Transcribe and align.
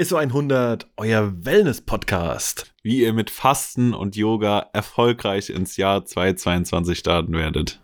ISO 0.00 0.14
100, 0.16 0.88
euer 0.96 1.44
Wellness-Podcast. 1.44 2.72
Wie 2.84 3.02
ihr 3.02 3.12
mit 3.12 3.30
Fasten 3.30 3.94
und 3.94 4.14
Yoga 4.14 4.70
erfolgreich 4.72 5.50
ins 5.50 5.76
Jahr 5.76 6.04
2022 6.04 6.96
starten 6.96 7.32
werdet. 7.32 7.82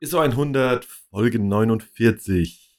ISO 0.00 0.20
100, 0.20 0.84
Folge 0.84 1.40
49. 1.40 2.78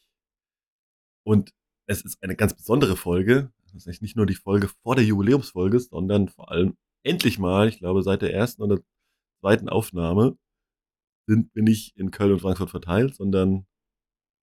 Und 1.26 1.54
es 1.88 2.06
ist 2.06 2.24
eine 2.24 2.38
ganz 2.38 2.54
besondere 2.54 2.96
Folge. 2.96 3.52
Das 3.74 3.86
ist 3.86 4.02
nicht 4.02 4.16
nur 4.16 4.26
die 4.26 4.36
Folge 4.36 4.70
vor 4.82 4.96
der 4.96 5.04
Jubiläumsfolge, 5.04 5.82
sondern 5.82 6.30
vor 6.30 6.52
allem 6.52 6.78
endlich 7.04 7.38
mal, 7.38 7.68
ich 7.68 7.80
glaube, 7.80 8.02
seit 8.02 8.22
der 8.22 8.34
ersten 8.34 8.62
oder 8.64 8.80
zweiten 9.44 9.68
Aufnahme 9.68 10.38
sind 11.28 11.54
wir 11.54 11.64
nicht 11.64 11.98
in 11.98 12.12
Köln 12.12 12.32
und 12.32 12.40
Frankfurt 12.40 12.70
verteilt, 12.70 13.16
sondern 13.16 13.66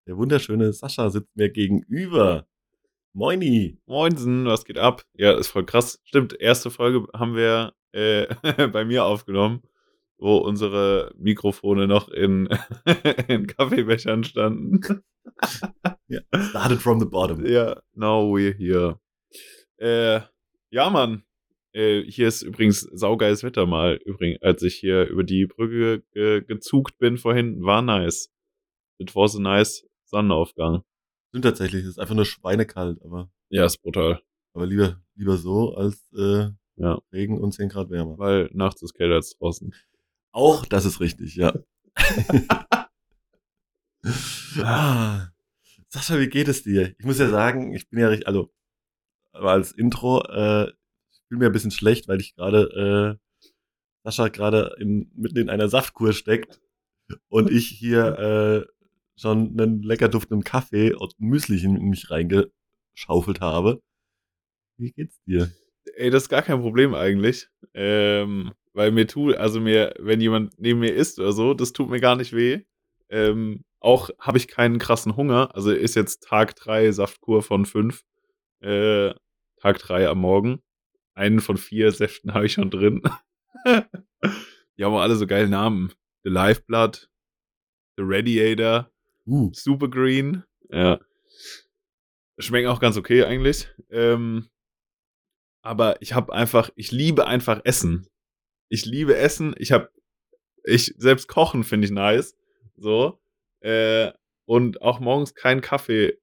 der 0.06 0.18
wunderschöne 0.18 0.74
Sascha 0.74 1.08
sitzt 1.08 1.34
mir 1.34 1.48
gegenüber. 1.48 2.46
Moini. 3.14 3.78
Moinsen, 3.86 4.44
was 4.44 4.66
geht 4.66 4.76
ab? 4.76 5.04
Ja, 5.14 5.32
ist 5.38 5.48
voll 5.48 5.64
krass. 5.64 6.00
Stimmt, 6.04 6.38
erste 6.38 6.70
Folge 6.70 7.06
haben 7.14 7.34
wir 7.34 7.72
äh, 7.92 8.26
bei 8.68 8.84
mir 8.84 9.06
aufgenommen, 9.06 9.62
wo 10.18 10.36
unsere 10.36 11.14
Mikrofone 11.16 11.86
noch 11.86 12.08
in, 12.10 12.48
in 13.28 13.46
Kaffeebechern 13.46 14.22
standen. 14.24 15.02
Ja, 16.08 16.20
started 16.50 16.80
from 16.82 17.00
the 17.00 17.06
bottom. 17.06 17.46
Ja, 17.46 17.80
now 17.94 18.22
we're 18.30 18.54
here. 18.54 19.00
Äh, 19.78 20.20
ja, 20.70 20.90
Mann. 20.90 21.24
Äh, 21.72 22.02
hier 22.02 22.28
ist 22.28 22.42
übrigens 22.42 22.80
saugeiles 22.80 23.42
Wetter 23.42 23.66
mal. 23.66 23.96
Übrigens, 24.04 24.42
als 24.42 24.62
ich 24.62 24.74
hier 24.74 25.06
über 25.06 25.22
die 25.24 25.46
Brücke 25.46 26.02
ge 26.12 26.42
gezugt 26.44 26.98
bin 26.98 27.16
vorhin, 27.16 27.62
war 27.62 27.82
nice. 27.82 28.30
It 28.98 29.14
was 29.14 29.36
a 29.36 29.38
nice 29.40 29.86
Sonnenaufgang. 30.04 30.82
Stimmt 31.28 31.44
tatsächlich, 31.44 31.82
es 31.84 31.90
ist 31.90 31.98
einfach 32.00 32.14
nur 32.16 32.24
schweinekalt, 32.24 33.00
aber, 33.04 33.30
Ja, 33.50 33.64
ist 33.64 33.78
brutal. 33.82 34.20
aber 34.52 34.66
lieber, 34.66 35.00
lieber 35.14 35.36
so 35.36 35.74
als 35.74 36.10
äh, 36.16 36.48
Ja, 36.76 36.98
Regen 37.12 37.38
und 37.40 37.52
10 37.52 37.68
Grad 37.68 37.88
wärmer. 37.90 38.18
weil 38.18 38.50
nachts 38.52 38.82
ist 38.82 38.94
kälter 38.94 39.14
als 39.14 39.36
draußen. 39.38 39.72
Auch 40.32 40.64
das 40.66 40.84
ist 40.84 41.00
richtig, 41.00 41.36
ja. 41.36 41.52
ah, 44.64 45.28
Sascha, 45.88 46.18
wie 46.18 46.28
geht 46.28 46.48
es 46.48 46.62
dir? 46.62 46.94
Ich 46.98 47.04
muss 47.04 47.18
ja 47.18 47.28
sagen, 47.28 47.74
ich 47.74 47.88
bin 47.88 48.00
ja 48.00 48.08
richtig, 48.08 48.26
also, 48.26 48.50
aber 49.32 49.52
als 49.52 49.72
Intro, 49.72 50.22
äh, 50.24 50.72
fühle 51.30 51.40
mir 51.40 51.46
ein 51.46 51.52
bisschen 51.52 51.70
schlecht, 51.70 52.08
weil 52.08 52.20
ich 52.20 52.34
gerade, 52.34 53.16
äh, 53.16 53.40
Sascha 54.04 54.28
gerade 54.28 54.74
in, 54.78 55.10
mitten 55.14 55.38
in 55.38 55.48
einer 55.48 55.68
Saftkur 55.68 56.12
steckt 56.12 56.60
und 57.28 57.50
ich 57.50 57.68
hier 57.68 58.66
äh, 58.66 58.72
schon 59.20 59.58
einen 59.58 59.82
lecker 59.82 60.08
duftenden 60.08 60.44
Kaffee 60.44 60.92
und 60.92 61.14
Müsli 61.20 61.62
in 61.62 61.74
mich 61.88 62.10
reingeschaufelt 62.10 63.40
habe. 63.40 63.80
Wie 64.76 64.92
geht's 64.92 65.20
dir? 65.26 65.50
Ey, 65.94 66.10
das 66.10 66.24
ist 66.24 66.28
gar 66.28 66.42
kein 66.42 66.60
Problem 66.60 66.94
eigentlich. 66.94 67.48
Ähm, 67.74 68.52
weil 68.72 68.90
mir 68.92 69.06
tut, 69.06 69.36
also 69.36 69.60
mir, 69.60 69.94
wenn 69.98 70.20
jemand 70.20 70.58
neben 70.58 70.80
mir 70.80 70.94
isst 70.94 71.18
oder 71.18 71.32
so, 71.32 71.54
das 71.54 71.72
tut 71.72 71.90
mir 71.90 72.00
gar 72.00 72.16
nicht 72.16 72.32
weh. 72.32 72.62
Ähm, 73.10 73.64
auch 73.78 74.10
habe 74.18 74.38
ich 74.38 74.48
keinen 74.48 74.78
krassen 74.78 75.16
Hunger. 75.16 75.54
Also 75.54 75.70
ist 75.70 75.96
jetzt 75.96 76.22
Tag 76.22 76.56
3 76.56 76.92
Saftkur 76.92 77.42
von 77.42 77.66
5. 77.66 78.02
Äh, 78.60 79.12
Tag 79.60 79.78
3 79.78 80.08
am 80.08 80.18
Morgen. 80.18 80.62
Einen 81.14 81.40
von 81.40 81.56
vier 81.56 81.92
Säften 81.92 82.34
habe 82.34 82.46
ich 82.46 82.52
schon 82.52 82.70
drin. 82.70 83.02
Die 83.64 84.84
haben 84.84 84.94
alle 84.94 85.16
so 85.16 85.26
geile 85.26 85.48
Namen. 85.48 85.92
The 86.24 86.30
Lifeblood, 86.30 87.10
The 87.96 88.02
Radiator, 88.06 88.90
Uh, 89.26 89.50
Super 89.52 89.88
Green. 89.88 90.44
Ja. 90.70 91.00
Schmecken 92.38 92.68
auch 92.68 92.80
ganz 92.80 92.96
okay 92.96 93.24
eigentlich. 93.24 93.68
Ähm, 93.90 94.48
aber 95.62 96.00
ich 96.02 96.14
habe 96.14 96.32
einfach, 96.32 96.70
ich 96.74 96.90
liebe 96.90 97.26
einfach 97.26 97.60
Essen. 97.64 98.08
Ich 98.68 98.86
liebe 98.86 99.16
Essen. 99.16 99.54
Ich 99.58 99.72
habe, 99.72 99.90
ich 100.64 100.94
selbst 100.96 101.28
kochen 101.28 101.64
finde 101.64 101.86
ich 101.86 101.92
nice. 101.92 102.36
So. 102.76 103.20
Äh, 103.60 104.12
und 104.46 104.82
auch 104.82 105.00
morgens 105.00 105.34
keinen 105.34 105.60
Kaffee 105.60 106.18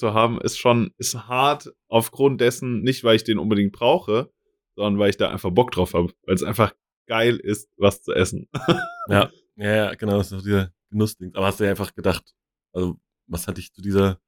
zu 0.00 0.14
haben, 0.14 0.40
ist 0.40 0.58
schon, 0.58 0.92
ist 0.98 1.28
hart 1.28 1.72
aufgrund 1.88 2.40
dessen, 2.40 2.82
nicht 2.82 3.04
weil 3.04 3.16
ich 3.16 3.24
den 3.24 3.38
unbedingt 3.38 3.72
brauche, 3.72 4.32
sondern 4.74 4.98
weil 4.98 5.10
ich 5.10 5.16
da 5.16 5.30
einfach 5.30 5.50
Bock 5.50 5.70
drauf 5.70 5.94
habe. 5.94 6.12
Weil 6.24 6.34
es 6.34 6.42
einfach 6.42 6.74
geil 7.06 7.36
ist, 7.36 7.70
was 7.76 8.02
zu 8.02 8.12
essen. 8.12 8.48
Ja, 9.08 9.28
ja, 9.56 9.94
genau, 9.94 10.18
das 10.18 10.28
ist 10.28 10.32
noch 10.32 10.42
dieser 10.42 10.72
Genussding. 10.90 11.34
Aber 11.34 11.46
hast 11.46 11.58
du 11.58 11.64
ja 11.64 11.70
einfach 11.70 11.94
gedacht, 11.94 12.32
also, 12.72 12.96
was 13.26 13.48
hat 13.48 13.58
dich 13.58 13.72
zu 13.72 13.82
dieser 13.82 14.20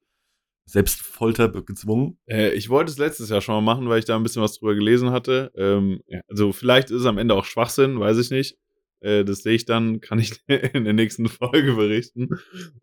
Selbstfolter 0.64 1.48
gezwungen? 1.62 2.18
Äh, 2.26 2.50
ich 2.54 2.68
wollte 2.68 2.90
es 2.90 2.98
letztes 2.98 3.28
Jahr 3.28 3.40
schon 3.40 3.54
mal 3.54 3.74
machen, 3.74 3.88
weil 3.88 4.00
ich 4.00 4.04
da 4.04 4.16
ein 4.16 4.24
bisschen 4.24 4.42
was 4.42 4.58
drüber 4.58 4.74
gelesen 4.74 5.10
hatte. 5.10 5.52
Ähm, 5.54 6.02
ja, 6.08 6.20
also 6.28 6.52
vielleicht 6.52 6.90
ist 6.90 7.02
es 7.02 7.06
am 7.06 7.18
Ende 7.18 7.34
auch 7.34 7.44
Schwachsinn, 7.44 8.00
weiß 8.00 8.18
ich 8.18 8.30
nicht. 8.30 8.58
Äh, 9.00 9.24
das 9.24 9.42
sehe 9.42 9.54
ich 9.54 9.64
dann, 9.64 10.00
kann 10.00 10.18
ich 10.18 10.42
in 10.48 10.84
der 10.84 10.92
nächsten 10.92 11.28
Folge 11.28 11.74
berichten. 11.74 12.28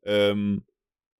Ähm, 0.03 0.63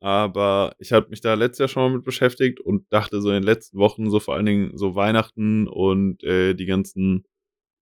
aber 0.02 0.76
ich 0.80 0.92
habe 0.94 1.10
mich 1.10 1.22
da 1.22 1.34
letztes 1.34 1.60
Jahr 1.60 1.68
schon 1.70 1.84
mal 1.84 1.96
mit 1.98 2.06
beschäftigt 2.06 2.60
und 2.60 2.92
dachte 2.92 3.22
so 3.22 3.30
in 3.30 3.36
den 3.36 3.44
letzten 3.44 3.78
Wochen, 3.80 4.10
so 4.10 4.20
vor 4.20 4.36
allen 4.36 4.46
Dingen 4.46 4.78
so 4.78 4.96
Weihnachten 4.96 5.68
und 5.68 6.24
äh, 6.24 6.54
die 6.54 6.66
ganzen 6.66 7.26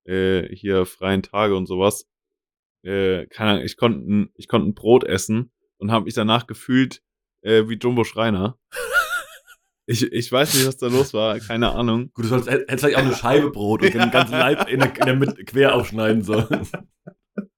äh, 0.05 0.43
hier 0.55 0.85
freien 0.85 1.21
Tage 1.23 1.55
und 1.55 1.65
sowas, 1.67 2.07
äh, 2.83 3.25
keine 3.27 3.51
Ahnung, 3.51 3.63
ich 3.65 3.77
konnte 3.77 3.99
ein- 3.99 4.29
ich 4.35 4.47
konnte 4.47 4.67
ein 4.69 4.73
Brot 4.75 5.03
essen 5.03 5.51
und 5.77 5.91
habe 5.91 6.05
mich 6.05 6.13
danach 6.13 6.47
gefühlt 6.47 7.01
äh, 7.41 7.67
wie 7.67 7.75
Jumbo 7.77 8.03
Schreiner. 8.03 8.57
Ich, 9.89 10.03
ich 10.11 10.29
weiß 10.31 10.53
nicht, 10.55 10.67
was 10.67 10.75
da 10.77 10.87
los 10.87 11.13
war, 11.13 11.39
keine 11.39 11.71
Ahnung. 11.71 12.11
Gut, 12.13 12.25
du 12.25 12.29
sollst, 12.29 12.49
hättest 12.49 12.79
vielleicht 12.83 12.97
auch 12.97 13.01
eine 13.03 13.15
Scheibe 13.15 13.51
Brot 13.51 13.81
und 13.83 13.93
den 13.93 14.11
ganzen 14.11 14.33
Leib 14.33 14.67
in 14.67 14.79
der, 14.81 14.93
in 14.99 15.05
der 15.05 15.15
Mitte 15.15 15.45
quer 15.45 15.75
aufschneiden 15.75 16.23
sollen. 16.23 16.67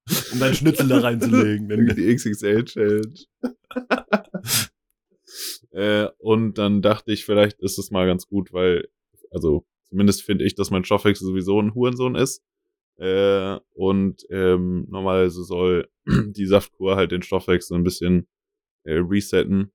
um 0.33 0.39
deinen 0.39 0.55
Schnitzel 0.55 0.87
da 0.87 0.99
reinzulegen. 0.99 1.67
Die 1.95 2.15
XXL-Challenge. 2.15 3.13
äh, 5.71 6.07
und 6.17 6.57
dann 6.57 6.81
dachte 6.81 7.11
ich, 7.11 7.25
vielleicht 7.25 7.59
ist 7.59 7.77
es 7.77 7.91
mal 7.91 8.05
ganz 8.07 8.27
gut, 8.27 8.51
weil, 8.53 8.87
also 9.31 9.65
zumindest 9.85 10.23
finde 10.23 10.45
ich, 10.45 10.55
dass 10.55 10.71
mein 10.71 10.83
Stoffwechsel 10.83 11.25
sowieso 11.27 11.61
ein 11.61 11.73
Hurensohn 11.73 12.15
ist. 12.15 12.43
Äh, 12.97 13.57
und 13.73 14.25
ähm, 14.29 14.85
normalerweise 14.89 15.43
soll 15.43 15.89
die 16.05 16.45
Saftkur 16.45 16.95
halt 16.95 17.11
den 17.11 17.21
Stoffwechsel 17.21 17.77
ein 17.77 17.83
bisschen 17.83 18.27
äh, 18.83 18.95
resetten. 18.95 19.71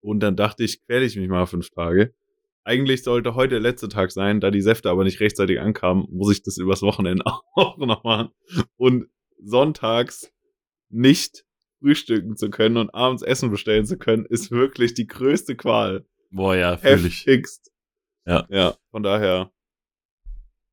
Und 0.00 0.20
dann 0.20 0.36
dachte 0.36 0.62
ich, 0.64 0.84
quäle 0.84 1.04
ich 1.04 1.16
mich 1.16 1.28
mal 1.28 1.46
fünf 1.46 1.70
Tage. 1.70 2.14
Eigentlich 2.62 3.02
sollte 3.02 3.34
heute 3.34 3.54
der 3.54 3.60
letzte 3.60 3.88
Tag 3.88 4.12
sein, 4.12 4.40
da 4.40 4.50
die 4.50 4.60
Säfte 4.60 4.90
aber 4.90 5.02
nicht 5.02 5.20
rechtzeitig 5.20 5.58
ankamen, 5.58 6.06
muss 6.10 6.30
ich 6.30 6.42
das 6.42 6.58
übers 6.58 6.82
Wochenende 6.82 7.24
auch 7.54 7.78
noch 7.78 8.04
machen. 8.04 8.28
Und 8.76 9.08
sonntags 9.42 10.32
nicht 10.88 11.44
frühstücken 11.80 12.36
zu 12.36 12.50
können 12.50 12.76
und 12.76 12.94
abends 12.94 13.22
Essen 13.22 13.50
bestellen 13.50 13.86
zu 13.86 13.96
können, 13.96 14.26
ist 14.26 14.50
wirklich 14.50 14.94
die 14.94 15.06
größte 15.06 15.56
Qual. 15.56 16.04
boah, 16.30 16.54
ja. 16.54 16.76
Heftigst. 16.76 17.72
Ja. 18.26 18.46
Ja, 18.50 18.76
von 18.90 19.02
daher. 19.02 19.50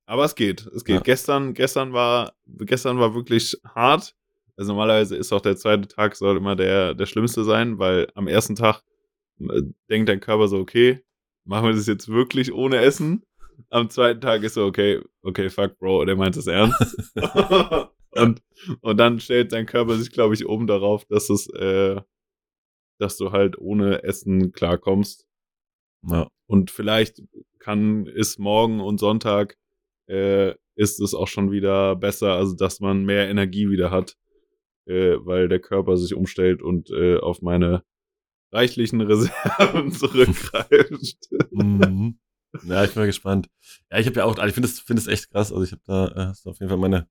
Aber 0.05 0.23
es 0.23 0.35
geht, 0.35 0.65
es 0.67 0.83
geht. 0.83 0.97
Ja. 0.97 1.01
Gestern, 1.01 1.53
gestern 1.53 1.93
war, 1.93 2.33
gestern 2.45 2.99
war 2.99 3.13
wirklich 3.13 3.57
hart. 3.63 4.15
Also 4.55 4.71
normalerweise 4.71 5.15
ist 5.15 5.31
auch 5.33 5.41
der 5.41 5.57
zweite 5.57 5.87
Tag 5.87 6.15
soll 6.15 6.37
immer 6.37 6.55
der, 6.55 6.93
der 6.93 7.05
schlimmste 7.05 7.43
sein, 7.43 7.77
weil 7.77 8.07
am 8.15 8.27
ersten 8.27 8.55
Tag 8.55 8.81
äh, 9.39 9.61
denkt 9.89 10.09
dein 10.09 10.19
Körper 10.19 10.47
so, 10.47 10.57
okay, 10.57 11.03
machen 11.43 11.67
wir 11.67 11.73
das 11.73 11.87
jetzt 11.87 12.07
wirklich 12.09 12.53
ohne 12.53 12.77
Essen? 12.77 13.23
Am 13.69 13.89
zweiten 13.89 14.21
Tag 14.21 14.43
ist 14.43 14.53
so, 14.53 14.65
okay, 14.65 15.01
okay, 15.21 15.49
fuck, 15.49 15.77
Bro, 15.79 16.05
der 16.05 16.15
meint 16.15 16.37
es 16.37 16.47
ernst. 16.47 16.97
und, 18.11 18.41
und 18.81 18.97
dann 18.97 19.19
stellt 19.19 19.51
dein 19.51 19.65
Körper 19.65 19.95
sich, 19.95 20.11
glaube 20.11 20.33
ich, 20.33 20.47
oben 20.47 20.67
darauf, 20.67 21.05
dass 21.05 21.29
es, 21.29 21.49
äh, 21.53 21.99
dass 22.99 23.17
du 23.17 23.31
halt 23.31 23.57
ohne 23.57 24.03
Essen 24.03 24.51
klarkommst. 24.51 25.27
Ja. 26.07 26.29
Und 26.47 26.71
vielleicht 26.71 27.21
kann, 27.59 28.05
ist 28.05 28.39
morgen 28.39 28.79
und 28.79 28.99
Sonntag, 28.99 29.57
äh, 30.07 30.53
ist 30.75 31.01
es 31.01 31.13
auch 31.13 31.27
schon 31.27 31.51
wieder 31.51 31.95
besser, 31.95 32.33
also 32.33 32.55
dass 32.55 32.79
man 32.79 33.03
mehr 33.03 33.27
Energie 33.27 33.69
wieder 33.69 33.91
hat, 33.91 34.15
äh, 34.85 35.17
weil 35.19 35.49
der 35.49 35.59
Körper 35.59 35.97
sich 35.97 36.13
umstellt 36.13 36.61
und 36.61 36.91
äh, 36.91 37.17
auf 37.17 37.41
meine 37.41 37.83
reichlichen 38.51 39.01
Reserven 39.01 39.91
zurückgreift. 39.91 41.29
Mhm. 41.51 42.19
Ja, 42.63 42.83
ich 42.83 42.93
bin 42.93 43.01
mal 43.01 43.05
gespannt. 43.07 43.49
Ja, 43.91 43.99
ich 43.99 44.07
habe 44.07 44.17
ja 44.17 44.25
auch, 44.25 44.35
also 44.37 44.47
ich 44.47 44.53
finde 44.53 44.67
es 44.69 44.79
finde 44.79 45.01
es 45.01 45.07
echt 45.07 45.29
krass. 45.31 45.51
Also 45.51 45.63
ich 45.63 45.71
habe 45.71 45.81
da 45.85 46.07
äh, 46.09 46.25
hast 46.27 46.45
du 46.45 46.49
auf 46.49 46.59
jeden 46.59 46.69
Fall 46.69 46.77
meine, 46.77 47.07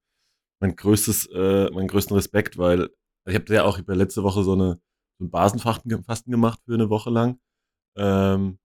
mein 0.60 0.76
größtes, 0.76 1.26
äh, 1.34 1.70
meinen 1.70 1.88
größten 1.88 2.16
Respekt, 2.16 2.58
weil 2.58 2.82
also 2.82 2.90
ich 3.28 3.36
habe 3.36 3.54
ja 3.54 3.64
auch, 3.64 3.76
ich 3.76 3.82
habe 3.82 3.92
ja 3.92 3.98
letzte 3.98 4.22
Woche 4.22 4.42
so 4.44 4.52
eine 4.54 4.80
so 5.18 5.24
ein 5.26 5.30
Basenfasten 5.30 5.88
ge- 5.90 6.02
Fasten 6.02 6.30
gemacht 6.30 6.60
für 6.66 6.74
eine 6.74 6.90
Woche 6.90 7.10
lang. 7.10 7.40
Ähm, 7.96 8.58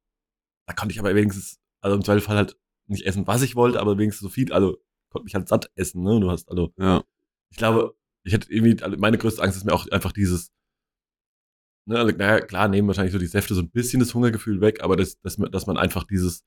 da 0.67 0.73
konnte 0.73 0.93
ich 0.93 0.99
aber 0.99 1.15
wenigstens, 1.15 1.59
also 1.81 1.95
im 1.97 2.03
Zweifelsfall 2.03 2.37
halt 2.37 2.57
nicht 2.87 3.05
essen, 3.05 3.27
was 3.27 3.41
ich 3.43 3.55
wollte, 3.55 3.79
aber 3.81 3.97
wenigstens 3.97 4.23
so 4.27 4.29
viel, 4.29 4.51
also 4.53 4.77
konnte 5.11 5.25
mich 5.25 5.35
halt 5.35 5.47
satt 5.49 5.71
essen, 5.75 6.03
ne? 6.03 6.19
Du 6.19 6.31
hast, 6.31 6.49
also, 6.49 6.73
Ja. 6.77 7.03
ich 7.51 7.57
glaube, 7.57 7.95
ich 8.23 8.33
hätte 8.33 8.51
irgendwie, 8.53 8.81
also 8.83 8.97
meine 8.97 9.17
größte 9.17 9.41
Angst 9.43 9.57
ist 9.57 9.65
mir 9.65 9.73
auch 9.73 9.87
einfach 9.89 10.11
dieses, 10.13 10.51
ne, 11.85 11.97
also, 11.99 12.15
naja, 12.15 12.39
klar, 12.41 12.67
nehmen 12.67 12.87
wahrscheinlich 12.87 13.13
so 13.13 13.19
die 13.19 13.27
Säfte 13.27 13.53
so 13.55 13.61
ein 13.61 13.69
bisschen 13.71 13.99
das 13.99 14.13
Hungergefühl 14.13 14.61
weg, 14.61 14.83
aber 14.83 14.95
das, 14.95 15.19
dass, 15.21 15.37
man- 15.37 15.51
dass 15.51 15.67
man 15.67 15.77
einfach 15.77 16.03
dieses, 16.03 16.43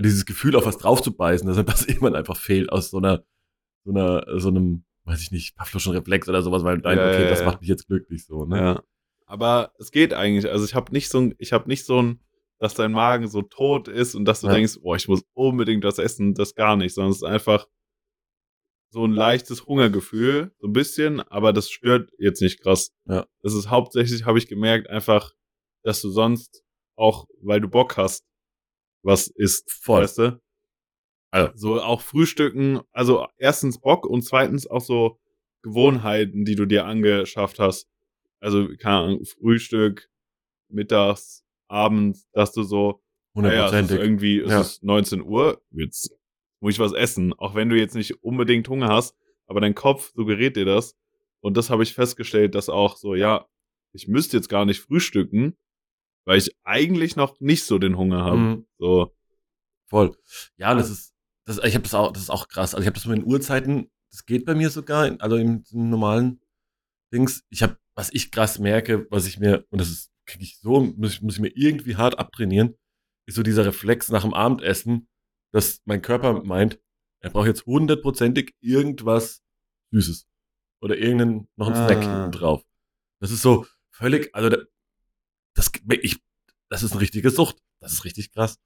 dieses 0.00 0.24
Gefühl 0.24 0.56
auf 0.56 0.66
was 0.66 0.78
drauf 0.78 1.02
zu 1.02 1.14
beißen, 1.14 1.46
dass 1.46 1.56
das 1.64 1.86
irgendwann 1.86 2.14
einfach 2.14 2.36
fehlt 2.36 2.70
aus 2.72 2.90
so 2.90 2.98
einer, 2.98 3.24
so 3.84 3.90
einer, 3.92 4.24
so 4.40 4.48
einem, 4.48 4.84
weiß 5.04 5.20
ich 5.22 5.30
nicht, 5.32 5.56
Pavloschen 5.56 5.92
Reflex 5.92 6.28
oder 6.28 6.42
sowas, 6.42 6.64
weil 6.64 6.78
nein, 6.78 6.98
Ja, 6.98 7.08
okay, 7.08 7.22
ja, 7.24 7.28
das 7.28 7.44
macht 7.44 7.60
mich 7.60 7.68
jetzt 7.68 7.86
glücklich 7.86 8.24
so, 8.24 8.44
ne? 8.44 8.56
Ja. 8.58 8.82
Aber 9.26 9.72
es 9.78 9.90
geht 9.90 10.12
eigentlich. 10.14 10.50
Also 10.50 10.64
ich 10.64 10.74
habe 10.74 10.92
nicht 10.92 11.08
so 11.08 11.18
ein, 11.20 11.34
ich 11.38 11.52
habe 11.52 11.68
nicht 11.68 11.84
so 11.84 12.02
ein, 12.02 12.20
dass 12.58 12.74
dein 12.74 12.92
Magen 12.92 13.28
so 13.28 13.42
tot 13.42 13.88
ist 13.88 14.14
und 14.14 14.24
dass 14.24 14.40
du 14.40 14.46
Ja. 14.46 14.52
denkst, 14.54 14.78
oh, 14.82 14.94
ich 14.94 15.08
muss 15.08 15.24
unbedingt 15.34 15.82
was 15.84 15.98
essen, 15.98 16.34
das 16.34 16.54
gar 16.54 16.76
nicht, 16.76 16.94
sondern 16.94 17.10
es 17.10 17.16
ist 17.18 17.24
einfach 17.24 17.66
so 18.90 19.04
ein 19.06 19.12
leichtes 19.12 19.66
Hungergefühl, 19.66 20.54
so 20.60 20.66
ein 20.68 20.72
bisschen, 20.74 21.20
aber 21.20 21.52
das 21.54 21.70
stört 21.70 22.10
jetzt 22.18 22.42
nicht 22.42 22.60
krass. 22.62 22.92
Ja. 23.06 23.26
Das 23.42 23.54
ist 23.54 23.70
hauptsächlich, 23.70 24.26
habe 24.26 24.38
ich 24.38 24.48
gemerkt, 24.48 24.90
einfach, 24.90 25.32
dass 25.82 26.02
du 26.02 26.10
sonst 26.10 26.62
auch, 26.94 27.26
weil 27.40 27.60
du 27.62 27.68
Bock 27.68 27.96
hast, 27.96 28.24
was 29.02 29.28
isst, 29.28 29.70
Voll. 29.70 30.02
weißt 30.02 30.18
du? 30.18 30.40
Also. 31.30 31.52
So 31.54 31.80
auch 31.82 32.00
Frühstücken, 32.02 32.80
also 32.92 33.26
erstens 33.38 33.80
Bock 33.80 34.06
und 34.06 34.22
zweitens 34.22 34.66
auch 34.66 34.82
so 34.82 35.18
Gewohnheiten, 35.62 36.44
die 36.44 36.54
du 36.56 36.66
dir 36.66 36.84
angeschafft 36.84 37.58
hast. 37.58 37.88
Also, 38.40 38.68
keine 38.76 38.96
Ahnung, 38.96 39.24
Frühstück, 39.24 40.10
mittags, 40.68 41.44
abends, 41.68 42.28
dass 42.32 42.52
du 42.52 42.64
so, 42.64 43.00
naja, 43.34 43.66
es 43.66 43.72
ist 43.72 43.78
Hundertprozentig. 43.78 43.98
irgendwie, 43.98 44.40
es 44.40 44.50
Ja. 44.50 44.60
ist 44.60 44.82
19 44.82 45.22
Uhr, 45.22 45.62
jetzt 45.70 46.10
muss 46.60 46.74
ich 46.74 46.78
was 46.80 46.92
essen. 46.92 47.32
Auch 47.34 47.54
wenn 47.54 47.68
du 47.68 47.78
jetzt 47.78 47.94
nicht 47.94 48.22
unbedingt 48.22 48.68
Hunger 48.68 48.88
hast, 48.88 49.16
aber 49.46 49.60
dein 49.60 49.74
Kopf 49.74 50.12
suggeriert 50.14 50.56
dir 50.56 50.64
das. 50.64 50.96
Und 51.40 51.56
das 51.56 51.70
habe 51.70 51.82
ich 51.82 51.94
festgestellt, 51.94 52.54
dass 52.54 52.68
auch 52.68 52.96
so, 52.96 53.14
ja, 53.14 53.46
ich 53.92 54.06
müsste 54.08 54.36
jetzt 54.36 54.48
gar 54.48 54.64
nicht 54.64 54.80
frühstücken, 54.80 55.56
weil 56.24 56.38
ich 56.38 56.56
eigentlich 56.64 57.16
noch 57.16 57.40
nicht 57.40 57.64
so 57.64 57.78
den 57.78 57.96
Hunger 57.96 58.24
habe. 58.24 58.36
Mhm. 58.36 58.66
So, 58.78 59.14
Voll. 59.86 60.16
Ja, 60.56 60.74
das 60.74 60.88
ist, 60.88 61.14
das, 61.44 61.58
ich 61.58 61.74
habe 61.74 61.82
das 61.82 61.92
auch, 61.94 62.12
das 62.12 62.22
ist 62.22 62.30
auch 62.30 62.48
krass. 62.48 62.74
Also 62.74 62.82
ich 62.82 62.86
habe 62.86 62.94
das 62.94 63.04
mit 63.04 63.18
den 63.18 63.26
Uhrzeiten, 63.26 63.90
das 64.10 64.24
geht 64.24 64.46
bei 64.46 64.54
mir 64.54 64.70
sogar, 64.70 65.06
in, 65.06 65.20
also 65.20 65.36
im, 65.36 65.64
im 65.70 65.90
normalen 65.90 66.40
Dings. 67.12 67.44
Ich 67.50 67.62
habe, 67.62 67.76
was 67.94 68.10
ich 68.12 68.30
krass 68.30 68.58
merke, 68.58 69.06
was 69.10 69.26
ich 69.26 69.38
mir, 69.38 69.66
und 69.70 69.80
das 69.80 69.90
ist, 69.90 70.10
kriege 70.24 70.44
ich 70.44 70.58
so, 70.60 70.80
muss 70.80 71.12
ich, 71.14 71.20
muss 71.22 71.34
ich 71.34 71.40
mir 71.40 71.52
irgendwie 71.54 71.96
hart 71.96 72.18
abtrainieren, 72.18 72.74
ist 73.26 73.34
so 73.34 73.42
dieser 73.42 73.66
Reflex 73.66 74.08
nach 74.08 74.22
dem 74.22 74.32
Abendessen, 74.32 75.08
dass 75.52 75.82
mein 75.84 76.00
Körper 76.00 76.42
meint, 76.42 76.80
er 77.20 77.28
braucht 77.30 77.48
jetzt 77.48 77.66
hundertprozentig 77.66 78.54
irgendwas 78.60 79.42
Süßes. 79.90 80.26
Oder 80.80 80.96
irgendeinen, 80.96 81.48
noch 81.56 81.66
einen 81.66 81.76
Snack 81.76 81.98
Ah. 82.04 82.16
hinten 82.16 82.32
drauf. 82.32 82.64
Das 83.20 83.30
ist 83.30 83.42
so 83.42 83.66
völlig, 83.90 84.34
also 84.34 84.48
da- 84.48 84.62
das, 85.54 85.70
ich, 86.02 86.20
das 86.70 86.82
ist 86.82 86.92
eine 86.92 87.00
richtige 87.00 87.30
Sucht. 87.30 87.58
Das 87.80 87.92
ist 87.92 88.04
richtig 88.04 88.32
krass. 88.32 88.58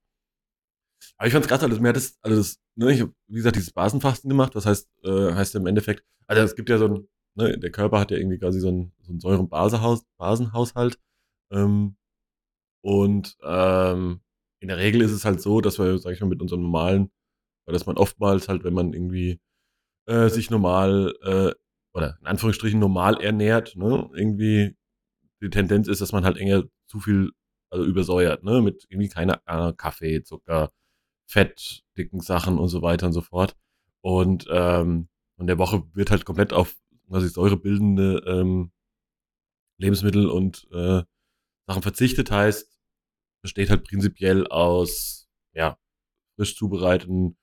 Aber 1.19 1.27
ich 1.27 1.33
fand's 1.33 1.49
krass, 1.49 1.63
also 1.63 1.81
mir 1.81 1.89
hat 1.89 1.97
das, 1.97 2.19
also 2.23 2.37
das, 2.37 2.59
ne, 2.75 2.93
ich 2.93 3.01
hab, 3.03 3.11
wie 3.29 3.37
gesagt, 3.37 3.57
dieses 3.57 3.73
Basenfasten 3.73 4.29
gemacht, 4.29 4.55
das 4.55 4.67
heißt, 4.67 4.89
äh, 5.05 5.33
heißt 5.33 5.55
ja 5.55 5.61
im 5.61 5.67
Endeffekt, 5.67 6.05
also 6.27 6.43
es 6.43 6.57
gibt 6.57 6.69
ja 6.69 6.79
so 6.79 6.87
ein, 6.87 7.09
ne, 7.35 7.59
der 7.59 7.71
Körper 7.71 8.01
hat 8.01 8.11
ja 8.11 8.17
irgendwie 8.19 8.39
quasi 8.39 8.61
so 8.61 8.71
ein, 8.71 8.93
so 9.03 9.13
ein 9.13 9.21
Säuren-Basenhaus- 9.21 10.05
Basenhaushalt. 10.19 10.99
Ähm, 11.53 11.97
und 12.83 13.37
ähm, 13.43 14.21
in 14.61 14.69
der 14.69 14.79
Regel 14.79 15.03
ist 15.03 15.13
es 15.13 15.25
halt 15.25 15.41
so, 15.41 15.61
dass 15.61 15.79
wir, 15.79 15.99
sag 15.99 16.13
ich 16.13 16.21
mal, 16.21 16.29
mit 16.29 16.41
unserem 16.41 16.63
normalen, 16.63 17.11
weil 17.67 17.73
dass 17.73 17.87
man 17.87 17.99
oftmals 17.99 18.49
halt, 18.49 18.65
wenn 18.65 18.75
man 18.75 18.93
irgendwie 18.93 19.41
äh, 20.07 20.29
sich 20.29 20.51
normal, 20.51 21.15
äh, 21.23 21.55
oder 21.95 22.19
in 22.21 22.27
Anführungsstrichen 22.27 22.81
normal 22.81 23.21
ernährt, 23.21 23.77
ne, 23.77 24.09
irgendwie 24.15 24.77
die 25.43 25.51
Tendenz 25.51 25.89
ist, 25.89 26.01
dass 26.01 26.13
man 26.13 26.25
halt 26.25 26.37
eher 26.39 26.65
zu 26.87 27.01
viel, 27.01 27.33
also 27.71 27.85
übersäuert, 27.85 28.45
ne, 28.45 28.63
mit 28.63 28.87
irgendwie 28.89 29.09
keine 29.09 29.41
äh, 29.47 29.73
Kaffee, 29.75 30.23
Zucker, 30.23 30.73
Fett, 31.27 31.85
dicken 31.99 32.21
Sachen 32.21 32.59
und 32.59 32.69
so 32.69 32.83
weiter 32.83 33.07
und 33.07 33.13
so 33.13 33.21
fort. 33.23 33.57
Und 34.01 34.47
ähm, 34.51 35.09
und 35.37 35.49
der 35.49 35.59
Woche 35.59 35.85
wird 35.95 36.11
halt 36.11 36.25
komplett 36.25 36.53
auf 36.53 36.77
quasi 37.09 37.29
säurebildende 37.29 38.23
ähm, 38.27 38.73
Lebensmittel 39.79 40.29
und 40.29 40.67
äh, 40.73 41.03
Sachen 41.67 41.83
verzichtet, 41.83 42.31
heißt, 42.31 42.73
besteht 43.43 43.71
halt 43.71 43.85
prinzipiell 43.85 44.47
aus 44.47 45.29
ja, 45.53 45.79
frisch 46.37 46.57
zubereiteten 46.57 47.37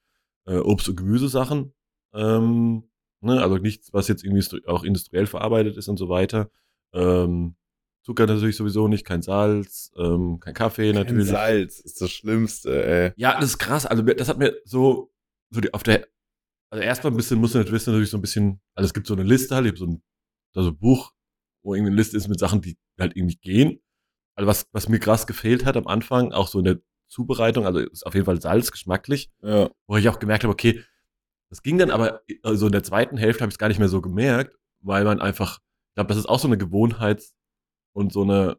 äh, 0.45 0.57
Obst- 0.57 0.90
und 0.90 0.95
Gemüsesachen. 0.95 1.74
Ähm, 2.13 2.90
ne? 3.22 3.42
Also 3.42 3.57
nichts, 3.57 3.94
was 3.94 4.07
jetzt 4.07 4.24
irgendwie 4.24 4.68
auch 4.68 4.84
industriell 4.84 5.28
verarbeitet 5.28 5.78
ist 5.78 5.88
und 5.88 5.98
so 5.98 6.10
weiter. 6.10 6.50
Ähm, 6.94 7.56
Zucker 8.03 8.27
natürlich 8.27 8.57
sowieso 8.57 8.88
nicht, 8.88 9.05
kein 9.05 9.21
Salz, 9.21 9.91
ähm, 9.97 10.39
kein 10.41 10.53
Kaffee 10.53 10.91
natürlich. 10.91 11.29
Salz 11.29 11.79
ist 11.79 12.01
das 12.01 12.11
Schlimmste, 12.11 12.85
ey. 12.85 13.11
Ja, 13.15 13.35
das 13.39 13.51
ist 13.51 13.57
krass. 13.59 13.85
Also 13.85 14.03
das 14.03 14.27
hat 14.27 14.38
mir 14.38 14.55
so, 14.65 15.11
so 15.50 15.61
die, 15.61 15.73
auf 15.73 15.83
der, 15.83 16.07
also 16.69 16.83
erstmal 16.83 17.13
ein 17.13 17.17
bisschen, 17.17 17.38
du 17.41 17.47
natürlich 17.47 17.71
wissen, 17.71 17.91
natürlich 17.91 18.09
so 18.09 18.17
ein 18.17 18.21
bisschen, 18.21 18.61
also 18.75 18.85
es 18.88 18.94
gibt 18.94 19.07
so 19.07 19.13
eine 19.13 19.23
Liste 19.23 19.55
halt, 19.55 19.65
ich 19.65 19.71
habe 19.71 19.77
so 19.79 19.85
ein, 19.85 20.03
also 20.53 20.69
ein 20.71 20.77
Buch, 20.77 21.13
wo 21.63 21.73
irgendwie 21.75 21.91
eine 21.91 21.95
Liste 21.95 22.17
ist 22.17 22.27
mit 22.27 22.39
Sachen, 22.39 22.61
die 22.61 22.77
halt 23.00 23.15
irgendwie 23.15 23.38
gehen. 23.38 23.79
Also 24.35 24.47
was, 24.47 24.67
was 24.73 24.89
mir 24.89 24.99
krass 24.99 25.25
gefehlt 25.25 25.63
hat 25.65 25.77
am 25.77 25.88
Anfang, 25.88 26.33
auch 26.33 26.47
so 26.49 26.59
in 26.59 26.65
der 26.65 26.79
Zubereitung, 27.07 27.65
also 27.65 27.79
ist 27.79 28.06
auf 28.06 28.15
jeden 28.15 28.25
Fall 28.25 28.41
Salz, 28.41 28.71
geschmacklich, 28.71 29.31
Ja. 29.41 29.69
wo 29.88 29.95
ich 29.95 30.09
auch 30.09 30.19
gemerkt 30.19 30.44
habe, 30.44 30.51
okay, 30.51 30.83
das 31.49 31.61
ging 31.61 31.77
dann 31.77 31.91
aber, 31.91 32.21
also 32.41 32.65
in 32.65 32.71
der 32.71 32.83
zweiten 32.83 33.15
Hälfte 33.15 33.44
habe 33.44 33.49
ich 33.49 33.53
es 33.56 33.59
gar 33.59 33.67
nicht 33.69 33.79
mehr 33.79 33.88
so 33.89 34.01
gemerkt, 34.01 34.57
weil 34.81 35.06
man 35.06 35.21
einfach, 35.21 35.59
ich 35.91 35.95
glaube, 35.95 36.07
das 36.09 36.17
ist 36.17 36.25
auch 36.27 36.39
so 36.39 36.47
eine 36.47 36.57
Gewohnheits- 36.57 37.33
und 37.94 38.12
so 38.13 38.24
eine 38.24 38.57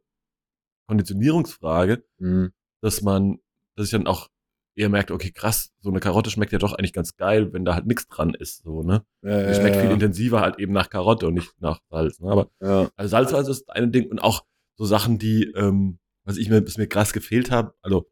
Konditionierungsfrage, 0.89 2.05
Mhm. 2.19 2.53
dass 2.83 3.03
man, 3.03 3.39
dass 3.77 3.87
ich 3.87 3.93
dann 3.93 4.07
auch 4.07 4.29
eher 4.77 4.89
merkt, 4.89 5.11
okay, 5.11 5.31
krass, 5.31 5.73
so 5.81 5.91
eine 5.91 6.01
Karotte 6.01 6.31
schmeckt 6.31 6.53
ja 6.53 6.59
doch 6.59 6.73
eigentlich 6.73 6.93
ganz 6.93 7.17
geil, 7.17 7.53
wenn 7.53 7.65
da 7.65 7.75
halt 7.75 7.87
nichts 7.87 8.07
dran 8.09 8.35
ist, 8.35 8.65
so, 8.65 8.83
ne? 8.83 9.05
Ja, 9.23 9.47
Die 9.49 9.55
schmeckt 9.55 9.77
ja, 9.77 9.81
viel 9.83 9.89
ja. 9.91 9.95
intensiver 9.95 10.41
halt 10.41 10.59
eben 10.59 10.73
nach 10.73 10.91
Karotte 10.91 11.29
und 11.29 11.35
nicht 11.35 11.53
nach 11.61 11.81
Salz, 11.91 12.19
ne? 12.21 12.31
Aber 12.31 12.51
Ja. 12.61 12.91
also 12.97 13.11
Salz 13.11 13.31
war 13.31 13.39
also 13.39 13.53
das 13.53 13.69
eine 13.69 13.89
Ding 13.89 14.11
und 14.11 14.19
auch 14.19 14.45
so 14.77 14.85
Sachen, 14.85 15.19
die, 15.19 15.45
ähm, 15.55 16.01
was 16.25 16.37
ich 16.37 16.49
mir, 16.51 16.67
was 16.67 16.77
mir 16.77 16.89
krass 16.89 17.13
gefehlt 17.13 17.51
habe, 17.53 17.75
also, 17.83 18.11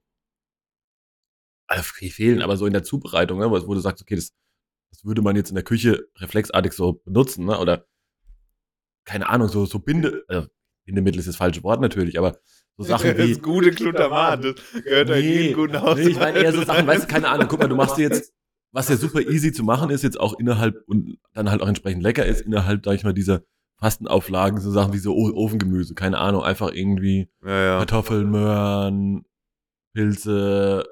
also 1.67 1.83
fehlen, 1.83 2.43
aber 2.43 2.57
so 2.57 2.67
in 2.67 2.73
der 2.73 2.85
Zubereitung, 2.85 3.39
ne? 3.41 3.51
Wo 3.51 3.75
du 3.75 3.81
sagst, 3.81 4.03
okay, 4.03 4.15
das, 4.15 4.33
das 4.91 5.05
würde 5.05 5.23
man 5.23 5.35
jetzt 5.37 5.49
in 5.49 5.55
der 5.57 5.65
Küche 5.65 6.07
reflexartig 6.17 6.73
so 6.75 6.93
benutzen, 7.05 7.47
ne? 7.47 7.59
Oder 7.59 7.87
keine 9.05 9.29
Ahnung, 9.29 9.49
so, 9.49 9.67
so 9.67 9.79
Binde, 9.81 10.25
äh, 10.29 10.47
Bindemittel 10.85 11.19
ist 11.19 11.29
das 11.29 11.37
falsche 11.37 11.63
Wort 11.63 11.81
natürlich, 11.81 12.19
aber 12.19 12.39
so 12.77 12.85
Sachen 12.85 13.17
wie. 13.19 13.35
das 13.35 13.43
gute 13.43 13.71
Glutamat, 13.71 14.45
das 14.45 14.55
gehört 14.85 15.09
ja 15.09 15.17
in 15.17 15.25
jeden 15.25 15.55
guten 15.55 15.81
Haus. 15.81 15.97
nee, 15.97 16.09
ich 16.09 16.19
meine 16.19 16.39
eher 16.39 16.53
so 16.53 16.65
Sachen, 16.65 16.87
weißt 16.87 17.05
du, 17.05 17.07
keine 17.07 17.29
Ahnung, 17.29 17.47
guck 17.49 17.61
mal, 17.61 17.69
du 17.69 17.77
machst 17.77 17.99
dir 17.99 18.09
jetzt, 18.09 18.33
was 18.73 18.89
ja 18.89 18.97
super 18.97 19.21
easy 19.21 19.53
zu 19.53 19.63
machen 19.63 19.91
ist, 19.91 20.03
jetzt 20.03 20.19
auch 20.19 20.39
innerhalb 20.39 20.77
und 20.87 21.19
dann 21.35 21.51
halt 21.51 21.63
auch 21.63 21.69
entsprechend 21.69 22.03
lecker 22.03 22.25
ist, 22.25 22.41
innerhalb, 22.41 22.85
sag 22.85 22.95
ich 22.95 23.05
mal, 23.05 23.13
dieser 23.13 23.43
Fastenauflagen, 23.79 24.61
so 24.61 24.71
Sachen 24.71 24.93
wie 24.93 24.99
so 24.99 25.15
Ofengemüse, 25.15 25.95
keine 25.95 26.19
Ahnung, 26.19 26.43
einfach 26.43 26.73
irgendwie 26.73 27.29
Ja, 27.45 27.63
ja. 27.63 27.79
Kartoffeln, 27.79 28.31
Möhren, 28.31 29.25
Pilze, 29.93 30.85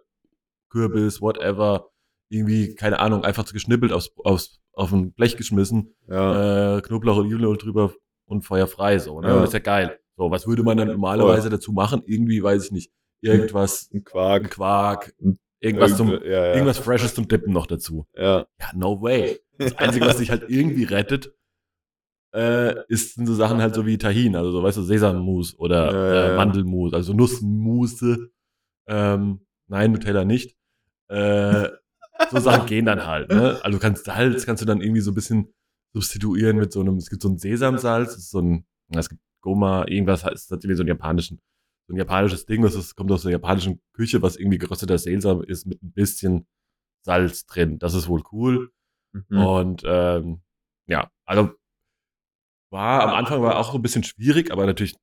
Kürbis, 0.68 1.20
whatever, 1.20 1.90
irgendwie, 2.28 2.74
keine 2.74 2.98
Ahnung, 2.98 3.24
einfach 3.24 3.46
so 3.46 3.52
geschnippelt 3.52 3.92
aufs, 3.92 4.10
aufs, 4.24 4.60
auf 4.72 4.92
ein 4.92 5.12
Blech 5.12 5.36
geschmissen, 5.36 5.94
ja. 6.08 6.76
äh, 6.76 6.82
Knoblauch 6.82 7.16
und 7.16 7.26
Olivenöl 7.26 7.56
drüber 7.56 7.92
und 8.30 8.42
Feuer 8.42 8.66
frei, 8.66 8.98
so, 8.98 9.20
ne? 9.20 9.28
Ja. 9.28 9.34
Das 9.36 9.48
ist 9.48 9.52
ja 9.54 9.58
geil. 9.58 9.98
So, 10.16 10.30
was 10.30 10.46
würde 10.46 10.62
man 10.62 10.76
dann 10.76 10.88
normalerweise 10.88 11.50
dazu 11.50 11.72
machen? 11.72 12.02
Irgendwie, 12.06 12.42
weiß 12.42 12.66
ich 12.66 12.72
nicht, 12.72 12.92
irgendwas, 13.20 13.90
Ein 13.92 13.98
ein 13.98 14.04
Quark. 14.04 14.50
Quark, 14.50 15.14
irgendwas 15.60 15.96
zum, 15.96 16.10
ja, 16.10 16.24
ja. 16.24 16.52
irgendwas 16.52 16.78
Freshes 16.78 17.14
zum 17.14 17.28
Dippen 17.28 17.52
noch 17.52 17.66
dazu. 17.66 18.06
Ja. 18.14 18.46
Ja, 18.60 18.70
no 18.74 19.00
way. 19.02 19.40
Das 19.58 19.76
Einzige, 19.78 20.06
was 20.06 20.18
dich 20.18 20.30
halt 20.30 20.44
irgendwie 20.48 20.84
rettet, 20.84 21.34
äh, 22.32 22.86
ist, 22.88 23.16
sind 23.16 23.26
so 23.26 23.34
Sachen 23.34 23.60
halt 23.60 23.74
so 23.74 23.86
wie 23.86 23.98
Tahin, 23.98 24.36
also 24.36 24.52
so, 24.52 24.62
weißt 24.62 24.78
du, 24.78 24.82
Sesammus 24.82 25.58
oder 25.58 25.92
Ja. 25.92 26.32
Äh, 26.32 26.36
Mandelmus, 26.36 26.94
also 26.94 27.12
Nussmusse. 27.12 28.30
Ähm, 28.86 29.40
nein, 29.66 29.92
Nutella 29.92 30.24
nicht. 30.24 30.56
Äh, 31.08 31.68
so 32.30 32.38
Sachen 32.38 32.66
gehen 32.66 32.84
dann 32.84 33.06
halt, 33.06 33.30
ne? 33.30 33.58
Also 33.62 33.78
du 33.78 33.82
kannst 33.82 34.04
Salz, 34.04 34.46
kannst 34.46 34.62
du 34.62 34.66
dann 34.66 34.80
irgendwie 34.80 35.00
so 35.00 35.10
ein 35.10 35.14
bisschen 35.14 35.52
substituieren 35.92 36.56
mit 36.56 36.72
so 36.72 36.80
einem, 36.80 36.96
es 36.96 37.10
gibt 37.10 37.22
so 37.22 37.28
ein 37.28 37.38
Sesamsalz, 37.38 38.14
das 38.14 38.24
ist 38.24 38.30
so 38.30 38.40
ein, 38.40 38.66
es 38.90 39.08
gibt 39.08 39.20
Goma, 39.40 39.86
irgendwas 39.86 40.22
ist 40.24 40.50
das 40.50 40.58
irgendwie 40.58 40.76
so 40.76 40.82
ein 40.82 40.88
japanischen, 40.88 41.40
so 41.86 41.94
ein 41.94 41.96
japanisches 41.96 42.46
Ding, 42.46 42.62
das 42.62 42.74
ist, 42.74 42.94
kommt 42.94 43.10
aus 43.10 43.22
der 43.22 43.32
japanischen 43.32 43.80
Küche, 43.92 44.22
was 44.22 44.36
irgendwie 44.36 44.58
gerösteter 44.58 44.98
Sesam 44.98 45.42
ist 45.42 45.66
mit 45.66 45.82
ein 45.82 45.92
bisschen 45.92 46.46
Salz 47.02 47.46
drin. 47.46 47.78
Das 47.78 47.94
ist 47.94 48.08
wohl 48.08 48.22
cool. 48.32 48.70
Mhm. 49.12 49.38
Und 49.38 49.82
ähm, 49.84 50.42
ja, 50.86 51.10
also 51.24 51.50
war 52.70 53.02
am 53.02 53.10
Anfang 53.10 53.42
war 53.42 53.58
auch 53.58 53.72
so 53.72 53.78
ein 53.78 53.82
bisschen 53.82 54.04
schwierig, 54.04 54.52
aber 54.52 54.66
natürlich 54.66 54.96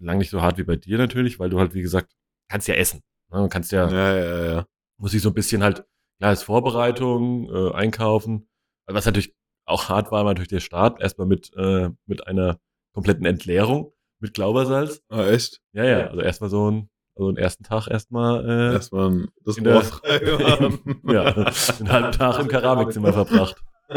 lang 0.00 0.18
nicht 0.18 0.30
so 0.30 0.42
hart 0.42 0.58
wie 0.58 0.64
bei 0.64 0.76
dir 0.76 0.98
natürlich, 0.98 1.38
weil 1.38 1.50
du 1.50 1.58
halt, 1.58 1.74
wie 1.74 1.82
gesagt, 1.82 2.12
kannst 2.48 2.66
ja 2.66 2.74
essen. 2.74 3.02
Ne? 3.30 3.42
Du 3.42 3.48
kannst 3.48 3.70
ja, 3.70 3.88
Ja, 3.88 4.16
ja, 4.16 4.44
ja. 4.52 4.66
muss 4.98 5.14
ich 5.14 5.22
so 5.22 5.30
ein 5.30 5.34
bisschen 5.34 5.62
halt 5.62 5.84
klar 6.18 6.32
ist 6.32 6.42
Vorbereitung, 6.42 7.48
äh, 7.50 7.72
Einkaufen. 7.72 8.48
Was 8.86 9.06
natürlich 9.06 9.34
auch 9.66 9.88
hart 9.88 10.10
war, 10.12 10.24
natürlich 10.24 10.48
der 10.48 10.60
Start. 10.60 11.00
Erstmal 11.00 11.26
mit, 11.26 11.52
äh, 11.56 11.90
mit 12.06 12.26
einer 12.26 12.58
kompletten 12.92 13.26
Entleerung 13.26 13.92
mit 14.20 14.34
Glaubersalz. 14.34 15.02
Ah, 15.08 15.26
echt? 15.26 15.60
Ja, 15.72 15.84
ja, 15.84 16.06
also 16.08 16.20
erstmal 16.20 16.50
so 16.50 16.70
ein, 16.70 16.88
also 17.14 17.30
den 17.30 17.36
ersten 17.36 17.64
Tag 17.64 17.88
erstmal, 17.88 18.48
äh, 18.48 18.72
Erstmal 18.74 19.28
das 19.44 19.60
Ohr 19.60 19.82
frei 19.82 20.20
ja, 21.12 21.22
einen 21.24 21.92
halben 21.92 22.12
Tag 22.12 22.38
im 22.38 22.48
Keramikzimmer 22.48 23.12
verbracht. 23.12 23.62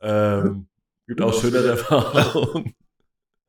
Ähm, 0.00 0.66
gibt 1.06 1.22
auch 1.22 1.32
schönere 1.40 1.68
Erfahrungen. 1.68 2.74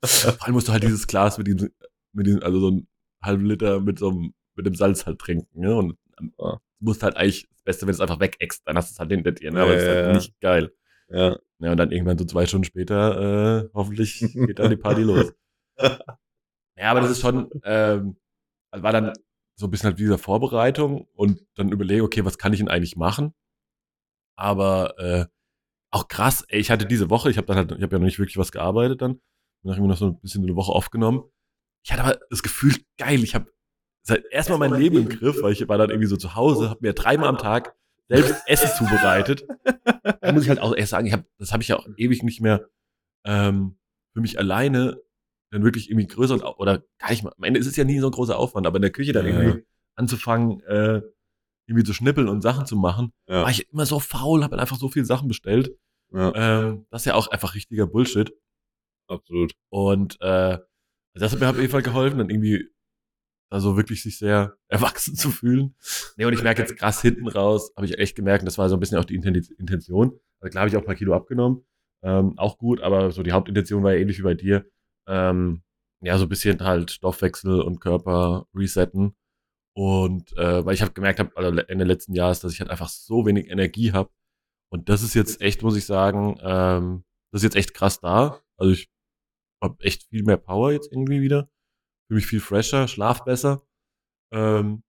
Vor 0.04 0.44
allem 0.46 0.54
musst 0.54 0.68
du 0.68 0.72
halt 0.72 0.84
dieses 0.84 1.08
Glas 1.08 1.40
mit 1.40 1.48
diesem, 1.48 1.72
mit 2.14 2.28
diesem, 2.28 2.44
also 2.44 2.60
so 2.60 2.70
ein 2.70 2.88
halben 3.24 3.46
Liter 3.46 3.80
mit 3.80 3.98
so 3.98 4.10
einem, 4.10 4.34
mit 4.56 4.68
dem 4.68 4.76
Salz 4.76 5.08
halt 5.08 5.18
trinken, 5.18 5.60
ne? 5.60 5.76
Und 5.76 5.98
du 6.20 6.60
musst 6.80 7.02
halt 7.02 7.18
eigentlich 7.18 7.48
das 7.50 7.64
Beste, 7.64 7.88
wenn 7.88 7.96
es 7.96 8.00
einfach 8.00 8.20
wegäxt, 8.20 8.62
dann 8.66 8.78
hast 8.78 8.92
du 8.92 8.94
es 8.94 9.00
halt 9.00 9.10
hinter 9.10 9.32
dir, 9.32 9.52
ne? 9.52 9.62
Aber 9.62 9.72
Ja, 9.72 9.76
das 9.76 9.84
ist 9.84 9.90
halt 9.90 10.16
nicht 10.16 10.40
geil. 10.40 10.72
Ja. 11.10 11.38
Ja, 11.60 11.72
und 11.72 11.78
dann 11.78 11.92
irgendwann 11.92 12.20
so 12.20 12.26
zwei 12.26 12.46
Stunden 12.46 12.66
später, 12.66 13.64
äh, 13.66 13.70
hoffentlich 13.74 14.20
geht 14.20 14.60
dann 14.60 14.70
die 14.70 14.78
Party 14.78 15.02
los. 15.04 15.34
Ja, 15.80 16.92
aber 16.92 17.02
das 17.02 17.10
ist 17.12 17.22
schon, 17.22 17.50
ähm, 17.64 18.18
also 18.72 18.84
war 18.84 18.92
dann 18.92 19.14
so 19.60 19.66
ein 19.66 19.72
bisschen 19.72 19.90
halt 19.90 20.00
dieser 20.00 20.20
Vorbereitung 20.20 21.08
und 21.16 21.44
dann 21.56 21.72
überlege, 21.72 22.04
okay, 22.04 22.24
was 22.26 22.38
kann 22.38 22.54
ich 22.54 22.60
denn 22.60 22.70
eigentlich 22.70 22.96
machen? 22.96 23.34
Aber 24.38 25.00
äh, 25.00 25.26
auch 25.92 26.08
krass, 26.08 26.46
ey, 26.48 26.60
ich 26.60 26.70
hatte 26.70 26.86
diese 26.86 27.10
Woche, 27.10 27.32
ich 27.32 27.38
habe 27.38 27.48
dann 27.48 27.58
halt, 27.58 27.72
ich 27.72 27.82
habe 27.82 27.96
ja 27.96 28.00
noch 28.00 28.06
nicht 28.06 28.20
wirklich 28.20 28.38
was 28.38 28.52
gearbeitet 28.52 29.02
dann, 29.02 29.20
dann 29.64 29.72
habe 29.72 29.80
ich 29.80 29.82
mir 29.82 29.88
noch 29.88 29.98
so 29.98 30.08
ein 30.08 30.20
bisschen 30.20 30.44
eine 30.44 30.56
Woche 30.56 30.72
aufgenommen. 30.72 31.24
Ich 31.84 31.92
hatte 31.92 32.04
aber 32.04 32.20
das 32.30 32.44
Gefühl, 32.44 32.76
geil, 32.98 33.24
ich 33.24 33.34
habe 33.34 33.52
seit 34.04 34.26
erstmal 34.32 34.60
mein 34.60 34.80
Leben 34.80 34.98
im 34.98 35.10
Griff, 35.10 35.42
weil 35.42 35.54
ich 35.54 35.68
war 35.68 35.80
dann 35.80 35.90
irgendwie 35.90 36.08
so 36.08 36.18
zu 36.18 36.36
Hause, 36.36 36.70
habe 36.70 36.86
mir 36.86 36.94
dreimal 36.94 37.30
am 37.30 37.40
Tag 37.40 37.76
selbst 38.10 38.36
Essen 38.48 38.70
zubereitet. 38.78 39.46
Da 40.22 40.32
muss 40.34 40.44
ich 40.44 40.50
halt 40.50 40.60
auch 40.60 40.76
erst 40.76 40.90
sagen, 40.92 41.06
ich 41.08 41.14
hab, 41.14 41.24
das 41.38 41.52
habe 41.54 41.62
ich 41.64 41.70
ja 41.70 41.78
auch 41.78 41.88
ewig 41.98 42.24
nicht 42.24 42.42
mehr 42.42 42.68
ähm, 43.26 43.78
für 44.14 44.22
mich 44.22 44.40
alleine 44.40 45.00
dann 45.52 45.64
wirklich 45.64 45.90
irgendwie 45.90 46.08
größer 46.08 46.34
und, 46.34 46.44
oder 46.44 46.84
gar 47.00 47.10
nicht 47.12 47.24
mal. 47.24 47.34
Am 47.38 47.44
Ende 47.44 47.60
ist 47.60 47.68
es 47.68 47.76
ja 47.76 47.84
nie 47.84 48.00
so 48.00 48.08
ein 48.08 48.12
großer 48.12 48.38
Aufwand, 48.38 48.68
aber 48.68 48.78
in 48.78 48.82
der 48.82 48.92
Küche 48.92 49.14
dann 49.14 49.26
Ja. 49.26 49.40
irgendwie 49.40 49.64
anzufangen, 49.96 50.62
äh, 50.64 51.02
irgendwie 51.68 51.84
zu 51.86 51.94
schnippeln 51.94 52.28
und 52.28 52.42
Sachen 52.42 52.66
zu 52.66 52.76
machen, 52.76 53.14
Ja. 53.28 53.44
war 53.44 53.50
ich 53.50 53.70
immer 53.72 53.86
so 53.86 54.00
faul, 54.00 54.44
habe 54.44 54.58
einfach 54.60 54.78
so 54.78 54.90
viele 54.90 55.06
Sachen 55.06 55.28
bestellt. 55.28 55.78
ja, 56.14 56.34
Ähm, 56.36 56.86
das 56.90 57.02
ist 57.04 57.06
ja 57.06 57.14
auch 57.16 57.28
einfach 57.28 57.54
richtiger 57.56 57.88
Bullshit. 57.88 58.34
absolut. 59.08 59.54
Und 59.70 60.20
äh, 60.22 60.58
das 61.14 61.32
hat 61.34 61.40
mir 61.40 61.50
auf 61.50 61.58
jeden 61.58 61.72
Fall 61.72 61.82
geholfen, 61.84 62.18
dann 62.20 62.30
irgendwie 62.30 62.70
also 63.50 63.78
wirklich 63.78 64.04
sich 64.04 64.18
sehr 64.18 64.58
erwachsen 64.68 65.16
zu 65.16 65.30
fühlen. 65.32 65.76
Nee, 66.18 66.26
und 66.26 66.34
ich 66.34 66.44
merke 66.44 66.62
jetzt 66.62 66.76
krass 66.78 67.02
hinten 67.02 67.28
raus, 67.28 67.72
habe 67.76 67.86
ich 67.86 67.98
echt 67.98 68.16
gemerkt, 68.16 68.46
das 68.46 68.58
war 68.58 68.70
so 68.70 68.76
ein 68.76 68.80
bisschen 68.80 68.98
auch 68.98 69.06
die 69.06 69.18
Inten- 69.20 69.52
Intention. 69.58 70.20
Also 70.40 70.52
klar 70.52 70.62
habe 70.62 70.70
ich 70.70 70.76
auch 70.76 70.82
ein 70.82 70.86
paar 70.86 70.96
Kilo 70.96 71.14
abgenommen, 71.16 71.66
ähm, 72.04 72.38
auch 72.38 72.58
gut, 72.58 72.82
aber 72.82 73.12
so 73.12 73.24
die 73.24 73.32
Hauptintention 73.32 73.84
war 73.84 73.94
ja 73.94 74.00
ähnlich 74.00 74.20
wie 74.20 74.24
bei 74.24 74.34
dir. 74.36 74.66
Ähm, 75.08 75.64
ja, 76.02 76.18
so 76.18 76.26
ein 76.26 76.30
bisschen 76.30 76.60
halt 76.64 76.92
Stoffwechsel 76.92 77.62
und 77.62 77.80
Körper 77.80 78.46
resetten. 78.54 79.16
Und 79.76 80.36
äh, 80.38 80.66
weil 80.66 80.74
ich 80.74 80.82
habe 80.82 80.92
gemerkt 80.94 81.20
habe, 81.20 81.36
also 81.36 81.56
Ende 81.60 81.86
letzten 81.86 82.14
Jahres, 82.14 82.40
dass 82.40 82.52
ich 82.54 82.60
halt 82.60 82.70
einfach 82.70 82.90
so 82.90 83.26
wenig 83.26 83.50
Energie 83.50 83.94
habe. 83.94 84.10
Und 84.72 84.90
das 84.90 85.02
ist 85.04 85.14
jetzt 85.14 85.40
echt, 85.42 85.62
muss 85.64 85.78
ich 85.78 85.86
sagen, 85.86 86.38
ähm, 86.42 87.04
das 87.32 87.40
ist 87.42 87.44
jetzt 87.44 87.56
echt 87.56 87.74
krass 87.74 88.00
da. 88.00 88.42
Also 88.58 88.74
ich 88.74 88.90
habe 89.64 89.78
echt 89.84 90.04
viel 90.10 90.24
mehr 90.24 90.38
Power 90.38 90.72
jetzt 90.72 90.92
irgendwie 90.92 91.22
wieder. 91.22 91.50
Fühle 92.08 92.18
mich 92.18 92.28
viel 92.28 92.40
fresher, 92.40 92.88
schlaf 92.88 93.24
besser. 93.24 93.62
Ähm, 94.32 94.84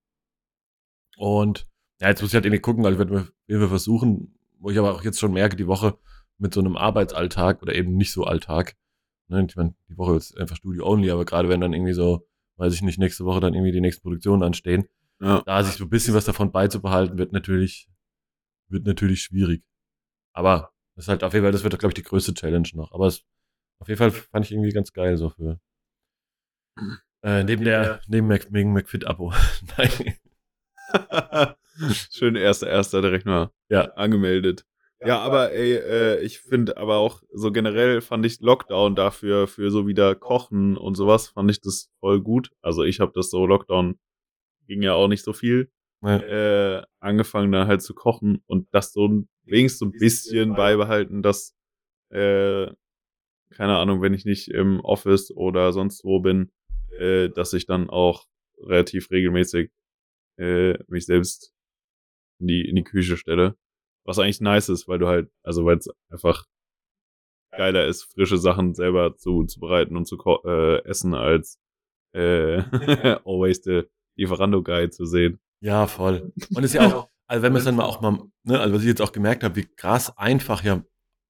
und 1.16 1.68
ja, 2.00 2.08
jetzt 2.08 2.22
muss 2.22 2.30
ich 2.30 2.34
halt 2.34 2.44
irgendwie 2.44 2.60
gucken, 2.62 2.86
also 2.86 2.94
ich 3.00 3.08
werde 3.08 3.32
mir 3.48 3.68
versuchen, 3.68 4.38
wo 4.60 4.70
ich 4.70 4.78
aber 4.78 4.94
auch 4.94 5.02
jetzt 5.02 5.18
schon 5.18 5.32
merke, 5.32 5.56
die 5.56 5.66
Woche 5.66 5.98
mit 6.38 6.54
so 6.54 6.60
einem 6.60 6.76
Arbeitsalltag 6.76 7.62
oder 7.62 7.74
eben 7.74 7.96
nicht 7.96 8.12
so 8.12 8.24
Alltag. 8.24 8.76
Ne, 9.28 9.44
ich 9.48 9.56
meine, 9.56 9.74
die 9.88 9.98
Woche 9.98 10.16
ist 10.16 10.38
einfach 10.38 10.56
Studio 10.56 10.86
only, 10.86 11.10
aber 11.10 11.24
gerade 11.24 11.48
wenn 11.48 11.60
dann 11.60 11.72
irgendwie 11.72 11.92
so, 11.92 12.26
weiß 12.56 12.72
ich 12.74 12.82
nicht, 12.82 12.98
nächste 12.98 13.24
Woche 13.24 13.40
dann 13.40 13.54
irgendwie 13.54 13.72
die 13.72 13.80
nächsten 13.80 14.02
Produktionen 14.02 14.42
anstehen, 14.42 14.88
Ja. 15.20 15.42
da 15.44 15.62
sich 15.64 15.74
so 15.74 15.84
ein 15.84 15.90
bisschen 15.90 16.14
was 16.14 16.24
davon 16.24 16.52
beizubehalten, 16.52 17.18
wird 17.18 17.32
natürlich, 17.32 17.88
wird 18.68 18.86
natürlich 18.86 19.22
schwierig. 19.22 19.64
Aber 20.32 20.72
das 20.94 21.04
ist 21.06 21.08
halt 21.08 21.24
auf 21.24 21.34
jeden 21.34 21.44
Fall, 21.44 21.52
das 21.52 21.64
wird, 21.64 21.78
glaube 21.78 21.90
ich, 21.90 21.94
die 22.02 22.02
größte 22.08 22.34
Challenge 22.34 22.68
noch. 22.74 22.92
Aber 22.92 23.06
es, 23.08 23.24
auf 23.80 23.88
jeden 23.88 23.98
Fall 23.98 24.12
fand 24.12 24.46
ich 24.46 24.52
irgendwie 24.52 24.70
ganz 24.72 24.92
geil 24.92 25.16
so 25.16 25.30
für. 25.30 25.60
Äh, 27.22 27.44
neben 27.44 27.64
der, 27.64 28.00
neben 28.06 28.28
Mac, 28.28 28.46
wegen 28.52 28.72
McFit-Abo. 28.72 29.32
Nein. 29.78 30.14
Schön 32.10 32.36
erster, 32.36 32.68
erster 32.68 33.02
direkt 33.02 33.26
mal 33.26 33.50
Ja. 33.68 33.92
angemeldet. 33.94 34.64
Ja, 35.04 35.20
aber 35.20 35.52
ey, 35.52 35.74
äh, 35.76 36.20
ich 36.22 36.40
finde 36.40 36.76
aber 36.76 36.96
auch 36.96 37.22
so 37.32 37.52
generell 37.52 38.00
fand 38.00 38.26
ich 38.26 38.40
Lockdown 38.40 38.96
dafür 38.96 39.46
für 39.46 39.70
so 39.70 39.86
wieder 39.86 40.16
Kochen 40.16 40.76
und 40.76 40.96
sowas 40.96 41.28
fand 41.28 41.50
ich 41.52 41.60
das 41.60 41.88
voll 42.00 42.20
gut. 42.20 42.50
Also 42.62 42.82
ich 42.82 42.98
habe 42.98 43.12
das 43.14 43.30
so 43.30 43.46
Lockdown 43.46 43.96
ging 44.66 44.82
ja 44.82 44.94
auch 44.94 45.06
nicht 45.08 45.22
so 45.22 45.32
viel 45.32 45.70
Ja. 46.02 46.16
äh, 46.18 46.82
angefangen 47.00 47.52
dann 47.52 47.68
halt 47.68 47.82
zu 47.82 47.94
kochen 47.94 48.42
und 48.46 48.66
das 48.72 48.92
so 48.92 49.06
ein- 49.06 49.28
wenigstens 49.44 49.78
so 49.78 49.86
ein 49.86 49.92
bisschen 49.92 50.54
beibehalten, 50.54 51.22
dass 51.22 51.54
äh, 52.10 52.66
keine 53.50 53.76
Ahnung, 53.78 54.02
wenn 54.02 54.14
ich 54.14 54.24
nicht 54.24 54.48
im 54.48 54.80
Office 54.80 55.30
oder 55.30 55.72
sonst 55.72 56.04
wo 56.04 56.20
bin, 56.20 56.50
äh, 56.98 57.28
dass 57.30 57.52
ich 57.52 57.66
dann 57.66 57.90
auch 57.90 58.26
relativ 58.58 59.10
regelmäßig 59.10 59.70
äh, 60.38 60.74
mich 60.88 61.06
selbst 61.06 61.52
in 62.40 62.48
die, 62.48 62.68
in 62.68 62.76
die 62.76 62.84
Küche 62.84 63.16
stelle. 63.16 63.56
Was 64.04 64.18
eigentlich 64.18 64.40
nice 64.40 64.68
ist, 64.68 64.88
weil 64.88 64.98
du 64.98 65.06
halt, 65.06 65.30
also 65.42 65.64
weil 65.64 65.78
es 65.78 65.88
einfach 66.10 66.46
geiler 67.52 67.86
ist, 67.86 68.04
frische 68.04 68.38
Sachen 68.38 68.74
selber 68.74 69.16
zu, 69.16 69.44
zu 69.44 69.60
bereiten 69.60 69.96
und 69.96 70.06
zu 70.06 70.18
äh, 70.44 70.82
essen, 70.84 71.14
als 71.14 71.58
äh, 72.14 72.58
always 73.24 73.62
the 73.64 73.82
Lieferando-Guide 74.16 74.90
zu 74.90 75.06
sehen. 75.06 75.40
Ja, 75.60 75.86
voll. 75.86 76.32
Und 76.54 76.64
ist 76.64 76.74
ja 76.74 76.86
auch, 76.94 77.08
also 77.26 77.42
wenn 77.42 77.52
man 77.52 77.58
es 77.58 77.64
dann 77.64 77.76
mal 77.76 77.84
auch 77.84 78.00
mal, 78.00 78.18
ne, 78.44 78.60
also 78.60 78.74
was 78.74 78.82
ich 78.82 78.88
jetzt 78.88 79.02
auch 79.02 79.12
gemerkt 79.12 79.44
habe, 79.44 79.56
wie 79.56 79.66
krass 79.66 80.16
einfach 80.16 80.62
ja, 80.64 80.82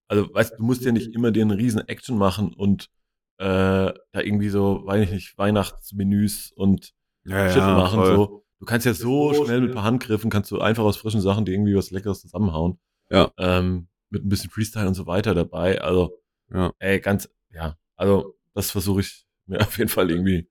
also 0.08 0.32
weißt 0.32 0.52
du, 0.52 0.56
du 0.56 0.62
musst 0.64 0.84
ja 0.84 0.92
nicht 0.92 1.08
immer 1.14 1.28
eine 1.28 1.56
riesen 1.56 1.86
Action 1.88 2.16
machen 2.16 2.52
und 2.54 2.90
äh, 3.38 3.92
da 4.12 4.20
irgendwie 4.20 4.48
so, 4.48 4.82
weiß 4.84 5.04
ich 5.04 5.10
nicht, 5.12 5.38
Weihnachtsmenüs 5.38 6.52
und 6.52 6.92
Ja, 7.24 7.48
Shit 7.50 7.62
machen. 7.62 8.04
So. 8.04 8.44
Du 8.60 8.66
kannst 8.66 8.86
ja 8.86 8.94
so 8.94 9.32
schnell 9.34 9.60
mit 9.60 9.70
ein 9.70 9.74
paar 9.74 9.84
Handgriffen, 9.84 10.30
kannst 10.30 10.50
du 10.50 10.60
einfach 10.60 10.82
aus 10.82 10.96
frischen 10.96 11.20
Sachen 11.20 11.44
die 11.44 11.52
irgendwie 11.52 11.76
was 11.76 11.90
Leckeres 11.90 12.20
zusammenhauen. 12.22 12.78
Ja. 13.10 13.30
Ähm, 13.38 13.88
mit 14.10 14.24
ein 14.24 14.28
bisschen 14.28 14.50
Freestyle 14.50 14.88
und 14.88 14.94
so 14.94 15.06
weiter 15.06 15.34
dabei. 15.34 15.80
Also, 15.80 16.18
Ja. 16.52 16.72
ey, 16.78 16.98
ganz, 17.00 17.28
ja, 17.52 17.76
also 17.96 18.34
das 18.54 18.70
versuche 18.70 19.00
ich 19.00 19.24
mir 19.46 19.60
auf 19.60 19.78
jeden 19.78 19.90
Fall 19.90 20.10
irgendwie 20.10 20.48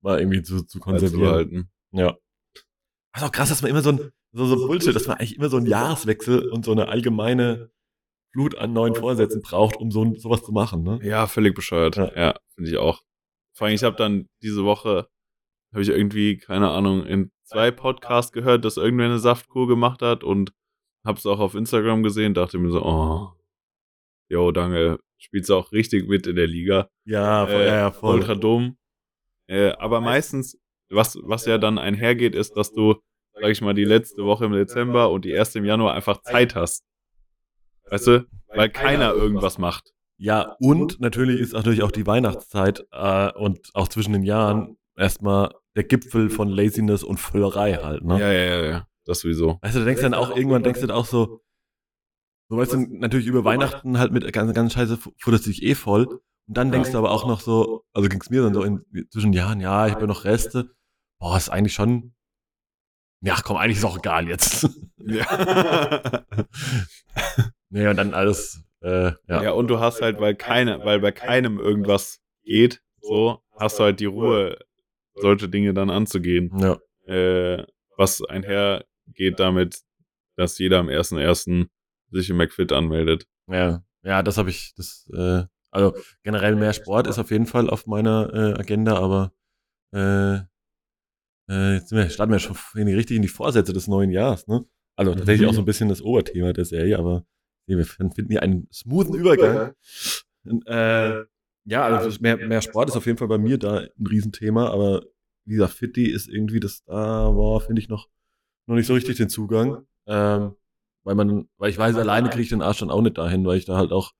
mal 0.00 0.18
irgendwie 0.20 0.42
zu, 0.42 0.62
zu 0.62 0.80
konservieren. 0.80 1.70
Ja. 1.92 2.16
Was 3.12 3.22
auch 3.22 3.32
krass, 3.32 3.48
dass 3.50 3.62
man 3.62 3.70
immer 3.70 3.82
so 3.82 3.90
ein, 3.90 4.10
so, 4.32 4.46
so 4.46 4.66
Bullshit, 4.66 4.94
dass 4.94 5.06
man 5.06 5.18
eigentlich 5.18 5.36
immer 5.36 5.48
so 5.48 5.56
einen 5.58 5.66
Jahreswechsel 5.66 6.48
und 6.48 6.64
so 6.64 6.72
eine 6.72 6.88
allgemeine 6.88 7.70
Flut 8.34 8.58
an 8.58 8.72
neuen 8.72 8.96
Vorsätzen 8.96 9.42
braucht, 9.42 9.76
um 9.76 9.92
so 9.92 10.12
sowas 10.16 10.42
zu 10.42 10.50
machen, 10.50 10.82
ne? 10.82 10.98
Ja, 11.04 11.28
völlig 11.28 11.54
bescheuert. 11.54 11.94
Ja. 11.96 12.12
Ja, 12.16 12.34
finde 12.56 12.68
ich 12.70 12.76
auch. 12.76 13.00
Vor 13.52 13.66
allem, 13.68 13.76
ich 13.76 13.84
habe 13.84 13.94
dann 13.96 14.28
diese 14.42 14.64
Woche, 14.64 15.06
habe 15.72 15.82
ich 15.82 15.88
irgendwie, 15.88 16.36
keine 16.36 16.70
Ahnung, 16.70 17.06
in 17.06 17.30
zwei 17.44 17.70
Podcasts 17.70 18.32
gehört, 18.32 18.64
dass 18.64 18.76
irgendwer 18.76 19.06
eine 19.06 19.20
Saftkur 19.20 19.68
gemacht 19.68 20.02
hat 20.02 20.24
und 20.24 20.52
habe 21.04 21.16
es 21.18 21.26
auch 21.26 21.38
auf 21.38 21.54
Instagram 21.54 22.02
gesehen, 22.02 22.34
dachte 22.34 22.58
mir 22.58 22.72
so, 22.72 22.82
oh, 22.84 23.28
jo, 24.28 24.50
danke, 24.50 24.98
spielst 25.16 25.48
du 25.50 25.54
auch 25.54 25.70
richtig 25.70 26.08
mit 26.08 26.26
in 26.26 26.34
der 26.34 26.48
Liga. 26.48 26.90
Ja, 27.04 27.46
voll, 27.46 27.60
Äh, 27.60 27.66
ja, 27.66 27.74
ja, 27.76 27.90
voll. 27.92 28.16
Ultra 28.16 28.34
dumm. 28.34 28.76
Äh, 29.46 29.68
aber 29.78 30.00
meistens, 30.00 30.58
was, 30.90 31.16
was 31.22 31.46
ja 31.46 31.58
dann 31.58 31.78
einhergeht, 31.78 32.34
ist, 32.34 32.56
dass 32.56 32.72
du, 32.72 32.96
sag 33.34 33.50
ich 33.50 33.60
mal, 33.60 33.74
die 33.74 33.84
letzte 33.84 34.24
Woche 34.24 34.46
im 34.46 34.52
Dezember 34.52 35.12
und 35.12 35.24
die 35.24 35.30
erste 35.30 35.60
im 35.60 35.64
Januar 35.64 35.94
einfach 35.94 36.20
Zeit 36.22 36.56
hast. 36.56 36.82
Weißt 37.90 38.06
du? 38.06 38.26
Weil 38.48 38.70
keiner 38.70 39.12
irgendwas 39.12 39.58
macht. 39.58 39.92
Ja, 40.16 40.56
und 40.60 41.00
natürlich 41.00 41.40
ist 41.40 41.52
natürlich 41.52 41.82
auch 41.82 41.90
die 41.90 42.06
Weihnachtszeit 42.06 42.86
äh, 42.92 43.32
und 43.32 43.70
auch 43.74 43.88
zwischen 43.88 44.12
den 44.12 44.22
Jahren 44.22 44.76
erstmal 44.96 45.52
der 45.74 45.84
Gipfel 45.84 46.30
von 46.30 46.48
Laziness 46.48 47.02
und 47.02 47.18
Völlerei 47.18 47.74
halt, 47.74 48.04
ne? 48.04 48.20
Ja, 48.20 48.32
ja, 48.32 48.44
ja, 48.44 48.64
ja. 48.64 48.88
Das 49.04 49.20
sowieso. 49.20 49.58
Weißt 49.60 49.74
du, 49.74 49.80
du 49.80 49.84
denkst 49.84 50.02
dann 50.02 50.14
auch, 50.14 50.34
irgendwann 50.34 50.62
denkst 50.62 50.80
du 50.80 50.86
dann 50.86 50.96
auch 50.96 51.04
so, 51.04 51.42
so 52.48 52.56
weißt 52.56 52.74
du, 52.74 52.86
natürlich 52.90 53.26
über 53.26 53.44
Weihnachten 53.44 53.98
halt 53.98 54.12
mit 54.12 54.32
ganz, 54.32 54.54
ganz 54.54 54.72
scheiße 54.72 54.98
futterst 55.18 55.46
du 55.46 55.50
dich 55.50 55.62
eh 55.62 55.74
voll. 55.74 56.06
Und 56.06 56.56
dann 56.56 56.70
denkst 56.70 56.92
du 56.92 56.98
aber 56.98 57.10
auch 57.10 57.26
noch 57.26 57.40
so, 57.40 57.84
also 57.92 58.08
ging's 58.08 58.30
mir 58.30 58.42
dann 58.42 58.54
so 58.54 58.62
in, 58.62 58.84
zwischen 59.10 59.32
den 59.32 59.38
Jahren, 59.38 59.60
ja, 59.60 59.86
ich 59.86 59.94
habe 59.94 60.06
noch 60.06 60.24
Reste. 60.24 60.74
Boah, 61.18 61.36
ist 61.36 61.48
eigentlich 61.48 61.74
schon, 61.74 62.14
ja, 63.20 63.36
komm, 63.42 63.56
eigentlich 63.56 63.78
ist 63.78 63.84
auch 63.84 63.98
egal 63.98 64.28
jetzt. 64.28 64.68
Ja. 64.98 66.24
nee, 67.74 67.88
und 67.88 67.96
dann 67.96 68.14
alles, 68.14 68.62
äh, 68.80 69.12
ja. 69.28 69.42
ja. 69.42 69.50
und 69.52 69.68
du 69.68 69.80
hast 69.80 70.00
halt, 70.00 70.20
weil 70.20 70.34
keine, 70.34 70.84
weil 70.84 71.00
bei 71.00 71.12
keinem 71.12 71.58
irgendwas 71.58 72.20
geht, 72.44 72.80
so, 73.00 73.42
hast 73.58 73.78
du 73.78 73.84
halt 73.84 74.00
die 74.00 74.06
Ruhe, 74.06 74.58
solche 75.14 75.48
Dinge 75.48 75.74
dann 75.74 75.90
anzugehen. 75.90 76.50
ja. 76.58 76.78
Äh, 77.06 77.66
was 77.96 78.24
einhergeht 78.24 79.38
damit, 79.38 79.82
dass 80.36 80.58
jeder 80.58 80.78
am 80.78 80.88
1.1. 80.88 81.68
sich 82.10 82.30
im 82.30 82.36
McFit 82.36 82.72
anmeldet. 82.72 83.26
Ja, 83.46 83.84
ja, 84.02 84.22
das 84.22 84.38
habe 84.38 84.50
ich, 84.50 84.74
das, 84.76 85.08
äh, 85.14 85.44
also 85.70 85.94
generell 86.22 86.56
mehr 86.56 86.72
Sport 86.72 87.06
ist 87.06 87.18
auf 87.18 87.30
jeden 87.30 87.46
Fall 87.46 87.68
auf 87.70 87.86
meiner 87.86 88.32
äh, 88.32 88.58
Agenda, 88.58 88.96
aber 88.98 89.32
äh, 89.92 90.36
äh, 91.48 91.74
jetzt 91.74 91.92
wir, 91.92 92.08
starten 92.10 92.32
wir 92.32 92.38
schon 92.38 92.56
in 92.74 92.86
die, 92.86 92.94
richtig 92.94 93.16
in 93.16 93.22
die 93.22 93.28
Vorsätze 93.28 93.72
des 93.72 93.86
neuen 93.86 94.10
Jahres, 94.10 94.46
ne? 94.46 94.64
Also 94.96 95.14
tatsächlich 95.14 95.48
auch 95.48 95.54
so 95.54 95.62
ein 95.62 95.66
bisschen 95.66 95.88
das 95.88 96.02
Oberthema 96.02 96.52
der 96.52 96.64
Serie, 96.64 96.98
aber 96.98 97.26
wir 97.66 97.84
finden 97.84 98.30
hier 98.30 98.42
einen 98.42 98.68
smoothen 98.72 99.14
Übergang. 99.14 99.74
Und, 100.44 100.66
äh, 100.66 101.24
ja, 101.66 101.84
also 101.84 102.20
mehr, 102.20 102.36
mehr 102.36 102.60
Sport 102.60 102.90
ist 102.90 102.96
auf 102.96 103.06
jeden 103.06 103.18
Fall 103.18 103.28
bei 103.28 103.38
mir 103.38 103.58
da 103.58 103.78
ein 103.78 104.06
Riesenthema, 104.06 104.68
aber 104.68 105.02
dieser 105.46 105.68
Fitti 105.68 106.04
ist 106.10 106.28
irgendwie 106.28 106.60
das 106.60 106.84
da, 106.84 107.30
boah, 107.30 107.60
finde 107.60 107.80
ich 107.80 107.88
noch, 107.88 108.08
noch 108.66 108.76
nicht 108.76 108.86
so 108.86 108.94
richtig 108.94 109.16
den 109.16 109.28
Zugang. 109.28 109.86
Ähm, 110.06 110.54
weil 111.04 111.14
man, 111.14 111.48
weil 111.58 111.70
ich 111.70 111.78
weiß, 111.78 111.96
alleine 111.96 112.30
kriege 112.30 112.42
ich 112.42 112.48
den 112.48 112.62
Arsch 112.62 112.78
dann 112.78 112.90
auch 112.90 113.02
nicht 113.02 113.18
dahin, 113.18 113.44
weil 113.46 113.58
ich 113.58 113.64
da 113.66 113.76
halt 113.76 113.92
auch, 113.92 114.12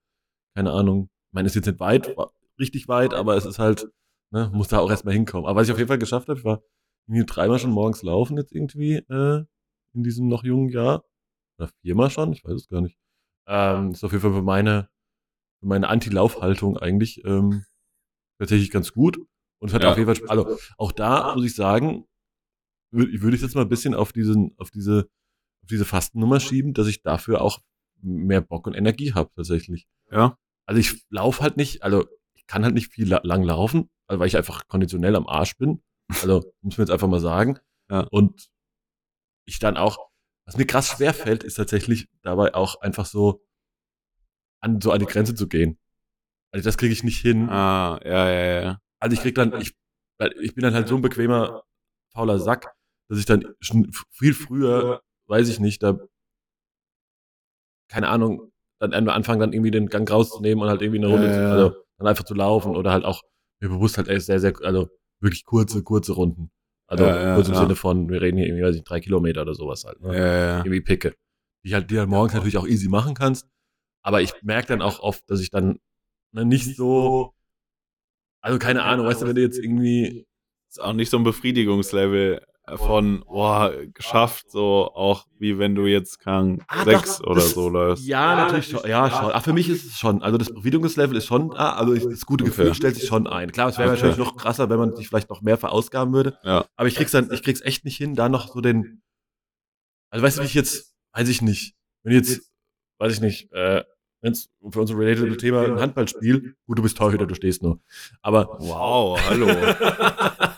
keine 0.54 0.72
Ahnung, 0.72 1.10
ich 1.28 1.32
meine, 1.32 1.46
ist 1.46 1.54
jetzt 1.54 1.66
nicht 1.66 1.80
weit, 1.80 2.14
richtig 2.58 2.88
weit, 2.88 3.14
aber 3.14 3.36
es 3.36 3.44
ist 3.46 3.58
halt, 3.58 3.88
ne, 4.30 4.50
muss 4.52 4.68
da 4.68 4.78
auch 4.78 4.90
erstmal 4.90 5.14
hinkommen. 5.14 5.46
Aber 5.46 5.60
was 5.60 5.66
ich 5.66 5.72
auf 5.72 5.78
jeden 5.78 5.88
Fall 5.88 5.98
geschafft 5.98 6.28
habe, 6.28 6.38
ich 6.38 6.44
war 6.44 6.62
irgendwie 7.06 7.26
dreimal 7.26 7.58
schon 7.58 7.70
morgens 7.70 8.02
laufen 8.02 8.36
jetzt 8.36 8.52
irgendwie, 8.52 8.96
äh, 8.96 9.44
in 9.94 10.02
diesem 10.02 10.28
noch 10.28 10.44
jungen 10.44 10.68
Jahr. 10.68 11.04
Oder 11.58 11.70
viermal 11.82 12.10
schon, 12.10 12.32
ich 12.32 12.44
weiß 12.44 12.54
es 12.54 12.68
gar 12.68 12.80
nicht. 12.80 12.98
Ähm, 13.46 13.90
ist 13.92 14.04
auf 14.04 14.12
jeden 14.12 14.22
Fall 14.22 14.32
für 14.32 14.42
meine, 14.42 14.88
für 15.60 15.66
meine 15.66 15.88
Anti-Laufhaltung 15.88 16.78
eigentlich 16.78 17.24
ähm, 17.24 17.64
tatsächlich 18.38 18.70
ganz 18.70 18.92
gut. 18.92 19.18
Und 19.60 19.68
es 19.68 19.74
hat 19.74 19.82
Ja. 19.82 19.92
auf 19.92 19.98
jeden 19.98 20.14
Fall, 20.14 20.28
also 20.28 20.58
auch 20.78 20.92
da 20.92 21.34
muss 21.34 21.44
ich 21.44 21.54
sagen, 21.54 22.06
würde 22.90 23.22
würd 23.22 23.34
ich 23.34 23.42
jetzt 23.42 23.54
mal 23.54 23.62
ein 23.62 23.68
bisschen 23.68 23.94
auf 23.94 24.12
diesen, 24.12 24.54
auf 24.58 24.70
diese, 24.70 25.08
auf 25.62 25.68
diese 25.68 25.84
Fastennummer 25.84 26.40
schieben, 26.40 26.74
dass 26.74 26.86
ich 26.86 27.02
dafür 27.02 27.40
auch 27.40 27.60
mehr 28.00 28.40
Bock 28.40 28.66
und 28.66 28.74
Energie 28.74 29.14
habe 29.14 29.30
tatsächlich. 29.34 29.86
Ja. 30.10 30.38
Also 30.66 30.80
ich 30.80 31.04
laufe 31.10 31.42
halt 31.42 31.56
nicht, 31.56 31.82
also 31.82 32.06
ich 32.34 32.46
kann 32.46 32.64
halt 32.64 32.74
nicht 32.74 32.92
viel 32.92 33.08
la 33.08 33.20
lang 33.24 33.42
laufen, 33.42 33.90
also 34.06 34.20
weil 34.20 34.26
ich 34.28 34.36
einfach 34.36 34.68
konditionell 34.68 35.16
am 35.16 35.26
Arsch 35.26 35.56
bin. 35.56 35.82
Also 36.22 36.52
muss 36.62 36.76
man 36.78 36.86
jetzt 36.86 36.92
einfach 36.92 37.08
mal 37.08 37.20
sagen. 37.20 37.58
Ja. 37.90 38.00
Und 38.10 38.48
ich 39.46 39.58
dann 39.58 39.76
auch, 39.76 39.98
was 40.46 40.56
mir 40.56 40.66
krass 40.66 40.88
schwer 40.88 41.14
fällt, 41.14 41.44
ist 41.44 41.54
tatsächlich 41.54 42.08
dabei 42.22 42.54
auch 42.54 42.80
einfach 42.80 43.06
so 43.06 43.42
an 44.60 44.80
so 44.80 44.92
an 44.92 45.00
die 45.00 45.06
Grenze 45.06 45.34
zu 45.34 45.48
gehen. 45.48 45.78
Also 46.52 46.64
das 46.64 46.78
kriege 46.78 46.92
ich 46.92 47.02
nicht 47.02 47.20
hin. 47.20 47.48
Ah, 47.48 48.00
ja, 48.04 48.30
ja, 48.30 48.62
ja. 48.62 48.78
Also 49.00 49.14
ich 49.14 49.20
krieg 49.20 49.34
dann, 49.34 49.60
ich, 49.60 49.74
ich 50.40 50.54
bin 50.54 50.62
dann 50.62 50.74
halt 50.74 50.88
so 50.88 50.96
ein 50.96 51.02
bequemer, 51.02 51.62
fauler 52.12 52.38
Sack, 52.38 52.72
dass 53.08 53.18
ich 53.18 53.26
dann 53.26 53.44
viel 54.10 54.34
früher, 54.34 55.02
weiß 55.26 55.48
ich 55.48 55.60
nicht, 55.60 55.82
da, 55.82 55.98
keine 57.88 58.08
Ahnung, 58.08 58.52
dann 58.80 58.92
einmal 58.92 59.14
anfangen, 59.14 59.40
dann 59.40 59.52
irgendwie 59.52 59.70
den 59.70 59.88
Gang 59.88 60.10
rauszunehmen 60.10 60.62
und 60.62 60.68
halt 60.70 60.82
irgendwie 60.82 60.98
eine 60.98 61.08
Runde, 61.08 61.26
Ja, 61.28 61.42
ja. 61.42 61.50
also 61.50 61.76
dann 61.98 62.06
einfach 62.06 62.24
zu 62.24 62.34
laufen 62.34 62.76
oder 62.76 62.92
halt 62.92 63.04
auch 63.04 63.22
mir 63.60 63.68
bewusst 63.68 63.98
halt 63.98 64.08
echt 64.08 64.26
sehr, 64.26 64.40
sehr, 64.40 64.54
also 64.62 64.88
wirklich 65.20 65.44
kurze, 65.44 65.82
kurze 65.82 66.12
Runden. 66.12 66.50
Also 66.86 67.04
Ja, 67.04 67.22
ja, 67.24 67.34
kurz 67.34 67.48
im 67.48 67.54
ja. 67.54 67.60
Sinne 67.60 67.76
von, 67.76 68.08
wir 68.08 68.20
reden 68.20 68.36
hier 68.36 68.46
irgendwie, 68.46 68.64
weiß 68.64 68.76
ich, 68.76 68.84
drei 68.84 69.00
Kilometer 69.00 69.42
oder 69.42 69.54
sowas 69.54 69.84
halt. 69.84 70.00
Ne? 70.00 70.16
ja, 70.16 70.36
ja. 70.36 70.58
Irgendwie 70.58 70.80
Picke. 70.80 71.14
Die 71.64 71.74
halt, 71.74 71.90
die 71.90 71.98
halt 71.98 72.08
morgens 72.08 72.34
natürlich 72.34 72.58
auch 72.58 72.66
easy 72.66 72.88
machen 72.88 73.14
kannst. 73.14 73.46
Aber 74.02 74.20
ich 74.20 74.34
merke 74.42 74.68
dann 74.68 74.82
auch 74.82 75.00
oft, 75.00 75.28
dass 75.30 75.40
ich 75.40 75.50
dann 75.50 75.78
ne, 76.32 76.44
nicht 76.44 76.76
so, 76.76 77.32
also 78.42 78.58
keine 78.58 78.82
Ahnung, 78.82 79.06
weißt 79.06 79.22
du, 79.22 79.26
wenn 79.26 79.36
du 79.36 79.40
jetzt 79.42 79.58
irgendwie, 79.58 80.26
Ist 80.68 80.80
auch 80.80 80.92
nicht 80.92 81.08
so 81.08 81.16
ein 81.16 81.24
Befriedigungslevel 81.24 82.44
von, 82.76 83.22
boah, 83.26 83.72
geschafft, 83.92 84.50
so 84.50 84.90
auch 84.94 85.26
wie 85.38 85.58
wenn 85.58 85.74
du 85.74 85.86
jetzt 85.86 86.18
kann 86.18 86.62
Ah, 86.68 86.84
sechs 86.84 87.18
doch, 87.18 87.26
oder 87.26 87.34
das- 87.42 87.50
so 87.50 87.68
läufst. 87.68 88.06
Ja, 88.06 88.34
natürlich 88.36 88.68
schon. 88.68 88.88
Ja, 88.88 89.10
schon. 89.10 89.30
Ach, 89.34 89.42
für 89.42 89.52
mich 89.52 89.68
ist 89.68 89.84
es 89.84 89.98
schon. 89.98 90.22
Also 90.22 90.38
das 90.38 90.52
Befriedigungslevel 90.52 91.16
ist 91.16 91.26
schon 91.26 91.50
da. 91.50 91.74
Also 91.74 91.92
ich, 91.92 92.04
das 92.04 92.24
gute 92.24 92.44
Gefühl 92.44 92.74
stellt 92.74 92.96
sich 92.96 93.06
schon 93.06 93.26
ein. 93.26 93.52
Klar, 93.52 93.68
es 93.68 93.76
wäre 93.78 93.90
Okay. 93.90 93.96
natürlich 94.00 94.16
noch 94.18 94.36
krasser, 94.36 94.70
wenn 94.70 94.78
man 94.78 94.96
sich 94.96 95.08
vielleicht 95.08 95.28
noch 95.28 95.42
mehr 95.42 95.58
verausgaben 95.58 96.14
würde. 96.14 96.38
Ja. 96.42 96.64
Aber 96.76 96.88
ich 96.88 96.94
krieg's 96.94 97.10
dann, 97.12 97.30
ich 97.32 97.42
krieg's 97.42 97.60
echt 97.60 97.84
nicht 97.84 97.96
hin, 97.98 98.14
da 98.14 98.28
noch 98.30 98.48
so 98.54 98.60
den. 98.62 99.02
Also 100.10 100.24
weißt 100.24 100.38
du, 100.38 100.42
wie 100.42 100.46
ich 100.46 100.54
jetzt, 100.54 100.94
weiß 101.12 101.28
ich 101.28 101.42
nicht. 101.42 101.74
Wenn 102.02 102.14
jetzt, 102.14 102.50
weiß 102.98 103.12
ich 103.12 103.20
nicht, 103.20 103.52
äh, 103.52 103.84
wenn's 104.22 104.48
für 104.70 104.80
unser 104.80 104.96
relatable 104.96 105.36
Thema 105.36 105.62
ein 105.62 105.80
Handballspiel, 105.80 106.54
gut, 106.66 106.78
du 106.78 106.82
bist 106.82 106.96
Torhüter, 106.96 107.26
du 107.26 107.34
stehst 107.34 107.62
nur. 107.62 107.80
Aber 108.22 108.56
Wow, 108.60 109.20
hallo. 109.28 109.48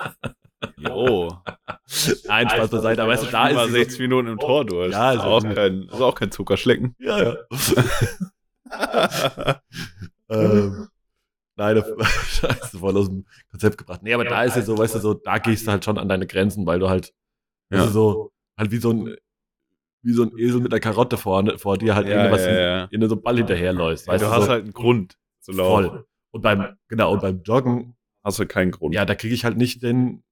Nein, 2.28 2.48
Spaß 2.50 2.70
beiseite, 2.70 3.02
aber 3.02 3.12
weißt 3.12 3.24
du, 3.24 3.30
da 3.30 3.48
ist 3.48 3.70
60 3.72 4.00
Minuten 4.00 4.28
im 4.28 4.38
Tor 4.38 4.64
durch. 4.64 4.92
Ja, 4.92 5.12
ist, 5.12 5.18
ist 5.18 5.24
auch 5.24 5.42
kein, 5.42 5.82
ist 5.84 6.00
auch 6.00 6.14
kein 6.14 6.30
Zuckerschlecken. 6.30 6.94
Ja, 6.98 7.22
ja. 7.22 7.36
ähm, 10.28 10.88
nein, 11.56 11.76
das, 11.76 11.86
scheiße, 12.40 12.78
voll 12.78 12.96
aus 12.96 13.08
dem 13.08 13.26
Konzept 13.50 13.78
gebracht. 13.78 14.02
Nee, 14.02 14.14
aber 14.14 14.24
da 14.24 14.42
ist 14.44 14.56
ja 14.56 14.62
so, 14.62 14.76
weißt 14.76 14.96
du, 14.96 14.98
so, 15.00 15.14
da 15.14 15.38
gehst 15.38 15.66
du 15.66 15.70
halt 15.70 15.84
schon 15.84 15.98
an 15.98 16.08
deine 16.08 16.26
Grenzen, 16.26 16.66
weil 16.66 16.78
du 16.78 16.88
halt, 16.88 17.12
Ja. 17.70 17.78
weißt 17.78 17.88
du, 17.88 17.92
so, 17.92 18.32
halt 18.58 18.70
wie 18.70 18.78
so 18.78 18.90
ein, 18.92 19.16
wie 20.02 20.12
so 20.12 20.22
ein 20.24 20.38
Esel 20.38 20.60
mit 20.60 20.72
einer 20.72 20.80
Karotte 20.80 21.16
vorne, 21.16 21.58
vor 21.58 21.78
dir 21.78 21.94
halt 21.94 22.06
Ja, 22.08 22.16
irgendwas, 22.16 22.44
ja, 22.44 22.52
ja. 22.60 22.84
in, 22.90 23.02
in 23.02 23.08
so 23.08 23.14
einen 23.16 23.22
Ball 23.22 23.36
hinterherläufst. 23.36 24.06
Ja, 24.06 24.12
Weißt 24.12 24.24
du 24.24 24.28
du, 24.28 24.32
hast 24.34 24.44
so, 24.44 24.50
halt 24.50 24.64
einen 24.64 24.72
Grund 24.72 25.16
zu 25.40 25.52
laufen. 25.52 25.88
voll. 25.88 26.06
Und 26.32 26.42
beim, 26.42 26.76
genau, 26.88 27.12
und 27.12 27.22
beim 27.22 27.42
Joggen, 27.42 27.96
Hast 28.22 28.38
du 28.40 28.46
keinen 28.46 28.72
Grund. 28.72 28.94
ja, 28.94 29.04
da 29.04 29.14
kriege 29.14 29.34
ich 29.34 29.44
halt 29.44 29.56
nicht 29.56 29.82
den, 29.82 30.22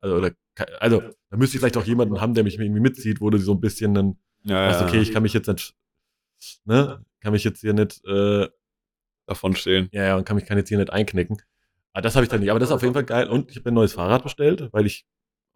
also, 0.00 0.16
oder, 0.16 0.32
also, 0.78 1.02
da 1.30 1.36
müsste 1.36 1.56
ich 1.56 1.60
vielleicht 1.60 1.76
auch 1.76 1.84
jemanden 1.84 2.20
haben, 2.20 2.34
der 2.34 2.44
mich 2.44 2.58
irgendwie 2.58 2.80
mitzieht, 2.80 3.20
wo 3.20 3.30
du 3.30 3.38
so 3.38 3.52
ein 3.52 3.60
bisschen 3.60 3.94
dann, 3.94 4.18
ja, 4.42 4.68
weißt, 4.68 4.82
okay, 4.82 5.00
ich 5.00 5.12
kann 5.12 5.22
mich 5.22 5.32
jetzt 5.32 5.48
nicht, 5.48 5.74
ne, 6.64 7.04
kann 7.20 7.32
mich 7.32 7.44
jetzt 7.44 7.60
hier 7.60 7.72
nicht, 7.74 8.04
äh, 8.04 8.48
davon 9.26 9.56
stehen. 9.56 9.88
Ja, 9.92 10.04
ja, 10.04 10.16
und 10.16 10.24
kann 10.24 10.36
mich 10.36 10.44
kann 10.44 10.58
jetzt 10.58 10.68
hier 10.68 10.78
nicht 10.78 10.92
einknicken. 10.92 11.38
Aber 11.92 12.02
das 12.02 12.14
habe 12.16 12.24
ich 12.24 12.30
dann 12.30 12.40
nicht. 12.40 12.50
Aber 12.50 12.60
das 12.60 12.68
ist 12.68 12.74
auf 12.74 12.82
jeden 12.82 12.94
Fall 12.94 13.04
geil. 13.04 13.28
Und 13.28 13.50
ich 13.50 13.56
habe 13.56 13.70
ein 13.70 13.74
neues 13.74 13.94
Fahrrad 13.94 14.22
bestellt, 14.22 14.68
weil 14.72 14.86
ich 14.86 15.06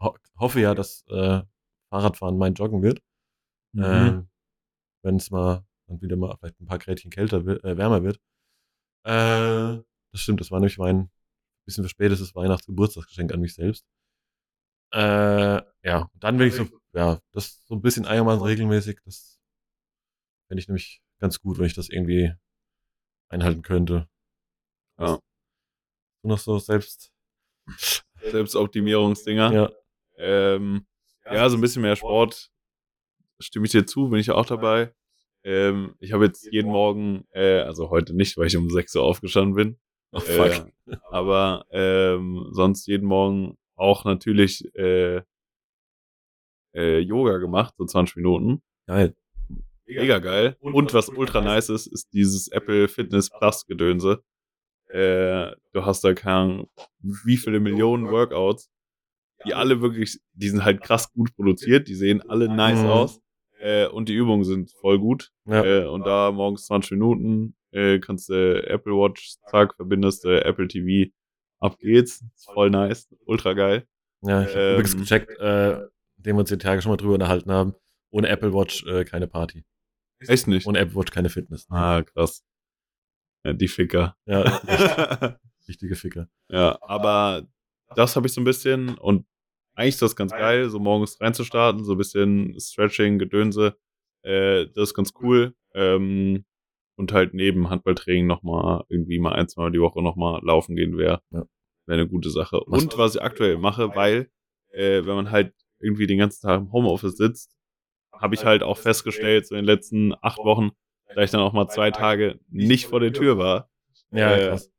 ho 0.00 0.16
hoffe 0.38 0.61
ja, 0.61 0.74
dass 0.74 1.04
äh, 1.08 1.42
Fahrradfahren 1.90 2.38
mein 2.38 2.54
Joggen 2.54 2.82
wird. 2.82 3.02
Mhm. 3.72 3.84
Ähm, 3.84 4.28
Wenn 5.02 5.16
es 5.16 5.30
mal 5.30 5.66
dann 5.87 6.00
wieder 6.00 6.16
mal 6.16 6.37
vielleicht 6.38 6.61
ein 6.61 6.66
paar 6.66 6.78
Grädchen 6.78 7.11
kälter 7.11 7.44
wird, 7.44 7.64
äh, 7.64 7.76
wärmer 7.76 8.02
wird. 8.02 8.16
Äh, 9.04 9.82
das 10.12 10.20
stimmt, 10.20 10.40
das 10.40 10.50
war 10.50 10.61
nämlich 10.61 10.78
mein 10.78 11.11
bisschen 11.64 11.84
verspätetes 11.84 12.34
Weihnachtsgeburtstagsgeschenk 12.34 13.32
an 13.32 13.40
mich 13.40 13.54
selbst. 13.54 13.84
Äh, 14.92 15.62
ja, 15.83 16.11
dann 16.14 16.38
will 16.38 16.48
ich 16.48 16.55
so, 16.55 16.66
ja, 16.92 17.20
das 17.33 17.62
so 17.66 17.74
ein 17.74 17.83
bisschen 17.83 18.07
einigermaßen 18.07 18.42
regelmäßig, 18.42 19.01
das 19.05 19.38
fände 20.46 20.61
ich 20.61 20.68
nämlich 20.68 21.03
ganz 21.20 21.40
gut, 21.40 21.59
wenn 21.59 21.66
ich 21.66 21.74
das 21.74 21.88
irgendwie 21.88 22.33
einhalten 23.29 23.62
könnte. 23.62 24.09
Ja. 24.98 25.18
Du 26.22 26.29
noch 26.29 26.38
so 26.38 26.59
selbst. 26.59 27.12
Selbstoptimierungsdinger. 28.22 29.53
Ja. 29.53 29.70
Ähm, 30.16 30.87
ja, 31.24 31.48
so 31.48 31.57
ein 31.57 31.61
bisschen 31.61 31.83
mehr 31.83 31.96
Sport. 31.96 32.51
Stimme 33.38 33.66
ich 33.66 33.72
dir 33.72 33.87
zu, 33.87 34.09
bin 34.09 34.18
ich 34.18 34.31
auch 34.31 34.46
dabei. 34.46 34.92
Ähm, 35.44 35.94
ich 36.01 36.12
habe 36.12 36.24
jetzt 36.24 36.51
jeden 36.51 36.70
Morgen, 36.70 37.24
äh, 37.31 37.61
also 37.61 37.90
heute 37.90 38.14
nicht, 38.14 38.37
weil 38.37 38.46
ich 38.46 38.57
um 38.57 38.68
6 38.70 38.96
Uhr 38.96 39.03
aufgestanden 39.03 39.55
bin. 39.55 39.79
Oh, 40.11 40.20
fuck. 40.20 40.72
Äh, 40.87 40.96
aber 41.11 41.66
ähm, 41.70 42.48
sonst 42.51 42.87
jeden 42.87 43.07
Morgen 43.07 43.57
auch 43.79 44.05
natürlich 44.05 44.64
äh, 44.75 45.23
äh, 46.75 46.99
Yoga 46.99 47.38
gemacht, 47.38 47.75
so 47.79 47.85
20 47.85 48.17
Minuten. 48.17 48.62
Geil. 48.87 49.14
Mega 49.87 50.19
geil. 50.19 50.57
Und 50.61 50.93
was 50.93 51.09
ultra 51.09 51.41
nice 51.41 51.71
ist, 51.71 51.87
ist 51.87 52.12
dieses 52.12 52.49
Apple 52.49 52.88
Fitness 52.88 53.31
Plus 53.31 53.64
Gedönse. 53.67 54.23
Äh, 54.88 55.53
du 55.73 55.85
hast 55.85 56.03
da 56.05 56.12
keine 56.14 56.37
Ahnung, 56.37 56.71
wie 57.01 57.37
viele 57.37 57.61
Millionen 57.61 58.11
Workouts, 58.11 58.71
die 59.47 59.55
alle 59.55 59.81
wirklich, 59.81 60.19
die 60.33 60.49
sind 60.49 60.64
halt 60.64 60.83
krass 60.83 61.12
gut 61.12 61.35
produziert, 61.37 61.88
die 61.88 61.95
sehen 61.95 62.23
alle 62.29 62.49
nice 62.49 62.83
Mhm. 62.83 62.87
aus. 62.88 63.21
Äh, 63.61 63.87
und 63.88 64.09
die 64.09 64.14
Übungen 64.14 64.45
sind 64.45 64.71
voll 64.73 64.99
gut. 64.99 65.31
Ja. 65.47 65.64
Äh, 65.64 65.87
und 65.87 66.07
da 66.07 66.31
morgens 66.33 66.67
20 66.67 66.93
Minuten 66.93 67.55
äh, 67.73 67.99
kannst 67.99 68.29
du 68.29 68.62
Apple 68.67 68.93
Watch, 68.93 69.37
zack, 69.51 69.75
verbindest 69.75 70.25
du 70.25 70.43
Apple 70.45 70.69
TV, 70.69 71.11
ab 71.61 71.79
geht's. 71.79 72.23
Ist 72.35 72.51
voll 72.53 72.71
nice, 72.71 73.09
ultra 73.27 73.53
geil. 73.55 73.87
Ja, 74.23 74.42
ich 74.42 74.49
habe 74.49 74.61
Ähm, 74.61 74.73
übrigens 74.75 74.97
gecheckt, 74.97 75.31
äh, 75.38 75.87
den 76.16 76.37
wir 76.37 76.40
uns 76.40 76.49
die 76.49 76.59
Tage 76.59 76.83
schon 76.83 76.90
mal 76.90 76.97
drüber 76.97 77.14
unterhalten 77.14 77.51
haben. 77.53 77.75
Ohne 78.11 78.29
Apple 78.29 78.53
Watch 78.53 78.85
äh, 78.87 79.05
keine 79.05 79.27
Party. 79.29 79.64
Echt 80.21 80.49
nicht? 80.49 80.66
Ohne 80.66 80.81
Apple 80.81 80.97
Watch 80.97 81.12
keine 81.12 81.29
Fitness. 81.29 81.66
Ah, 81.71 82.03
krass. 82.03 82.44
Ja, 83.44 83.53
die 83.53 83.68
Ficker. 83.68 84.16
Ja, 84.27 84.42
echt 84.66 85.38
richtige 85.68 85.94
Ficker. 85.94 86.29
Ja, 86.49 86.79
aber 86.83 87.47
das 87.94 88.16
habe 88.16 88.27
ich 88.27 88.33
so 88.33 88.40
ein 88.40 88.44
bisschen 88.44 88.97
und 88.99 89.27
eigentlich 89.75 89.94
ist 89.94 90.03
das 90.03 90.16
ganz 90.16 90.33
geil, 90.33 90.68
so 90.71 90.81
morgens 90.81 91.21
reinzustarten, 91.21 91.85
so 91.85 91.92
ein 91.92 91.99
bisschen 91.99 92.59
Stretching, 92.59 93.18
Gedönse. 93.18 93.77
Äh, 94.23 94.66
das 94.75 94.88
ist 94.90 94.94
ganz 94.94 95.12
cool. 95.23 95.55
Ähm, 95.75 96.44
und 96.98 97.12
halt 97.12 97.32
neben 97.32 97.70
Handballtraining 97.70 98.26
nochmal 98.26 98.84
irgendwie 98.88 99.18
mal 99.18 99.32
ein, 99.32 99.48
zwei 99.48 99.62
Mal 99.62 99.70
die 99.72 99.80
Woche 99.80 100.02
nochmal 100.02 100.40
laufen 100.44 100.76
gehen 100.76 100.98
wäre. 100.98 101.22
Ja. 101.30 101.44
Wäre 101.87 102.00
eine 102.00 102.08
gute 102.08 102.28
Sache. 102.30 102.61
Was- 102.66 102.82
Und 102.82 102.98
was 102.98 103.14
ich 103.14 103.22
aktuell 103.22 103.56
mache, 103.56 103.94
weil, 103.94 104.30
äh, 104.72 105.06
wenn 105.06 105.14
man 105.14 105.30
halt 105.30 105.54
irgendwie 105.80 106.06
den 106.06 106.18
ganzen 106.18 106.42
Tag 106.46 106.61
im 106.61 106.72
Homeoffice 106.72 107.16
sitzt, 107.16 107.54
habe 108.12 108.34
ich 108.34 108.44
halt 108.44 108.62
auch 108.62 108.76
festgestellt, 108.76 109.46
so 109.46 109.54
in 109.54 109.61
den 109.61 109.64
letzten 109.66 110.12
acht 110.20 110.38
Wochen, 110.38 110.70
da 111.14 111.22
ich 111.22 111.30
dann 111.30 111.40
auch 111.40 111.52
mal 111.52 111.68
zwei 111.68 111.90
Tage 111.92 112.40
nicht 112.50 112.87
vor 112.87 113.00
der 113.00 113.12
Tür 113.12 113.38
war. 113.38 113.70
Ja, 114.11 114.37
Äh, 114.37 114.48
krass. 114.48 114.72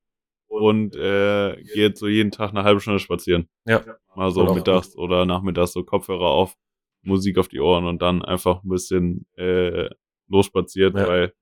Und 0.48 0.96
äh, 0.96 1.56
gehe 1.74 1.84
jetzt 1.88 2.00
so 2.00 2.08
jeden 2.08 2.32
Tag 2.32 2.50
eine 2.50 2.64
halbe 2.64 2.82
Stunde 2.82 3.00
spazieren. 3.00 3.48
Ja. 3.66 3.84
Mal 4.16 4.32
so 4.32 4.42
auch 4.46 4.56
mittags 4.56 4.96
oder 4.98 5.26
nachmittags 5.26 5.72
so 5.74 5.84
Kopfhörer 5.84 6.26
auf, 6.28 6.56
Musik 7.02 7.38
auf 7.38 7.48
die 7.48 7.60
Ohren 7.62 7.86
und 7.86 8.02
dann 8.02 8.24
einfach 8.26 8.62
ein 8.64 8.70
bisschen 8.70 9.26
äh, 9.38 9.90
losspaziert, 10.28 10.96
Ja. 10.98 11.08
weil 11.08 11.34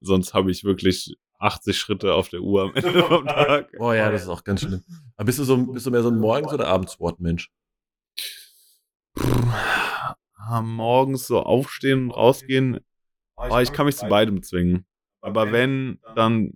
sonst 0.00 0.34
habe 0.34 0.50
ich 0.50 0.64
wirklich 0.64 1.16
80 1.38 1.78
Schritte 1.78 2.14
auf 2.14 2.28
der 2.28 2.40
Uhr 2.42 2.62
am 2.64 2.74
Ende 2.74 3.02
vom 3.02 3.26
Tag. 3.26 3.72
Oh 3.78 3.92
ja, 3.92 4.10
das 4.10 4.22
ist 4.22 4.28
auch 4.28 4.44
ganz 4.44 4.60
schlimm. 4.62 4.82
Aber 5.16 5.26
bist 5.26 5.38
du 5.38 5.44
so, 5.44 5.56
bist 5.66 5.86
du 5.86 5.90
mehr 5.90 6.02
so 6.02 6.10
ein 6.10 6.18
Morgens- 6.18 6.52
oder 6.52 6.68
Abendsportmensch? 6.68 7.50
Ah, 10.36 10.62
Morgens 10.62 11.26
so 11.26 11.40
aufstehen 11.42 12.04
und 12.04 12.10
rausgehen, 12.12 12.80
oh, 13.36 13.58
ich 13.58 13.72
kann 13.72 13.86
mich 13.86 13.96
zu 13.96 14.08
beidem 14.08 14.42
zwingen. 14.42 14.86
Aber 15.20 15.52
wenn, 15.52 16.00
dann 16.14 16.52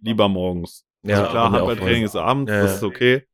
lieber 0.00 0.28
morgens. 0.28 0.84
also 1.06 1.24
klar, 1.30 1.52
Handballtraining 1.52 2.04
ist 2.04 2.16
abends, 2.16 2.50
Ja, 2.50 2.62
das 2.62 2.70
ja. 2.72 2.76
ist 2.76 2.82
okay. 2.82 3.26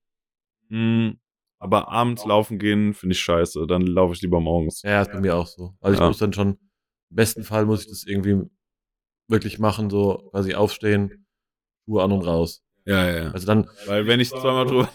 Hm, 0.69 1.19
aber 1.59 1.89
abends 1.89 2.25
laufen 2.27 2.59
gehen 2.59 2.93
finde 2.95 3.15
ich 3.15 3.21
scheiße. 3.21 3.67
Dann 3.67 3.83
laufe 3.83 4.13
ich 4.15 4.23
lieber 4.23 4.41
morgens. 4.41 4.83
Ja, 4.83 5.01
ist 5.03 5.11
bei 5.11 5.21
mir 5.21 5.35
auch 5.35 5.47
so. 5.47 5.75
Also 5.81 5.95
ich 5.95 6.01
Ja. 6.01 6.07
muss 6.09 6.19
dann 6.19 6.33
schon, 6.33 6.49
im 7.11 7.17
besten 7.17 7.43
Fall 7.43 7.65
muss 7.65 7.83
ich 7.83 7.89
das 7.89 8.05
irgendwie 8.05 8.49
wirklich 9.29 9.59
machen, 9.59 9.91
so 9.91 10.29
quasi 10.31 10.55
aufstehen, 10.55 11.27
Schuhe 11.85 12.03
an 12.03 12.13
und 12.13 12.23
raus. 12.23 12.63
Ja, 12.85 13.11
ja. 13.11 13.31
Also 13.33 13.47
dann, 13.47 13.69
Weil 13.87 14.07
wenn 14.07 14.21
ich 14.21 14.31
zweimal 14.31 14.67
drüber 14.67 14.89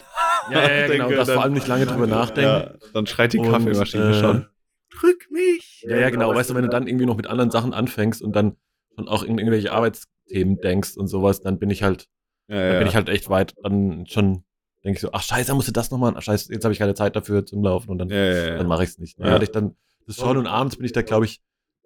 ja, 0.52 0.62
ja, 0.62 0.76
ja 0.82 0.88
genau, 1.08 1.10
dann- 1.10 1.26
vor 1.26 1.43
allem 1.43 1.54
nicht 1.54 1.67
lange 1.67 1.86
drüber 1.86 2.08
nachdenken. 2.08 2.50
Ja, 2.50 2.74
dann 2.93 3.06
schreit 3.08 3.34
die 3.34 3.39
Und, 3.39 3.50
Kaffeemaschine 3.52 4.10
äh, 4.10 4.19
schon. 4.19 4.48
Drück 4.89 5.32
mich! 5.32 5.84
Ja, 5.88 5.98
ja, 5.98 6.10
genau. 6.10 6.34
Weißt 6.34 6.50
du, 6.50 6.56
wenn 6.56 6.63
du 6.63 6.69
dann 6.69 6.88
irgendwie 6.88 7.06
noch 7.06 7.15
mit 7.15 7.28
anderen 7.28 7.50
Sachen 7.52 7.74
anfängst 7.74 8.22
und 8.22 8.36
dann 8.36 8.58
schon 8.96 9.08
auch 9.08 9.24
in 9.24 9.38
irgendwelche 9.39 9.72
Arbeitsthemen 9.72 10.60
denkst 10.62 10.98
und 10.98 11.08
sowas, 11.08 11.41
dann 11.41 11.58
bin 11.60 11.69
ich 11.69 11.82
halt, 11.84 12.08
Ja, 12.48 12.56
dann 12.58 12.74
ja. 12.74 12.80
bin 12.80 12.88
ich 12.88 12.96
halt 12.96 13.10
echt 13.10 13.30
weit, 13.30 13.54
dann 13.63 14.06
schon 14.08 14.43
denke 14.84 14.98
ich 14.98 15.02
so, 15.02 15.10
ach 15.13 15.24
scheiße, 15.24 15.54
musst 15.56 15.69
du 15.69 15.72
das 15.72 15.91
noch 15.91 15.98
machen? 15.98 16.15
Ach 16.17 16.22
scheiße, 16.22 16.52
jetzt 16.52 16.63
habe 16.65 16.74
ich 16.74 16.80
keine 16.80 16.93
Zeit 16.93 17.15
dafür 17.15 17.46
zum 17.46 17.63
Laufen 17.63 17.89
und 17.89 17.98
dann, 18.00 18.10
ja, 18.10 18.17
ja, 18.17 18.58
dann 18.58 18.67
mache 18.67 18.84
ich 18.84 18.89
es 18.89 18.98
nicht. 19.00 19.17
Ja. 19.17 19.28
Ja. 19.28 19.41
ich 19.41 19.50
dann 19.52 19.76
das 20.06 20.17
schon 20.17 20.38
und 20.38 20.46
abends 20.48 20.76
bin 20.76 20.86
ich 20.86 20.91
da, 20.91 21.02
glaube 21.02 21.26
ich, 21.26 21.41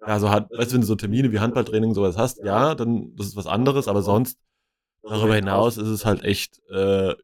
ja, 0.06 0.20
so 0.20 0.30
hat, 0.30 0.50
weißt 0.50 0.70
du, 0.70 0.74
wenn 0.74 0.80
du 0.82 0.86
so 0.86 0.94
Termine 0.94 1.32
wie 1.32 1.40
Handballtraining 1.40 1.94
sowas 1.94 2.16
hast, 2.16 2.38
ja, 2.44 2.74
dann 2.74 3.14
das 3.16 3.28
ist 3.28 3.36
was 3.36 3.46
anderes, 3.46 3.88
aber 3.88 4.02
sonst 4.02 4.38
darüber 5.02 5.34
hinaus 5.34 5.76
ist 5.76 5.88
es 5.88 6.04
halt 6.04 6.22
echt, 6.24 6.60
äh, 6.70 7.14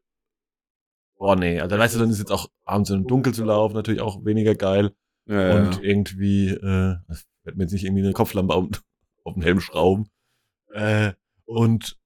boah, 1.17 1.35
nee, 1.35 1.59
also 1.59 1.69
dann 1.69 1.79
weißt 1.79 1.95
du, 1.95 1.99
dann 1.99 2.09
ist 2.09 2.19
jetzt 2.19 2.31
auch 2.31 2.49
abends 2.63 2.89
im 2.89 3.07
Dunkel 3.07 3.33
zu 3.33 3.43
laufen 3.45 3.75
natürlich 3.75 4.01
auch 4.01 4.25
weniger 4.25 4.55
geil. 4.55 4.93
ja, 5.25 5.41
ja. 5.41 5.55
und 5.57 5.83
irgendwie, 5.83 6.49
äh, 6.49 6.97
ich 7.11 7.25
werde 7.43 7.57
mir 7.57 7.63
jetzt 7.63 7.73
nicht 7.73 7.85
irgendwie 7.85 8.03
eine 8.03 8.13
Kopflampe 8.13 8.53
auf, 8.53 8.67
auf 9.23 9.33
den 9.33 9.43
Helm 9.43 9.59
schrauben. 9.59 10.09
Äh, 10.73 11.13
und 11.45 11.97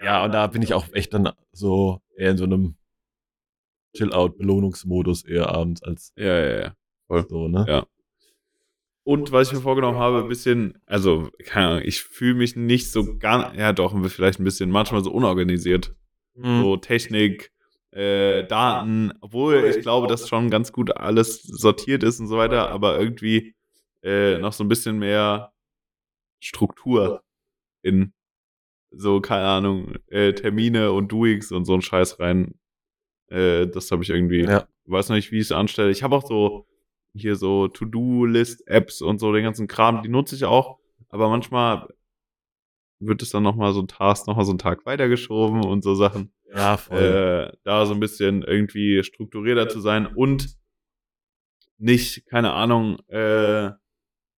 ja, 0.00 0.24
und 0.24 0.32
da 0.32 0.46
bin 0.46 0.62
ich 0.62 0.74
auch 0.74 0.86
echt 0.92 1.12
dann 1.12 1.32
so 1.52 2.00
eher 2.16 2.30
in 2.30 2.38
so 2.38 2.44
einem 2.44 2.76
Chill-Out-Belohnungsmodus 3.96 5.24
eher 5.24 5.48
abends 5.48 5.82
als 5.82 6.12
ja, 6.16 6.38
ja, 6.38 6.60
ja. 7.08 7.26
so, 7.28 7.48
ne? 7.48 7.64
Ja. 7.68 7.86
Und 9.08 9.32
was 9.32 9.48
ich 9.48 9.54
mir 9.54 9.62
vorgenommen 9.62 9.96
habe, 9.96 10.18
ein 10.18 10.28
bisschen, 10.28 10.74
also, 10.84 11.30
keine 11.46 11.68
Ahnung, 11.68 11.82
ich 11.82 12.02
fühle 12.02 12.34
mich 12.34 12.56
nicht 12.56 12.90
so 12.92 13.16
gar, 13.16 13.54
ja 13.54 13.72
doch, 13.72 13.94
vielleicht 14.10 14.38
ein 14.38 14.44
bisschen, 14.44 14.70
manchmal 14.70 15.02
so 15.02 15.10
unorganisiert. 15.10 15.96
Mhm. 16.34 16.60
So 16.60 16.76
Technik, 16.76 17.50
äh, 17.90 18.44
Daten, 18.44 19.14
obwohl 19.22 19.64
ich 19.64 19.80
glaube, 19.80 20.08
dass 20.08 20.28
schon 20.28 20.50
ganz 20.50 20.72
gut 20.72 20.94
alles 20.94 21.42
sortiert 21.42 22.02
ist 22.02 22.20
und 22.20 22.26
so 22.26 22.36
weiter, 22.36 22.68
aber 22.68 23.00
irgendwie 23.00 23.54
äh, 24.02 24.36
noch 24.36 24.52
so 24.52 24.62
ein 24.62 24.68
bisschen 24.68 24.98
mehr 24.98 25.54
Struktur 26.38 27.22
in 27.80 28.12
so, 28.90 29.22
keine 29.22 29.46
Ahnung, 29.46 29.94
äh, 30.08 30.34
Termine 30.34 30.92
und 30.92 31.10
Doings 31.10 31.50
und 31.50 31.64
so 31.64 31.72
ein 31.72 31.80
Scheiß 31.80 32.20
rein. 32.20 32.58
Äh, 33.28 33.68
das 33.68 33.90
habe 33.90 34.02
ich 34.02 34.10
irgendwie, 34.10 34.42
Ja. 34.42 34.68
weiß 34.84 35.08
noch 35.08 35.16
nicht, 35.16 35.32
wie 35.32 35.38
ich 35.38 35.44
es 35.44 35.52
anstelle. 35.52 35.90
Ich 35.90 36.02
habe 36.02 36.14
auch 36.14 36.26
so 36.26 36.66
hier 37.14 37.36
so 37.36 37.68
To-Do-List-Apps 37.68 39.02
und 39.02 39.18
so 39.18 39.32
den 39.32 39.44
ganzen 39.44 39.66
Kram, 39.66 40.02
die 40.02 40.08
nutze 40.08 40.34
ich 40.34 40.44
auch, 40.44 40.78
aber 41.08 41.28
manchmal 41.28 41.88
wird 43.00 43.22
es 43.22 43.30
dann 43.30 43.42
nochmal 43.42 43.72
so 43.72 43.80
ein 43.80 43.88
Task, 43.88 44.26
nochmal 44.26 44.44
so 44.44 44.52
einen 44.52 44.58
Tag 44.58 44.84
weitergeschoben 44.86 45.64
und 45.64 45.82
so 45.84 45.94
Sachen 45.94 46.32
Ja, 46.54 46.76
voll. 46.76 46.98
äh, 47.52 47.56
da 47.64 47.86
so 47.86 47.94
ein 47.94 48.00
bisschen 48.00 48.42
irgendwie 48.42 49.02
strukturierter 49.04 49.68
zu 49.68 49.80
sein 49.80 50.06
und 50.06 50.56
nicht, 51.78 52.26
keine 52.26 52.52
Ahnung, 52.52 52.98
äh, 53.08 53.70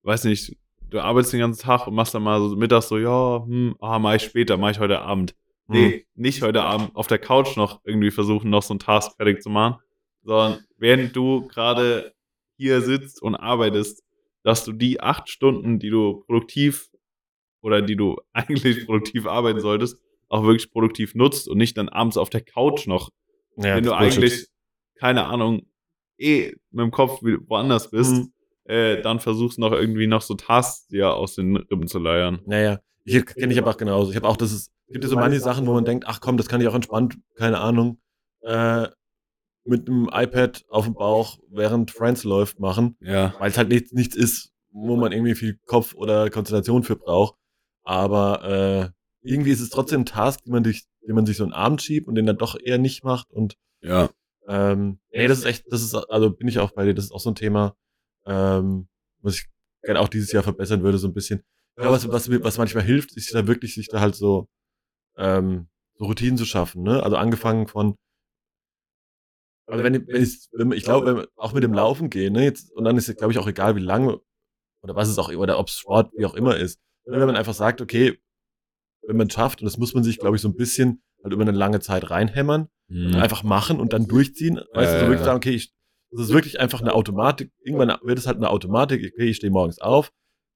weiß 0.02 0.24
nicht, 0.24 0.58
du 0.90 1.00
arbeitest 1.00 1.32
den 1.32 1.40
ganzen 1.40 1.62
Tag 1.62 1.86
und 1.86 1.94
machst 1.94 2.14
dann 2.14 2.22
mal 2.22 2.40
so 2.40 2.54
mittags 2.56 2.88
so, 2.88 2.98
ja, 2.98 3.42
hm, 3.46 3.76
ah, 3.80 3.98
mach 3.98 4.14
ich 4.14 4.22
später, 4.22 4.56
mach 4.56 4.70
ich 4.70 4.78
heute 4.80 5.00
Abend. 5.00 5.34
Nee, 5.72 6.04
nicht 6.16 6.42
heute 6.42 6.62
Abend 6.62 6.96
auf 6.96 7.06
der 7.06 7.20
Couch 7.20 7.56
noch 7.56 7.80
irgendwie 7.84 8.10
versuchen, 8.10 8.50
noch 8.50 8.64
so 8.64 8.72
einen 8.74 8.80
Task 8.80 9.16
fertig 9.16 9.40
zu 9.40 9.50
machen, 9.50 9.76
sondern 10.24 10.64
während 10.78 11.14
du 11.14 11.46
gerade 11.46 12.12
hier 12.60 12.82
sitzt 12.82 13.22
und 13.22 13.34
arbeitest, 13.34 14.02
dass 14.42 14.64
du 14.64 14.72
die 14.72 15.00
acht 15.00 15.28
Stunden, 15.30 15.78
die 15.78 15.88
du 15.90 16.22
produktiv 16.26 16.90
oder 17.62 17.80
die 17.82 17.96
du 17.96 18.16
eigentlich 18.32 18.84
produktiv 18.86 19.26
arbeiten 19.26 19.60
solltest, 19.60 19.98
auch 20.28 20.44
wirklich 20.44 20.70
produktiv 20.70 21.14
nutzt 21.14 21.48
und 21.48 21.56
nicht 21.58 21.76
dann 21.78 21.88
abends 21.88 22.16
auf 22.18 22.28
der 22.30 22.42
Couch 22.42 22.86
noch, 22.86 23.08
ja, 23.56 23.76
wenn 23.76 23.84
du 23.84 23.90
ist 23.92 23.98
Bullshit. 23.98 24.16
eigentlich, 24.18 24.46
keine 24.98 25.24
Ahnung, 25.26 25.62
eh 26.18 26.54
mit 26.70 26.84
dem 26.84 26.90
Kopf 26.90 27.22
wie- 27.22 27.38
woanders 27.48 27.90
bist, 27.90 28.12
Mhm. 28.12 28.32
äh, 28.64 29.00
dann 29.02 29.20
versuchst 29.20 29.58
noch 29.58 29.72
irgendwie 29.72 30.06
noch 30.06 30.20
so 30.22 30.34
Tasks 30.34 30.86
dir 30.88 31.14
aus 31.14 31.34
den 31.34 31.56
Rippen 31.56 31.86
zu 31.88 31.98
leiern. 31.98 32.40
Naja, 32.46 32.80
ich 33.04 33.24
kenne 33.24 33.52
ich 33.54 33.58
aber 33.58 33.70
auch 33.70 33.76
genauso. 33.78 34.10
Ich 34.10 34.16
habe 34.16 34.28
auch, 34.28 34.36
das 34.36 34.52
ist, 34.52 34.70
es 34.86 34.92
gibt 34.92 35.04
ja 35.04 35.08
so 35.10 35.16
manche 35.16 35.40
Sachen, 35.40 35.66
wo 35.66 35.72
man 35.72 35.84
denkt, 35.86 36.04
ach 36.06 36.20
komm, 36.20 36.36
das 36.36 36.46
kann 36.48 36.60
ich 36.60 36.68
auch 36.68 36.74
entspannt, 36.74 37.16
keine 37.36 37.58
Ahnung, 37.58 38.00
äh, 38.42 38.86
mit 39.64 39.88
einem 39.88 40.08
iPad 40.12 40.64
auf 40.68 40.84
dem 40.86 40.94
Bauch, 40.94 41.38
während 41.50 41.90
Friends 41.90 42.24
läuft, 42.24 42.58
machen. 42.60 42.96
Ja. 43.00 43.34
weil 43.38 43.50
es 43.50 43.58
halt 43.58 43.68
nichts, 43.68 43.92
nichts 43.92 44.16
ist, 44.16 44.52
wo 44.70 44.96
man 44.96 45.12
irgendwie 45.12 45.34
viel 45.34 45.58
Kopf 45.66 45.94
oder 45.94 46.30
Konzentration 46.30 46.82
für 46.82 46.96
braucht. 46.96 47.36
Aber 47.82 48.44
äh, 48.44 49.28
irgendwie 49.28 49.50
ist 49.50 49.60
es 49.60 49.70
trotzdem 49.70 50.02
ein 50.02 50.06
Task, 50.06 50.42
den 50.44 50.52
man, 50.52 50.62
durch, 50.62 50.84
den 51.06 51.14
man 51.14 51.26
sich 51.26 51.36
so 51.36 51.44
einen 51.44 51.52
Abend 51.52 51.82
schiebt 51.82 52.08
und 52.08 52.14
den 52.14 52.26
dann 52.26 52.38
doch 52.38 52.56
eher 52.62 52.78
nicht 52.78 53.04
macht. 53.04 53.30
Und 53.30 53.56
Ja. 53.82 54.08
ähm, 54.48 54.98
nee, 55.12 55.28
das 55.28 55.38
ist 55.38 55.44
echt, 55.44 55.64
das 55.70 55.82
ist, 55.82 55.94
also 55.94 56.30
bin 56.30 56.48
ich 56.48 56.58
auch 56.58 56.72
bei 56.72 56.84
dir, 56.84 56.94
das 56.94 57.06
ist 57.06 57.12
auch 57.12 57.20
so 57.20 57.30
ein 57.30 57.34
Thema, 57.36 57.74
ähm, 58.26 58.88
was 59.20 59.34
ich 59.36 59.46
gerne 59.82 60.00
auch 60.00 60.08
dieses 60.08 60.32
Jahr 60.32 60.42
verbessern 60.42 60.82
würde, 60.82 60.98
so 60.98 61.08
ein 61.08 61.14
bisschen. 61.14 61.42
Ich 61.76 61.82
glaube, 61.82 61.94
was, 61.94 62.08
was, 62.08 62.30
was 62.42 62.58
manchmal 62.58 62.84
hilft, 62.84 63.16
ist 63.16 63.34
da 63.34 63.46
wirklich, 63.46 63.74
sich 63.74 63.88
da 63.88 64.00
halt 64.00 64.14
so, 64.14 64.48
ähm, 65.16 65.68
so 65.98 66.04
Routinen 66.06 66.36
zu 66.36 66.44
schaffen, 66.44 66.82
ne? 66.82 67.02
Also 67.02 67.16
angefangen 67.16 67.66
von, 67.66 67.94
also 69.70 69.84
wenn, 69.84 70.06
wenn 70.08 70.22
ich, 70.22 70.48
wenn, 70.52 70.68
man- 70.68 70.76
ich 70.78 70.84
glaube, 70.84 71.06
wenn 71.06 71.16
man 71.16 71.26
auch 71.36 71.52
mit 71.52 71.62
dem 71.62 71.72
Laufen 71.72 72.10
gehen, 72.10 72.32
ne, 72.32 72.44
jetzt, 72.44 72.72
und 72.72 72.84
dann 72.84 72.96
ist 72.96 73.08
es, 73.08 73.16
glaube 73.16 73.32
ich, 73.32 73.38
auch 73.38 73.46
egal, 73.48 73.76
wie 73.76 73.80
lange 73.80 74.20
oder 74.82 74.96
was 74.96 75.08
es 75.08 75.18
auch, 75.18 75.30
oder 75.32 75.58
ob 75.58 75.68
es 75.68 75.74
Sport, 75.78 76.10
wie 76.16 76.24
auch 76.26 76.34
immer 76.34 76.56
ist. 76.56 76.80
Ne, 77.06 77.18
Wenn 77.18 77.26
man 77.26 77.36
einfach 77.36 77.54
sagt, 77.54 77.80
okay, 77.80 78.18
wenn 79.06 79.16
man 79.16 79.28
es 79.28 79.32
schafft, 79.34 79.60
und 79.60 79.66
das 79.66 79.78
muss 79.78 79.94
man 79.94 80.04
sich, 80.04 80.18
glaube 80.18 80.36
ich, 80.36 80.42
so 80.42 80.48
ein 80.48 80.56
bisschen 80.56 81.02
halt 81.22 81.32
über 81.32 81.42
eine 81.42 81.52
lange 81.52 81.80
Zeit 81.80 82.10
reinhämmern, 82.10 82.68
Mhm. 82.88 83.14
einfach 83.14 83.44
machen 83.44 83.78
und 83.78 83.92
dann 83.92 84.08
durchziehen. 84.08 84.56
Weißt 84.72 84.92
du, 84.92 84.96
Ja, 84.96 85.00
so 85.04 85.06
wirklich 85.06 85.24
sagen, 85.24 85.36
okay, 85.36 85.52
ich, 85.52 85.72
das 86.10 86.22
ist 86.22 86.32
wirklich 86.32 86.58
einfach 86.58 86.80
eine 86.80 86.92
Automatik. 86.92 87.52
Irgendwann 87.62 87.96
wird 88.02 88.18
es 88.18 88.26
halt 88.26 88.36
eine 88.38 88.50
Automatik, 88.50 89.00
okay, 89.14 89.28
ich 89.30 89.36
stehe 89.36 89.52
morgens 89.52 89.78
auf, 89.80 90.10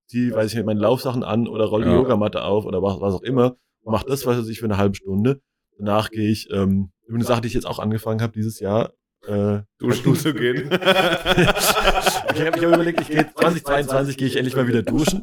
ziehe, 0.09 0.33
weiß 0.35 0.51
ich 0.51 0.57
nicht, 0.57 0.67
meine 0.67 0.81
Laufsachen 0.81 1.23
an 1.23 1.47
oder 1.47 1.67
rolle 1.67 1.85
die 1.85 1.91
Ja. 1.93 1.97
Yogamatte 1.99 2.43
auf 2.43 2.65
oder 2.65 2.83
was, 2.83 3.01
was 3.01 3.15
auch 3.15 3.23
immer 3.23 3.57
und 3.83 3.93
mache 3.93 4.07
das, 4.07 4.27
was 4.27 4.37
weiß 4.39 4.49
ich, 4.49 4.59
für 4.59 4.65
eine 4.65 4.79
halbe 4.79 4.97
Stunde. 4.97 5.41
Danach 5.79 6.11
gehe 6.11 6.29
ich, 6.29 6.49
ähm, 6.51 6.91
über 7.07 7.15
eine 7.17 7.25
Sache, 7.25 7.41
die 7.43 7.49
ich 7.49 7.55
jetzt 7.55 7.67
auch 7.67 7.79
angefangen 7.79 8.21
habe 8.21 8.33
dieses 8.33 8.59
Jahr, 8.59 8.93
äh, 9.27 9.63
Duschen 9.79 10.17
zu 10.17 10.35
gehen. 10.35 10.71
ich 10.73 10.79
habe 10.79 12.51
hab 12.51 12.57
überlegt, 12.57 13.01
ich 13.01 13.09
gehe 13.09 13.33
2022 13.35 14.17
gehe 14.17 14.29
ich 14.29 14.37
endlich 14.37 14.57
mal 14.57 14.67
wieder 14.67 14.83
duschen. 14.83 15.23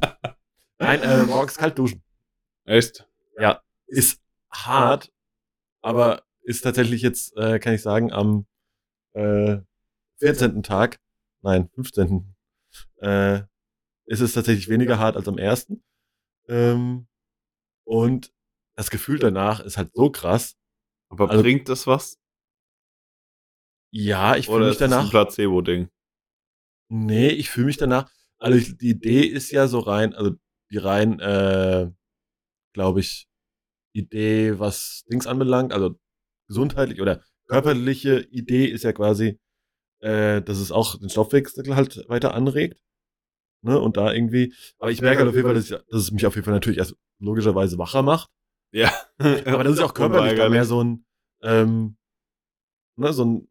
Nein, 0.79 1.01
äh, 1.01 1.23
morgens 1.23 1.57
kalt 1.57 1.77
duschen. 1.77 2.03
Echt? 2.65 3.07
Ist 3.87 4.21
hart, 4.51 5.11
aber 5.81 6.23
ist 6.43 6.61
tatsächlich 6.61 7.01
jetzt, 7.01 7.35
äh, 7.37 7.59
kann 7.59 7.73
ich 7.73 7.81
sagen, 7.81 8.11
am 8.11 8.45
äh, 9.13 9.57
14. 10.19 10.63
Tag, 10.63 10.99
nein, 11.41 11.69
15. 11.75 12.33
Äh, 13.01 13.41
ist 14.05 14.21
es 14.21 14.33
tatsächlich 14.33 14.69
weniger 14.69 14.97
hart 14.99 15.15
als 15.15 15.27
am 15.27 15.37
ersten. 15.37 15.83
Ähm, 16.47 17.07
und 17.83 18.31
das 18.75 18.89
Gefühl 18.89 19.19
danach 19.19 19.59
ist 19.59 19.77
halt 19.77 19.91
so 19.93 20.09
krass. 20.09 20.55
Aber 21.09 21.29
Also- 21.29 21.43
bringt 21.43 21.67
das 21.69 21.87
was? 21.87 22.17
Ja, 23.91 24.35
ich 24.35 24.47
fühle 24.47 24.65
mich 24.65 24.71
ist 24.71 24.81
das 24.81 24.91
ein 24.91 24.97
danach. 24.97 25.09
Placebo-Ding? 25.11 25.89
Nee, 26.89 27.29
ich 27.29 27.49
fühle 27.49 27.67
mich 27.67 27.77
danach. 27.77 28.09
Also 28.37 28.57
ich, 28.57 28.77
die 28.77 28.89
Idee 28.89 29.21
ist 29.21 29.51
ja 29.51 29.67
so 29.67 29.79
rein, 29.79 30.13
also 30.13 30.31
die 30.71 30.77
rein, 30.77 31.19
äh, 31.19 31.91
glaube 32.73 33.01
ich, 33.01 33.27
Idee, 33.93 34.57
was 34.57 35.03
Dings 35.11 35.27
anbelangt, 35.27 35.73
also 35.73 35.99
gesundheitlich 36.47 37.01
oder 37.01 37.23
körperliche 37.47 38.21
Idee 38.31 38.65
ist 38.65 38.83
ja 38.83 38.93
quasi, 38.93 39.39
äh, 39.99 40.41
dass 40.41 40.57
es 40.57 40.71
auch 40.71 40.97
den 40.97 41.09
Stoffwechsel 41.09 41.75
halt 41.75 42.03
weiter 42.07 42.33
anregt. 42.33 42.79
Ne, 43.63 43.79
und 43.79 43.95
da 43.95 44.11
irgendwie, 44.11 44.55
aber 44.79 44.89
ich 44.89 45.01
merke 45.01 45.19
halt 45.19 45.29
auf 45.29 45.35
jeden 45.35 45.45
Fall, 45.45 45.53
dass, 45.53 45.65
ich, 45.65 45.69
dass 45.69 46.01
es 46.01 46.11
mich 46.11 46.25
auf 46.25 46.33
jeden 46.33 46.45
Fall 46.45 46.53
natürlich 46.55 46.79
erst 46.79 46.95
logischerweise 47.19 47.77
wacher 47.77 48.01
macht. 48.01 48.31
Ja. 48.73 48.91
Aber 49.19 49.63
das 49.63 49.73
ist 49.73 49.81
auch 49.81 49.93
körperlich 49.93 50.35
mehr 50.49 50.65
so 50.65 50.83
ein, 50.83 51.05
ähm, 51.43 51.95
ne, 52.97 53.13
so 53.13 53.25
ein 53.25 53.50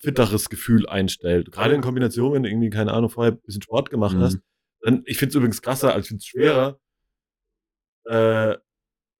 fitteres 0.00 0.48
Gefühl 0.50 0.88
einstellt. 0.88 1.52
Gerade 1.52 1.74
in 1.74 1.80
Kombination, 1.80 2.32
wenn 2.32 2.42
du 2.42 2.48
irgendwie, 2.48 2.70
keine 2.70 2.92
Ahnung, 2.92 3.10
vorher 3.10 3.32
ein 3.32 3.40
bisschen 3.40 3.62
Sport 3.62 3.90
gemacht 3.90 4.16
Mhm. 4.16 4.20
hast. 4.20 4.38
Dann, 4.82 5.02
ich 5.06 5.18
finde 5.18 5.30
es 5.30 5.34
übrigens 5.36 5.62
krasser, 5.62 5.94
als 5.94 6.04
ich 6.06 6.08
finde 6.08 6.20
es 6.20 6.26
schwerer, 6.26 6.78
äh, 8.04 8.56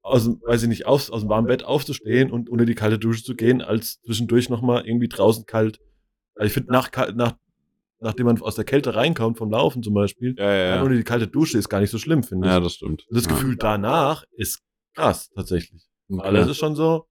aus 0.03 0.25
dem, 0.25 0.41
weiß 0.47 0.63
ich 0.63 0.69
nicht, 0.69 0.87
aus, 0.87 1.11
aus 1.11 1.23
dem 1.23 1.29
warmen 1.31 1.49
Bett 1.49 1.65
aufzustehen 1.65 2.31
und 2.31 2.49
unter 2.49 2.65
die 2.65 2.75
kalte 2.77 2.99
Dusche 2.99 3.25
zu 3.25 3.35
gehen, 3.35 3.61
als 3.63 4.01
zwischendurch 4.03 4.49
nochmal 4.49 4.87
irgendwie 4.87 5.09
draußen 5.09 5.47
kalt. 5.47 5.81
Also 6.37 6.47
ich 6.47 6.53
finde, 6.53 6.71
nach, 6.71 6.91
nach, 7.15 7.35
nachdem 7.99 8.27
man 8.27 8.41
aus 8.41 8.55
der 8.55 8.65
Kälte 8.65 8.95
reinkommt, 8.95 9.39
vom 9.39 9.51
Laufen 9.51 9.83
zum 9.83 9.95
Beispiel, 9.95 10.37
Ja, 10.39 10.53
ja, 10.55 10.75
ja. 10.77 10.83
unter 10.83 10.95
die 10.95 11.03
kalte 11.03 11.27
Dusche 11.27 11.59
ist 11.59 11.69
gar 11.69 11.81
nicht 11.81 11.91
so 11.91 11.99
schlimm, 11.99 12.23
finde 12.23 12.47
ich. 12.47 12.53
Ja, 12.53 12.61
das 12.61 12.75
stimmt. 12.75 13.05
das. 13.11 13.27
Gefühl 13.27 13.57
danach 13.57 14.25
ist 14.33 14.61
krass, 14.95 15.31
tatsächlich. 15.35 15.83
Okay. 16.09 16.21
Aber 16.23 16.39
das 16.39 16.49
ist 16.51 16.59
schon 16.59 16.77
so, 16.77 17.09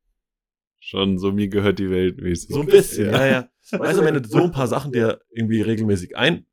schon 0.87 1.17
so, 1.17 1.31
mir 1.31 1.47
gehört 1.47 1.79
die 1.79 1.89
Welt 1.89 2.21
mäßig. 2.21 2.53
so 2.53 2.61
ein 2.61 2.67
bisschen, 2.67 3.11
ja, 3.11 3.25
ja. 3.25 3.49
Weißt 3.71 3.99
du, 3.99 4.03
wenn 4.05 4.13
du 4.21 4.27
so 4.29 4.43
ein 4.43 4.51
paar 4.51 4.67
Sachen 4.67 4.91
dir 4.91 5.19
irgendwie 5.31 5.61
regelmäßig 5.61 6.15
ein, 6.15 6.45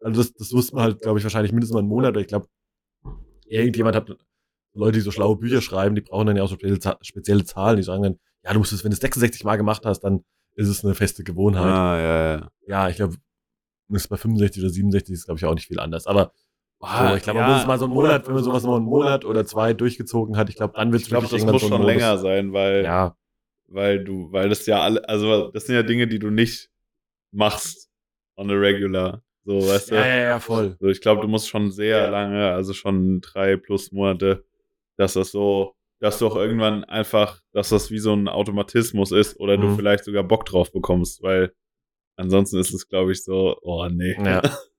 also 0.00 0.22
das, 0.22 0.32
das 0.32 0.52
wusste 0.52 0.74
man 0.74 0.84
halt, 0.84 1.00
glaube 1.02 1.18
ich, 1.18 1.24
wahrscheinlich 1.24 1.52
mindestens 1.52 1.74
mal 1.74 1.80
einen 1.80 1.88
Monat, 1.88 2.10
oder 2.10 2.20
ich 2.20 2.26
glaube, 2.26 2.46
irgendjemand 3.46 3.96
hat, 3.96 4.16
Leute, 4.74 4.92
die 4.98 5.00
so 5.00 5.10
schlaue 5.10 5.36
Bücher 5.36 5.60
schreiben, 5.60 5.94
die 5.94 6.00
brauchen 6.00 6.26
dann 6.26 6.36
ja 6.36 6.42
auch 6.42 6.48
so 6.48 6.54
spezielle, 6.56 6.80
Za- 6.80 6.98
spezielle 7.02 7.44
Zahlen, 7.44 7.76
die 7.76 7.82
sagen 7.82 8.02
dann, 8.02 8.18
ja, 8.42 8.52
du 8.52 8.58
musst 8.58 8.72
es, 8.72 8.82
wenn 8.84 8.90
du 8.90 8.94
es 8.94 9.00
66 9.00 9.44
Mal 9.44 9.56
gemacht 9.56 9.84
hast, 9.86 10.00
dann 10.00 10.24
ist 10.54 10.68
es 10.68 10.84
eine 10.84 10.94
feste 10.94 11.22
Gewohnheit. 11.24 11.64
Ah, 11.64 11.98
ja, 11.98 12.36
ja. 12.36 12.48
Ja, 12.66 12.88
ich 12.88 12.96
glaube, 12.96 13.16
ist 13.90 14.08
bei 14.08 14.16
65 14.16 14.62
oder 14.62 14.70
67 14.70 15.12
ist, 15.14 15.24
glaube 15.26 15.38
ich, 15.38 15.44
auch 15.44 15.54
nicht 15.54 15.66
viel 15.68 15.78
anders. 15.80 16.06
Aber 16.06 16.32
Ah, 16.80 17.10
so, 17.10 17.16
ich 17.16 17.22
glaube, 17.22 17.38
ja. 17.38 17.46
man 17.46 17.56
muss 17.56 17.66
mal 17.66 17.78
so 17.78 17.84
einen 17.86 17.94
Monat, 17.94 18.26
wenn 18.26 18.34
man 18.34 18.42
sowas 18.44 18.64
noch 18.64 18.76
einen 18.76 18.84
Monat 18.84 19.24
oder 19.24 19.46
zwei 19.46 19.72
durchgezogen 19.72 20.36
hat, 20.36 20.48
ich 20.50 20.56
glaube, 20.56 20.74
dann 20.76 20.90
wird 20.92 21.00
es 21.02 21.06
Ich 21.06 21.10
glaube, 21.10 21.28
das 21.30 21.44
muss 21.44 21.62
schon 21.62 21.82
länger 21.82 22.18
sein, 22.18 22.52
weil, 22.52 22.84
Ja, 22.84 23.16
weil 23.66 24.04
du, 24.04 24.30
weil 24.32 24.48
das 24.48 24.66
ja 24.66 24.80
alle, 24.82 25.08
also 25.08 25.50
das 25.50 25.66
sind 25.66 25.74
ja 25.74 25.82
Dinge, 25.82 26.06
die 26.06 26.18
du 26.18 26.30
nicht 26.30 26.70
machst 27.32 27.90
on 28.36 28.50
a 28.50 28.54
regular. 28.54 29.22
So, 29.44 29.58
weißt 29.68 29.90
du? 29.90 29.94
ja, 29.96 30.06
ja, 30.06 30.16
ja, 30.16 30.40
voll. 30.40 30.76
So, 30.80 30.88
ich 30.88 31.00
glaube, 31.00 31.20
du 31.22 31.28
musst 31.28 31.48
schon 31.48 31.70
sehr 31.70 31.98
Ja. 32.04 32.08
lange, 32.08 32.50
also 32.52 32.72
schon 32.72 33.20
drei 33.20 33.56
plus 33.56 33.92
Monate, 33.92 34.44
dass 34.96 35.14
das 35.14 35.30
so, 35.30 35.74
dass 36.00 36.18
du 36.18 36.26
auch 36.26 36.36
irgendwann 36.36 36.84
einfach, 36.84 37.40
dass 37.52 37.68
das 37.68 37.90
wie 37.90 37.98
so 37.98 38.14
ein 38.14 38.28
Automatismus 38.28 39.12
ist 39.12 39.38
oder 39.38 39.56
du 39.58 39.68
Mhm. 39.68 39.76
vielleicht 39.76 40.04
sogar 40.04 40.24
Bock 40.24 40.46
drauf 40.46 40.72
bekommst, 40.72 41.22
weil 41.22 41.52
ansonsten 42.16 42.58
ist 42.58 42.72
es, 42.72 42.88
glaube 42.88 43.12
ich, 43.12 43.22
so, 43.24 43.58
oh 43.62 43.86
nee. 43.88 44.16
Ja. 44.24 44.40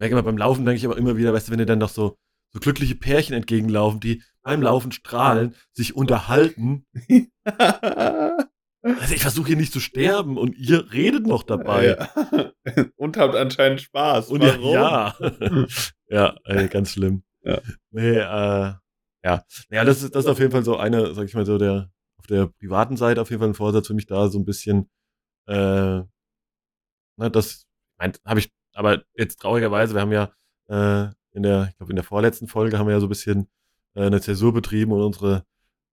Merke 0.00 0.12
immer 0.14 0.22
beim 0.22 0.36
Laufen 0.38 0.64
denke 0.64 0.78
ich 0.78 0.84
aber 0.86 0.96
immer 0.96 1.16
wieder, 1.16 1.32
weißt 1.32 1.48
du, 1.48 1.52
wenn 1.52 1.58
dir 1.58 1.66
dann 1.66 1.80
doch 1.80 1.88
so, 1.88 2.16
so 2.54 2.60
glückliche 2.60 2.94
Pärchen 2.94 3.34
entgegenlaufen, 3.34 4.00
die 4.00 4.22
beim 4.42 4.62
Laufen 4.62 4.92
strahlen, 4.92 5.54
sich 5.72 5.94
unterhalten. 5.94 6.86
Also 8.84 9.14
ich 9.14 9.22
versuche 9.22 9.46
hier 9.46 9.56
nicht 9.56 9.72
zu 9.72 9.80
sterben 9.80 10.36
und 10.36 10.58
ihr 10.58 10.92
redet 10.92 11.26
noch 11.26 11.42
dabei. 11.42 11.96
Ja. 11.98 12.52
Und 12.96 13.16
habt 13.16 13.34
anscheinend 13.34 13.80
Spaß. 13.80 14.28
Und 14.28 14.42
Warum? 14.42 14.74
ja, 14.74 15.14
ja, 16.08 16.36
ja 16.46 16.66
ganz 16.66 16.92
schlimm. 16.92 17.22
Ja. 17.42 17.62
Nee, 17.92 18.18
äh, 18.18 18.74
ja. 19.24 19.44
Naja, 19.70 19.84
das 19.86 20.02
ist, 20.02 20.14
das 20.14 20.26
ist 20.26 20.30
auf 20.30 20.38
jeden 20.38 20.50
Fall 20.50 20.64
so 20.64 20.76
eine, 20.76 21.14
sag 21.14 21.24
ich 21.24 21.32
mal 21.32 21.46
so, 21.46 21.56
der, 21.56 21.90
auf 22.18 22.26
der 22.26 22.46
privaten 22.46 22.98
Seite 22.98 23.22
auf 23.22 23.30
jeden 23.30 23.40
Fall 23.40 23.48
ein 23.48 23.54
Vorsatz 23.54 23.86
für 23.86 23.94
mich 23.94 24.04
da, 24.04 24.28
so 24.28 24.38
ein 24.38 24.44
bisschen, 24.44 24.90
äh, 25.46 26.02
na, 27.16 27.28
das, 27.30 27.64
meint, 27.98 28.20
habe 28.26 28.40
ich, 28.40 28.52
aber 28.74 29.02
jetzt 29.14 29.40
traurigerweise, 29.40 29.94
wir 29.94 30.02
haben 30.02 30.12
ja, 30.12 30.30
äh, 30.68 31.10
in 31.34 31.42
der, 31.42 31.68
ich 31.70 31.76
glaube, 31.76 31.92
in 31.92 31.96
der 31.96 32.04
vorletzten 32.04 32.48
Folge 32.48 32.78
haben 32.78 32.86
wir 32.86 32.94
ja 32.94 33.00
so 33.00 33.06
ein 33.06 33.10
bisschen 33.10 33.48
äh, 33.94 34.06
eine 34.06 34.20
Zäsur 34.20 34.52
betrieben 34.52 34.92
und 34.92 35.02
unsere, 35.02 35.44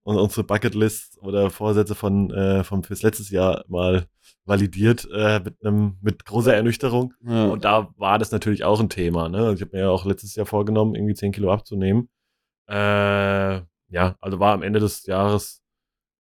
und 0.03 0.17
unsere 0.17 0.43
Bucketlist 0.43 1.17
oder 1.21 1.49
Vorsätze 1.49 1.95
von, 1.95 2.31
äh, 2.31 2.63
vom 2.63 2.83
fürs 2.83 3.01
letztes 3.01 3.29
Jahr 3.29 3.65
mal 3.67 4.05
validiert, 4.45 5.07
äh, 5.13 5.39
mit 5.39 5.63
einem, 5.63 5.97
mit 6.01 6.25
großer 6.25 6.55
Ernüchterung. 6.55 7.13
Ja. 7.23 7.47
Und 7.47 7.65
da 7.65 7.93
war 7.97 8.19
das 8.19 8.31
natürlich 8.31 8.63
auch 8.63 8.79
ein 8.79 8.89
Thema. 8.89 9.29
Ne? 9.29 9.39
Also 9.39 9.53
ich 9.53 9.61
habe 9.61 9.75
mir 9.75 9.83
ja 9.83 9.89
auch 9.89 10.05
letztes 10.05 10.35
Jahr 10.35 10.45
vorgenommen, 10.45 10.95
irgendwie 10.95 11.15
10 11.15 11.31
Kilo 11.31 11.51
abzunehmen. 11.51 12.09
Äh, 12.67 13.61
ja, 13.89 14.15
also 14.21 14.39
war 14.39 14.53
am 14.53 14.63
Ende 14.63 14.79
des 14.79 15.05
Jahres 15.05 15.61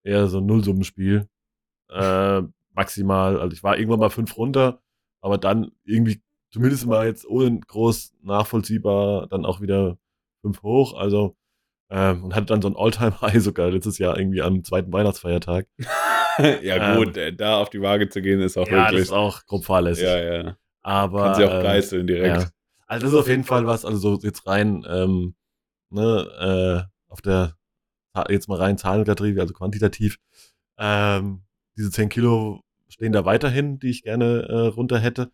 eher 0.02 0.28
so 0.28 0.38
ein 0.38 0.46
Nullsummenspiel. 0.46 1.28
Äh, 1.90 2.42
maximal, 2.72 3.40
also 3.40 3.52
ich 3.54 3.62
war 3.62 3.78
irgendwann 3.78 4.00
mal 4.00 4.10
fünf 4.10 4.36
runter, 4.36 4.80
aber 5.20 5.38
dann 5.38 5.72
irgendwie 5.84 6.22
zumindest 6.50 6.86
mal 6.86 7.06
jetzt 7.06 7.26
ohne 7.26 7.58
groß 7.60 8.14
nachvollziehbar 8.22 9.26
dann 9.28 9.44
auch 9.44 9.60
wieder 9.60 9.98
fünf 10.42 10.62
hoch. 10.62 10.94
Also 10.98 11.36
ähm, 11.90 12.24
und 12.24 12.34
hatte 12.34 12.46
dann 12.46 12.62
so 12.62 12.68
ein 12.68 12.76
All-Time-High 12.76 13.42
sogar 13.42 13.70
letztes 13.70 13.98
Jahr 13.98 14.18
irgendwie 14.18 14.42
am 14.42 14.62
zweiten 14.64 14.92
Weihnachtsfeiertag. 14.92 15.66
ja, 16.62 16.96
gut, 16.96 17.16
äh, 17.16 17.32
da 17.34 17.58
auf 17.58 17.70
die 17.70 17.80
Waage 17.80 18.08
zu 18.08 18.20
gehen, 18.20 18.40
ist 18.40 18.58
auch 18.58 18.66
Ja, 18.68 18.84
das 18.84 18.92
wirklich. 18.92 19.02
ist 19.02 19.12
auch 19.12 19.46
grob 19.46 19.64
fahrlässig. 19.64 20.04
ja, 20.04 20.18
ja. 20.44 20.56
Aber 20.82 21.24
Kann 21.24 21.34
sie 21.34 21.44
auch 21.44 21.54
ähm, 21.54 21.62
geißeln 21.62 22.06
direkt. 22.06 22.42
Ja. 22.42 22.48
Also 22.86 23.06
das 23.06 23.12
ist 23.12 23.18
auf 23.18 23.28
jeden 23.28 23.44
Fall 23.44 23.66
was, 23.66 23.84
also 23.84 23.98
so 23.98 24.26
jetzt 24.26 24.46
rein, 24.46 24.84
ähm, 24.88 25.34
ne, 25.90 26.86
äh, 26.88 27.12
auf 27.12 27.20
der, 27.20 27.54
jetzt 28.28 28.48
mal 28.48 28.58
rein 28.58 28.78
zahlenkategorie, 28.78 29.38
also 29.38 29.52
quantitativ, 29.52 30.18
ähm, 30.78 31.42
diese 31.76 31.90
10 31.90 32.08
Kilo 32.08 32.62
stehen 32.88 33.12
da 33.12 33.24
weiterhin, 33.24 33.78
die 33.78 33.90
ich 33.90 34.02
gerne 34.02 34.46
äh, 34.48 34.66
runter 34.68 34.98
hätte. 34.98 35.30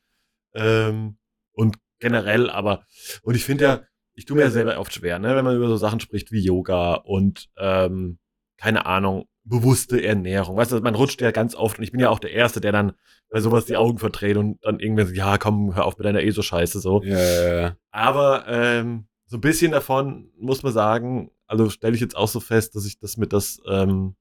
Ähm, 0.55 1.19
und 1.53 1.77
generell, 1.99 2.51
aber, 2.51 2.87
und 3.23 3.35
ich 3.35 3.45
finde 3.45 3.65
ja, 3.65 3.83
ich 4.15 4.27
tue 4.27 4.37
mir 4.37 4.45
ja 4.45 4.51
selber 4.51 4.79
oft 4.79 4.93
schwer, 4.93 5.19
ne, 5.19 5.35
wenn 5.35 5.45
man 5.45 5.57
über 5.57 5.69
so 5.69 5.77
Sachen 5.77 6.01
spricht 6.01 6.33
wie 6.33 6.41
Yoga 6.41 6.95
und, 6.95 7.51
ähm, 7.57 8.19
keine 8.57 8.87
Ahnung, 8.87 9.27
bewusste 9.45 10.03
Ernährung. 10.03 10.57
Weißt 10.57 10.73
du, 10.73 10.81
man 10.81 10.95
rutscht 10.95 11.21
ja 11.21 11.31
ganz 11.31 11.55
oft 11.55 11.79
und 11.79 11.85
ich 11.85 11.93
bin 11.93 12.01
ja 12.01 12.09
auch 12.09 12.19
der 12.19 12.33
Erste, 12.33 12.61
der 12.61 12.73
dann 12.73 12.93
bei 13.29 13.41
sowas 13.41 13.67
die 13.67 13.77
Augen 13.77 13.99
verdreht 13.99 14.37
und 14.37 14.59
dann 14.65 14.81
irgendwann 14.81 15.07
sagt, 15.07 15.19
ja, 15.19 15.39
komm, 15.39 15.75
hör 15.75 15.85
auf 15.85 15.99
mit 15.99 16.07
deiner 16.07 16.23
ESO-Scheiße 16.23 16.81
so. 16.81 17.03
Ja, 17.03 17.19
ja, 17.19 17.61
ja. 17.61 17.77
Aber 17.91 18.47
ähm, 18.49 19.07
so 19.27 19.37
ein 19.37 19.43
bisschen 19.43 19.73
davon 19.73 20.31
muss 20.39 20.63
man 20.63 20.73
sagen, 20.73 21.31
also 21.47 21.69
stelle 21.69 21.95
ich 21.95 22.01
jetzt 22.01 22.17
auch 22.17 22.29
so 22.29 22.41
fest, 22.41 22.75
dass 22.75 22.87
ich 22.87 22.99
das 22.99 23.17
mit 23.17 23.33
das, 23.33 23.61
ähm, 23.69 24.17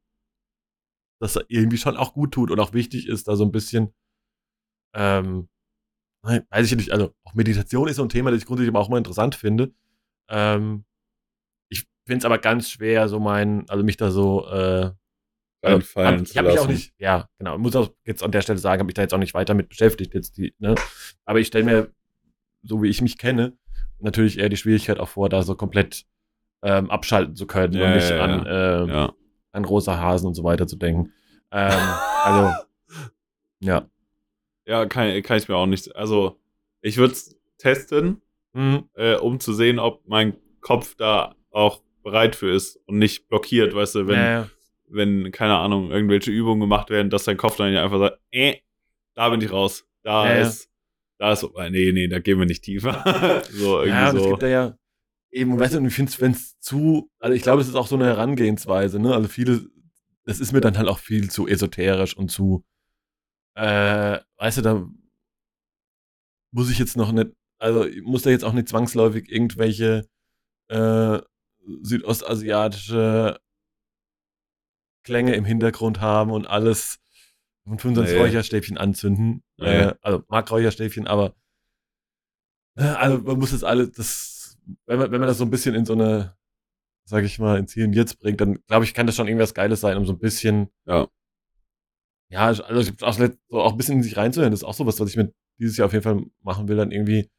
das 1.19 1.39
irgendwie 1.47 1.77
schon 1.77 1.95
auch 1.95 2.13
gut 2.13 2.33
tut 2.33 2.51
und 2.51 2.59
auch 2.59 2.73
wichtig 2.73 3.07
ist, 3.07 3.27
da 3.27 3.35
so 3.35 3.45
ein 3.45 3.51
bisschen, 3.51 3.93
ähm, 4.93 5.47
nein, 6.23 6.45
weiß 6.49 6.71
ich 6.71 6.77
nicht, 6.77 6.91
also 6.91 7.13
auch 7.23 7.33
Meditation 7.33 7.88
ist 7.88 7.97
so 7.97 8.03
ein 8.03 8.09
Thema, 8.09 8.31
das 8.31 8.39
ich 8.39 8.45
grundsätzlich 8.45 8.73
aber 8.73 8.79
auch 8.79 8.89
mal 8.89 8.97
interessant 8.97 9.36
finde. 9.36 9.71
Ähm, 10.29 10.86
ich 11.69 11.86
finde 12.05 12.19
es 12.19 12.25
aber 12.25 12.38
ganz 12.38 12.69
schwer, 12.69 13.07
so 13.09 13.19
mein, 13.19 13.69
also 13.69 13.83
mich 13.83 13.97
da 13.97 14.09
so 14.12 14.45
äh, 14.47 14.91
Reinfallen 15.65 16.19
hab, 16.19 16.25
zu 16.27 16.31
ich 16.31 16.38
habe 16.38 16.47
mich 16.49 16.59
auch 16.59 16.63
lassen. 16.67 16.73
nicht, 16.73 16.93
ja, 16.97 17.29
genau, 17.38 17.57
muss 17.57 17.75
auch 17.75 17.93
jetzt 18.05 18.23
an 18.23 18.31
der 18.31 18.41
Stelle 18.41 18.59
sagen, 18.59 18.79
habe 18.79 18.88
mich 18.88 18.95
da 18.95 19.01
jetzt 19.01 19.13
auch 19.13 19.17
nicht 19.19 19.33
weiter 19.33 19.53
mit 19.53 19.69
beschäftigt 19.69 20.13
jetzt 20.13 20.38
die, 20.38 20.53
ne? 20.59 20.75
Aber 21.25 21.39
ich 21.39 21.47
stelle 21.47 21.65
mir, 21.65 21.91
so 22.63 22.81
wie 22.81 22.89
ich 22.89 23.01
mich 23.01 23.17
kenne, 23.17 23.53
natürlich 23.99 24.39
eher 24.39 24.49
die 24.49 24.57
Schwierigkeit 24.57 24.99
auch 24.99 25.09
vor, 25.09 25.29
da 25.29 25.43
so 25.43 25.55
komplett 25.55 26.05
ähm, 26.62 26.89
abschalten 26.91 27.36
zu 27.36 27.45
können 27.47 27.73
Ja, 27.73 27.86
und 27.88 27.93
nicht 27.95 28.09
ja, 28.09 28.23
an, 28.23 28.45
äh, 28.45 28.86
Ja. 28.93 29.13
an 29.51 29.65
rosa 29.65 29.97
Hasen 29.97 30.27
und 30.27 30.33
so 30.36 30.43
weiter 30.43 30.67
zu 30.67 30.75
denken. 30.77 31.12
Ähm, 31.51 31.71
also, 32.23 32.53
ja. 33.59 33.89
Ja, 34.65 34.86
kann, 34.86 35.21
kann 35.23 35.38
ich 35.38 35.47
mir 35.47 35.56
auch 35.56 35.65
nicht. 35.65 35.95
Also, 35.95 36.39
ich 36.82 36.97
würde 36.97 37.13
es 37.13 37.36
testen, 37.58 38.21
Hm, 38.56 38.88
äh, 38.93 39.15
um 39.15 39.39
zu 39.39 39.52
sehen, 39.54 39.80
ob 39.80 40.08
mein 40.08 40.36
Kopf 40.62 40.95
da 40.95 41.36
auch 41.49 41.82
bereit 42.04 42.36
für 42.36 42.52
ist 42.52 42.80
und 42.86 42.99
nicht 42.99 43.28
blockiert, 43.28 43.73
weißt 43.73 43.95
du, 43.95 44.08
wenn, 44.08 44.19
äh, 44.19 44.43
wenn, 44.88 45.32
keine 45.32 45.58
Ahnung, 45.58 45.89
irgendwelche 45.91 46.30
Übungen 46.30 46.60
gemacht 46.60 46.89
werden, 46.91 47.10
dass 47.10 47.23
dein 47.23 47.38
Kopf 47.38 47.56
dann 47.56 47.73
ja 47.73 47.84
einfach 47.84 47.97
sagt, 47.99 48.19
äh, 48.32 48.58
da 49.15 49.30
bin 49.30 49.41
ich 49.41 49.52
raus. 49.52 49.86
Da 50.04 50.28
Ja, 50.28 50.36
ja. 50.36 50.41
ist, 50.47 50.69
da 51.17 51.32
ist, 51.32 51.43
äh, 51.43 51.69
nee, 51.71 51.91
nee, 51.93 52.08
da 52.08 52.19
gehen 52.19 52.38
wir 52.38 52.45
nicht 52.45 52.63
tiefer. 52.63 53.02
so, 53.49 53.80
irgendwie 53.82 53.89
ja, 53.89 54.10
und 54.12 54.17
es 54.17 54.23
so. 54.23 54.30
gibt 54.30 54.43
da 54.43 54.47
ja 54.47 54.78
eben, 55.32 55.60
weißt 55.60 55.73
du, 55.73 55.78
und 55.80 55.88
ich 55.88 55.93
finde 55.95 56.12
es, 56.12 56.21
wenn 56.21 56.32
es 56.34 56.60
zu, 56.60 57.10
also 57.19 57.34
ich 57.36 57.41
glaube, 57.41 57.62
es 57.62 57.67
ist 57.67 57.76
auch 57.76 57.88
so 57.88 57.95
eine 57.95 58.06
Herangehensweise, 58.06 58.99
ne? 58.99 59.15
Also 59.15 59.28
viele, 59.30 59.65
das 60.26 60.39
ist 60.39 60.54
mir 60.54 60.62
dann 60.62 60.78
halt 60.78 60.88
auch 60.88 60.99
viel 60.99 61.32
zu 61.32 61.47
esoterisch 61.47 62.15
und 62.15 62.30
zu, 62.30 62.63
äh, 63.56 64.19
weißt 64.43 64.58
du, 64.58 64.62
da 64.62 64.89
muss 66.51 66.69
ich 66.69 66.77
jetzt 66.77 66.97
noch 66.97 67.13
nicht, 67.13 67.32
also 67.60 67.86
ich 67.86 68.01
muss 68.03 68.23
da 68.23 68.29
jetzt 68.29 68.43
auch 68.43 68.51
nicht 68.51 68.67
zwangsläufig 68.67 69.32
irgendwelche 69.32 70.06
äh, 70.67 71.19
südostasiatische 71.82 73.39
Klänge 75.06 75.36
im 75.36 75.45
Hintergrund 75.45 76.01
haben 76.01 76.32
und 76.32 76.45
alles 76.45 76.99
und 77.63 77.79
25 77.82 78.15
Nee. 78.15 78.21
Räucherstäbchen 78.21 78.77
anzünden. 78.77 79.43
Nee. 79.58 79.65
Äh, 79.79 79.95
also 80.01 80.25
mag 80.27 80.51
Räucherstäbchen, 80.51 81.08
aber 81.08 81.34
äh, 82.75 82.84
also 82.84 83.19
man 83.19 83.39
muss 83.39 83.51
das 83.51 83.63
alles, 83.63 83.91
das, 83.93 84.58
wenn 84.88 84.99
man, 84.99 85.12
wenn 85.12 85.21
man 85.21 85.29
das 85.29 85.38
so 85.38 85.45
ein 85.45 85.51
bisschen 85.51 85.73
in 85.73 85.86
so 85.86 85.93
eine, 85.93 86.36
sag 87.06 87.23
ich 87.23 87.39
mal, 87.39 87.58
ins 87.60 87.71
Hier 87.73 87.86
und 87.86 87.93
Jetzt 87.93 88.19
bringt, 88.19 88.41
dann 88.41 88.60
glaube 88.67 88.84
ich, 88.84 88.93
kann 88.93 89.08
das 89.08 89.15
schon 89.15 89.27
irgendwas 89.29 89.53
Geiles 89.53 89.79
sein, 89.79 89.95
um 89.95 90.06
so 90.06 90.12
ein 90.12 90.19
bisschen, 90.19 90.69
Ja. 90.86 91.08
Ja, 92.33 92.47
also 92.47 92.79
ich 92.79 93.03
auch, 93.03 93.13
so 93.13 93.27
auch 93.51 93.71
ein 93.71 93.77
bisschen 93.77 93.97
in 93.97 94.03
sich 94.03 94.17
reinzuhören. 94.17 94.51
Das 94.51 94.61
ist 94.61 94.65
auch 94.65 94.73
sowas, 94.73 94.99
was 94.99 95.09
ich 95.09 95.17
mir 95.17 95.31
dieses 95.59 95.77
Jahr 95.77 95.85
auf 95.85 95.93
jeden 95.93 96.03
Fall 96.03 96.25
machen 96.41 96.67
will, 96.67 96.77
dann 96.77 96.91
irgendwie 96.91 97.29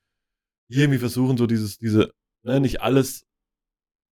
irgendwie 0.68 0.98
versuchen, 0.98 1.36
so 1.36 1.46
dieses, 1.46 1.78
diese, 1.78 2.12
ne, 2.42 2.60
nicht 2.60 2.80
alles 2.80 3.26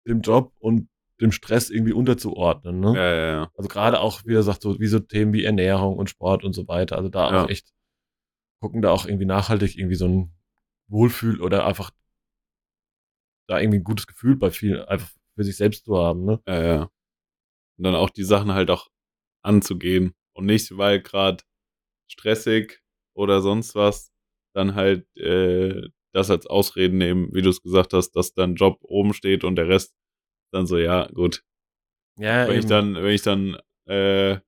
dem 0.06 0.20
Job 0.20 0.54
und 0.60 0.88
dem 1.20 1.32
Stress 1.32 1.68
irgendwie 1.68 1.92
unterzuordnen. 1.92 2.78
Ne? 2.78 2.94
Ja, 2.94 3.14
ja, 3.14 3.26
ja. 3.26 3.50
Also 3.56 3.68
gerade 3.68 4.00
auch, 4.00 4.24
wie 4.24 4.34
er 4.34 4.44
sagt, 4.44 4.62
so 4.62 4.78
wie 4.78 4.86
so 4.86 5.00
Themen 5.00 5.32
wie 5.32 5.44
Ernährung 5.44 5.96
und 5.96 6.08
Sport 6.10 6.44
und 6.44 6.52
so 6.52 6.68
weiter. 6.68 6.96
Also 6.96 7.08
da 7.08 7.42
auch 7.42 7.48
echt 7.48 7.72
gucken, 8.60 8.82
da 8.82 8.90
auch 8.92 9.04
irgendwie 9.04 9.26
nachhaltig 9.26 9.76
irgendwie 9.76 9.96
so 9.96 10.06
ein 10.06 10.32
Wohlfühl 10.86 11.40
oder 11.40 11.66
einfach 11.66 11.90
da 13.48 13.58
irgendwie 13.58 13.78
ein 13.78 13.84
gutes 13.84 14.06
Gefühl 14.06 14.36
bei 14.36 14.52
vielen 14.52 14.82
einfach 14.82 15.10
für 15.34 15.42
sich 15.42 15.56
selbst 15.56 15.86
zu 15.86 15.98
haben. 15.98 16.24
Ne? 16.24 16.40
Ja, 16.46 16.62
ja. 16.62 16.82
Und 17.78 17.84
dann 17.84 17.96
auch 17.96 18.10
die 18.10 18.24
Sachen 18.24 18.52
halt 18.52 18.70
auch 18.70 18.88
anzugehen. 19.42 20.14
Und 20.38 20.46
nicht, 20.46 20.78
weil 20.78 21.02
gerade 21.02 21.42
stressig 22.08 22.80
oder 23.12 23.42
sonst 23.42 23.74
was, 23.74 24.12
dann 24.54 24.76
halt 24.76 25.04
äh, 25.16 25.88
das 26.12 26.30
als 26.30 26.46
Ausreden 26.46 26.96
nehmen, 26.96 27.34
wie 27.34 27.42
du 27.42 27.50
es 27.50 27.60
gesagt 27.60 27.92
hast, 27.92 28.12
dass 28.12 28.34
dein 28.34 28.54
Job 28.54 28.78
oben 28.82 29.14
steht 29.14 29.42
und 29.42 29.56
der 29.56 29.66
Rest 29.66 29.96
dann 30.52 30.68
so, 30.68 30.78
ja, 30.78 31.08
gut. 31.08 31.44
Ja, 32.20 32.46
wenn 32.46 32.52
ich 32.56 32.66
eben. 32.66 32.68
dann, 32.68 32.94
wenn 32.94 33.12
ich 33.12 33.22
dann, 33.22 33.58
äh, 33.86 34.38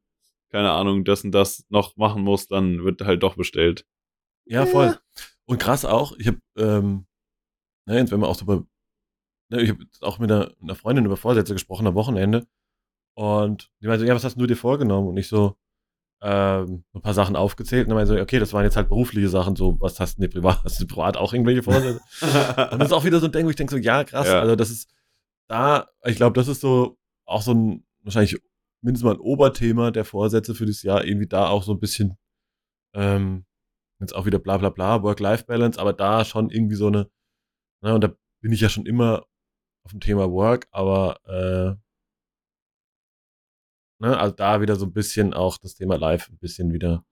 keine 0.50 0.70
Ahnung, 0.70 1.04
das 1.04 1.24
und 1.24 1.32
das 1.32 1.66
noch 1.70 1.96
machen 1.96 2.22
muss, 2.22 2.46
dann 2.46 2.84
wird 2.84 3.00
halt 3.00 3.24
doch 3.24 3.34
bestellt. 3.34 3.84
Ja, 4.44 4.66
voll. 4.66 4.96
Und 5.46 5.58
krass 5.58 5.84
auch, 5.84 6.16
ich 6.18 6.28
habe, 6.28 6.38
ähm, 6.56 7.08
ne, 7.86 7.98
jetzt 7.98 8.12
wenn 8.12 8.20
man 8.20 8.30
auch 8.30 8.36
so 8.36 8.46
bei, 8.46 8.60
ne, 9.48 9.60
ich 9.60 9.70
habe 9.70 9.84
auch 10.02 10.20
mit 10.20 10.30
einer, 10.30 10.54
einer 10.62 10.76
Freundin 10.76 11.04
über 11.04 11.16
Vorsätze 11.16 11.52
gesprochen 11.52 11.88
am 11.88 11.96
Wochenende 11.96 12.46
und 13.16 13.72
die 13.82 13.88
meinte, 13.88 14.04
so, 14.04 14.06
ja, 14.06 14.14
was 14.14 14.22
hast 14.22 14.40
du 14.40 14.46
dir 14.46 14.56
vorgenommen? 14.56 15.08
Und 15.08 15.16
ich 15.16 15.26
so, 15.26 15.56
ähm, 16.22 16.84
ein 16.94 17.00
paar 17.00 17.14
Sachen 17.14 17.34
aufgezählt 17.36 17.84
und 17.84 17.90
dann 17.90 17.96
meinte 17.96 18.12
sie, 18.14 18.20
okay, 18.20 18.38
das 18.38 18.52
waren 18.52 18.64
jetzt 18.64 18.76
halt 18.76 18.88
berufliche 18.88 19.28
Sachen, 19.28 19.56
so, 19.56 19.80
was 19.80 19.98
hast 20.00 20.18
du 20.18 20.22
denn 20.22 20.30
privat, 20.30 20.62
hast 20.64 20.80
du 20.80 20.86
privat 20.86 21.16
auch 21.16 21.32
irgendwelche 21.32 21.62
Vorsätze? 21.62 22.00
Und 22.72 22.78
das 22.78 22.88
ist 22.88 22.92
auch 22.92 23.04
wieder 23.04 23.20
so 23.20 23.26
ein 23.26 23.32
Ding, 23.32 23.46
wo 23.46 23.50
ich 23.50 23.56
denke 23.56 23.70
so, 23.72 23.78
ja, 23.78 24.04
krass, 24.04 24.26
Ja. 24.28 24.40
also 24.40 24.54
das 24.56 24.70
ist 24.70 24.90
da, 25.48 25.88
ich 26.04 26.16
glaube, 26.16 26.34
das 26.38 26.46
ist 26.48 26.60
so 26.60 26.98
auch 27.26 27.42
so 27.42 27.52
ein, 27.54 27.84
wahrscheinlich 28.02 28.38
mindestens 28.82 29.04
mal 29.06 29.14
ein 29.14 29.20
Oberthema 29.20 29.90
der 29.90 30.04
Vorsätze 30.04 30.54
für 30.54 30.66
das 30.66 30.82
Jahr, 30.82 31.04
irgendwie 31.04 31.26
da 31.26 31.48
auch 31.48 31.62
so 31.62 31.72
ein 31.72 31.80
bisschen, 31.80 32.18
ähm, 32.94 33.46
jetzt 34.00 34.14
auch 34.14 34.26
wieder 34.26 34.38
bla 34.38 34.58
bla 34.58 34.68
bla, 34.70 35.02
Work-Life-Balance, 35.02 35.80
aber 35.80 35.92
da 35.92 36.24
schon 36.24 36.50
irgendwie 36.50 36.76
so 36.76 36.86
eine, 36.88 37.10
ne, 37.82 37.94
und 37.94 38.02
da 38.04 38.12
bin 38.42 38.52
ich 38.52 38.60
ja 38.60 38.68
schon 38.68 38.86
immer 38.86 39.24
auf 39.84 39.90
dem 39.92 40.00
Thema 40.00 40.30
Work, 40.30 40.66
aber 40.70 41.18
äh, 41.24 41.76
ne, 44.00 44.18
also 44.18 44.34
da 44.34 44.60
wieder 44.60 44.76
so 44.76 44.86
ein 44.86 44.92
bisschen 44.92 45.32
auch 45.34 45.58
das 45.58 45.74
Thema 45.74 45.96
Life 45.96 46.30
ein 46.32 46.38
bisschen 46.38 46.72
wieder, 46.72 47.04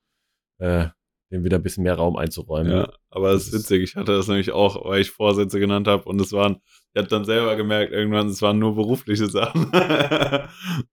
äh, 0.58 0.88
dem 1.30 1.44
wieder 1.44 1.58
ein 1.58 1.62
bisschen 1.62 1.84
mehr 1.84 1.94
Raum 1.94 2.16
einzuräumen. 2.16 2.72
Ja, 2.72 2.92
aber 3.10 3.32
es 3.32 3.48
ist 3.48 3.52
witzig. 3.52 3.82
Ich 3.82 3.96
hatte 3.96 4.12
das 4.16 4.28
nämlich 4.28 4.50
auch, 4.52 4.84
weil 4.88 5.00
ich 5.02 5.10
Vorsätze 5.10 5.60
genannt 5.60 5.86
habe 5.86 6.04
und 6.04 6.20
es 6.20 6.32
waren, 6.32 6.60
ich 6.94 6.98
habe 6.98 7.08
dann 7.08 7.24
selber 7.24 7.54
gemerkt, 7.56 7.92
irgendwann, 7.92 8.28
es 8.28 8.40
waren 8.42 8.58
nur 8.58 8.74
berufliche 8.74 9.28
Sachen. 9.28 9.70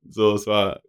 so, 0.09 0.33
es 0.35 0.45
war 0.45 0.81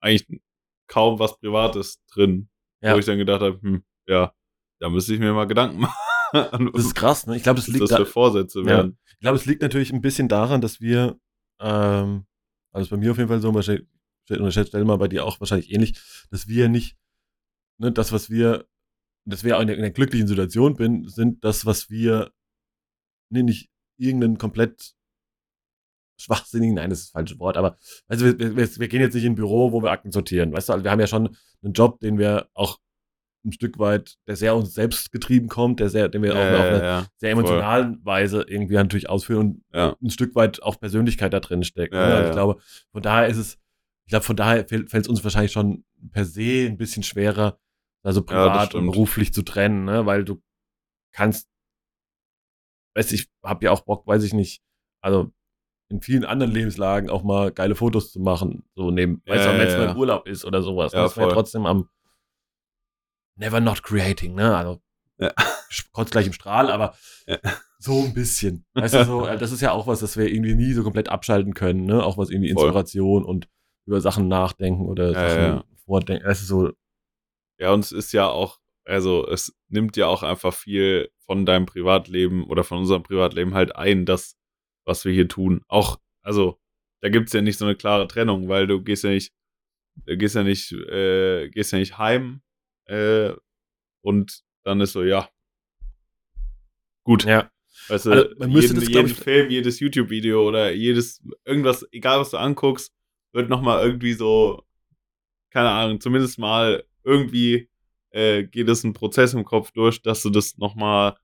eigentlich 0.00 0.40
kaum 0.88 1.18
was 1.18 1.38
Privates 1.38 2.02
drin, 2.12 2.48
Ja. 2.82 2.94
wo 2.94 2.98
ich 2.98 3.06
dann 3.06 3.18
gedacht 3.18 3.40
habe, 3.40 3.58
hm, 3.60 3.82
ja, 4.06 4.32
da 4.78 4.88
müsste 4.90 5.14
ich 5.14 5.20
mir 5.20 5.32
mal 5.32 5.46
Gedanken 5.46 5.80
machen. 6.32 6.70
Das 6.74 6.84
ist 6.84 6.94
krass, 6.94 7.26
ne? 7.26 7.36
Ich 7.36 7.42
glaube, 7.42 7.58
was 7.58 7.68
liegt 7.68 7.80
das 7.80 7.90
da, 7.90 7.96
für 7.96 8.06
Vorsätze 8.06 8.60
Ja. 8.60 8.66
werden. 8.66 8.98
Ich 9.08 9.20
glaube, 9.20 9.36
es 9.36 9.46
liegt 9.46 9.62
natürlich 9.62 9.92
ein 9.92 10.02
bisschen 10.02 10.28
daran, 10.28 10.60
dass 10.60 10.80
wir, 10.80 11.18
ähm, 11.60 12.26
also 12.72 12.90
bei 12.90 12.96
mir 12.98 13.10
auf 13.12 13.16
jeden 13.16 13.28
Fall 13.28 13.40
so, 13.40 13.52
und 14.30 14.48
ich 14.48 14.68
stelle 14.68 14.84
mal 14.84 14.98
bei 14.98 15.08
dir 15.08 15.24
auch 15.24 15.40
wahrscheinlich 15.40 15.72
ähnlich, 15.72 15.98
dass 16.30 16.48
wir 16.48 16.68
nicht, 16.68 16.96
ne, 17.78 17.92
das, 17.92 18.12
was 18.12 18.30
wir, 18.30 18.66
dass 19.24 19.44
wir 19.44 19.56
auch 19.56 19.60
in 19.60 19.68
der, 19.68 19.76
in 19.76 19.82
der 19.82 19.90
glücklichen 19.90 20.28
Situation 20.28 20.76
bin, 20.76 21.08
sind 21.08 21.44
das, 21.44 21.66
was 21.66 21.90
wir, 21.90 22.32
nee, 23.30 23.42
nicht 23.42 23.70
irgendeinen 23.98 24.38
komplett 24.38 24.92
schwachsinnigen, 26.18 26.74
nein, 26.76 26.90
das 26.90 27.00
ist 27.00 27.06
das 27.06 27.12
falsche 27.12 27.38
Wort, 27.38 27.56
aber 27.56 27.76
also 28.08 28.24
wir, 28.24 28.38
wir, 28.38 28.56
wir 28.56 28.88
gehen 28.88 29.00
jetzt 29.00 29.14
nicht 29.14 29.24
in 29.24 29.32
ein 29.32 29.36
Büro, 29.36 29.72
wo 29.72 29.82
wir 29.82 29.90
Akten 29.90 30.12
sortieren, 30.12 30.52
weißt 30.52 30.68
du, 30.68 30.72
also 30.72 30.84
wir 30.84 30.90
haben 30.90 31.00
ja 31.00 31.06
schon 31.06 31.36
einen 31.62 31.72
Job, 31.72 32.00
den 32.00 32.18
wir 32.18 32.48
auch 32.54 32.78
ein 33.44 33.52
Stück 33.52 33.78
weit, 33.78 34.16
der 34.26 34.36
sehr 34.36 34.56
uns 34.56 34.74
selbst 34.74 35.12
getrieben 35.12 35.48
kommt, 35.48 35.80
der 35.80 35.88
sehr, 35.88 36.08
den 36.08 36.22
wir 36.22 36.32
auch 36.32 36.36
Ja, 36.36 36.54
auf 36.58 36.66
eine 36.66 36.78
ja, 36.78 36.84
ja. 36.84 37.06
sehr 37.16 37.32
voll. 37.32 37.44
emotionalen 37.44 38.04
Weise 38.04 38.44
irgendwie 38.48 38.74
natürlich 38.74 39.08
ausführen 39.08 39.62
und 39.72 40.02
ein 40.02 40.10
Stück 40.10 40.34
weit 40.34 40.62
auch 40.62 40.78
Persönlichkeit 40.80 41.32
da 41.32 41.40
drin 41.40 41.62
steckt. 41.62 41.92
Ne? 41.92 42.00
also 42.00 42.28
ich 42.28 42.34
glaube, 42.34 42.60
von 42.92 43.02
daher 43.02 43.28
ist 43.28 43.36
es, 43.36 43.58
ich 44.06 44.10
glaube, 44.10 44.24
von 44.24 44.36
daher 44.36 44.66
fällt 44.68 44.94
es 44.94 45.08
uns 45.08 45.22
wahrscheinlich 45.24 45.52
schon 45.52 45.84
per 46.12 46.24
se 46.24 46.66
ein 46.66 46.76
bisschen 46.76 47.02
schwerer, 47.02 47.58
also 48.02 48.20
das 48.20 48.26
privat 48.26 48.74
und 48.74 48.82
stimmt. 48.82 48.92
beruflich 48.92 49.34
zu 49.34 49.42
trennen, 49.42 49.84
ne? 49.84 50.06
weil 50.06 50.24
du 50.24 50.40
kannst, 51.12 51.48
weißt 52.94 53.10
du, 53.10 53.14
ich 53.16 53.28
habe 53.42 53.64
ja 53.64 53.72
auch 53.72 53.80
Bock, 53.80 54.06
weiß 54.06 54.22
ich 54.22 54.32
nicht, 54.32 54.62
also 55.00 55.32
in 55.88 56.00
vielen 56.02 56.24
anderen 56.24 56.52
Lebenslagen 56.52 57.10
auch 57.10 57.22
mal 57.24 57.50
geile 57.52 57.74
Fotos 57.74 58.12
zu 58.12 58.20
machen, 58.20 58.64
so 58.74 58.90
neben, 58.90 59.22
Ja, 59.26 59.34
weißt 59.34 59.46
du, 59.46 59.50
ja, 59.50 59.58
wenn 59.58 59.66
es 59.68 59.76
mal 59.76 59.84
ja. 59.86 59.90
im 59.92 59.96
Urlaub 59.96 60.26
ist 60.28 60.44
oder 60.44 60.62
sowas. 60.62 60.92
Ja, 60.92 61.00
Ja, 61.00 61.06
ist 61.06 61.16
man 61.16 61.24
ja 61.24 61.28
voll. 61.28 61.34
trotzdem 61.34 61.66
am 61.66 61.88
never 63.36 63.60
not 63.60 63.82
creating, 63.82 64.34
ne? 64.34 64.56
Also 64.56 64.80
Ja. 65.18 65.32
kurz 65.92 66.10
gleich 66.10 66.26
im 66.26 66.32
Strahl, 66.32 66.70
aber 66.70 66.96
Ja. 67.26 67.38
so 67.78 68.02
ein 68.04 68.14
bisschen. 68.14 68.64
Weißt 68.74 68.94
du, 68.94 69.04
so, 69.04 69.26
äh, 69.26 69.36
das 69.38 69.52
ist 69.52 69.60
ja 69.60 69.72
auch 69.72 69.86
was, 69.86 70.00
das 70.00 70.16
wir 70.16 70.26
irgendwie 70.32 70.54
nie 70.54 70.72
so 70.72 70.82
komplett 70.82 71.08
abschalten 71.08 71.54
können, 71.54 71.84
ne? 71.86 72.02
Auch 72.04 72.18
was 72.18 72.30
irgendwie 72.30 72.52
Voll. 72.52 72.64
Inspiration 72.64 73.24
und 73.24 73.48
über 73.86 74.00
Sachen 74.00 74.28
nachdenken 74.28 74.86
oder 74.86 75.12
Ja, 75.12 75.28
Sachen 75.28 75.42
ja. 75.44 75.64
vordenken. 75.84 76.26
Weißt 76.26 76.42
du, 76.42 76.46
so, 76.46 76.72
Ja, 77.58 77.72
und 77.72 77.80
es 77.80 77.92
ist 77.92 78.12
ja 78.12 78.26
auch, 78.28 78.58
also 78.84 79.26
es 79.28 79.56
nimmt 79.68 79.96
ja 79.96 80.06
auch 80.06 80.22
einfach 80.22 80.52
viel 80.54 81.10
von 81.24 81.46
deinem 81.46 81.66
Privatleben 81.66 82.44
oder 82.44 82.64
von 82.64 82.78
unserem 82.78 83.02
Privatleben 83.02 83.54
halt 83.54 83.74
ein, 83.76 84.04
das, 84.06 84.36
was 84.84 85.04
wir 85.04 85.12
hier 85.12 85.28
tun. 85.28 85.62
Auch, 85.68 85.98
also, 86.22 86.58
da 87.02 87.08
gibt's 87.08 87.32
ja 87.32 87.40
nicht 87.42 87.58
so 87.58 87.64
eine 87.64 87.76
klare 87.76 88.06
Trennung, 88.08 88.48
weil 88.48 88.66
du 88.66 88.82
gehst 88.82 89.04
ja 89.04 89.10
nicht, 89.10 89.32
du 90.04 90.16
gehst 90.16 90.34
ja 90.34 90.42
nicht, 90.44 90.72
äh, 90.72 91.48
gehst 91.50 91.72
ja 91.72 91.78
nicht 91.78 91.98
heim 91.98 92.42
äh, 92.86 93.32
und 94.02 94.42
dann 94.64 94.80
ist 94.80 94.92
so, 94.92 95.02
ja, 95.02 95.28
gut. 97.04 97.24
ja. 97.24 97.50
Weißt 97.88 98.06
du, 98.06 98.10
Also, 98.10 98.34
man 98.38 98.50
müsste 98.50 98.72
jeden, 98.74 98.80
das, 98.80 98.88
jeden 98.88 99.06
ich- 99.06 99.14
Film, 99.18 99.50
jedes 99.50 99.78
YouTube-Video 99.80 100.46
oder 100.46 100.72
jedes, 100.72 101.22
irgendwas, 101.44 101.86
egal 101.92 102.18
was 102.18 102.30
du 102.30 102.36
anguckst, 102.38 102.92
wird 103.36 103.48
nochmal 103.50 103.84
irgendwie 103.84 104.14
so, 104.14 104.62
keine 105.50 105.68
Ahnung, 105.70 106.00
zumindest 106.00 106.38
mal 106.38 106.84
irgendwie 107.04 107.68
äh, 108.10 108.44
geht 108.44 108.68
es 108.68 108.82
ein 108.84 108.92
Prozess 108.94 109.34
im 109.34 109.44
Kopf 109.44 109.70
durch, 109.72 110.02
dass 110.02 110.22
du 110.22 110.30
das 110.30 110.56
nochmal, 110.58 111.16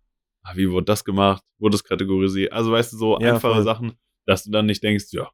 ah, 0.43 0.53
wie 0.55 0.71
wurde 0.71 0.85
das 0.87 1.05
gemacht, 1.05 1.43
wurde 1.59 1.73
das 1.73 1.85
kategorisiert, 1.85 2.53
also 2.53 2.71
weißt 2.73 2.93
du, 2.93 2.97
so 2.99 3.19
Ja, 3.21 3.35
einfache 3.35 3.55
voll. 3.55 3.63
Sachen, 3.65 3.93
dass 4.27 4.45
du 4.45 4.51
dann 4.51 4.67
nicht 4.67 4.83
denkst, 4.83 5.07
ja, 5.11 5.29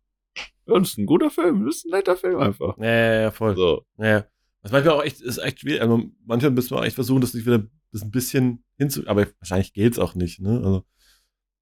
das 0.66 0.90
ist 0.90 0.98
ein 0.98 1.06
guter 1.06 1.30
Film, 1.30 1.66
das 1.66 1.76
ist 1.76 1.86
ein 1.86 1.90
netter 1.90 2.16
Film 2.16 2.38
einfach. 2.38 2.76
Ja, 2.78 2.84
ja, 2.86 3.20
ja, 3.22 3.30
voll. 3.30 3.56
So, 3.56 3.84
Ja. 3.98 4.26
Das 4.62 4.72
manchmal 4.72 4.94
auch 4.96 5.04
echt, 5.04 5.20
ist 5.20 5.38
echt 5.38 5.60
schwierig. 5.60 5.80
Also 5.80 6.02
manchmal 6.26 6.50
müssen 6.50 6.76
wir 6.76 6.82
echt 6.82 6.96
versuchen, 6.96 7.20
das 7.20 7.32
nicht 7.32 7.46
wieder 7.46 7.64
das 7.92 8.02
ein 8.02 8.10
bisschen 8.10 8.64
hinzu, 8.76 9.02
aber 9.06 9.26
wahrscheinlich 9.38 9.72
geht's 9.72 9.98
auch 10.00 10.14
nicht, 10.14 10.40
ne? 10.40 10.58
Also, 10.58 10.84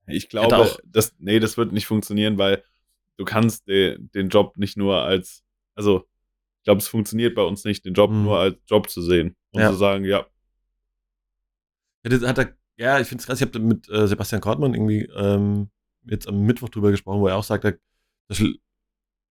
Ich 0.09 0.29
glaube, 0.29 0.57
auch- 0.57 0.79
das, 0.85 1.14
nee, 1.18 1.38
das 1.38 1.57
wird 1.57 1.72
nicht 1.72 1.87
funktionieren, 1.87 2.38
weil 2.38 2.64
du 3.16 3.24
kannst 3.24 3.66
den, 3.68 4.11
den 4.12 4.29
Job 4.29 4.57
nicht 4.57 4.76
nur 4.76 5.02
als, 5.02 5.42
also 5.74 6.07
ich 6.59 6.64
glaube, 6.64 6.81
es 6.81 6.88
funktioniert 6.88 7.35
bei 7.35 7.42
uns 7.42 7.64
nicht, 7.64 7.85
den 7.85 7.94
Job 7.94 8.11
Mhm. 8.11 8.24
nur 8.24 8.38
als 8.38 8.57
Job 8.66 8.88
zu 8.90 9.00
sehen 9.02 9.37
und 9.52 9.62
Ja. 9.62 9.70
zu 9.70 9.76
sagen, 9.76 10.05
ja, 10.05 10.26
hat 12.05 12.38
er, 12.38 12.57
ja, 12.76 13.00
ich 13.00 13.09
finde 13.09 13.20
es 13.22 13.26
krass, 13.26 13.40
ich 13.40 13.46
habe 13.46 13.59
mit 13.59 13.88
äh, 13.88 14.07
Sebastian 14.07 14.40
Kortmann 14.40 14.74
irgendwie 14.74 15.02
ähm, 15.16 15.70
jetzt 16.05 16.29
am 16.29 16.42
Mittwoch 16.42 16.68
drüber 16.68 16.90
gesprochen, 16.90 17.20
wo 17.20 17.26
er 17.29 17.37
auch 17.37 17.44
sagt, 17.44 17.64
dass, 18.29 18.42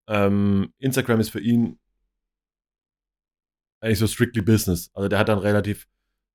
ähm, 0.08 0.74
Instagram 0.78 1.20
ist 1.20 1.30
für 1.30 1.40
ihn 1.40 1.80
eigentlich 3.80 4.00
so 4.00 4.08
strictly 4.08 4.42
Business. 4.42 4.90
Also 4.94 5.08
der 5.10 5.20
hat 5.20 5.30
dann 5.30 5.40
relativ, 5.40 5.88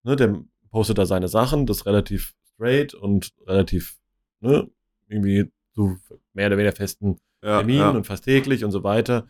ne, 0.02 0.16
der 0.16 0.42
postet 0.70 0.98
da 0.98 1.06
seine 1.06 1.28
Sachen, 1.28 1.66
das 1.66 1.78
ist 1.78 1.86
relativ 1.86 2.34
straight 2.54 2.94
und 2.94 3.32
relativ, 3.46 3.98
ne, 4.40 4.70
irgendwie 5.08 5.50
zu 5.74 5.98
mehr 6.32 6.46
oder 6.46 6.56
weniger 6.56 6.74
festen 6.74 7.18
ja, 7.42 7.58
Terminen 7.58 7.80
ja. 7.80 7.90
und 7.90 8.06
fast 8.06 8.24
täglich 8.24 8.64
und 8.64 8.70
so 8.70 8.82
weiter. 8.82 9.26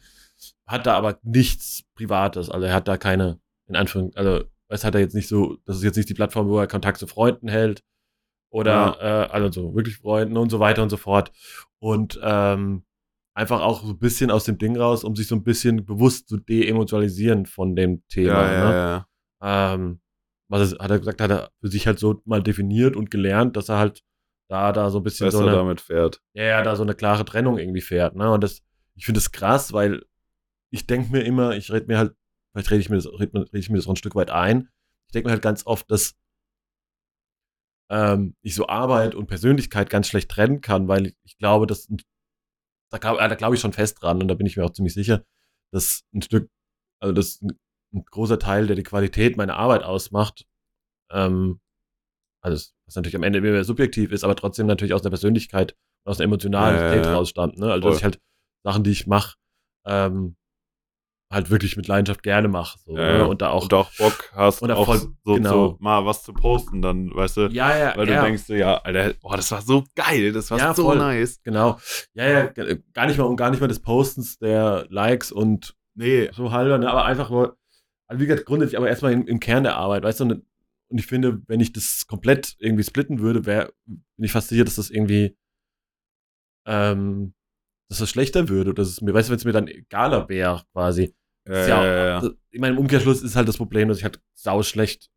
Hat 0.66 0.86
da 0.86 0.96
aber 0.96 1.18
nichts 1.22 1.84
Privates. 1.94 2.50
Also 2.50 2.66
er 2.66 2.74
hat 2.74 2.88
da 2.88 2.96
keine, 2.96 3.40
in 3.66 3.76
Anführungszeichen, 3.76 4.28
also 4.28 4.44
es 4.68 4.84
hat 4.84 4.94
er 4.94 5.00
jetzt 5.00 5.14
nicht 5.14 5.28
so, 5.28 5.58
das 5.64 5.76
ist 5.76 5.84
jetzt 5.84 5.96
nicht 5.96 6.08
die 6.08 6.14
Plattform, 6.14 6.48
wo 6.48 6.58
er 6.58 6.66
Kontakt 6.66 6.98
zu 6.98 7.06
Freunden 7.06 7.48
hält. 7.48 7.82
Oder, 8.52 8.96
äh, 9.00 9.32
also 9.32 9.50
so 9.52 9.74
wirklich 9.74 9.98
Freunden 9.98 10.36
und 10.36 10.50
so 10.50 10.58
weiter 10.58 10.82
und 10.82 10.90
so 10.90 10.96
fort. 10.96 11.30
Und 11.78 12.18
ähm, 12.22 12.84
einfach 13.34 13.61
auch 13.61 13.82
so 13.82 13.90
ein 13.90 13.98
bisschen 13.98 14.30
aus 14.30 14.44
dem 14.44 14.58
Ding 14.58 14.76
raus, 14.76 15.04
um 15.04 15.14
sich 15.14 15.28
so 15.28 15.36
ein 15.36 15.44
bisschen 15.44 15.84
bewusst 15.84 16.28
zu 16.28 16.36
de-emotionalisieren 16.36 17.46
von 17.46 17.76
dem 17.76 18.02
Thema. 18.08 18.42
ja, 18.42 18.52
ja, 18.52 18.64
ne? 18.64 19.06
ja. 19.42 19.74
ähm, 19.74 20.00
was 20.48 20.72
er, 20.72 20.78
hat 20.78 20.90
er 20.90 20.98
gesagt, 20.98 21.20
hat 21.20 21.30
er 21.30 21.50
für 21.61 21.68
sich 21.68 21.86
halt 21.86 21.98
so 21.98 22.20
mal 22.24 22.42
definiert 22.42 22.96
und 22.96 23.11
gelernt, 23.11 23.56
dass 23.56 23.68
er 23.68 23.78
halt 23.78 24.02
da, 24.51 24.72
da 24.72 24.90
so 24.90 24.98
ein 24.98 25.05
bisschen 25.05 25.28
besser 25.28 25.38
so 25.38 25.46
eine, 25.46 25.57
damit 25.57 25.80
fährt. 25.80 26.20
ja, 26.34 26.42
ja, 26.42 26.62
da 26.62 26.74
so 26.74 26.82
eine 26.82 26.94
klare 26.94 27.24
Trennung 27.24 27.57
irgendwie 27.57 27.80
fährt. 27.80 28.16
Ne? 28.16 28.32
Und 28.32 28.42
das, 28.42 28.62
ich 28.96 29.07
finde 29.07 29.18
das 29.18 29.30
krass, 29.30 29.72
weil 29.72 30.05
ich 30.70 30.86
denke 30.88 31.12
mir 31.12 31.20
immer, 31.20 31.53
ich 31.57 31.70
rede 31.70 31.86
mir 31.86 31.98
halt, 31.98 32.14
vielleicht 32.53 32.70
rede 32.72 32.80
ich 32.80 32.90
mir 32.90 32.96
das, 32.96 33.07
red, 33.07 33.30
ich 33.53 33.70
mir 33.70 33.76
das 33.76 33.86
auch 33.86 33.92
ein 33.92 33.96
Stück 33.96 34.16
weit 34.16 34.30
ein. 34.30 34.68
Ich 35.07 35.12
denke 35.12 35.28
mir 35.28 35.32
halt 35.32 35.42
ganz 35.42 35.66
oft, 35.66 35.88
dass 35.88 36.16
ähm, 37.90 38.34
ich 38.42 38.57
so 38.57 38.66
Arbeit 38.66 39.14
und 39.14 39.28
Persönlichkeit 39.28 39.88
ganz 39.88 40.09
schlecht 40.09 40.28
trennen 40.28 40.61
kann, 40.61 40.88
weil 40.88 41.07
ich, 41.07 41.16
ich 41.22 41.38
glaube, 41.38 41.68
dass 41.68 41.88
da 42.90 42.98
glaube 42.98 43.20
da 43.20 43.34
glaub 43.36 43.55
ich 43.55 43.61
schon 43.61 43.72
fest 43.72 44.03
dran 44.03 44.20
und 44.20 44.26
da 44.26 44.34
bin 44.34 44.46
ich 44.46 44.57
mir 44.57 44.64
auch 44.64 44.72
ziemlich 44.72 44.94
sicher, 44.94 45.24
dass 45.70 46.03
ein 46.12 46.22
Stück, 46.22 46.51
also 46.98 47.12
dass 47.14 47.40
ein, 47.40 47.57
ein 47.94 48.05
großer 48.05 48.40
Teil, 48.40 48.66
der 48.66 48.74
die 48.74 48.82
Qualität 48.82 49.36
meiner 49.36 49.57
Arbeit 49.57 49.84
ausmacht, 49.84 50.44
ähm, 51.12 51.61
also 52.43 52.70
was 52.86 52.97
natürlich 52.97 53.16
am 53.16 53.22
Ende 53.22 53.38
immer 53.38 53.64
subjektiv 53.64 54.12
ist, 54.12 54.24
aber 54.24 54.34
trotzdem 54.36 54.66
natürlich 54.66 54.95
aus 54.95 55.03
der 55.03 55.11
Persönlichkeit, 55.11 55.76
aus 56.05 56.16
der 56.18 56.24
Emotionalität 56.24 56.97
Ja, 56.97 56.97
ja, 57.03 57.03
ja. 57.12 57.14
rausstammt. 57.16 57.59
Ne? 57.59 57.66
Also 57.70 57.82
Voll. 57.82 57.91
dass 57.91 57.99
ich 57.99 58.05
halt 58.05 58.18
Sachen, 58.64 58.84
die 58.84 58.91
ich 58.91 59.07
mache, 59.07 59.36
ähm, 59.86 60.36
halt 61.32 61.49
wirklich 61.51 61.76
mit 61.76 61.86
Leidenschaft 61.86 62.24
gerne 62.24 62.49
mache. 62.49 62.76
So, 62.84 62.97
Ja, 62.97 63.18
ne? 63.18 63.28
Und 63.28 63.41
da 63.41 63.51
auch. 63.51 63.62
und 63.62 63.74
auch 63.74 63.91
Bock 63.99 64.32
hast, 64.34 64.62
Und 64.62 64.72
auch 64.72 64.84
voll- 64.86 64.99
so, 65.24 65.34
genau. 65.34 65.51
so 65.51 65.76
mal 65.78 66.05
was 66.05 66.24
zu 66.24 66.32
posten, 66.32 66.82
dann, 66.82 67.14
weißt 67.14 67.36
du, 67.36 67.41
ja, 67.53 67.76
ja, 67.78 67.97
weil 67.97 68.07
du 68.07 68.20
denkst 68.20 68.49
ja, 68.49 68.78
Alter, 68.78 69.14
boah, 69.20 69.36
das 69.36 69.51
war 69.53 69.62
so 69.62 69.84
geil, 69.95 70.32
das 70.32 70.51
war 70.51 70.74
so 70.74 70.84
voll. 70.86 70.99
nice. 70.99 71.41
genau. 71.45 71.78
Ja, 72.14 72.28
ja, 72.28 72.47
gar 72.93 73.07
nicht 73.07 73.16
mal 73.18 73.24
und 73.24 73.36
gar 73.36 73.51
nicht 73.51 73.61
mal 73.61 73.68
des 73.68 73.78
Postens 73.80 74.38
der 74.38 74.86
Likes 74.91 75.30
und 75.30 75.76
Nee, 75.95 76.30
so 76.32 76.51
halber, 76.51 76.78
ne? 76.78 76.91
aber 76.91 77.05
einfach 77.05 77.30
nur, 77.30 77.57
also 78.09 78.20
wie 78.20 78.26
gesagt, 78.26 78.47
grundsätzlich, 78.47 78.76
aber 78.78 78.88
erstmal 78.88 79.12
im, 79.12 79.26
im 79.28 79.38
Kern 79.38 79.62
der 79.64 79.76
Arbeit, 79.76 80.03
weißt 80.03 80.20
du, 80.20 80.43
und, 80.91 80.99
ich 80.99 81.07
finde, 81.07 81.41
wenn 81.47 81.61
ich 81.61 81.72
das 81.72 82.07
komplett 82.07 82.57
irgendwie 82.59 82.84
splitten 82.84 83.20
würde, 83.20 83.47
wär, 83.47 83.72
bin 83.86 84.03
ich 84.24 84.32
fast 84.32 84.49
sicher, 84.49 84.64
dass 84.64 84.76
das 84.76 84.91
irgendwie, 84.91 85.36
ähm, 86.66 87.34
dass 87.88 87.99
das 87.99 88.11
schlechter 88.11 88.49
würde, 88.49 88.70
oder 88.70 88.82
dass 88.82 88.88
es 88.88 89.01
mir, 89.01 89.14
weißt 89.14 89.28
du, 89.28 89.30
wenn 89.32 89.38
es 89.38 89.45
mir 89.45 89.53
dann 89.53 89.68
egaler 89.68 90.28
wäre, 90.28 90.62
quasi. 90.72 91.14
Ist 91.45 91.68
ja, 91.68 91.84
ja, 91.84 92.07
ja, 92.07 92.20
das- 92.20 92.32
Ich 92.51 92.61
meine, 92.61 92.74
im 92.74 92.78
Umkehrschluss 92.80 93.22
ist 93.22 93.36
halt 93.36 93.49
das 93.49 93.57
Problem, 93.57 93.88
dass 93.88 93.99
ich 93.99 94.05
halt 94.05 94.20
sau 94.34 94.62
schlecht 94.62 95.11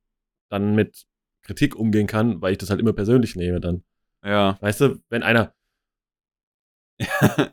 dann 0.49 0.74
mit 0.76 1.05
Kritik 1.41 1.76
umgehen 1.76 2.07
kann, 2.07 2.41
weil 2.41 2.53
ich 2.53 2.57
das 2.57 2.69
halt 2.69 2.80
immer 2.80 2.93
persönlich 2.93 3.36
nehme 3.36 3.59
dann. 3.59 3.84
ja. 4.24 4.57
Weißt 4.61 4.80
du, 4.82 5.01
wenn 5.09 5.24
einer, 5.24 5.53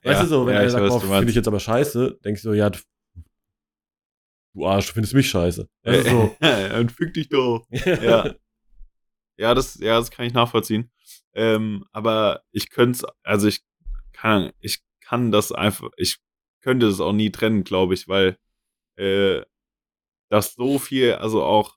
weißt 0.05 0.23
du 0.23 0.27
so, 0.27 0.47
wenn 0.47 0.55
einer 0.57 0.67
ich 0.67 0.73
sagt, 0.73 0.85
finde 1.19 1.31
ich 1.31 1.37
jetzt 1.37 1.49
aber 1.49 1.61
scheiße, 1.61 2.19
denke 2.25 2.37
ich 2.39 2.43
so, 2.43 2.53
ja, 2.53 2.71
du 4.55 4.67
Arsch, 4.67 4.89
du 4.89 4.93
findest 4.95 5.15
mich 5.15 5.29
scheiße. 5.29 5.69
Weißt 5.83 6.07
du, 6.07 6.11
so. 6.11 6.37
Dann 6.41 6.89
füg 6.89 7.15
dich 7.15 7.29
doch. 7.29 7.67
Ja. 7.71 8.35
Ja, 9.37 9.55
das, 9.55 9.77
ja, 9.77 9.99
das 9.99 10.11
kann 10.11 10.27
ich 10.27 10.35
nachvollziehen. 10.35 10.91
Ähm, 11.33 11.87
aber 11.93 12.43
ich 12.53 12.69
könnte 12.69 12.99
es, 12.99 13.05
also 13.23 13.49
ich 13.49 13.63
kann, 14.13 14.53
ich 14.61 14.81
kann 15.01 15.33
das 15.33 15.51
einfach, 15.51 15.89
ich 15.97 16.19
könnte 16.61 16.87
es 16.87 17.01
auch 17.01 17.15
nie 17.15 17.31
trennen, 17.31 17.65
glaube 17.65 17.95
ich, 17.95 18.07
weil 18.07 18.37
äh, 18.97 19.43
das 20.29 20.55
so 20.55 20.79
viel, 20.79 21.15
also 21.15 21.43
auch, 21.43 21.77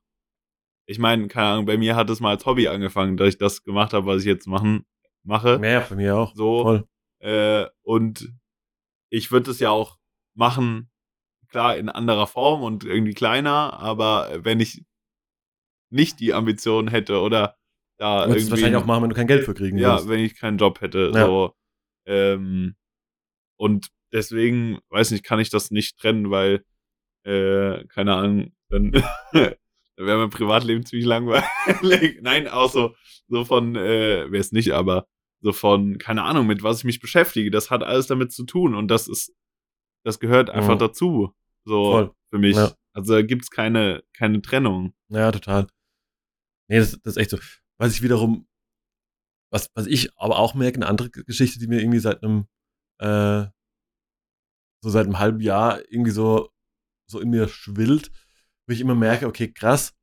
ich 0.85 0.99
meine, 0.99 1.29
keine 1.29 1.47
Ahnung, 1.47 1.65
bei 1.65 1.77
mir 1.77 1.95
hat 1.95 2.09
es 2.09 2.19
mal 2.19 2.31
als 2.31 2.45
Hobby 2.45 2.67
angefangen, 2.67 3.15
dass 3.15 3.29
ich 3.29 3.37
das 3.37 3.63
gemacht 3.63 3.93
habe, 3.93 4.07
was 4.07 4.21
ich 4.21 4.27
jetzt 4.27 4.47
machen, 4.47 4.85
mache. 5.23 5.59
Ja, 5.63 5.79
bei 5.79 5.95
mir 5.95 6.17
auch. 6.17 6.35
So. 6.35 6.83
Äh, 7.19 7.67
und 7.83 8.33
ich 9.09 9.31
würde 9.31 9.51
es 9.51 9.59
ja 9.59 9.69
auch 9.69 9.97
machen, 10.33 10.91
klar, 11.53 11.77
in 11.77 11.87
anderer 11.89 12.27
Form 12.27 12.61
und 12.63 12.83
irgendwie 12.83 13.13
kleiner, 13.13 13.79
aber 13.79 14.39
wenn 14.43 14.59
ich 14.59 14.83
nicht 15.91 16.19
die 16.19 16.33
Ambition 16.33 16.87
hätte 16.89 17.19
oder 17.21 17.55
da 17.99 18.25
Du 18.25 18.33
irgendwie. 18.33 18.51
wahrscheinlich 18.51 18.75
auch 18.81 18.85
machen, 18.85 19.03
wenn 19.03 19.09
du 19.11 19.15
kein 19.15 19.27
Geld 19.27 19.45
für 19.45 19.53
kriegen 19.53 19.77
ja, 19.77 19.91
würdest. 19.93 20.09
wenn 20.09 20.19
ich 20.19 20.35
keinen 20.35 20.57
Job 20.57 20.81
hätte. 20.81 21.11
Ja. 21.13 21.25
So. 21.27 21.53
Ähm, 22.07 22.75
und 23.57 23.89
deswegen, 24.11 24.79
weiß 24.89 25.11
nicht, 25.11 25.23
kann 25.23 25.39
ich 25.39 25.51
das 25.51 25.69
nicht 25.71 25.97
trennen, 25.99 26.31
weil, 26.31 26.65
äh, 27.25 27.85
keine 27.85 28.15
Ahnung, 28.15 28.51
dann, 28.69 28.91
dann 29.31 29.53
wäre 29.97 30.17
mein 30.17 30.31
Privatleben 30.31 30.85
ziemlich 30.85 31.05
langweilig. 31.05 31.45
Nein, 32.21 32.47
auch 32.47 32.71
so, 32.71 32.95
so 33.27 33.45
von, 33.45 33.75
äh, 33.75 34.31
wäre 34.31 34.37
es 34.41 34.51
nicht, 34.51 34.71
aber 34.71 35.07
so 35.41 35.53
von, 35.53 35.99
keine 35.99 36.23
Ahnung, 36.23 36.47
mit 36.47 36.63
was 36.63 36.79
ich 36.79 36.83
mich 36.85 36.99
beschäftige. 36.99 37.51
Das 37.51 37.69
hat 37.69 37.83
alles 37.83 38.07
damit 38.07 38.31
zu 38.31 38.43
tun 38.45 38.73
und 38.73 38.87
das 38.89 39.07
ist, 39.07 39.33
das 40.03 40.19
gehört 40.19 40.49
einfach 40.49 40.75
Mhm. 40.75 40.79
dazu. 40.79 41.33
So 41.65 41.91
Voll. 41.91 42.15
für 42.29 42.39
mich. 42.39 42.55
Ja. 42.55 42.73
Also 42.93 43.13
da 43.13 43.21
gibt's 43.21 43.49
keine, 43.49 44.03
keine 44.13 44.41
Trennung. 44.41 44.93
Ja, 45.09 45.31
total. 45.31 45.67
Nee, 46.69 46.79
das, 46.79 46.91
das 47.01 47.15
ist 47.15 47.17
echt 47.17 47.31
so. 47.31 47.39
Was 47.79 47.93
ich 47.93 48.01
wiederum, 48.01 48.47
was, 49.51 49.69
was 49.75 49.87
ich 49.87 50.15
aber 50.17 50.39
auch 50.39 50.53
merke, 50.53 50.77
eine 50.77 50.87
andere 50.87 51.09
Geschichte, 51.09 51.59
die 51.59 51.67
mir 51.67 51.81
irgendwie 51.81 51.99
seit 51.99 52.23
einem, 52.23 52.47
äh, 52.99 53.45
so 54.83 54.89
seit 54.89 55.05
einem 55.05 55.19
halben 55.19 55.39
Jahr 55.39 55.79
irgendwie 55.91 56.11
so, 56.11 56.49
so 57.09 57.19
in 57.19 57.29
mir 57.29 57.47
schwillt, 57.47 58.11
wo 58.67 58.73
ich 58.73 58.81
immer 58.81 58.95
merke, 58.95 59.27
okay, 59.27 59.51
krass. 59.51 59.93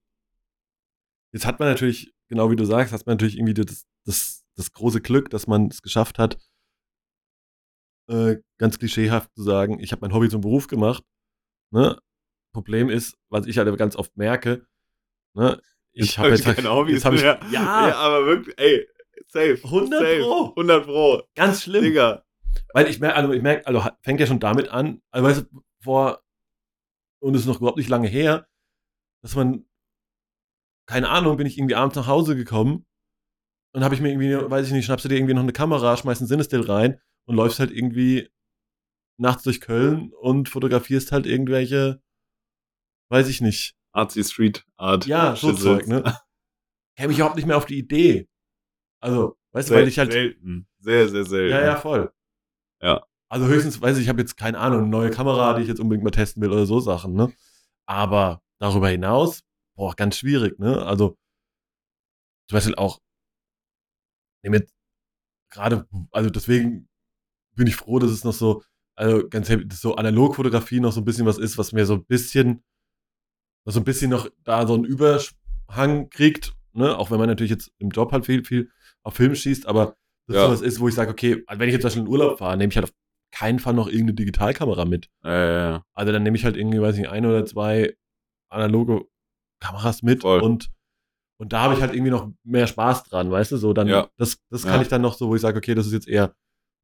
Jetzt 1.32 1.46
hat 1.46 1.60
man 1.60 1.68
natürlich, 1.68 2.12
genau 2.28 2.50
wie 2.50 2.56
du 2.56 2.64
sagst, 2.64 2.92
hat 2.92 3.06
man 3.06 3.14
natürlich 3.14 3.36
irgendwie 3.36 3.54
das, 3.54 3.86
das, 4.04 4.44
das 4.56 4.72
große 4.72 5.00
Glück, 5.00 5.30
dass 5.30 5.46
man 5.46 5.68
es 5.68 5.82
geschafft 5.82 6.18
hat, 6.18 6.38
äh, 8.08 8.38
ganz 8.58 8.78
klischeehaft 8.78 9.34
zu 9.34 9.42
sagen, 9.42 9.78
ich 9.78 9.92
habe 9.92 10.00
mein 10.02 10.12
Hobby 10.12 10.28
zum 10.28 10.40
Beruf 10.40 10.66
gemacht. 10.66 11.04
Ne? 11.70 11.98
Problem 12.52 12.90
ist, 12.90 13.16
was 13.28 13.46
ich 13.46 13.58
halt 13.58 13.76
ganz 13.78 13.96
oft 13.96 14.16
merke, 14.16 14.66
ne? 15.34 15.60
ich 15.92 16.18
habe 16.18 16.30
jetzt, 16.30 16.44
keine 16.44 16.70
Hobbys 16.70 16.94
jetzt 16.94 17.04
hab 17.04 17.14
ich, 17.14 17.22
mehr. 17.22 17.40
ja, 17.50 17.88
ja, 17.88 17.96
aber 17.96 18.26
wirklich, 18.26 18.58
ey, 18.58 18.88
safe. 19.28 19.60
100 19.62 20.00
safe, 20.00 20.20
Pro. 20.20 20.48
100 20.50 20.84
Pro. 20.84 21.22
ganz 21.34 21.62
schlimm. 21.62 21.84
Digga. 21.84 22.24
Weil 22.74 22.88
ich 22.88 22.98
merke, 22.98 23.16
also 23.16 23.32
ich 23.32 23.42
merke, 23.42 23.66
also 23.66 23.84
fängt 24.02 24.20
ja 24.20 24.26
schon 24.26 24.40
damit 24.40 24.68
an, 24.68 25.00
also 25.10 25.26
weißt 25.26 25.40
du, 25.42 25.62
vor, 25.82 26.22
und 27.20 27.34
es 27.34 27.42
ist 27.42 27.46
noch 27.46 27.58
überhaupt 27.58 27.78
nicht 27.78 27.88
lange 27.88 28.08
her, 28.08 28.48
dass 29.22 29.36
man, 29.36 29.64
keine 30.86 31.08
Ahnung, 31.08 31.36
bin 31.36 31.46
ich 31.46 31.58
irgendwie 31.58 31.76
abends 31.76 31.96
nach 31.96 32.08
Hause 32.08 32.34
gekommen 32.34 32.86
und 33.72 33.84
habe 33.84 33.94
ich 33.94 34.00
mir 34.00 34.10
irgendwie, 34.10 34.50
weiß 34.50 34.66
ich 34.66 34.72
nicht, 34.72 34.86
schnappst 34.86 35.04
du 35.04 35.08
dir 35.08 35.16
irgendwie 35.16 35.34
noch 35.34 35.42
eine 35.42 35.52
Kamera, 35.52 35.96
schmeißt 35.96 36.20
einen 36.20 36.28
Cinestill 36.28 36.62
rein 36.62 37.00
und 37.26 37.36
läufst 37.36 37.60
halt 37.60 37.70
irgendwie 37.70 38.28
nachts 39.20 39.42
durch 39.42 39.60
Köln 39.60 40.12
und 40.12 40.48
fotografierst 40.48 41.12
halt 41.12 41.26
irgendwelche, 41.26 42.02
weiß 43.10 43.28
ich 43.28 43.40
nicht, 43.40 43.74
Artsy 43.92 44.24
Street 44.24 44.64
Art. 44.76 45.06
ja, 45.06 45.36
so 45.36 45.52
Zeug, 45.52 45.86
ne? 45.86 46.02
Käme 46.96 47.12
ich 47.12 47.18
überhaupt 47.18 47.36
nicht 47.36 47.46
mehr 47.46 47.56
auf 47.56 47.66
die 47.66 47.78
Idee. 47.78 48.28
Also, 49.00 49.36
weißt 49.52 49.70
du, 49.70 49.74
weil 49.74 49.88
ich 49.88 49.98
halt, 49.98 50.12
selten. 50.12 50.68
Sehr, 50.78 51.08
sehr 51.08 51.24
selten. 51.24 51.52
Ja, 51.52 51.62
ja, 51.62 51.76
voll. 51.76 52.12
Ja. 52.80 53.04
Also 53.28 53.46
höchstens, 53.46 53.80
weiß 53.80 53.96
ich, 53.96 54.04
ich 54.04 54.08
habe 54.08 54.20
jetzt 54.20 54.36
keine 54.36 54.58
Ahnung, 54.58 54.80
eine 54.80 54.88
neue 54.88 55.10
Kamera, 55.10 55.54
die 55.54 55.62
ich 55.62 55.68
jetzt 55.68 55.80
unbedingt 55.80 56.04
mal 56.04 56.10
testen 56.10 56.42
will 56.42 56.50
oder 56.50 56.66
so 56.66 56.80
Sachen, 56.80 57.14
ne? 57.14 57.32
Aber 57.86 58.42
darüber 58.58 58.88
hinaus, 58.88 59.42
boah, 59.76 59.94
ganz 59.94 60.16
schwierig, 60.16 60.58
ne? 60.58 60.84
Also, 60.84 61.16
zum 62.48 62.56
Beispiel 62.56 62.74
auch, 62.74 63.00
nehm 64.42 64.54
jetzt 64.54 64.74
gerade, 65.50 65.86
also 66.10 66.30
deswegen 66.30 66.88
bin 67.54 67.66
ich 67.66 67.76
froh, 67.76 67.98
dass 67.98 68.10
es 68.10 68.24
noch 68.24 68.32
so, 68.32 68.62
also 69.00 69.26
ganz 69.28 69.48
happy, 69.48 69.66
dass 69.66 69.80
so 69.80 69.96
Analogfotografie 69.96 70.78
noch 70.78 70.92
so 70.92 71.00
ein 71.00 71.04
bisschen 71.06 71.24
was 71.24 71.38
ist, 71.38 71.56
was 71.56 71.72
mir 71.72 71.86
so 71.86 71.94
ein 71.94 72.04
bisschen, 72.04 72.62
was 73.64 73.74
so 73.74 73.80
ein 73.80 73.84
bisschen 73.84 74.10
noch 74.10 74.28
da 74.44 74.66
so 74.66 74.74
einen 74.74 74.84
Überhang 74.84 76.10
kriegt, 76.10 76.54
ne? 76.74 76.98
Auch 76.98 77.10
wenn 77.10 77.18
man 77.18 77.28
natürlich 77.28 77.50
jetzt 77.50 77.72
im 77.78 77.88
Job 77.88 78.12
halt 78.12 78.26
viel, 78.26 78.44
viel 78.44 78.70
auf 79.02 79.14
Film 79.14 79.34
schießt, 79.34 79.66
aber 79.66 79.96
das 80.26 80.36
Ja. 80.36 80.46
sowas 80.46 80.60
ist, 80.60 80.80
wo 80.80 80.88
ich 80.88 80.94
sage, 80.94 81.10
okay, 81.10 81.42
also 81.46 81.58
wenn 81.58 81.68
ich 81.68 81.72
jetzt 81.72 81.82
zum 81.82 81.88
Beispiel 81.88 82.02
in 82.02 82.08
Urlaub 82.08 82.38
fahre, 82.38 82.58
nehme 82.58 82.70
ich 82.70 82.76
halt 82.76 82.84
auf 82.84 82.94
keinen 83.32 83.58
Fall 83.58 83.72
noch 83.72 83.86
irgendeine 83.86 84.14
Digitalkamera 84.14 84.84
mit. 84.84 85.08
Ja, 85.24 85.30
ja, 85.32 85.70
ja. 85.70 85.84
Also 85.94 86.12
dann 86.12 86.22
nehme 86.22 86.36
ich 86.36 86.44
halt 86.44 86.56
irgendwie, 86.56 86.80
weiß 86.82 86.96
ich 86.96 87.00
nicht, 87.02 87.10
ein 87.10 87.24
oder 87.24 87.46
zwei 87.46 87.96
analoge 88.50 89.06
Kameras 89.60 90.02
mit 90.02 90.22
Voll. 90.22 90.40
und 90.42 90.70
und 91.38 91.54
da 91.54 91.62
habe 91.62 91.72
ich 91.74 91.80
halt 91.80 91.94
irgendwie 91.94 92.10
noch 92.10 92.30
mehr 92.44 92.66
Spaß 92.66 93.04
dran, 93.04 93.30
weißt 93.30 93.52
du, 93.52 93.56
so 93.56 93.72
dann 93.72 93.88
das 94.18 94.38
das 94.50 94.64
kann 94.66 94.82
ich 94.82 94.88
dann 94.88 95.00
noch 95.00 95.14
so, 95.14 95.28
wo 95.28 95.34
ich 95.36 95.40
sage, 95.40 95.56
okay, 95.56 95.74
das 95.74 95.86
ist 95.86 95.94
jetzt 95.94 96.08
eher 96.08 96.34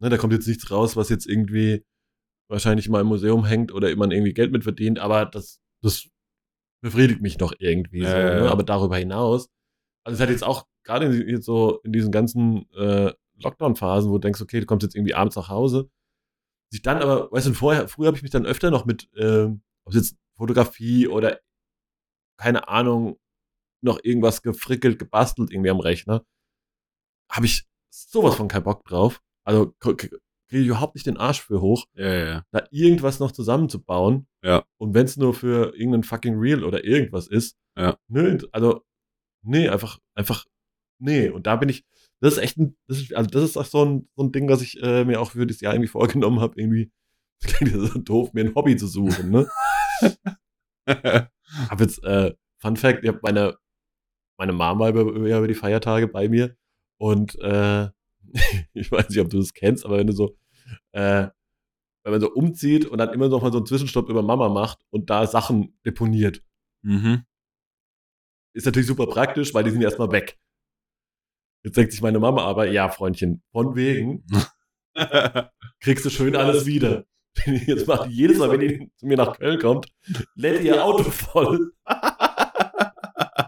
ne, 0.00 0.08
da 0.08 0.16
kommt 0.16 0.32
jetzt 0.32 0.46
nichts 0.48 0.70
raus, 0.70 0.96
was 0.96 1.10
jetzt 1.10 1.26
irgendwie 1.26 1.84
wahrscheinlich 2.49 2.88
mal 2.88 3.01
im 3.01 3.09
Museum 3.09 3.44
hängt 3.44 3.72
oder 3.72 3.94
man 3.97 4.11
irgendwie 4.11 4.34
Geld 4.34 4.53
mit 4.53 4.64
verdient, 4.64 4.99
aber 4.99 5.26
das 5.26 5.61
das 5.82 6.09
befriedigt 6.82 7.20
mich 7.20 7.38
noch 7.38 7.55
irgendwie 7.59 8.05
so, 8.05 8.16
ne? 8.16 8.51
aber 8.51 8.62
darüber 8.62 8.97
hinaus 8.97 9.49
also 10.07 10.14
es 10.14 10.20
hat 10.20 10.30
jetzt 10.30 10.44
auch 10.44 10.66
gerade 10.84 11.12
jetzt 11.28 11.47
so 11.47 11.80
in 11.82 11.92
diesen 11.92 12.12
ganzen 12.12 12.70
äh, 12.74 13.12
Lockdown-Phasen, 13.42 14.09
wo 14.09 14.14
du 14.14 14.20
denkst, 14.20 14.40
okay, 14.40 14.61
du 14.61 14.66
kommst 14.66 14.84
jetzt 14.84 14.94
irgendwie 14.94 15.14
abends 15.14 15.34
nach 15.34 15.49
Hause, 15.49 15.90
sich 16.70 16.80
dann 16.80 17.03
aber, 17.03 17.30
weißt 17.32 17.49
du, 17.49 17.55
vorher, 17.55 17.88
früher 17.88 18.07
habe 18.07 18.16
ich 18.16 18.22
mich 18.22 18.30
dann 18.30 18.47
öfter 18.47 18.70
noch 18.70 18.86
mit, 18.86 19.11
ähm, 19.16 19.62
ob 19.84 19.92
es 19.92 19.97
jetzt 19.97 20.16
Fotografie 20.36 21.09
oder 21.09 21.40
keine 22.38 22.68
Ahnung, 22.68 23.18
noch 23.82 23.99
irgendwas 24.03 24.42
gefrickelt, 24.42 24.99
gebastelt 24.99 25.51
irgendwie 25.51 25.70
am 25.70 25.80
Rechner, 25.80 26.24
habe 27.30 27.47
ich 27.47 27.66
sowas 27.90 28.36
von 28.36 28.49
keinen 28.49 28.64
Bock 28.64 28.84
drauf. 28.84 29.20
Also 29.44 29.74
kriege 30.49 30.62
ich 30.62 30.68
überhaupt 30.68 30.94
nicht 30.94 31.07
den 31.07 31.16
Arsch 31.16 31.40
für 31.42 31.61
hoch, 31.61 31.86
Ja, 31.94 32.12
ja, 32.14 32.44
da 32.53 32.66
irgendwas 32.70 33.18
noch 33.20 33.32
zusammenzubauen. 33.32 34.26
Ja. 34.42 34.64
Und 34.78 34.94
wenn 34.94 35.07
es 35.07 35.16
nur 35.16 35.34
für 35.34 35.74
irgendein 35.76 36.05
fucking 36.05 36.38
Reel 36.38 36.64
oder 36.64 36.84
irgendwas 36.84 37.26
ist, 37.26 37.57
Ja. 37.76 37.97
nö, 38.09 38.38
also, 38.53 38.82
nee, 39.42 39.68
einfach, 39.68 39.99
einfach, 40.14 40.44
nee. 40.99 41.28
Und 41.28 41.47
da 41.47 41.57
bin 41.57 41.68
ich, 41.68 41.84
das 42.20 42.34
ist 42.34 42.38
echt 42.42 42.59
ein, 42.59 42.76
das 42.86 42.99
ist, 42.99 43.14
also 43.14 43.28
das 43.30 43.42
ist 43.42 43.57
auch 43.57 43.64
so 43.64 43.84
ein, 43.84 44.09
so 44.16 44.22
ein 44.24 44.32
Ding, 44.32 44.49
was 44.49 44.62
ich 44.62 44.80
äh, 44.82 45.05
mir 45.05 45.20
auch 45.20 45.32
für 45.32 45.47
das 45.47 45.61
Jahr 45.61 45.74
irgendwie 45.74 45.88
vorgenommen 45.88 46.40
habe, 46.40 46.61
irgendwie, 46.61 46.90
das 47.40 47.55
klingt 47.55 47.72
ja 47.74 47.80
so 47.80 47.99
doof, 47.99 48.32
mir 48.32 48.44
ein 48.44 48.55
Hobby 48.55 48.76
zu 48.76 48.86
suchen, 48.86 49.30
ne? 49.30 49.49
Hab 51.68 51.80
jetzt, 51.80 52.03
äh, 52.05 52.34
Fun 52.59 52.76
Fact, 52.76 53.03
ich 53.03 53.09
habe 53.09 53.20
meine, 53.22 53.57
meine 54.38 54.53
über, 54.53 55.01
über 55.03 55.38
über 55.38 55.49
die 55.49 55.55
Feiertage 55.55 56.09
bei 56.09 56.28
mir 56.28 56.57
und 56.99 57.38
äh, 57.40 57.88
ich 58.74 58.90
weiß 58.92 59.08
nicht, 59.08 59.20
ob 59.20 59.30
du 59.30 59.38
das 59.38 59.52
kennst, 59.54 59.84
aber 59.84 59.98
wenn 59.98 60.06
du 60.06 60.12
so, 60.12 60.36
äh, 60.92 61.28
wenn 62.04 62.12
man 62.12 62.20
so 62.20 62.30
umzieht 62.30 62.86
und 62.86 62.98
dann 62.98 63.12
immer 63.12 63.28
noch 63.28 63.42
mal 63.42 63.50
so 63.52 63.58
einen 63.58 63.66
Zwischenstopp 63.66 64.08
über 64.08 64.22
Mama 64.22 64.48
macht 64.48 64.78
und 64.90 65.10
da 65.10 65.26
Sachen 65.26 65.78
deponiert, 65.84 66.42
Mhm. 66.82 67.24
ist 68.54 68.64
natürlich 68.66 68.86
super 68.86 69.06
praktisch, 69.06 69.52
weil 69.54 69.64
die 69.64 69.70
sind 69.70 69.82
erstmal 69.82 70.12
weg. 70.12 70.38
Jetzt 71.64 71.76
denkt 71.76 71.90
sich 71.92 72.00
meine 72.00 72.20
Mama 72.20 72.42
aber, 72.44 72.68
ja, 72.70 72.88
Freundchen, 72.88 73.42
von 73.50 73.74
wegen 73.74 74.24
kriegst 75.80 76.04
du 76.04 76.10
schön 76.10 76.36
alles 76.36 76.64
wieder. 76.66 77.04
Jetzt 77.44 77.86
macht 77.86 78.08
die 78.08 78.14
jedes 78.14 78.38
Mal, 78.38 78.50
wenn 78.50 78.60
die 78.60 78.90
zu 78.96 79.06
mir 79.06 79.16
nach 79.16 79.36
Köln 79.36 79.58
kommt, 79.58 79.88
lädt 80.36 80.62
ihr 80.62 80.82
Auto 80.82 81.02
voll. 81.10 81.72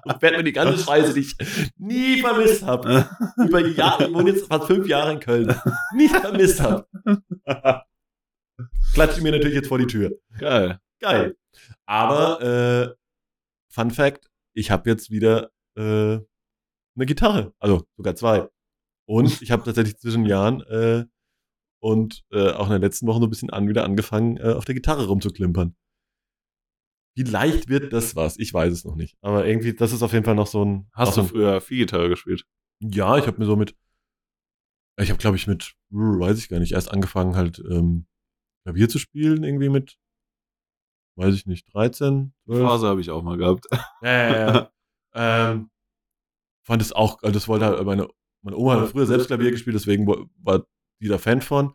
Und 0.04 0.20
fährt 0.20 0.36
mir 0.36 0.44
die 0.44 0.52
ganze 0.52 0.82
Scheiße, 0.82 1.14
die 1.14 1.20
ich 1.20 1.36
nie 1.76 2.20
vermisst 2.20 2.62
habe. 2.62 3.08
Über 3.36 3.62
die 3.62 3.72
Jahre, 3.72 4.06
ich 4.06 4.14
wohne 4.14 4.30
jetzt 4.30 4.46
fast 4.46 4.66
fünf 4.66 4.86
Jahre 4.86 5.12
in 5.12 5.20
Köln. 5.20 5.54
Nie 5.94 6.08
vermisst 6.08 6.60
habe. 6.60 6.86
Klatscht 8.92 9.18
die 9.18 9.22
mir 9.22 9.32
natürlich 9.32 9.54
jetzt 9.54 9.68
vor 9.68 9.78
die 9.78 9.86
Tür. 9.86 10.12
Geil. 10.38 10.80
Geil. 11.00 11.36
Aber, 11.86 12.42
äh, 12.42 12.94
Fun 13.70 13.90
Fact, 13.90 14.28
ich 14.54 14.70
habe 14.70 14.90
jetzt 14.90 15.10
wieder 15.10 15.50
äh, 15.76 16.18
eine 16.98 17.06
Gitarre. 17.06 17.54
Also 17.58 17.84
sogar 17.96 18.16
zwei. 18.16 18.48
Und 19.06 19.40
ich 19.40 19.50
habe 19.50 19.62
tatsächlich 19.62 19.96
zwischen 19.98 20.24
den 20.24 20.30
Jahren 20.30 20.62
äh, 20.62 21.04
und 21.80 22.24
äh, 22.32 22.50
auch 22.50 22.64
in 22.64 22.70
der 22.70 22.80
letzten 22.80 23.06
Woche 23.06 23.20
so 23.20 23.26
ein 23.26 23.30
bisschen 23.30 23.50
an, 23.50 23.68
wieder 23.68 23.84
angefangen, 23.84 24.36
äh, 24.36 24.52
auf 24.52 24.64
der 24.64 24.74
Gitarre 24.74 25.06
rumzuklimpern. 25.06 25.76
Wie 27.18 27.24
leicht 27.24 27.68
wird 27.68 27.92
das 27.92 28.14
was? 28.14 28.38
Ich 28.38 28.54
weiß 28.54 28.72
es 28.72 28.84
noch 28.84 28.94
nicht. 28.94 29.16
Aber 29.22 29.44
irgendwie, 29.44 29.72
das 29.72 29.92
ist 29.92 30.04
auf 30.04 30.12
jeden 30.12 30.24
Fall 30.24 30.36
noch 30.36 30.46
so 30.46 30.64
ein. 30.64 30.88
Hast 30.92 31.16
du 31.16 31.24
früher 31.24 31.60
viel 31.60 31.78
Gitarre 31.78 32.08
gespielt? 32.08 32.44
Ja, 32.78 33.18
ich 33.18 33.26
habe 33.26 33.40
mir 33.40 33.44
so 33.44 33.56
mit. 33.56 33.74
Ich 35.00 35.10
habe, 35.10 35.18
glaube 35.18 35.36
ich, 35.36 35.48
mit, 35.48 35.74
hm, 35.90 36.20
weiß 36.20 36.38
ich 36.38 36.48
gar 36.48 36.60
nicht, 36.60 36.72
erst 36.72 36.92
angefangen 36.92 37.34
halt 37.34 37.60
ähm, 37.68 38.06
Klavier 38.62 38.88
zu 38.88 39.00
spielen, 39.00 39.42
irgendwie 39.42 39.68
mit, 39.68 39.98
weiß 41.16 41.34
ich 41.34 41.46
nicht, 41.46 41.72
13, 41.74 42.34
12. 42.44 42.60
Phase 42.60 42.86
habe 42.86 43.00
ich 43.00 43.10
auch 43.10 43.24
mal 43.24 43.36
gehabt. 43.36 43.66
Ja, 44.02 44.10
ja, 44.10 44.52
ja. 44.54 44.70
ähm, 45.50 45.70
fand 46.64 46.82
es 46.82 46.92
auch, 46.92 47.20
also 47.22 47.32
das 47.32 47.48
wollte 47.48 47.64
halt 47.64 47.84
meine, 47.84 48.06
meine 48.42 48.56
Oma 48.56 48.80
hat 48.80 48.90
früher 48.90 49.06
selbst 49.06 49.26
Klavier 49.26 49.50
gespielt, 49.50 49.74
deswegen 49.74 50.06
war 50.06 50.66
die 51.00 51.08
da 51.08 51.18
Fan 51.18 51.42
von. 51.42 51.74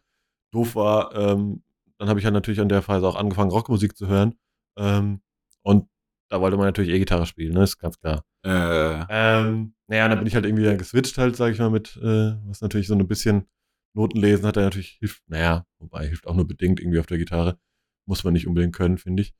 Doof 0.53 0.75
war, 0.75 1.13
ähm, 1.15 1.63
dann 1.97 2.07
habe 2.07 2.19
ich 2.19 2.25
halt 2.25 2.33
natürlich 2.33 2.61
an 2.61 2.69
der 2.69 2.81
Phase 2.81 3.05
auch 3.05 3.15
angefangen, 3.17 3.51
Rockmusik 3.51 3.97
zu 3.97 4.07
hören. 4.07 4.35
Ähm, 4.77 5.22
und 5.63 5.89
da 6.29 6.41
wollte 6.41 6.57
man 6.57 6.65
natürlich 6.67 6.91
E-Gitarre 6.91 7.25
spielen, 7.25 7.53
ne, 7.53 7.63
ist 7.63 7.77
ganz 7.77 7.99
klar. 7.99 8.23
Äh, 8.45 9.05
Ähm, 9.09 9.75
naja, 9.87 10.07
dann 10.07 10.17
bin 10.19 10.27
ich 10.27 10.35
halt 10.35 10.45
irgendwie 10.45 10.63
dann 10.63 10.77
geswitcht 10.77 11.17
halt, 11.17 11.35
sage 11.35 11.53
ich 11.53 11.59
mal, 11.59 11.69
mit, 11.69 11.95
äh, 11.97 12.35
was 12.47 12.61
natürlich 12.61 12.87
so 12.87 12.95
ein 12.95 13.07
bisschen 13.07 13.47
Notenlesen 13.95 14.45
hat, 14.47 14.55
der 14.55 14.63
natürlich 14.63 14.97
hilft, 14.99 15.21
naja, 15.27 15.65
wobei 15.79 16.07
hilft 16.07 16.25
auch 16.27 16.35
nur 16.35 16.47
bedingt 16.47 16.79
irgendwie 16.79 16.99
auf 16.99 17.05
der 17.05 17.19
Gitarre. 17.19 17.59
Muss 18.07 18.23
man 18.23 18.33
nicht 18.33 18.47
unbedingt 18.47 18.75
können, 18.75 18.97
finde 18.97 19.21
ich. 19.21 19.33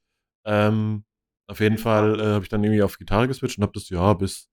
Ähm, 0.46 1.06
auf 1.48 1.60
jeden 1.60 1.78
Fall 1.78 2.20
äh, 2.20 2.24
habe 2.26 2.44
ich 2.44 2.50
dann 2.50 2.64
irgendwie 2.64 2.84
auf 2.84 2.98
Gitarre 2.98 3.28
geswitcht 3.28 3.58
und 3.58 3.64
habe 3.64 3.74
das 3.74 3.90
ja 3.90 4.14
bis, 4.14 4.50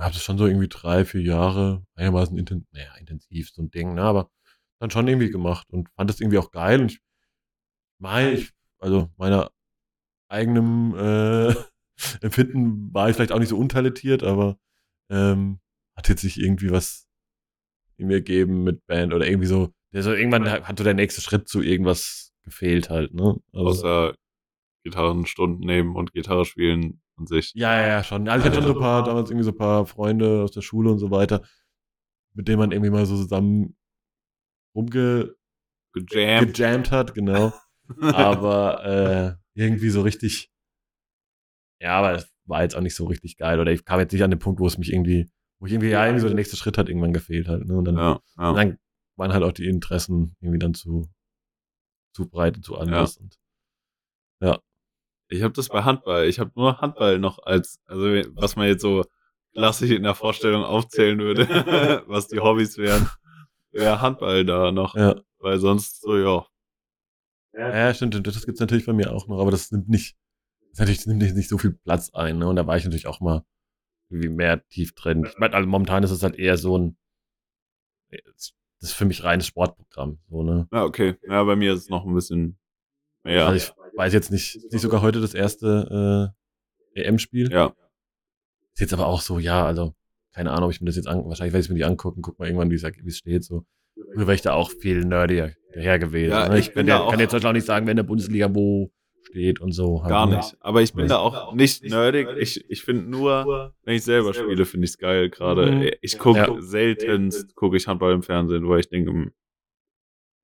habe 0.00 0.14
das 0.14 0.22
schon 0.22 0.38
so 0.38 0.46
irgendwie 0.46 0.68
drei, 0.68 1.04
vier 1.04 1.22
Jahre 1.22 1.84
einigermaßen 1.96 2.38
inten 2.38 2.66
naja, 2.70 2.94
intensiv, 2.96 3.50
so 3.50 3.62
ein 3.62 3.70
Ding, 3.70 3.94
ne, 3.94 4.02
aber 4.02 4.30
dann 4.80 4.90
schon 4.90 5.08
irgendwie 5.08 5.30
gemacht 5.30 5.68
und 5.70 5.88
fand 5.90 6.08
das 6.08 6.20
irgendwie 6.20 6.38
auch 6.38 6.52
geil 6.52 6.80
und 6.80 6.92
ich 6.92 7.00
meine, 8.00 8.32
ich, 8.32 8.52
also 8.78 9.10
meiner 9.16 9.50
eigenem 10.28 10.94
äh, 10.96 11.54
Empfinden 12.20 12.92
war 12.92 13.08
ich 13.08 13.16
vielleicht 13.16 13.32
auch 13.32 13.38
nicht 13.38 13.48
so 13.48 13.58
untalentiert, 13.58 14.22
aber 14.22 14.58
ähm, 15.10 15.60
hat 15.96 16.08
jetzt 16.08 16.24
nicht 16.24 16.38
irgendwie 16.38 16.70
was 16.70 17.08
in 17.96 18.06
mir 18.06 18.18
gegeben 18.18 18.64
mit 18.64 18.86
Band 18.86 19.12
oder 19.12 19.26
irgendwie 19.26 19.46
so. 19.46 19.72
Der 19.92 20.02
so 20.02 20.12
irgendwann 20.12 20.48
hat 20.48 20.78
so 20.78 20.84
der 20.84 20.94
nächste 20.94 21.20
Schritt 21.20 21.48
zu 21.48 21.62
irgendwas 21.62 22.32
gefehlt 22.42 22.90
halt, 22.90 23.14
ne? 23.14 23.40
Also, 23.52 23.66
außer 23.66 24.14
Gitarrenstunden 24.84 25.66
nehmen 25.66 25.96
und 25.96 26.12
Gitarre 26.12 26.44
spielen 26.44 27.00
an 27.16 27.26
sich. 27.26 27.52
ja, 27.54 27.80
ja, 27.80 27.88
ja, 27.88 28.04
schon. 28.04 28.28
Also 28.28 28.44
ich 28.44 28.50
hatte 28.50 28.62
schon 28.62 28.72
so 28.72 28.78
ein 28.78 28.80
paar, 28.80 29.02
damals 29.04 29.30
irgendwie 29.30 29.44
so 29.44 29.50
ein 29.50 29.56
paar 29.56 29.86
Freunde 29.86 30.42
aus 30.42 30.52
der 30.52 30.60
Schule 30.62 30.90
und 30.90 30.98
so 30.98 31.10
weiter, 31.10 31.42
mit 32.34 32.46
denen 32.48 32.58
man 32.58 32.70
irgendwie 32.70 32.90
mal 32.90 33.06
so 33.06 33.16
zusammen 33.16 33.76
rumge 34.74 35.34
Gejammt. 35.92 36.54
gejammt 36.54 36.90
hat, 36.92 37.14
genau. 37.14 37.52
aber 38.00 38.84
äh, 38.84 39.34
irgendwie 39.58 39.90
so 39.90 40.02
richtig, 40.02 40.50
ja, 41.80 41.98
aber 41.98 42.12
es 42.14 42.32
war 42.44 42.62
jetzt 42.62 42.76
auch 42.76 42.80
nicht 42.80 42.94
so 42.94 43.06
richtig 43.06 43.36
geil. 43.36 43.60
Oder 43.60 43.72
ich 43.72 43.84
kam 43.84 44.00
jetzt 44.00 44.12
nicht 44.12 44.22
an 44.22 44.30
den 44.30 44.38
Punkt, 44.38 44.60
wo 44.60 44.66
es 44.66 44.78
mich 44.78 44.92
irgendwie, 44.92 45.30
wo 45.58 45.66
ich 45.66 45.72
irgendwie, 45.72 45.90
ja, 45.90 46.04
irgendwie 46.04 46.20
so 46.20 46.28
der 46.28 46.36
nächste 46.36 46.56
Schritt 46.56 46.78
hat 46.78 46.88
irgendwann 46.88 47.12
gefehlt 47.12 47.48
halt. 47.48 47.66
Ne? 47.66 47.76
Und 47.76 47.84
dann, 47.84 47.96
ja, 47.96 48.20
ja. 48.38 48.50
und 48.50 48.56
dann 48.56 48.78
waren 49.16 49.32
halt 49.32 49.42
auch 49.42 49.52
die 49.52 49.66
Interessen 49.66 50.36
irgendwie 50.40 50.58
dann 50.58 50.74
zu, 50.74 51.08
zu 52.14 52.28
breit 52.28 52.56
und 52.56 52.62
zu 52.62 52.76
anders. 52.76 53.16
Und, 53.16 53.38
Ich 55.28 55.42
habe 55.42 55.52
das 55.52 55.68
bei 55.68 55.82
Handball. 55.82 56.26
Ich 56.26 56.38
habe 56.38 56.52
nur 56.54 56.80
Handball 56.80 57.18
noch 57.18 57.38
als, 57.40 57.80
also 57.86 58.04
was 58.34 58.56
man 58.56 58.66
jetzt 58.66 58.80
so 58.80 59.04
klassisch 59.52 59.90
in 59.90 60.04
der 60.04 60.14
Vorstellung 60.14 60.62
aufzählen 60.62 61.18
würde, 61.18 61.46
was 62.06 62.28
die 62.28 62.40
Hobbys 62.40 62.78
wären, 62.78 63.10
wäre 63.72 64.00
Handball 64.00 64.44
da 64.44 64.72
noch. 64.72 64.94
ja. 64.94 65.16
Weil 65.40 65.58
sonst 65.58 66.00
so, 66.00 66.16
ja. 66.16 66.46
Ja, 67.52 67.94
stimmt, 67.94 68.14
stimmt, 68.14 68.26
das 68.26 68.44
gibt's 68.44 68.60
natürlich 68.60 68.86
bei 68.86 68.92
mir 68.92 69.12
auch 69.12 69.26
noch, 69.28 69.40
aber 69.40 69.50
das 69.50 69.70
nimmt 69.70 69.88
nicht, 69.88 70.16
das 70.70 70.80
natürlich 70.80 70.98
das 70.98 71.06
nimmt 71.06 71.22
nicht, 71.22 71.48
so 71.48 71.58
viel 71.58 71.72
Platz 71.72 72.10
ein. 72.14 72.38
Ne? 72.38 72.48
Und 72.48 72.56
da 72.56 72.66
war 72.66 72.76
ich 72.76 72.84
natürlich 72.84 73.06
auch 73.06 73.20
mal 73.20 73.44
irgendwie 74.10 74.28
mehr 74.28 74.66
tief 74.68 74.94
drin. 74.94 75.24
Ich 75.26 75.38
meine, 75.38 75.54
also 75.54 75.68
momentan 75.68 76.02
ist 76.02 76.10
es 76.10 76.22
halt 76.22 76.36
eher 76.36 76.56
so 76.56 76.78
ein, 76.78 76.96
das 78.10 78.54
ist 78.80 78.92
für 78.92 79.04
mich 79.04 79.24
reines 79.24 79.46
Sportprogramm. 79.46 80.18
So, 80.30 80.42
ne? 80.42 80.68
Ja, 80.72 80.84
okay. 80.84 81.16
Ja, 81.28 81.42
bei 81.44 81.56
mir 81.56 81.74
ist 81.74 81.82
es 81.82 81.88
noch 81.88 82.06
ein 82.06 82.14
bisschen 82.14 82.58
mehr. 83.24 83.46
Also 83.46 83.56
ich 83.56 83.96
weiß 83.96 84.12
jetzt 84.12 84.30
nicht, 84.30 84.56
ist 84.56 84.72
nicht 84.72 84.82
sogar 84.82 85.02
heute 85.02 85.20
das 85.20 85.34
erste 85.34 86.34
äh, 86.94 87.02
EM-Spiel. 87.02 87.52
ja. 87.52 87.74
Ist 88.74 88.82
jetzt 88.82 88.92
aber 88.92 89.06
auch 89.06 89.20
so, 89.20 89.40
ja, 89.40 89.66
also, 89.66 89.96
keine 90.32 90.52
Ahnung, 90.52 90.66
ob 90.66 90.70
ich 90.72 90.80
mir 90.80 90.86
das 90.86 90.94
jetzt 90.94 91.08
an, 91.08 91.24
wahrscheinlich 91.24 91.52
werde 91.52 91.62
ich 91.62 91.66
es 91.66 91.68
mir 91.68 91.74
nicht 91.74 91.84
angucken, 91.84 92.22
guck 92.22 92.38
mal 92.38 92.46
irgendwann, 92.46 92.70
wie 92.70 92.76
es 92.76 92.84
wie 92.84 93.08
es 93.08 93.18
steht. 93.18 93.42
So. 93.42 93.66
Früher 94.14 94.26
wäre 94.26 94.34
ich 94.34 94.42
da 94.42 94.54
auch 94.54 94.70
viel 94.70 95.04
nerdier 95.04 95.54
daher 95.74 95.98
gewesen. 95.98 96.30
Ja, 96.32 96.48
ne? 96.48 96.58
ich 96.58 96.68
ich 96.68 96.74
bin 96.74 96.80
bin 96.80 96.86
da 96.88 96.94
der, 96.98 97.04
auch- 97.04 97.10
kann 97.10 97.20
jetzt 97.20 97.34
auch 97.34 97.52
nicht 97.52 97.66
sagen, 97.66 97.86
wer 97.86 97.92
in 97.92 97.96
der 97.98 98.04
Bundesliga 98.04 98.52
wo 98.54 98.90
steht 99.22 99.60
und 99.60 99.72
so. 99.72 100.02
Gar 100.08 100.26
ne? 100.26 100.36
nicht. 100.36 100.56
Aber 100.60 100.80
ich 100.82 100.92
bin 100.94 101.02
Weiß 101.04 101.10
da 101.10 101.18
auch 101.18 101.52
nicht 101.54 101.84
nerdig. 101.84 102.28
Ich, 102.38 102.64
ich 102.70 102.82
finde 102.82 103.10
nur, 103.10 103.74
wenn 103.82 103.94
ich 103.94 104.02
selber 104.04 104.32
spiele, 104.32 104.64
finde 104.64 104.86
ich 104.86 104.92
es 104.92 104.98
geil 104.98 105.28
gerade. 105.28 105.70
Mhm. 105.70 105.90
Ich 106.00 106.18
gucke 106.18 106.38
Ja. 106.38 106.60
seltenst, 106.60 107.54
gucke 107.54 107.76
ich 107.76 107.86
Handball 107.86 108.12
im 108.14 108.22
Fernsehen, 108.22 108.66
weil 108.68 108.80
ich 108.80 108.88
denke, 108.88 109.10
hm, 109.10 109.32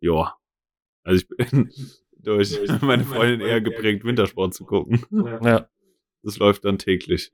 ja. 0.00 0.34
Also 1.02 1.22
ich 1.22 1.28
bin 1.28 1.70
durch 2.18 2.58
meine 2.82 3.04
Freundin 3.04 3.40
eher 3.40 3.60
geprägt, 3.60 4.04
Wintersport 4.04 4.52
zu 4.54 4.64
gucken. 4.64 5.02
Ja, 5.42 5.68
Das 6.22 6.38
läuft 6.38 6.64
dann 6.64 6.78
täglich. 6.78 7.32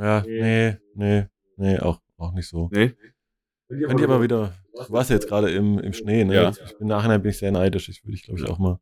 ja, 0.00 0.22
nee, 0.26 0.76
nee, 0.94 1.26
nee, 1.56 1.78
auch, 1.78 2.00
auch 2.16 2.32
nicht 2.32 2.48
so. 2.48 2.68
Nee? 2.72 2.94
Könnt 3.68 4.00
ihr 4.00 4.04
aber 4.08 4.22
wieder, 4.22 4.54
du 4.86 4.92
warst 4.92 5.10
ja 5.10 5.16
jetzt 5.16 5.28
gerade 5.28 5.50
im, 5.50 5.78
im 5.78 5.92
Schnee, 5.92 6.24
ne? 6.24 6.34
Ja. 6.34 6.50
Ich 6.50 6.78
bin 6.78 6.88
nachher 6.88 7.18
bin 7.18 7.30
ich 7.30 7.38
sehr 7.38 7.52
neidisch. 7.52 7.88
Ich 7.88 8.04
würde 8.04 8.14
ich, 8.14 8.22
glaube 8.22 8.40
ich, 8.40 8.46
auch 8.48 8.58
mal, 8.58 8.78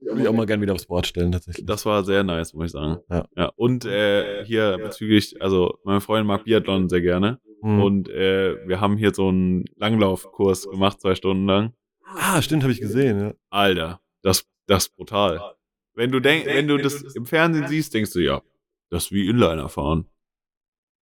würde 0.00 0.22
ich 0.22 0.28
auch 0.28 0.32
mal 0.32 0.46
gerne 0.46 0.62
wieder 0.62 0.74
aufs 0.74 0.86
Board 0.86 1.06
stellen, 1.06 1.32
tatsächlich. 1.32 1.66
Das 1.66 1.86
war 1.86 2.04
sehr 2.04 2.22
nice, 2.24 2.54
muss 2.54 2.66
ich 2.66 2.72
sagen. 2.72 3.00
Ja. 3.10 3.26
ja. 3.36 3.52
Und 3.56 3.84
äh, 3.84 4.44
hier 4.44 4.78
bezüglich, 4.78 5.40
also 5.40 5.78
meine 5.84 6.00
Freundin 6.00 6.26
mag 6.26 6.44
Biathlon 6.44 6.88
sehr 6.88 7.00
gerne. 7.00 7.40
Hm. 7.62 7.82
Und 7.82 8.08
äh, 8.08 8.66
wir 8.66 8.80
haben 8.80 8.96
hier 8.96 9.12
so 9.14 9.28
einen 9.28 9.64
Langlaufkurs 9.76 10.68
gemacht, 10.68 11.00
zwei 11.00 11.14
Stunden 11.14 11.46
lang. 11.46 11.74
ah, 12.16 12.40
stimmt, 12.40 12.62
habe 12.62 12.72
ich 12.72 12.80
gesehen, 12.80 13.20
ja. 13.20 13.34
Alter, 13.50 14.00
das, 14.22 14.46
das 14.66 14.86
ist 14.86 14.96
brutal. 14.96 15.40
Wenn 15.94 16.10
du 16.10 16.20
denk, 16.20 16.46
wenn 16.46 16.68
du 16.68 16.78
das 16.78 17.02
im 17.14 17.26
Fernsehen 17.26 17.66
siehst, 17.68 17.92
denkst 17.92 18.12
du, 18.12 18.20
ja, 18.20 18.40
das 18.88 19.04
ist 19.06 19.12
wie 19.12 19.28
Inliner 19.28 19.68
fahren. 19.68 20.06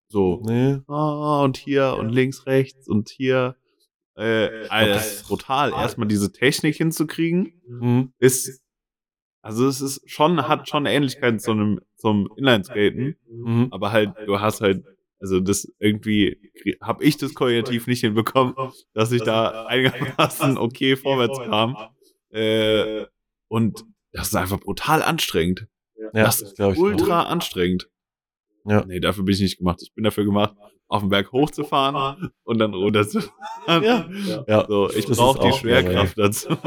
So, 0.10 0.42
Nee. 0.46 0.80
ah, 0.88 1.44
und 1.44 1.58
hier 1.58 1.96
und 2.00 2.10
links, 2.10 2.46
rechts 2.46 2.88
und 2.88 3.10
hier. 3.10 3.56
Äh, 4.18 4.96
ist 4.98 5.28
brutal. 5.28 5.72
Erstmal 5.72 6.08
diese 6.08 6.32
Technik 6.32 6.76
hinzukriegen, 6.76 7.54
Hm. 7.68 8.14
ist, 8.20 8.62
also 9.42 9.68
es 9.68 9.80
ist 9.82 10.10
schon, 10.10 10.48
hat 10.48 10.68
schon 10.68 10.86
Ähnlichkeiten 10.86 11.40
zu 11.40 11.52
einem, 11.52 11.80
zum 11.96 12.30
Inlineskaten, 12.36 13.16
Mhm. 13.30 13.68
aber 13.72 13.92
halt, 13.92 14.12
du 14.26 14.40
hast 14.40 14.62
halt, 14.62 14.84
also 15.20 15.40
das 15.40 15.72
irgendwie, 15.80 16.52
habe 16.82 17.04
ich 17.04 17.18
das 17.18 17.34
koordinativ 17.34 17.88
nicht 17.88 18.02
hinbekommen, 18.02 18.56
dass 18.94 19.12
ich 19.12 19.22
da 19.24 19.66
einigermaßen 19.68 20.58
okay 20.58 20.96
vorwärts 20.96 21.40
kam. 21.40 21.76
Äh, 22.32 23.06
und 23.48 23.84
das 24.12 24.28
ist 24.30 24.36
einfach 24.36 24.60
brutal 24.60 25.02
anstrengend. 25.04 25.68
Ja, 26.14 26.24
das 26.26 26.42
ist 26.42 26.60
ultra 26.60 27.24
anstrengend. 27.24 27.90
Ja. 28.66 28.84
Nee, 28.86 29.00
dafür 29.00 29.24
bin 29.24 29.34
ich 29.34 29.42
nicht 29.42 29.58
gemacht. 29.60 29.80
Ich 29.82 29.94
bin 29.94 30.04
dafür 30.04 30.26
gemacht, 30.26 30.56
auf 30.88 31.02
den 31.02 31.10
Berg 31.10 31.32
hochzufahren 31.32 32.32
und 32.44 32.60
dann 32.60 32.74
runter 32.74 33.08
zu 33.08 33.20
fahren. 33.22 33.84
Ja. 33.84 34.10
Ja. 34.48 34.66
So, 34.68 34.90
ich 34.92 35.06
brauche 35.06 35.40
die 35.40 35.48
auch 35.48 35.58
Schwerkraft 35.58 36.18
dazu. 36.18 36.50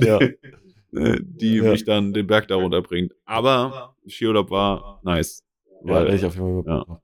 ja. 0.00 0.18
äh, 0.92 1.18
die 1.22 1.56
Ja. 1.56 1.70
mich 1.70 1.84
dann 1.84 2.12
den 2.12 2.26
Berg 2.26 2.48
da 2.48 2.56
runterbringt. 2.56 3.14
Aber 3.24 3.94
Skiurlaub 4.08 4.50
war 4.50 5.00
nice. 5.04 5.44
Ja, 5.84 5.94
Weil- 5.94 6.14
ich 6.14 6.24
auf 6.24 6.34
jeden 6.34 6.64
Fall 6.64 6.84
Ja. 6.88 7.00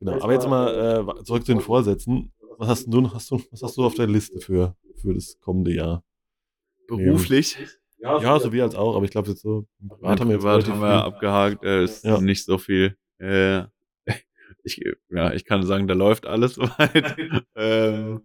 Genau. 0.00 0.20
Aber 0.22 0.32
jetzt 0.32 0.48
mal 0.48 1.06
äh, 1.18 1.24
zurück 1.24 1.44
zu 1.46 1.52
den 1.52 1.60
Vorsätzen. 1.60 2.32
Was 2.58 2.68
hast 2.68 2.86
du, 2.86 3.10
hast 3.12 3.30
du, 3.30 3.40
was 3.50 3.62
hast 3.62 3.76
du 3.76 3.84
auf 3.84 3.94
der 3.94 4.06
Liste 4.06 4.38
für, 4.40 4.76
für 4.96 5.14
das 5.14 5.38
kommende 5.40 5.72
Jahr? 5.74 6.02
beruflich. 6.86 7.56
Ja, 7.98 8.38
so 8.38 8.52
wie 8.52 8.60
als 8.60 8.74
auch, 8.74 8.94
aber 8.96 9.06
ich 9.06 9.10
glaube 9.10 9.30
jetzt 9.30 9.40
so 9.40 9.64
Privat 9.88 10.20
haben 10.20 10.28
wir, 10.28 10.34
jetzt 10.34 10.42
privat 10.44 10.68
haben 10.68 10.80
wir 10.82 11.04
abgehakt, 11.04 11.64
äh, 11.64 11.84
ist 11.84 12.04
Ja. 12.04 12.20
nicht 12.20 12.44
so 12.44 12.58
viel. 12.58 12.94
Äh, 13.18 13.62
ich, 14.64 14.80
ja, 15.10 15.32
ich 15.32 15.44
kann 15.44 15.62
sagen, 15.64 15.86
da 15.86 15.94
läuft 15.94 16.26
alles 16.26 16.54
soweit. 16.56 17.16
ähm, 17.54 18.22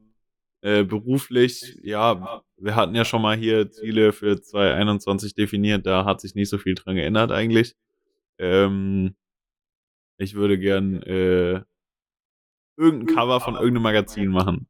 äh, 0.61 0.83
beruflich, 0.83 1.77
ja, 1.83 2.41
wir 2.57 2.75
hatten 2.75 2.95
ja 2.95 3.05
schon 3.05 3.21
mal 3.21 3.37
hier 3.37 3.71
Ziele 3.71 4.11
für 4.11 4.41
2021 4.41 5.33
definiert, 5.33 5.85
da 5.85 6.05
hat 6.05 6.19
sich 6.19 6.35
nicht 6.35 6.49
so 6.49 6.57
viel 6.57 6.75
dran 6.75 6.95
geändert 6.95 7.31
eigentlich. 7.31 7.75
Ähm, 8.39 9.15
ich 10.17 10.35
würde 10.35 10.59
gern 10.59 11.01
äh, 11.03 11.61
irgendein 12.77 13.15
Cover 13.15 13.39
von 13.39 13.55
irgendeinem 13.55 13.83
Magazin 13.83 14.29
machen. 14.29 14.67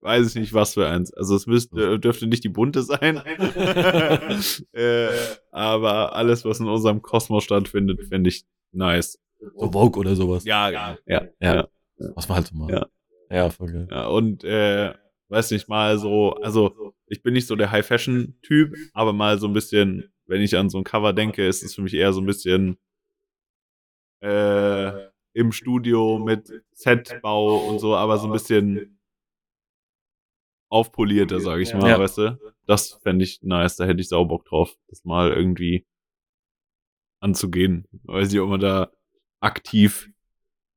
Weiß 0.00 0.30
ich 0.30 0.34
nicht, 0.34 0.52
was 0.52 0.74
für 0.74 0.88
eins. 0.88 1.12
Also 1.14 1.36
es 1.36 1.46
müsste, 1.46 2.00
dürfte 2.00 2.26
nicht 2.26 2.42
die 2.42 2.48
bunte 2.48 2.82
sein. 2.82 3.18
äh, 4.72 5.08
aber 5.52 6.16
alles, 6.16 6.44
was 6.44 6.58
in 6.58 6.66
unserem 6.66 7.02
Kosmos 7.02 7.44
stattfindet, 7.44 8.02
finde 8.08 8.30
ich 8.30 8.44
nice. 8.72 9.20
So 9.56 9.70
Vogue 9.72 9.98
oder 10.00 10.14
sowas. 10.16 10.44
Ja, 10.44 10.70
ja, 10.70 10.98
ja. 11.06 11.28
Ja. 11.40 11.68
Was 12.14 12.28
man 12.28 12.36
halt 12.36 12.46
so 12.46 12.56
macht. 12.56 12.70
Ja. 12.72 12.86
Ja, 13.30 13.50
voll 13.50 13.72
geil. 13.72 13.88
Ja, 13.90 14.06
und 14.08 14.44
äh, 14.44 14.92
weiß 15.28 15.50
nicht, 15.52 15.68
mal 15.68 15.98
so, 15.98 16.34
also 16.34 16.94
ich 17.06 17.22
bin 17.22 17.32
nicht 17.34 17.46
so 17.46 17.56
der 17.56 17.70
High-Fashion-Typ, 17.70 18.74
aber 18.92 19.12
mal 19.12 19.38
so 19.38 19.46
ein 19.46 19.52
bisschen, 19.54 20.12
wenn 20.26 20.42
ich 20.42 20.56
an 20.56 20.68
so 20.68 20.78
ein 20.78 20.84
Cover 20.84 21.12
denke, 21.14 21.46
ist 21.46 21.62
es 21.62 21.74
für 21.74 21.82
mich 21.82 21.94
eher 21.94 22.12
so 22.12 22.20
ein 22.20 22.26
bisschen 22.26 22.78
äh, 24.22 25.08
im 25.32 25.50
Studio 25.52 26.18
mit 26.18 26.52
Setbau 26.72 27.68
und 27.68 27.78
so, 27.78 27.96
aber 27.96 28.18
so 28.18 28.26
ein 28.26 28.32
bisschen 28.32 28.98
aufpolierter, 30.70 31.40
sage 31.40 31.62
ich 31.62 31.74
mal, 31.74 31.88
Ja. 31.90 31.98
weißt 31.98 32.18
du? 32.18 32.38
Das 32.66 32.92
fände 33.02 33.24
ich 33.24 33.42
nice, 33.42 33.76
da 33.76 33.84
hätte 33.84 34.00
ich 34.00 34.08
sau 34.08 34.24
Bock 34.24 34.44
drauf, 34.44 34.76
das 34.88 35.04
mal 35.04 35.32
irgendwie 35.32 35.86
anzugehen. 37.20 37.86
Weiß 38.04 38.30
nicht, 38.30 38.40
ob 38.40 38.48
man 38.50 38.60
da 38.60 38.90
aktiv 39.42 40.10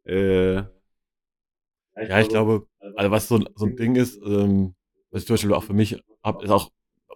äh, 0.05 0.55
Ja, 0.55 2.19
ich 2.19 2.29
glaube, 2.29 2.67
also 2.95 3.11
was 3.11 3.27
so, 3.27 3.39
so 3.55 3.65
ein 3.65 3.75
Ding 3.75 3.95
ist, 3.95 4.19
ähm, 4.25 4.75
was 5.11 5.21
ich 5.21 5.27
zum 5.27 5.35
Beispiel 5.35 5.53
auch 5.53 5.63
für 5.63 5.73
mich 5.73 6.03
habe, 6.23 6.43
ist 6.43 6.51
auch, 6.51 6.71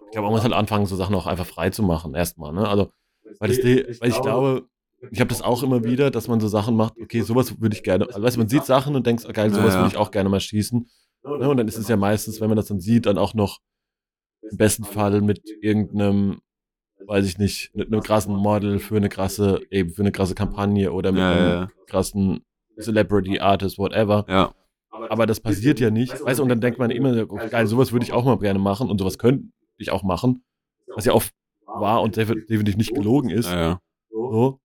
ich 0.06 0.12
glaube, 0.12 0.26
man 0.26 0.32
muss 0.32 0.42
halt 0.42 0.54
anfangen, 0.54 0.86
so 0.86 0.96
Sachen 0.96 1.14
auch 1.14 1.26
einfach 1.26 1.46
frei 1.46 1.70
zu 1.70 1.82
machen, 1.82 2.14
erstmal, 2.14 2.52
ne? 2.52 2.66
Also, 2.66 2.90
weil, 3.38 3.50
das, 3.50 4.00
weil 4.00 4.08
ich 4.08 4.20
glaube, 4.22 4.66
ich 5.10 5.20
habe 5.20 5.28
das 5.28 5.42
auch 5.42 5.62
immer 5.62 5.84
wieder, 5.84 6.10
dass 6.10 6.28
man 6.28 6.40
so 6.40 6.48
Sachen 6.48 6.76
macht, 6.76 6.94
okay, 7.00 7.20
sowas 7.22 7.60
würde 7.60 7.76
ich 7.76 7.82
gerne, 7.82 8.06
also 8.06 8.22
weißt 8.22 8.36
du, 8.36 8.40
man 8.40 8.48
sieht 8.48 8.64
Sachen 8.64 8.96
und 8.96 9.06
denkt, 9.06 9.24
oh, 9.28 9.32
geil, 9.32 9.52
sowas 9.52 9.74
würde 9.74 9.88
ich 9.88 9.96
auch 9.96 10.10
gerne 10.10 10.28
mal 10.28 10.40
schießen. 10.40 10.88
Ne? 11.24 11.48
Und 11.48 11.56
dann 11.56 11.68
ist 11.68 11.76
es 11.78 11.88
ja 11.88 11.96
meistens, 11.96 12.40
wenn 12.40 12.48
man 12.48 12.56
das 12.56 12.66
dann 12.66 12.80
sieht, 12.80 13.06
dann 13.06 13.18
auch 13.18 13.34
noch 13.34 13.60
im 14.50 14.56
besten 14.56 14.84
Fall 14.84 15.20
mit 15.20 15.42
irgendeinem, 15.60 16.40
weiß 17.06 17.26
ich 17.26 17.38
nicht, 17.38 17.74
mit 17.74 17.88
einem 17.92 18.00
krassen 18.02 18.34
Model 18.34 18.78
für 18.78 18.96
eine 18.96 19.08
krasse, 19.08 19.60
eben 19.70 19.90
für 19.90 20.02
eine 20.02 20.12
krasse 20.12 20.34
Kampagne 20.34 20.92
oder 20.92 21.12
mit 21.12 21.20
Ja, 21.20 21.30
einem 21.30 21.46
ja. 21.48 21.68
krassen 21.86 22.40
Celebrity 22.78 23.40
Artist, 23.40 23.78
whatever. 23.78 24.24
ja, 24.28 24.54
Aber 24.90 25.26
das 25.26 25.40
passiert 25.40 25.80
ja 25.80 25.90
nicht. 25.90 26.12
Weißt 26.24 26.38
du, 26.38 26.42
und 26.42 26.48
dann 26.48 26.60
denkt 26.60 26.78
man 26.78 26.90
immer, 26.90 27.24
oh, 27.28 27.38
geil, 27.50 27.66
sowas 27.66 27.92
würde 27.92 28.04
ich 28.04 28.12
auch 28.12 28.24
mal 28.24 28.38
gerne 28.38 28.58
machen 28.58 28.88
und 28.90 28.98
sowas 28.98 29.18
könnte 29.18 29.48
ich 29.78 29.90
auch 29.90 30.02
machen. 30.02 30.42
Was 30.94 31.04
ja 31.04 31.12
oft 31.12 31.32
war 31.66 32.02
und 32.02 32.16
def- 32.16 32.46
definitiv 32.48 32.76
nicht 32.76 32.94
gelogen 32.94 33.30
ist. 33.30 33.48
So, 34.10 34.59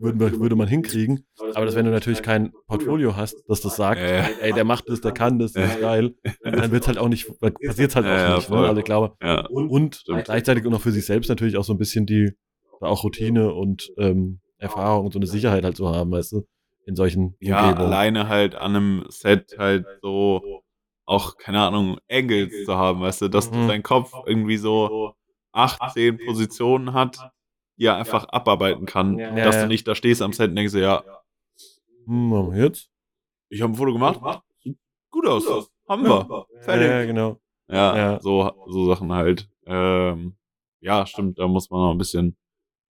würde, 0.00 0.18
man- 0.18 0.40
würde 0.40 0.56
man 0.56 0.68
hinkriegen. 0.68 1.26
Aber 1.54 1.64
das, 1.66 1.74
wenn 1.74 1.84
du 1.86 1.90
natürlich 1.90 2.22
kein 2.22 2.52
Portfolio 2.66 3.16
hast, 3.16 3.36
das 3.48 3.60
das 3.60 3.76
sagt, 3.76 4.00
ja. 4.00 4.28
ey, 4.40 4.52
der 4.52 4.64
macht 4.64 4.88
das, 4.88 5.00
der 5.00 5.12
kann 5.12 5.38
das, 5.38 5.52
das 5.52 5.74
ist 5.74 5.80
geil, 5.80 6.14
dann 6.42 6.70
wird's 6.70 6.86
halt 6.86 6.98
auch 6.98 7.08
nicht, 7.08 7.26
passiert 7.40 7.94
halt 7.96 8.06
auch 8.06 8.36
nicht. 8.36 8.50
Ne? 8.50 8.56
Also 8.68 8.78
ich 8.78 8.84
glaube, 8.84 9.14
und 9.50 9.96
Stimmt. 9.96 10.24
gleichzeitig 10.24 10.66
auch 10.66 10.70
noch 10.70 10.80
für 10.80 10.92
sich 10.92 11.06
selbst 11.06 11.28
natürlich 11.28 11.56
auch 11.56 11.64
so 11.64 11.72
ein 11.74 11.78
bisschen 11.78 12.06
die, 12.06 12.32
auch 12.80 13.02
Routine 13.04 13.52
und 13.54 13.90
ähm, 13.98 14.40
Erfahrung 14.58 15.06
und 15.06 15.12
so 15.12 15.18
eine 15.18 15.26
Sicherheit 15.26 15.64
halt 15.64 15.76
zu 15.76 15.88
haben, 15.88 16.10
weißt 16.10 16.32
du, 16.32 16.46
in 16.86 16.96
solchen 16.96 17.36
Ja, 17.40 17.60
Umgebungen. 17.60 17.86
alleine 17.92 18.28
halt 18.28 18.54
an 18.54 18.76
einem 18.76 19.04
Set 19.08 19.56
halt 19.58 19.86
so 20.02 20.62
auch, 21.04 21.36
keine 21.38 21.60
Ahnung, 21.60 21.98
Angles 22.10 22.52
zu 22.66 22.74
haben, 22.74 23.00
weißt 23.00 23.22
du, 23.22 23.28
dass 23.28 23.50
Mhm. 23.50 23.66
dein 23.68 23.82
Kopf 23.82 24.12
irgendwie 24.26 24.58
so 24.58 25.14
acht, 25.52 25.80
zehn 25.94 26.18
Positionen 26.18 26.92
hat, 26.92 27.18
er 27.86 27.96
einfach 27.96 28.24
abarbeiten 28.28 28.86
kann. 28.86 29.18
Ja, 29.18 29.34
dass 29.34 29.56
ja. 29.56 29.62
du 29.62 29.68
nicht 29.68 29.86
da 29.86 29.94
stehst 29.94 30.22
am 30.22 30.32
Set 30.32 30.50
und 30.50 30.56
denkst, 30.56 30.72
dir, 30.72 30.80
ja, 30.80 31.04
Hm, 32.06 32.52
jetzt? 32.54 32.90
ich 33.48 33.62
habe 33.62 33.72
ein 33.72 33.76
Foto 33.76 33.92
gemacht, 33.92 34.20
sieht 34.62 34.78
gut 35.10 35.26
aus, 35.26 35.70
haben 35.88 36.02
wir. 36.04 36.46
Fertig. 36.60 36.86
Ja, 36.88 37.04
genau. 37.04 37.40
Ja, 37.68 37.96
Ja. 37.96 38.20
So, 38.20 38.50
so 38.66 38.86
Sachen 38.86 39.12
halt. 39.12 39.48
Ähm, 39.66 40.36
ja, 40.80 41.06
stimmt, 41.06 41.38
da 41.38 41.46
muss 41.46 41.70
man 41.70 41.80
noch 41.80 41.90
ein 41.92 41.98
bisschen. 41.98 42.36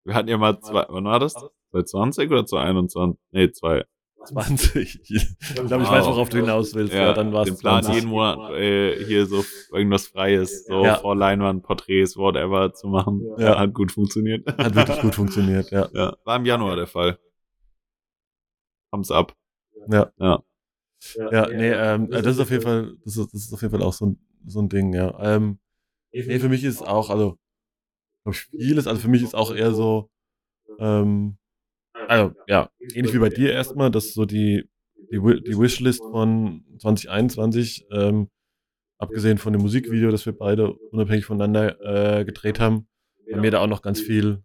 Wir 0.03 0.13
hatten 0.13 0.27
ja 0.29 0.37
mal 0.37 0.59
zwei, 0.59 0.85
wann 0.89 1.05
war 1.05 1.19
das? 1.19 1.33
2020 1.71 2.29
oder 2.29 2.45
2021? 2.45 3.19
Nee, 3.31 3.51
zwei. 3.51 3.85
20. 4.25 5.01
Ich 5.05 5.55
glaube, 5.55 5.83
ich 5.83 5.89
weiß, 5.89 6.05
worauf 6.05 6.29
du 6.29 6.37
hinaus 6.37 6.73
willst. 6.75 6.93
Ja, 6.93 7.13
dann 7.13 7.31
war 7.33 7.45
den 7.45 7.53
es 7.53 7.59
Plan 7.59 7.83
20. 7.83 8.01
jeden 8.01 8.09
Monat 8.11 8.51
äh, 8.53 9.03
hier 9.05 9.25
so 9.25 9.43
irgendwas 9.71 10.07
Freies, 10.07 10.65
so 10.65 10.83
Ja. 10.83 10.95
vor 10.95 11.15
Leinwand, 11.15 11.63
Porträts, 11.63 12.17
whatever 12.17 12.73
zu 12.73 12.87
machen. 12.87 13.21
Ja. 13.37 13.57
Hat 13.59 13.73
gut 13.73 13.91
funktioniert. 13.91 14.47
Hat 14.57 14.75
wirklich 14.75 14.99
gut 15.01 15.15
funktioniert, 15.15 15.71
ja. 15.71 15.87
ja. 15.93 16.15
War 16.25 16.35
im 16.37 16.45
Januar 16.45 16.75
der 16.75 16.87
Fall. 16.87 17.17
Haben's 18.91 19.11
ab. 19.11 19.33
Ja. 19.89 20.11
Ja. 20.19 20.43
Ja, 21.31 21.47
nee, 21.49 21.71
ähm, 21.71 22.11
äh, 22.11 22.21
das 22.21 22.35
ist 22.35 22.39
auf 22.39 22.49
jeden 22.49 22.63
Fall, 22.63 22.95
das 23.03 23.17
ist, 23.17 23.33
das 23.33 23.41
ist 23.45 23.53
auf 23.53 23.61
jeden 23.61 23.71
Fall 23.71 23.83
auch 23.83 23.93
so 23.93 24.07
ein, 24.07 24.19
so 24.47 24.59
ein 24.61 24.69
Ding, 24.69 24.93
ja. 24.93 25.17
Ähm, 25.19 25.59
nee, 26.11 26.39
für 26.39 26.49
mich 26.49 26.63
ist 26.63 26.81
auch, 26.81 27.09
also, 27.09 27.37
vieles, 28.31 28.87
also 28.87 28.99
für 29.01 29.07
mich 29.07 29.21
ist 29.21 29.35
auch 29.35 29.53
eher 29.53 29.73
so, 29.73 30.09
ähm, 30.79 31.37
also, 32.07 32.35
ja, 32.47 32.69
ähnlich 32.93 33.13
wie 33.13 33.19
bei 33.19 33.29
dir 33.29 33.51
erstmal, 33.53 33.91
dass 33.91 34.13
so 34.13 34.25
die, 34.25 34.69
die, 35.11 35.17
die 35.19 35.57
Wishlist 35.57 36.05
von 36.09 36.63
2021, 36.79 37.87
ähm, 37.91 38.29
abgesehen 38.99 39.37
von 39.37 39.53
dem 39.53 39.61
Musikvideo, 39.61 40.11
das 40.11 40.25
wir 40.25 40.33
beide 40.37 40.73
unabhängig 40.91 41.25
voneinander 41.25 42.19
äh, 42.19 42.25
gedreht 42.25 42.59
haben, 42.59 42.87
bei 43.29 43.37
mir 43.39 43.51
da 43.51 43.59
auch 43.59 43.67
noch 43.67 43.81
ganz 43.81 43.99
viel, 43.99 44.43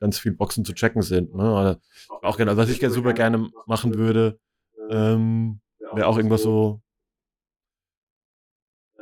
ganz 0.00 0.18
viel 0.18 0.32
Boxen 0.32 0.64
zu 0.64 0.74
checken 0.74 1.02
sind. 1.02 1.34
Ne? 1.34 1.78
Auch 2.22 2.36
gerne, 2.36 2.50
also 2.52 2.62
was 2.62 2.70
ich 2.70 2.80
gerne 2.80 2.94
super 2.94 3.12
gerne 3.14 3.50
machen 3.66 3.94
würde, 3.96 4.38
ähm, 4.90 5.60
wäre 5.92 6.06
auch 6.06 6.16
irgendwas 6.16 6.42
so 6.42 6.82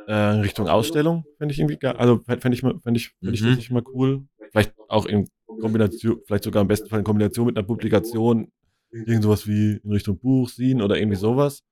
äh, 0.07 0.35
in 0.35 0.41
Richtung 0.41 0.67
Ausstellung, 0.67 1.25
fände 1.37 1.53
ich 1.53 1.59
irgendwie 1.59 1.77
geil. 1.77 1.95
Also 1.97 2.19
fände 2.25 2.53
ich, 2.53 2.63
mal- 2.63 2.79
fänd 2.79 2.97
ich, 2.97 3.09
fänd 3.21 3.35
ich 3.35 3.69
Mhm. 3.69 3.75
mal 3.75 3.83
cool. 3.93 4.25
Vielleicht 4.51 4.73
auch 4.87 5.05
in 5.05 5.27
Kombination, 5.59 6.21
vielleicht 6.25 6.43
sogar 6.43 6.61
im 6.61 6.67
besten 6.67 6.89
Fall 6.89 6.99
in 6.99 7.05
Kombination 7.05 7.47
mit 7.47 7.57
einer 7.57 7.65
Publikation, 7.65 8.51
irgend 8.91 9.23
sowas 9.23 9.47
wie 9.47 9.79
in 9.83 9.91
Richtung 9.91 10.19
Buch, 10.19 10.49
Scene 10.49 10.83
oder 10.83 10.97
irgendwie 10.97 11.17
sowas. 11.17 11.63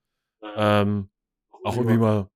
Ähm, 0.56 1.10
auch 1.64 1.76
irgendwie 1.76 1.98
mal 1.98 2.30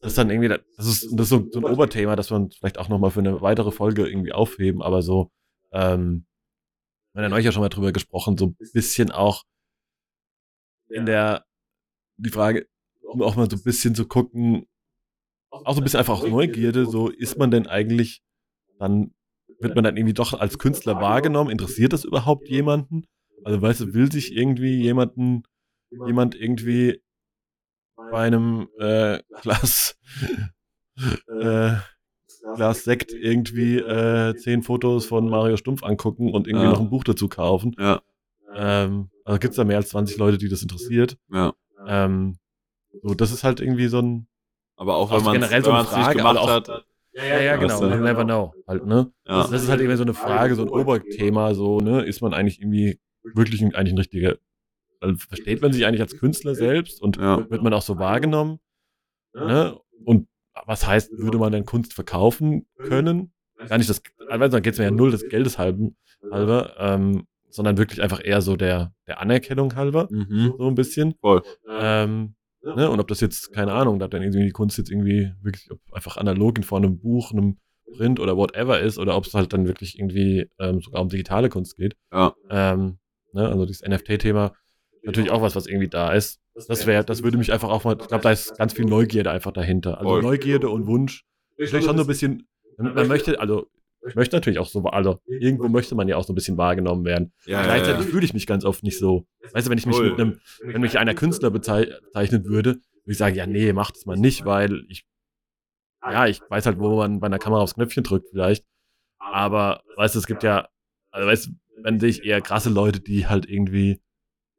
das 0.00 0.12
ist 0.12 0.18
dann 0.18 0.30
irgendwie, 0.30 0.48
das 0.48 0.86
ist, 0.86 1.08
das 1.12 1.22
ist 1.22 1.28
so, 1.30 1.48
so 1.50 1.58
ein 1.58 1.64
Oberthema, 1.64 2.16
das 2.16 2.30
wir 2.30 2.36
uns 2.36 2.56
vielleicht 2.56 2.78
auch 2.78 2.88
nochmal 2.88 3.10
für 3.10 3.20
eine 3.20 3.40
weitere 3.40 3.72
Folge 3.72 4.06
irgendwie 4.06 4.32
aufheben, 4.32 4.82
aber 4.82 5.02
so, 5.02 5.32
ähm, 5.72 6.26
wir 7.12 7.22
haben 7.22 7.24
ja 7.24 7.28
neulich 7.30 7.46
ja 7.46 7.52
schon 7.52 7.62
mal 7.62 7.70
drüber 7.70 7.92
gesprochen, 7.92 8.36
so 8.36 8.46
ein 8.46 8.56
bisschen 8.72 9.10
auch 9.10 9.42
in 10.88 11.06
der, 11.06 11.44
die 12.18 12.30
Frage, 12.30 12.68
um 13.02 13.22
auch 13.22 13.36
mal 13.36 13.50
so 13.50 13.56
ein 13.56 13.62
bisschen 13.62 13.94
zu 13.94 14.06
gucken, 14.06 14.68
auch 15.50 15.74
so 15.74 15.80
ein 15.80 15.82
bisschen 15.84 15.98
einfach 15.98 16.20
aus 16.20 16.28
Neugierde, 16.28 16.86
so 16.86 17.08
ist 17.08 17.38
man 17.38 17.50
denn 17.50 17.66
eigentlich 17.66 18.22
dann, 18.78 19.12
wird 19.58 19.74
man 19.74 19.84
dann 19.84 19.96
irgendwie 19.96 20.14
doch 20.14 20.32
als 20.38 20.58
Künstler 20.58 21.00
wahrgenommen? 21.00 21.50
Interessiert 21.50 21.92
das 21.92 22.04
überhaupt 22.04 22.48
jemanden? 22.48 23.04
Also 23.44 23.60
weißt 23.62 23.80
du, 23.80 23.94
will 23.94 24.10
sich 24.10 24.34
irgendwie 24.34 24.82
jemanden, 24.82 25.42
jemand 25.90 26.34
irgendwie 26.34 27.02
bei 27.96 28.26
einem 28.26 28.68
äh, 28.78 29.20
Glas, 29.42 29.98
äh, 31.40 31.72
Glas 32.54 32.84
Sekt 32.84 33.12
irgendwie 33.12 33.78
äh, 33.78 34.34
zehn 34.36 34.62
Fotos 34.62 35.06
von 35.06 35.28
Mario 35.28 35.56
Stumpf 35.56 35.82
angucken 35.82 36.32
und 36.32 36.46
irgendwie 36.46 36.66
Ja. 36.66 36.72
noch 36.72 36.80
ein 36.80 36.90
Buch 36.90 37.04
dazu 37.04 37.28
kaufen. 37.28 37.74
Ja. 37.78 38.00
Ähm, 38.54 39.10
also 39.24 39.38
gibt 39.38 39.52
es 39.52 39.56
da 39.56 39.64
mehr 39.64 39.76
als 39.78 39.88
20 39.90 40.16
Leute, 40.18 40.38
die 40.38 40.48
das 40.48 40.62
interessiert. 40.62 41.18
Ja. 41.32 41.52
Ähm, 41.86 42.38
so, 43.02 43.14
das 43.14 43.32
ist 43.32 43.44
halt 43.44 43.60
irgendwie 43.60 43.88
so 43.88 44.00
ein. 44.00 44.28
Aber 44.76 44.96
auch 44.96 45.10
Auch 45.10 45.18
wenn 45.18 45.24
man 45.24 45.32
generell 45.34 45.60
es 45.60 45.64
so 45.66 45.72
nicht 45.72 46.12
gemacht 46.16 46.38
auch- 46.38 46.48
hat. 46.50 46.85
Ja, 47.16 47.40
ja, 47.40 47.56
genau. 47.56 47.82
You 47.82 47.96
never 48.00 48.24
know. 48.24 48.52
Halt, 48.66 48.84
ne? 48.86 49.10
Ja. 49.26 49.38
Das, 49.42 49.50
das 49.50 49.62
ist 49.64 49.68
halt 49.68 49.80
irgendwie 49.80 49.96
so 49.96 50.02
eine 50.04 50.14
Frage, 50.14 50.54
so 50.54 50.62
ein 50.62 50.68
Oberthema, 50.68 51.54
so, 51.54 51.78
ne? 51.80 52.02
Ist 52.04 52.20
man 52.20 52.34
eigentlich 52.34 52.60
irgendwie 52.60 52.98
wirklich 53.34 53.62
ein, 53.62 53.74
eigentlich 53.74 53.94
ein 53.94 53.98
richtiger. 53.98 54.36
Also 55.00 55.16
versteht 55.16 55.62
man 55.62 55.72
sich 55.72 55.84
eigentlich 55.86 56.00
als 56.00 56.16
Künstler 56.18 56.54
selbst 56.54 57.02
und 57.02 57.16
Ja. 57.16 57.48
wird 57.50 57.62
man 57.62 57.72
auch 57.74 57.82
so 57.82 57.98
wahrgenommen? 57.98 58.58
Ne? 59.34 59.78
Und 60.04 60.28
was 60.64 60.86
heißt, 60.86 61.10
würde 61.18 61.38
man 61.38 61.52
denn 61.52 61.64
Kunst 61.66 61.92
verkaufen 61.94 62.66
können? 62.78 63.32
gar 63.68 63.78
nicht 63.78 63.88
das, 63.90 64.02
also 64.28 64.48
dann 64.48 64.62
geht 64.62 64.74
es 64.74 64.78
mir 64.78 64.84
ja 64.86 64.90
null 64.90 65.10
des 65.10 65.28
Geldes 65.28 65.58
halben, 65.58 65.96
halber, 66.30 66.74
ähm, 66.78 67.26
sondern 67.48 67.78
wirklich 67.78 68.02
einfach 68.02 68.20
eher 68.22 68.42
so 68.42 68.54
der, 68.56 68.92
der 69.06 69.20
Anerkennung 69.20 69.74
halber, 69.74 70.08
Mhm. 70.10 70.54
so 70.58 70.68
ein 70.68 70.74
bisschen. 70.74 71.14
Voll. 71.20 71.42
Ähm, 71.68 72.35
ne? 72.74 72.90
Und 72.90 73.00
ob 73.00 73.08
das 73.08 73.20
jetzt, 73.20 73.52
keine 73.52 73.72
Ahnung, 73.72 74.02
ob 74.02 74.10
dann 74.10 74.22
irgendwie 74.22 74.44
die 74.44 74.50
Kunst 74.50 74.78
jetzt 74.78 74.90
irgendwie 74.90 75.32
wirklich 75.42 75.70
ob 75.70 75.80
einfach 75.92 76.16
analog 76.16 76.58
in 76.58 76.64
Form 76.64 76.84
einem 76.84 76.98
Buch, 76.98 77.32
einem 77.32 77.58
Print 77.96 78.20
oder 78.20 78.36
whatever 78.36 78.80
ist, 78.80 78.98
oder 78.98 79.16
ob 79.16 79.26
es 79.26 79.34
halt 79.34 79.52
dann 79.52 79.66
wirklich 79.66 79.98
irgendwie 79.98 80.50
ähm, 80.58 80.80
sogar 80.80 81.02
um 81.02 81.08
digitale 81.08 81.48
Kunst 81.48 81.76
geht. 81.76 81.96
Ja. 82.12 82.34
Ähm, 82.50 82.98
ne? 83.32 83.48
Also 83.48 83.66
dieses 83.66 83.82
NFT-Thema, 83.82 84.52
natürlich 85.04 85.30
auch 85.30 85.42
was, 85.42 85.54
was 85.54 85.66
irgendwie 85.66 85.88
da 85.88 86.12
ist. 86.12 86.40
Das 86.68 86.86
wäre, 86.86 87.04
das 87.04 87.22
würde 87.22 87.38
mich 87.38 87.52
einfach 87.52 87.68
auch 87.68 87.84
mal, 87.84 87.96
ich 88.00 88.08
glaube, 88.08 88.22
da 88.22 88.32
ist 88.32 88.56
ganz 88.56 88.72
viel 88.72 88.86
Neugierde 88.86 89.30
einfach 89.30 89.52
dahinter. 89.52 89.98
Also. 89.98 90.20
Neugierde 90.20 90.70
und 90.70 90.86
Wunsch. 90.86 91.24
Vielleicht 91.56 91.84
schon 91.84 91.96
so 91.96 92.04
ein 92.04 92.06
bisschen, 92.06 92.48
man 92.78 93.06
möchte, 93.06 93.40
also 93.40 93.66
ich 94.06 94.14
möchte 94.14 94.36
natürlich 94.36 94.58
auch 94.58 94.66
so, 94.66 94.84
also 94.84 95.20
irgendwo 95.26 95.68
möchte 95.68 95.94
man 95.94 96.08
ja 96.08 96.16
auch 96.16 96.24
so 96.24 96.32
ein 96.32 96.36
bisschen 96.36 96.56
wahrgenommen 96.56 97.04
werden. 97.04 97.32
Ja, 97.44 97.60
ja, 97.60 97.64
Gleichzeitig 97.64 98.04
ja. 98.04 98.10
fühle 98.10 98.24
ich 98.24 98.34
mich 98.34 98.46
ganz 98.46 98.64
oft 98.64 98.82
nicht 98.82 98.98
so. 98.98 99.26
Weißt 99.52 99.66
du, 99.66 99.70
wenn 99.70 99.78
ich 99.78 99.86
mich 99.86 99.96
Voll. 99.96 100.10
mit 100.10 100.20
einem, 100.20 100.40
wenn 100.62 100.80
mich 100.80 100.98
einer 100.98 101.14
Künstler 101.14 101.48
bezei- 101.50 101.92
bezeichnen 102.04 102.44
würde, 102.44 102.70
würde 102.74 103.12
ich 103.12 103.18
sagen, 103.18 103.34
ja, 103.36 103.46
nee, 103.46 103.72
mach 103.72 103.90
das 103.90 104.06
mal 104.06 104.16
nicht, 104.16 104.44
weil 104.44 104.84
ich, 104.88 105.04
ja, 106.02 106.26
ich 106.26 106.40
weiß 106.48 106.66
halt, 106.66 106.78
wo 106.78 106.96
man 106.96 107.20
bei 107.20 107.26
einer 107.26 107.38
Kamera 107.38 107.60
aufs 107.62 107.74
Knöpfchen 107.74 108.04
drückt 108.04 108.28
vielleicht. 108.30 108.64
Aber, 109.18 109.82
weißt 109.96 110.14
du, 110.14 110.18
es 110.20 110.26
gibt 110.26 110.42
ja, 110.42 110.68
also 111.10 111.26
weißt 111.26 111.46
du, 111.46 111.50
wenn 111.82 111.98
sehe 112.00 112.10
ich 112.10 112.24
eher 112.24 112.40
krasse 112.40 112.70
Leute, 112.70 113.00
die 113.00 113.26
halt 113.26 113.48
irgendwie, 113.48 114.00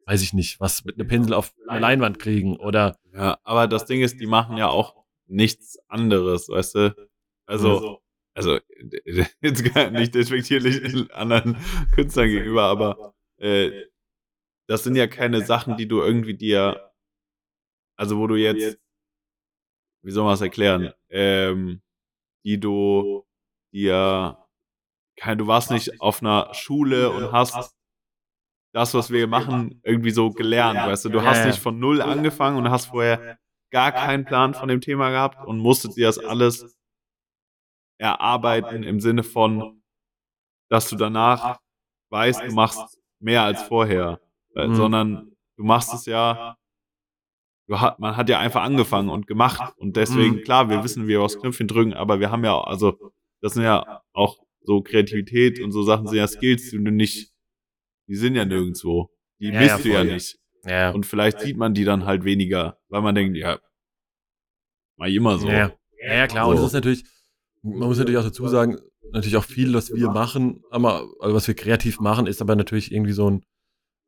weiß 0.05 0.21
ich 0.21 0.33
nicht, 0.33 0.59
was 0.59 0.83
mit 0.83 0.99
einem 0.99 1.07
Pinsel 1.07 1.33
auf 1.33 1.53
eine 1.67 1.79
Leinwand 1.79 2.19
kriegen 2.19 2.57
oder, 2.57 2.97
Ja, 3.13 3.39
aber 3.43 3.67
das 3.67 3.85
Ding 3.85 4.01
ist, 4.01 4.19
die 4.19 4.27
machen 4.27 4.57
ja 4.57 4.67
auch 4.67 5.03
nichts 5.27 5.77
anderes, 5.87 6.49
weißt 6.49 6.75
du? 6.75 7.09
Also, 7.45 8.01
also, 8.37 8.59
jetzt 9.41 9.73
gar 9.73 9.89
nicht 9.89 10.13
despektierlich 10.13 11.11
anderen 11.11 11.57
Künstlern 11.93 12.29
gegenüber, 12.29 12.65
aber 12.65 13.15
äh, 13.37 13.87
das 14.69 14.83
sind 14.83 14.95
ja 14.95 15.07
keine 15.07 15.43
Sachen, 15.43 15.75
die 15.75 15.87
du 15.87 16.01
irgendwie 16.01 16.35
dir, 16.35 16.91
also 17.97 18.19
wo 18.19 18.27
du 18.27 18.35
jetzt, 18.35 18.79
wie 20.03 20.11
soll 20.11 20.23
man 20.23 20.35
es 20.35 20.41
erklären, 20.41 20.93
ähm, 21.09 21.81
die 22.45 22.59
du 22.59 23.25
dir, 23.73 24.37
kein, 25.17 25.39
du 25.39 25.47
warst 25.47 25.71
nicht 25.71 25.99
auf 25.99 26.21
einer 26.21 26.53
Schule 26.53 27.09
und 27.09 27.31
hast 27.31 27.75
das, 28.71 28.93
was 28.93 29.09
wir 29.09 29.25
machen, 29.25 29.81
irgendwie 29.83 30.11
so 30.11 30.29
gelernt, 30.29 30.77
weißt 30.77 31.05
du? 31.05 31.09
Du 31.09 31.23
hast 31.23 31.43
nicht 31.43 31.57
von 31.57 31.79
null 31.79 32.03
angefangen 32.03 32.57
und 32.57 32.69
hast 32.69 32.85
vorher 32.85 33.39
gar 33.71 33.91
keinen 33.91 34.25
Plan 34.25 34.53
von 34.53 34.69
dem 34.69 34.81
Thema 34.81 35.09
gehabt 35.09 35.43
und 35.47 35.57
musstet 35.57 35.95
dir 35.95 36.05
das 36.05 36.19
alles 36.19 36.77
erarbeiten 37.97 38.83
im 38.83 38.99
Sinne 38.99 39.23
von, 39.23 39.81
dass 40.69 40.89
du 40.89 40.95
danach 40.95 41.59
weißt, 42.09 42.41
du 42.47 42.51
machst 42.53 42.99
mehr 43.19 43.43
als 43.43 43.61
vorher, 43.63 44.19
Äh, 44.55 44.67
Mhm. 44.69 44.75
sondern 44.75 45.31
du 45.55 45.63
machst 45.63 45.93
es 45.93 46.05
ja, 46.07 46.57
hat, 47.69 47.99
man 47.99 48.15
hat 48.17 48.29
ja 48.29 48.39
einfach 48.39 48.63
angefangen 48.63 49.09
und 49.09 49.27
gemacht 49.27 49.73
und 49.77 49.95
deswegen, 49.97 50.37
Mhm. 50.37 50.41
klar, 50.43 50.69
wir 50.69 50.83
wissen, 50.83 51.03
wie 51.03 51.09
wir 51.09 51.21
aufs 51.21 51.37
Knöpfchen 51.39 51.67
drücken, 51.67 51.93
aber 51.93 52.19
wir 52.19 52.31
haben 52.31 52.43
ja, 52.43 52.59
also, 52.59 53.11
das 53.41 53.53
sind 53.53 53.63
ja 53.63 54.01
auch 54.13 54.37
so 54.61 54.81
Kreativität 54.81 55.59
und 55.61 55.71
so 55.71 55.83
Sachen 55.83 56.07
sind 56.07 56.17
ja 56.17 56.27
Skills, 56.27 56.69
die 56.71 56.77
du 56.83 56.91
nicht, 56.91 57.31
die 58.07 58.15
sind 58.15 58.35
ja 58.35 58.45
nirgendwo. 58.45 59.09
Die 59.39 59.51
Ja, 59.51 59.59
misst 59.59 59.77
ja, 59.79 59.83
du 59.83 59.89
ja 59.89 60.03
nicht. 60.03 60.39
ja, 60.65 60.89
Und 60.91 61.05
vielleicht 61.05 61.39
sieht 61.39 61.57
man 61.57 61.73
die 61.73 61.83
dann 61.83 62.05
halt 62.05 62.23
weniger, 62.23 62.79
weil 62.89 63.01
man 63.01 63.13
denkt, 63.13 63.37
ja, 63.37 63.59
mal 64.97 65.13
immer 65.13 65.37
so. 65.37 65.49
Ja, 65.49 65.71
ja, 66.01 66.27
klar. 66.27 66.47
Und 66.47 66.55
So. 66.55 66.61
das 66.63 66.71
ist 66.71 66.73
natürlich, 66.73 67.03
man 67.63 67.87
muss 67.87 67.97
natürlich 67.97 68.17
auch 68.19 68.23
dazu 68.23 68.47
sagen, 68.47 68.77
natürlich 69.11 69.37
auch 69.37 69.43
viel, 69.43 69.73
was 69.73 69.93
wir 69.93 70.09
machen, 70.09 70.63
aber, 70.69 71.07
also 71.19 71.35
was 71.35 71.47
wir 71.47 71.55
kreativ 71.55 71.99
machen, 71.99 72.27
ist 72.27 72.41
aber 72.41 72.55
natürlich 72.55 72.91
irgendwie 72.91 73.13
so 73.13 73.29
ein, 73.29 73.45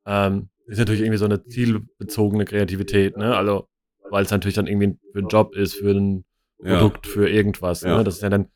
ähm, 0.05 0.49
ist 0.65 0.77
natürlich 0.79 1.01
irgendwie 1.01 1.17
so 1.17 1.25
eine 1.25 1.43
zielbezogene 1.45 2.45
Kreativität, 2.45 3.17
ne? 3.17 3.35
Also, 3.35 3.67
weil 4.11 4.23
es 4.23 4.31
natürlich 4.31 4.55
dann 4.55 4.67
irgendwie 4.67 4.97
für 5.11 5.19
einen 5.19 5.27
Job 5.27 5.55
ist, 5.55 5.75
für 5.75 5.91
ein 5.91 6.25
Ja. 6.63 6.77
Produkt, 6.79 7.07
für 7.07 7.29
irgendwas, 7.29 7.81
Ja. 7.81 7.97
ne? 7.97 8.03
Das 8.03 8.15
ist 8.15 8.21
ja 8.21 8.29
dann, 8.29 8.49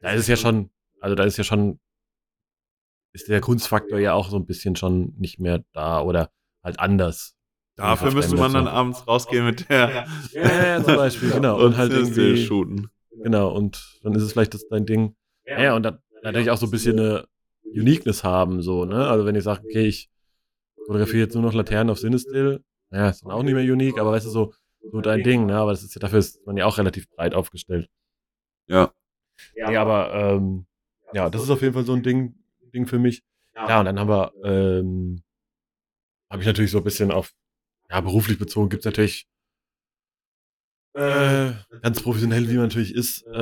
da 0.00 0.10
ist 0.12 0.22
es 0.22 0.28
ja 0.28 0.36
schon, 0.36 0.70
also 1.00 1.14
da 1.14 1.24
ist 1.24 1.36
ja 1.36 1.44
schon, 1.44 1.78
ist 3.12 3.28
der 3.28 3.40
Kunstfaktor 3.40 3.98
ja 3.98 4.12
auch 4.14 4.28
so 4.30 4.36
ein 4.36 4.46
bisschen 4.46 4.74
schon 4.76 5.14
nicht 5.18 5.38
mehr 5.38 5.62
da 5.72 6.00
oder 6.02 6.30
halt 6.62 6.80
anders. 6.80 7.34
Dafür 7.76 8.12
müsste 8.12 8.36
man 8.36 8.52
dann 8.52 8.68
abends 8.68 9.06
rausgehen 9.06 9.44
mit 9.44 9.68
der 9.68 10.06
Ja, 10.32 10.42
ja, 10.42 10.66
ja, 10.78 10.84
zum 10.84 10.96
Beispiel, 10.96 11.30
genau. 11.30 11.56
und, 11.58 11.64
Und 11.66 11.76
halt 11.76 11.92
irgendwie- 11.92 12.44
shooten. 12.44 12.88
Genau, 13.24 13.50
und 13.56 14.00
dann 14.02 14.14
ist 14.14 14.22
es 14.22 14.32
vielleicht 14.32 14.52
das 14.52 14.68
dein 14.68 14.84
Ding. 14.84 15.16
Ja, 15.46 15.74
und 15.74 15.82
dann 15.82 15.98
natürlich 16.22 16.50
auch 16.50 16.58
so 16.58 16.66
ein 16.66 16.70
bisschen 16.70 17.00
eine 17.00 17.26
Uniqueness 17.64 18.22
haben, 18.22 18.60
so, 18.60 18.84
ne? 18.84 19.08
Also 19.08 19.24
wenn 19.24 19.34
ich 19.34 19.44
sage, 19.44 19.62
okay, 19.64 19.86
ich 19.86 20.10
fotografiere 20.84 21.24
jetzt 21.24 21.34
nur 21.34 21.42
noch 21.42 21.54
Laternen 21.54 21.88
auf 21.88 21.98
Cinestill, 21.98 22.62
ja, 22.90 23.08
ist 23.08 23.24
dann 23.24 23.32
auch 23.32 23.42
nicht 23.42 23.54
mehr 23.54 23.64
unique, 23.64 23.98
aber 23.98 24.12
weißt 24.12 24.26
du, 24.26 24.30
so, 24.30 24.52
so 24.92 25.00
dein 25.00 25.22
Ding, 25.22 25.46
ne? 25.46 25.56
Aber 25.56 25.70
das 25.70 25.82
ist 25.82 25.94
ja, 25.94 26.00
dafür 26.00 26.18
ist 26.18 26.46
man 26.46 26.58
ja 26.58 26.66
auch 26.66 26.76
relativ 26.76 27.08
breit 27.08 27.34
aufgestellt. 27.34 27.88
Ja. 28.66 28.92
Ja, 29.56 29.80
aber 29.80 30.12
ähm, 30.12 30.66
ja, 31.14 31.30
das 31.30 31.44
ist 31.44 31.50
auf 31.50 31.62
jeden 31.62 31.72
Fall 31.72 31.86
so 31.86 31.94
ein 31.94 32.02
Ding, 32.02 32.34
Ding 32.74 32.86
für 32.86 32.98
mich. 32.98 33.22
Ja, 33.54 33.80
und 33.80 33.86
dann 33.86 33.98
haben 33.98 34.10
wir, 34.10 34.32
ähm, 34.44 35.22
habe 36.28 36.42
ich 36.42 36.46
natürlich 36.46 36.72
so 36.72 36.78
ein 36.78 36.84
bisschen 36.84 37.10
auf, 37.10 37.32
ja, 37.88 38.02
beruflich 38.02 38.38
bezogen, 38.38 38.68
gibt's 38.68 38.84
natürlich 38.84 39.26
äh, 40.94 41.52
ganz 41.82 42.00
professionell, 42.02 42.48
wie 42.48 42.54
man 42.54 42.64
natürlich 42.64 42.94
ist, 42.94 43.26
äh, 43.26 43.34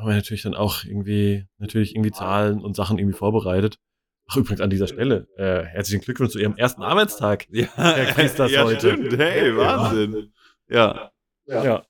haben 0.00 0.08
wir 0.08 0.14
natürlich 0.14 0.42
dann 0.42 0.54
auch 0.54 0.84
irgendwie, 0.84 1.46
natürlich 1.58 1.94
irgendwie 1.94 2.12
Zahlen 2.12 2.60
und 2.62 2.76
Sachen 2.76 2.98
irgendwie 2.98 3.16
vorbereitet. 3.16 3.78
Ach, 4.28 4.36
übrigens 4.36 4.60
an 4.60 4.70
dieser 4.70 4.86
Stelle, 4.86 5.26
äh, 5.36 5.64
herzlichen 5.64 6.02
Glückwunsch 6.02 6.32
zu 6.32 6.38
Ihrem 6.38 6.56
ersten 6.56 6.82
Arbeitstag. 6.82 7.46
Ja, 7.50 7.66
kriegt 7.66 8.38
das 8.38 8.50
ja, 8.52 8.64
heute? 8.64 8.92
Stimmt. 8.92 9.18
Hey, 9.18 9.56
Wahnsinn. 9.56 10.32
Ja. 10.68 11.10
Ja. 11.46 11.82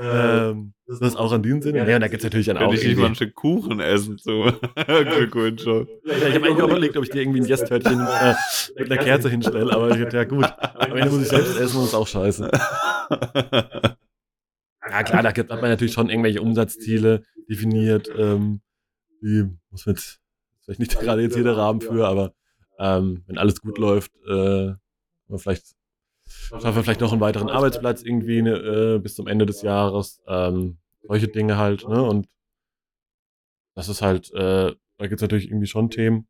Ähm, 0.00 0.72
das 0.86 1.00
ist 1.00 1.16
auch 1.16 1.32
an 1.32 1.42
diesem 1.42 1.60
Sinne. 1.60 1.86
Ja, 1.86 1.94
und 1.96 2.00
da 2.00 2.08
gibt's 2.08 2.24
natürlich 2.24 2.46
dann 2.46 2.56
auch 2.58 2.72
ich 2.72 2.82
nicht 2.82 2.96
mal 2.96 3.06
ein 3.06 3.14
Stück 3.14 3.34
Kuchen 3.34 3.80
essen 3.80 4.18
zu 4.18 4.52
Glückwunsch 4.86 5.62
schon. 5.62 5.88
ja, 6.04 6.14
ich 6.14 6.34
habe 6.34 6.46
eigentlich 6.46 6.62
auch 6.62 6.68
überlegt, 6.68 6.96
ob 6.96 7.04
ich 7.04 7.10
dir 7.10 7.22
irgendwie 7.22 7.40
ein 7.40 7.46
Yes-Törtchen 7.46 8.00
äh, 8.00 8.34
mit 8.76 8.90
einer 8.90 9.02
Kerze 9.02 9.28
hinstelle, 9.28 9.72
aber 9.72 9.90
ich 9.90 10.02
dachte, 10.02 10.16
ja 10.16 10.24
gut, 10.24 10.44
am 10.44 10.96
Ende 10.96 11.10
muss 11.10 11.22
ich 11.22 11.28
selbst 11.28 11.58
essen 11.58 11.76
und 11.76 11.82
das 11.82 11.88
ist 11.88 11.94
auch 11.94 12.06
scheiße. 12.06 12.50
Ja, 14.90 15.02
klar, 15.02 15.22
da 15.22 15.32
gibt, 15.32 15.50
hat 15.50 15.60
man 15.60 15.70
natürlich 15.70 15.92
schon 15.92 16.08
irgendwelche 16.10 16.42
Umsatzziele 16.42 17.22
definiert. 17.48 18.08
Ähm, 18.16 18.60
die 19.22 19.48
muss 19.70 19.86
man 19.86 19.94
jetzt 19.94 20.20
vielleicht 20.62 20.80
nicht 20.80 20.90
gerade 21.00 21.22
jetzt 21.22 21.36
jeder 21.36 21.56
Rahmen 21.56 21.80
für, 21.80 22.06
aber 22.06 22.32
ähm, 22.78 23.24
wenn 23.26 23.38
alles 23.38 23.60
gut 23.60 23.78
läuft, 23.78 24.12
äh, 24.26 24.74
vielleicht 25.36 25.74
schaffen 26.26 26.76
wir 26.76 26.82
vielleicht 26.82 27.00
noch 27.00 27.12
einen 27.12 27.20
weiteren 27.20 27.48
Arbeitsplatz 27.48 28.02
irgendwie 28.02 28.42
ne, 28.42 28.52
äh, 28.52 28.98
bis 28.98 29.14
zum 29.14 29.26
Ende 29.26 29.46
des 29.46 29.62
Jahres. 29.62 30.22
Ähm, 30.26 30.78
solche 31.02 31.28
Dinge 31.28 31.56
halt, 31.56 31.88
ne? 31.88 32.02
Und 32.02 32.28
das 33.74 33.88
ist 33.88 34.02
halt, 34.02 34.32
äh, 34.32 34.74
da 34.98 35.06
gibt's 35.06 35.22
natürlich 35.22 35.48
irgendwie 35.48 35.66
schon 35.66 35.90
Themen. 35.90 36.28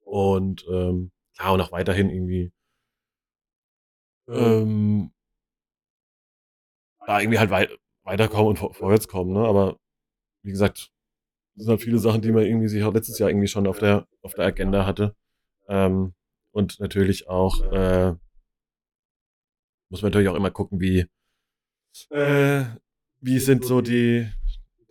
Und 0.00 0.64
ähm, 0.70 1.12
klar, 1.36 1.54
und 1.54 1.60
auch 1.60 1.72
weiterhin 1.72 2.10
irgendwie 2.10 2.52
ähm, 4.28 5.10
da 7.08 7.20
irgendwie 7.20 7.38
halt 7.38 7.50
wei 7.50 7.68
weiterkommen 8.04 8.48
und 8.48 8.58
vor 8.58 8.74
vorwärts 8.74 9.08
kommen, 9.08 9.32
ne? 9.32 9.40
Aber 9.40 9.78
wie 10.42 10.50
gesagt, 10.50 10.90
das 11.54 11.64
sind 11.64 11.70
halt 11.70 11.82
viele 11.82 11.98
Sachen, 11.98 12.20
die 12.20 12.30
man 12.32 12.44
irgendwie 12.44 12.68
sich 12.68 12.84
auch 12.84 12.92
letztes 12.92 13.18
Jahr 13.18 13.30
irgendwie 13.30 13.48
schon 13.48 13.66
auf 13.66 13.78
der, 13.78 14.06
auf 14.22 14.34
der 14.34 14.44
Agenda 14.44 14.84
hatte. 14.86 15.16
Ähm, 15.68 16.14
und 16.52 16.80
natürlich 16.80 17.28
auch, 17.28 17.62
äh, 17.72 18.14
muss 19.90 20.02
man 20.02 20.10
natürlich 20.10 20.28
auch 20.28 20.34
immer 20.34 20.50
gucken, 20.50 20.80
wie, 20.80 21.06
äh, 22.10 22.64
wie 23.20 23.38
sind 23.38 23.64
so 23.64 23.80
die, 23.80 24.28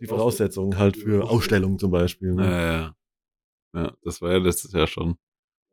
die 0.00 0.06
Voraussetzungen 0.06 0.76
halt 0.76 0.96
für 0.96 1.30
Ausstellungen 1.30 1.78
zum 1.78 1.92
Beispiel. 1.92 2.34
Ne? 2.34 2.44
Ja, 2.44 2.72
ja. 2.72 2.94
ja, 3.74 3.92
das 4.02 4.20
war 4.20 4.32
ja 4.32 4.38
letztes 4.38 4.72
Jahr 4.72 4.88
schon. 4.88 5.16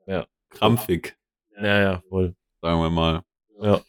Ja. 0.05 0.27
Krampfig, 0.49 1.17
Ja, 1.57 1.81
ja, 1.81 2.03
voll. 2.07 2.35
sagen 2.61 2.81
wir 2.81 2.89
mal. 2.91 3.23
Ja. 3.59 3.81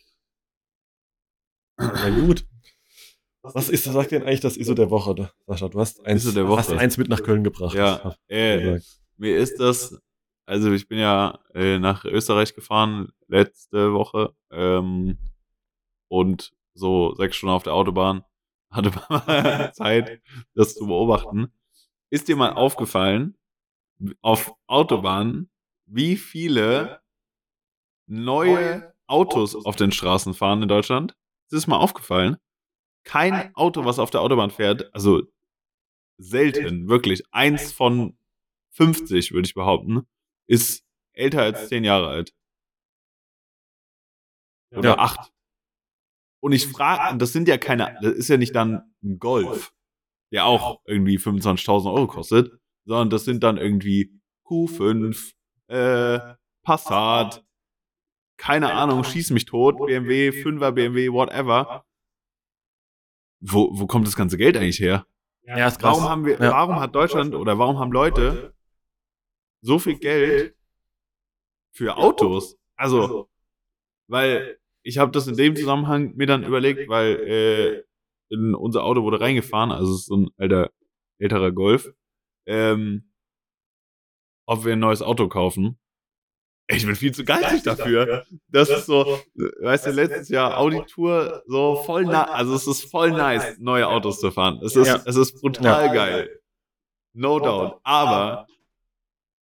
Na 1.79 2.11
gut. 2.11 2.47
Was 3.43 3.69
ist, 3.69 3.85
sagt 3.85 4.11
denn 4.11 4.23
eigentlich 4.23 4.41
das 4.41 4.57
ISO 4.57 4.75
der 4.75 4.91
Woche, 4.91 5.15
da- 5.15 5.31
Sascha? 5.47 5.69
Du 5.69 5.79
hast 5.79 6.05
eins, 6.05 6.25
ISO 6.25 6.33
der 6.35 6.49
Woche. 6.49 6.59
hast 6.59 6.73
eins 6.73 6.97
mit 6.97 7.09
nach 7.09 7.23
Köln 7.23 7.45
gebracht. 7.45 7.75
Ja, 7.75 8.17
äh, 8.27 8.61
gesagt. 8.61 9.01
mir 9.19 9.37
ist 9.37 9.61
das, 9.61 9.99
also 10.47 10.73
ich 10.73 10.89
bin 10.89 10.99
ja 10.99 11.39
äh, 11.55 11.79
nach 11.79 12.05
Österreich 12.05 12.55
gefahren 12.55 13.13
letzte 13.29 13.93
Woche 13.93 14.35
ähm, 14.51 15.17
und 16.09 16.53
so 16.75 17.15
sechs 17.15 17.37
Stunden 17.37 17.55
auf 17.55 17.63
der 17.63 17.75
Autobahn 17.75 18.25
hatte 18.71 18.91
man 19.09 19.73
Zeit, 19.75 20.21
das 20.55 20.75
zu 20.75 20.87
beobachten. 20.87 21.53
Ist 22.11 22.29
dir 22.29 22.37
mal 22.37 22.53
aufgefallen, 22.53 23.37
auf 24.23 24.53
Autobahnen, 24.67 25.51
wie 25.87 26.17
viele 26.17 27.01
neue 28.07 28.93
Autos 29.07 29.55
auf 29.65 29.77
den 29.77 29.93
Straßen 29.93 30.35
fahren 30.35 30.63
in 30.63 30.69
Deutschland? 30.69 31.15
Ist 31.47 31.53
das 31.53 31.67
mal 31.67 31.79
aufgefallen? 31.79 32.37
Kein 33.05 33.55
Auto, 33.55 33.85
was 33.85 33.99
auf 34.01 34.11
der 34.11 34.21
Autobahn 34.21 34.51
fährt, 34.51 34.93
also 34.93 35.23
selten, 36.19 36.89
wirklich. 36.89 37.23
Eins 37.31 37.73
von 37.73 38.19
50, 38.73 39.33
würde 39.33 39.47
ich 39.47 39.55
behaupten, 39.55 40.07
ist 40.49 40.85
älter 41.13 41.43
als 41.43 41.69
10 41.69 41.85
Jahre 41.85 42.09
alt. 42.09 42.35
Oder 44.75 44.91
Ja. 44.91 44.99
acht. 44.99 45.33
Und 46.43 46.53
ich 46.53 46.67
frage, 46.67 47.17
das 47.17 47.33
sind 47.33 47.49
ja 47.49 47.59
keine, 47.59 47.97
das 48.03 48.13
ist 48.15 48.29
ja 48.29 48.37
nicht 48.37 48.55
dann 48.55 48.93
ein 49.03 49.19
Golf, 49.19 49.73
der 50.33 50.47
auch 50.47 50.81
irgendwie 50.85 51.19
25.000 51.19 51.93
Euro 51.93 52.07
kostet, 52.09 52.61
sondern 52.85 53.11
das 53.11 53.25
sind 53.25 53.43
dann 53.43 53.57
irgendwie 53.57 54.21
Q5, 54.45 55.33
äh, 55.69 56.35
Passat, 56.63 57.46
keine 58.37 58.73
Ahnung, 58.73 59.03
schieß 59.05 59.31
mich 59.31 59.45
tot, 59.47 59.79
BMW, 59.79 60.31
5er 60.31 60.73
BMW, 60.73 61.11
whatever. 61.11 61.85
Wo, 63.41 63.71
wo 63.73 63.87
kommt 63.87 64.07
das 64.07 64.17
ganze 64.17 64.37
Geld 64.37 64.57
eigentlich 64.57 64.81
her? 64.81 65.07
Ja, 65.45 65.69
ist 65.69 65.79
krass. 65.79 65.97
Warum 65.97 66.09
haben 66.11 66.25
wir, 66.27 66.35
Ja. 66.41 66.51
warum 66.53 66.81
hat 66.81 66.95
Deutschland 66.95 67.35
oder 67.35 67.59
warum 67.59 67.79
haben 67.79 67.93
Leute 67.93 68.55
so 69.61 69.79
viel 69.79 69.99
Geld 69.99 70.57
für 71.73 71.97
Autos? 71.97 72.57
Also, 72.77 73.29
weil 74.09 74.59
ich 74.83 74.99
habe 74.99 75.13
das 75.13 75.27
in 75.27 75.37
dem 75.37 75.55
Zusammenhang 75.57 76.15
mir 76.17 76.27
dann 76.27 76.45
überlegt, 76.45 76.89
weil 76.89 77.17
äh, 77.17 77.85
in 78.29 78.55
unser 78.55 78.85
Auto 78.85 79.03
wurde 79.03 79.21
reingefahren, 79.21 79.71
also 79.71 79.93
es 79.93 80.01
ist 80.01 80.07
so 80.07 80.17
ein 80.17 80.31
alter, 80.37 80.71
älterer 81.19 81.53
Golf, 81.53 81.93
ähm, 82.47 83.13
ob 84.47 84.65
wir 84.65 84.73
ein 84.75 84.79
neues 84.81 85.03
Auto 85.03 85.29
kaufen. 85.29 85.79
Ich 86.69 86.85
bin 86.85 86.97
viel 86.97 87.13
zu 87.13 87.25
geizig 87.25 87.63
dafür. 87.63 88.25
Das 88.49 88.69
ist 88.69 88.87
so, 88.87 89.21
weißt 89.61 89.87
du, 89.87 89.91
letztes 89.93 90.29
Jahr 90.29 90.59
Audi 90.59 90.83
Tour, 90.87 91.43
so 91.47 91.77
voll 91.85 92.05
nice, 92.05 92.29
also 92.31 92.55
es 92.55 92.67
ist 92.67 92.91
voll 92.91 93.13
nice, 93.13 93.57
neue 93.59 93.87
Autos 93.87 94.19
zu 94.19 94.31
fahren. 94.33 94.61
Es 94.65 94.75
ist, 94.75 94.89
Ja. 94.89 95.01
es 95.05 95.15
ist 95.17 95.41
brutal 95.41 95.87
Ja. 95.87 95.93
geil. 95.93 96.41
No 97.13 97.39
doubt. 97.39 97.79
Aber 97.85 98.47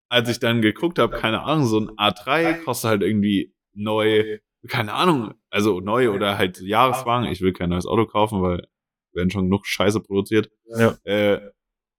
als 0.09 0.29
ich 0.29 0.39
dann 0.39 0.61
geguckt 0.61 0.99
habe, 0.99 1.17
keine 1.17 1.43
Ahnung, 1.43 1.65
so 1.65 1.79
ein 1.79 1.89
A3 1.97 2.63
kostet 2.63 2.89
halt 2.89 3.01
irgendwie 3.03 3.53
neu, 3.73 4.39
keine 4.67 4.93
Ahnung, 4.93 5.33
also 5.49 5.79
neu 5.79 6.11
oder 6.11 6.37
halt 6.37 6.59
Jahreswagen. 6.59 7.27
Ich 7.31 7.41
will 7.41 7.53
kein 7.53 7.69
neues 7.69 7.85
Auto 7.87 8.05
kaufen, 8.05 8.41
weil 8.41 8.67
werden 9.13 9.29
schon 9.31 9.45
genug 9.45 9.65
Scheiße 9.65 10.01
produziert. 10.01 10.51
Ja. 10.65 10.97
Äh, 11.03 11.39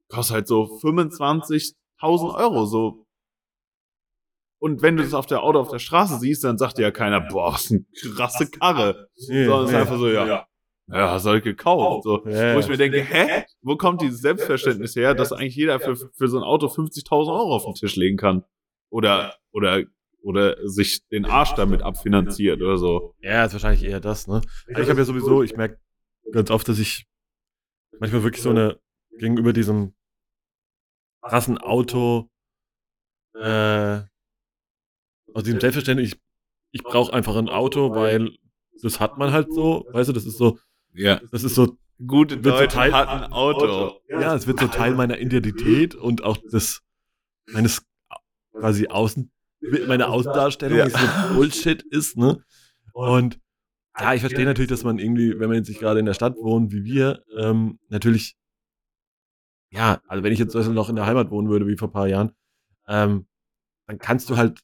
kostet 0.09 0.35
halt 0.35 0.49
so 0.49 0.65
25.000 0.83 2.35
Euro, 2.35 2.67
so. 2.67 3.04
Und 4.65 4.81
wenn 4.81 4.97
du 4.97 5.03
das 5.03 5.13
auf 5.13 5.27
der 5.27 5.43
Auto 5.43 5.61
auf 5.61 5.69
der 5.69 5.79
Straße 5.79 6.19
siehst, 6.19 6.43
dann 6.43 6.57
sagt 6.57 6.79
dir 6.79 6.85
ja 6.85 6.91
keiner, 6.91 7.21
boah, 7.21 7.53
was 7.53 7.71
eine 7.71 7.85
krasse 8.15 8.51
Karre. 8.51 9.11
Nee, 9.29 9.45
Sondern 9.45 9.65
es 9.65 9.67
ist 9.67 9.75
nee. 9.75 9.81
einfach 9.81 9.99
so, 9.99 10.09
ja, 10.09 10.27
ja, 10.27 11.11
hast 11.11 11.27
du 11.27 11.31
halt 11.33 11.45
gekauft. 11.45 12.05
So. 12.05 12.27
Ja, 12.27 12.55
Wo 12.55 12.61
ich 12.61 12.65
ja. 12.65 12.71
mir 12.71 12.79
denke, 12.79 13.03
hä? 13.03 13.45
Wo 13.61 13.77
kommt 13.77 14.01
dieses 14.01 14.23
Selbstverständnis 14.23 14.97
her, 14.97 15.15
dass 15.15 15.33
eigentlich 15.33 15.55
jeder 15.55 15.81
für, 15.81 15.95
für 15.97 16.29
so 16.29 16.39
ein 16.39 16.43
Auto 16.43 16.69
50.000 16.69 17.29
Euro 17.29 17.57
auf 17.57 17.67
den 17.67 17.75
Tisch 17.75 17.95
legen 17.97 18.17
kann? 18.17 18.43
Oder, 18.89 19.35
oder, 19.53 19.83
oder 20.23 20.57
sich 20.67 21.07
den 21.09 21.27
Arsch 21.27 21.53
damit 21.53 21.83
abfinanziert 21.83 22.63
oder 22.63 22.79
so. 22.79 23.15
Ja, 23.21 23.45
ist 23.45 23.53
wahrscheinlich 23.53 23.85
eher 23.85 24.01
das, 24.01 24.27
ne? 24.29 24.41
Also 24.69 24.81
ich 24.81 24.89
habe 24.89 24.99
ja 24.99 25.05
sowieso, 25.05 25.43
ich 25.43 25.59
merke 25.59 25.79
ganz 26.33 26.51
oft, 26.51 26.67
dass 26.71 26.79
ich 26.79 27.05
manchmal 28.01 28.23
wirklich 28.23 28.43
so 28.43 28.49
eine, 28.49 28.81
gegenüber 29.19 29.53
diesem 29.53 29.95
krassen 31.21 31.59
Auto, 31.59 32.31
äh, 33.35 34.01
aus 35.35 35.43
diesem 35.45 35.61
Selbstverständnis, 35.61 36.13
ich, 36.13 36.21
ich 36.73 36.83
brauche 36.83 37.13
einfach 37.13 37.37
ein 37.37 37.49
Auto, 37.49 37.95
weil 37.95 38.35
das 38.83 39.01
hat 39.01 39.19
man 39.19 39.33
halt 39.33 39.53
so, 39.53 39.87
weißt 39.93 40.09
du, 40.09 40.13
das 40.13 40.25
ist 40.25 40.39
so, 40.39 40.59
Ja. 40.95 41.21
das 41.31 41.45
ist 41.45 41.55
so, 41.55 41.77
Gute 42.05 42.43
Wird 42.43 42.59
so 42.59 42.67
Teil- 42.67 42.93
hat 42.93 43.09
ein 43.09 43.33
Auto. 43.33 44.01
ja, 44.09 44.35
es 44.35 44.49
wird 44.49 44.59
so 44.59 44.67
Teil 44.67 44.95
meiner 44.97 45.19
Identität 45.21 45.95
und 45.95 46.25
auch 46.25 46.37
des, 46.39 46.83
meines 47.53 47.83
quasi 48.53 48.89
Außen, 48.89 49.31
meine 49.87 50.09
Außendarstellung, 50.09 50.79
Ja. 50.79 50.87
die 50.87 50.91
so 50.91 51.35
Bullshit 51.35 51.83
ist, 51.83 52.17
ne? 52.17 52.43
Und 52.93 53.39
ja, 53.99 54.13
ich 54.13 54.21
verstehe 54.23 54.45
natürlich, 54.45 54.69
dass 54.69 54.83
man 54.83 54.99
irgendwie, 54.99 55.39
wenn 55.39 55.49
man 55.49 55.57
jetzt 55.59 55.69
nicht 55.69 55.79
gerade 55.79 56.01
in 56.01 56.07
der 56.07 56.15
Stadt 56.15 56.35
wohnt 56.37 56.73
wie 56.73 56.83
wir, 56.83 57.23
ähm, 57.39 57.79
natürlich, 57.91 58.35
ja, 59.71 60.01
also 60.09 60.25
wenn 60.25 60.33
ich 60.33 60.41
jetzt 60.41 60.51
zum 60.51 60.61
Beispiel 60.61 60.75
noch 60.75 60.89
in 60.89 60.97
der 60.97 61.07
Heimat 61.07 61.31
wohnen 61.31 61.49
würde, 61.49 61.67
wie 61.69 61.77
vor 61.77 61.89
ein 61.89 61.93
paar 61.93 62.09
Jahren, 62.09 62.33
ähm, 62.89 63.27
dann 63.87 63.99
kannst 63.99 64.29
du 64.31 64.37
halt, 64.37 64.61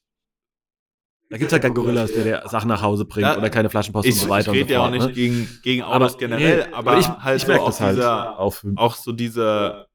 da 1.31 1.37
gibt's 1.37 1.53
halt 1.53 1.63
keinen 1.63 1.73
Gorillas, 1.73 2.11
der 2.11 2.23
dir 2.25 2.43
Sachen 2.49 2.67
nach 2.67 2.81
Hause 2.81 3.05
bringt 3.05 3.25
Ja, 3.25 3.37
oder 3.37 3.49
keine 3.49 3.69
Flaschenpost 3.69 4.05
Ich, 4.05 4.15
und 4.15 4.19
so 4.19 4.25
ich 4.25 4.29
weiter 4.29 4.45
so 4.45 4.51
rede 4.51 4.73
ja 4.73 4.85
auch 4.85 4.89
nicht 4.89 5.07
ne? 5.07 5.13
gegen, 5.13 5.59
gegen 5.63 5.81
Autos 5.81 6.17
generell, 6.17 6.67
nee, 6.67 6.73
aber 6.73 6.97
ich, 6.99 7.07
halt 7.07 7.37
ich 7.37 7.43
so 7.43 7.47
merke 7.47 7.63
auf 7.63 7.69
das 7.69 7.79
halt 7.79 7.97
dieser, 7.97 8.37
auch 8.37 8.53
für, 8.53 8.73
auch 8.75 8.95
so 8.95 9.13
diese, 9.13 9.87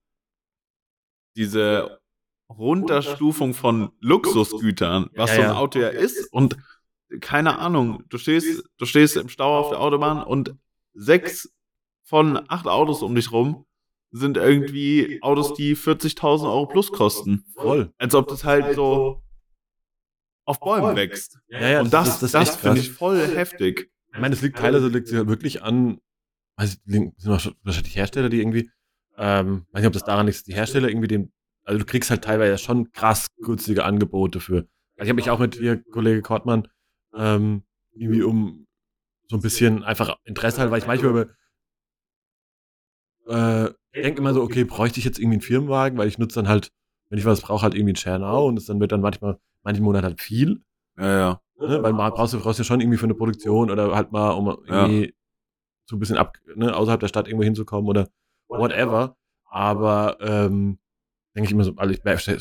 diese 1.37 2.01
Runterstufung 2.49 3.53
von 3.53 3.93
Luxusgütern, 4.01 5.11
was 5.15 5.31
Ja, 5.31 5.37
so 5.37 5.43
ein. 5.43 5.51
Auto 5.51 5.79
ja 5.79 5.89
ist. 5.89 6.33
Und 6.33 6.57
keine 7.21 7.59
Ahnung, 7.59 8.03
du 8.09 8.17
stehst, 8.17 8.65
du 8.79 8.87
stehst 8.87 9.17
im 9.17 9.29
Stau 9.29 9.59
auf 9.59 9.69
der 9.69 9.81
Autobahn 9.81 10.23
und 10.23 10.55
sechs 10.95 11.53
von 12.03 12.41
acht 12.49 12.67
Autos 12.67 13.03
um 13.03 13.15
dich 13.15 13.31
rum 13.31 13.67
sind 14.11 14.39
irgendwie 14.39 15.19
Autos, 15.21 15.53
die 15.53 15.77
40.000 15.77 16.45
Euro 16.45 16.67
plus 16.67 16.91
kosten. 16.93 17.45
voll. 17.57 17.93
Als 17.99 18.15
ob 18.15 18.29
das 18.29 18.45
halt 18.45 18.75
so 18.75 19.23
auf 20.47 20.61
Bäumen 20.61 20.97
wächst. 20.97 21.39
Ja, 21.49 21.69
ja, 21.69 21.81
Und 21.81 21.93
das, 21.93 22.21
das, 22.21 22.23
ist 22.23 22.35
echt 22.35 22.55
finde 22.61 22.81
ich 22.81 22.91
voll 22.91 23.19
heftig. 23.37 23.91
Ich 24.13 24.19
meine, 24.19 24.35
es 24.35 24.41
liegt 24.41 24.57
teilweise 24.59 24.89
liegt 24.89 25.11
ja 25.11 25.27
wirklich 25.27 25.63
an, 25.63 25.99
weiß 26.57 26.75
ich, 26.75 26.81
liegen- 26.87 27.13
sind 27.19 27.31
wahrscheinlich 27.63 27.97
Hersteller, 27.97 28.31
die 28.31 28.41
irgendwie, 28.41 28.71
ähm, 29.19 29.67
weiß 29.73 29.83
nicht, 29.83 29.87
ob 29.89 29.93
das 29.93 30.05
daran 30.05 30.27
liegt, 30.27 30.39
dass 30.39 30.45
die 30.45 30.55
Hersteller 30.55 30.89
irgendwie 30.89 31.09
den, 31.09 31.33
also 31.65 31.79
du 31.79 31.85
kriegst 31.85 32.09
halt 32.11 32.23
teilweise 32.25 32.57
schon 32.59 32.91
krass 32.93 33.27
günstige 33.43 33.85
Angebote 33.85 34.41
für. 34.41 34.57
Also 34.97 35.03
ich 35.03 35.09
habe 35.09 35.15
mich 35.15 35.31
auch 35.31 35.39
mit 35.39 35.57
ihr, 35.57 35.83
Kollege 35.91 36.23
Kortmann, 36.23 36.69
ähm, 37.15 37.65
irgendwie 37.93 38.23
um 38.23 38.67
so 39.29 39.37
ein 39.37 39.43
bisschen 39.43 39.83
einfach 39.83 40.17
Interesse 40.25 40.61
halt, 40.61 40.71
weil 40.71 40.79
ich 40.79 40.87
manchmal 40.87 41.11
über, 43.27 43.67
äh, 43.67 43.71
denke 43.95 44.21
immer 44.21 44.35
so, 44.35 44.43
okay, 44.43 44.65
bräuchte 44.65 44.99
ich 44.99 45.05
jetzt 45.05 45.19
irgendwie 45.19 45.37
einen 45.37 45.43
Firmenwagen, 45.43 45.99
weil 45.99 46.09
ich 46.09 46.19
nutze 46.19 46.37
dann 46.37 46.49
halt, 46.49 46.71
wenn 47.09 47.19
ich 47.19 47.25
was 47.25 47.41
brauche, 47.41 47.63
halt 47.63 47.75
irgendwie 47.75 47.91
einen 47.91 47.97
Schernau 47.97 48.47
und 48.47 48.57
es 48.59 48.67
dann 48.67 48.81
wird 48.81 48.93
dann 48.93 49.01
manchmal, 49.01 49.39
manchen 49.67 49.85
Monat 49.85 50.05
halt 50.05 50.21
viel. 50.21 50.63
Ja, 50.99 51.19
ja. 51.19 51.41
Ne? 51.59 51.83
Weil 51.83 51.93
mal 51.93 52.11
brauchst 52.11 52.33
du, 52.35 52.41
brauchst 52.41 52.59
ja 52.59 52.65
schon 52.65 52.81
irgendwie 52.81 52.99
für 52.99 53.05
eine 53.07 53.15
Produktion 53.15 53.71
oder 53.71 53.95
halt 53.95 54.13
mal, 54.13 54.31
um 54.31 54.49
irgendwie 54.67 55.15
so 55.89 55.97
ein 55.97 55.99
bisschen 55.99 56.17
ab, 56.17 56.37
ne, 56.55 56.75
außerhalb 56.75 57.01
der 57.01 57.09
Stadt 57.09 57.29
irgendwo 57.29 57.45
hinzukommen 57.45 57.89
oder 57.89 58.09
whatever. 58.49 59.17
Aber 59.49 60.17
ähm, 60.21 60.79
denke 61.35 61.47
ich 61.49 61.53
immer 61.53 61.65
so, 61.65 61.75
also 61.77 61.93
ich 61.93 62.05
rechne 62.05 62.35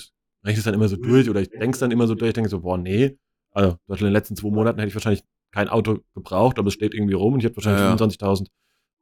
es 0.46 0.64
dann 0.64 0.74
immer 0.74 0.88
so 0.88 0.96
durch 0.98 1.30
oder 1.30 1.42
ich 1.42 1.50
denke 1.50 1.72
es 1.72 1.80
dann 1.80 1.92
immer 1.92 2.08
so 2.08 2.16
durch, 2.16 2.30
ich 2.30 2.34
denke 2.34 2.50
so, 2.50 2.62
boah, 2.62 2.78
nee. 2.78 3.18
Also 3.52 3.72
zum 3.72 3.80
Beispiel 3.88 4.08
in 4.08 4.12
den 4.12 4.18
letzten 4.18 4.36
zwei 4.36 4.50
Monaten 4.50 4.80
hätte 4.80 4.90
ich 4.90 4.96
wahrscheinlich 4.96 5.24
kein 5.52 5.70
Auto 5.70 6.00
gebraucht, 6.14 6.60
aber 6.60 6.68
es 6.68 6.74
steht 6.74 6.94
irgendwie 6.94 7.14
rum 7.14 7.34
und 7.34 7.40
ich 7.40 7.46
hätte 7.46 7.56
wahrscheinlich 7.58 7.82
Ja, 7.82 7.90
ja. 7.90 7.96
25.000 7.96 8.48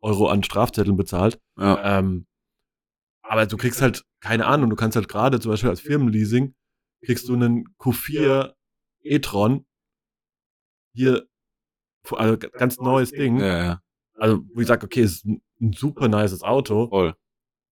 Euro 0.02 0.28
an 0.28 0.44
Strafzetteln 0.44 0.96
bezahlt. 0.98 1.40
ja. 1.58 2.00
Ähm, 2.00 2.26
aber 3.26 3.46
du 3.48 3.58
kriegst 3.58 3.82
halt, 3.82 4.04
keine 4.20 4.46
Ahnung, 4.46 4.70
du 4.70 4.76
kannst 4.76 4.96
halt 4.96 5.08
gerade 5.08 5.40
zum 5.40 5.50
Beispiel 5.52 5.70
als 5.70 5.80
Firmenleasing, 5.80 6.54
kriegst 7.04 7.28
du 7.28 7.34
einen 7.34 7.68
Q4 7.80 8.54
e-tron, 9.02 9.66
hier, 10.94 11.28
also 12.10 12.38
ganz 12.38 12.78
neues 12.80 13.12
Ding, 13.12 13.40
ja, 13.40 13.64
ja. 13.64 13.82
also 14.16 14.44
wo 14.54 14.62
ich 14.62 14.68
sage, 14.68 14.86
okay, 14.86 15.02
es 15.02 15.14
ist 15.14 15.26
ein, 15.26 15.42
ein 15.62 15.74
super 15.74 16.08
nices 16.08 16.44
Auto, 16.44 16.90
Voll. 16.90 17.16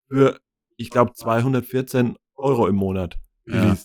für, 0.10 0.40
ich 0.78 0.90
glaube, 0.90 1.14
214 1.14 2.18
Euro 2.36 2.68
im 2.68 2.76
Monat 2.76 3.18
Ja. 3.46 3.78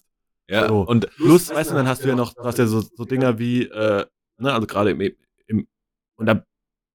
Ja, 0.49 0.69
So. 0.69 0.83
und 0.83 1.11
Plus, 1.17 1.51
weißt 1.51 1.73
du, 1.73 1.75
dann 1.75 1.89
hast 1.89 2.05
du 2.05 2.09
ja 2.09 2.15
noch, 2.15 2.33
du 2.35 2.45
hast 2.45 2.59
ja 2.59 2.67
so, 2.67 2.81
so 2.81 3.05
Dinger 3.05 3.39
wie, 3.39 3.65
äh, 3.65 4.07
ne, 4.39 4.53
also 4.53 4.67
gerade 4.67 4.91
im, 4.91 5.01
im, 5.49 5.67
und 6.17 6.27
da, 6.27 6.47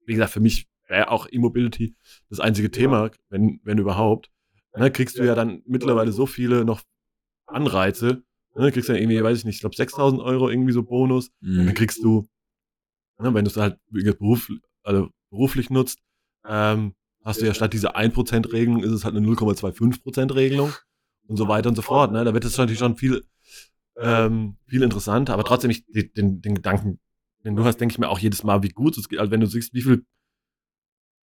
wie 0.05 0.13
gesagt, 0.13 0.31
für 0.31 0.39
mich 0.39 0.69
wäre 0.87 1.09
auch 1.09 1.27
E-Mobility 1.29 1.95
das 2.29 2.39
einzige 2.39 2.71
Thema, 2.71 3.11
wenn, 3.29 3.59
wenn 3.63 3.77
überhaupt. 3.77 4.31
Ne, 4.73 4.89
kriegst 4.89 5.17
du 5.19 5.23
ja 5.25 5.35
dann 5.35 5.61
mittlerweile 5.65 6.13
so 6.13 6.25
viele 6.25 6.63
noch 6.63 6.81
Anreize. 7.45 8.23
Ne, 8.55 8.71
kriegst 8.71 8.89
ja 8.89 8.95
irgendwie, 8.95 9.23
weiß 9.23 9.37
ich 9.39 9.45
nicht, 9.45 9.55
ich 9.55 9.61
glaube 9.61 9.75
6000 9.75 10.21
Euro 10.21 10.49
irgendwie 10.49 10.73
so 10.73 10.83
Bonus. 10.83 11.29
Und 11.41 11.55
dann 11.57 11.65
Mhm. 11.67 11.73
kriegst 11.73 12.03
du, 12.03 12.27
ne, 13.19 13.33
wenn 13.33 13.45
du 13.45 13.51
es 13.51 13.57
halt 13.57 13.77
beruf, 13.89 14.51
also 14.83 15.09
beruflich 15.29 15.69
nutzt, 15.69 15.99
ähm, 16.45 16.93
hast 17.23 17.41
du 17.41 17.45
ja 17.45 17.53
statt 17.53 17.71
dieser 17.73 17.95
1%-Regelung 17.95 18.83
ist 18.83 18.91
es 18.91 19.05
halt 19.05 19.15
eine 19.15 19.25
0,25%-Regelung 19.25 20.73
und 21.27 21.37
so 21.37 21.47
weiter 21.47 21.69
und 21.69 21.75
so 21.75 21.81
fort. 21.81 22.11
Ne? 22.11 22.23
Da 22.25 22.33
wird 22.33 22.43
es 22.45 22.57
natürlich 22.57 22.79
schon 22.79 22.97
viel, 22.97 23.23
ähm, 23.97 24.57
viel 24.67 24.81
interessanter, 24.83 25.33
aber 25.33 25.43
trotzdem, 25.43 25.71
ich, 25.71 25.85
den, 25.85 26.11
den, 26.13 26.41
den 26.41 26.55
Gedanken, 26.55 26.99
den 27.45 27.55
du 27.55 27.63
hast, 27.63 27.77
denke 27.77 27.93
ich 27.93 27.99
mir 27.99 28.09
auch 28.09 28.19
jedes 28.19 28.43
Mal, 28.43 28.63
wie 28.63 28.69
gut 28.69 28.97
es 28.97 29.07
geht. 29.07 29.19
Also 29.19 29.31
wenn 29.31 29.39
du 29.39 29.47
siehst, 29.47 29.73
wie 29.73 29.81
viel, 29.81 30.05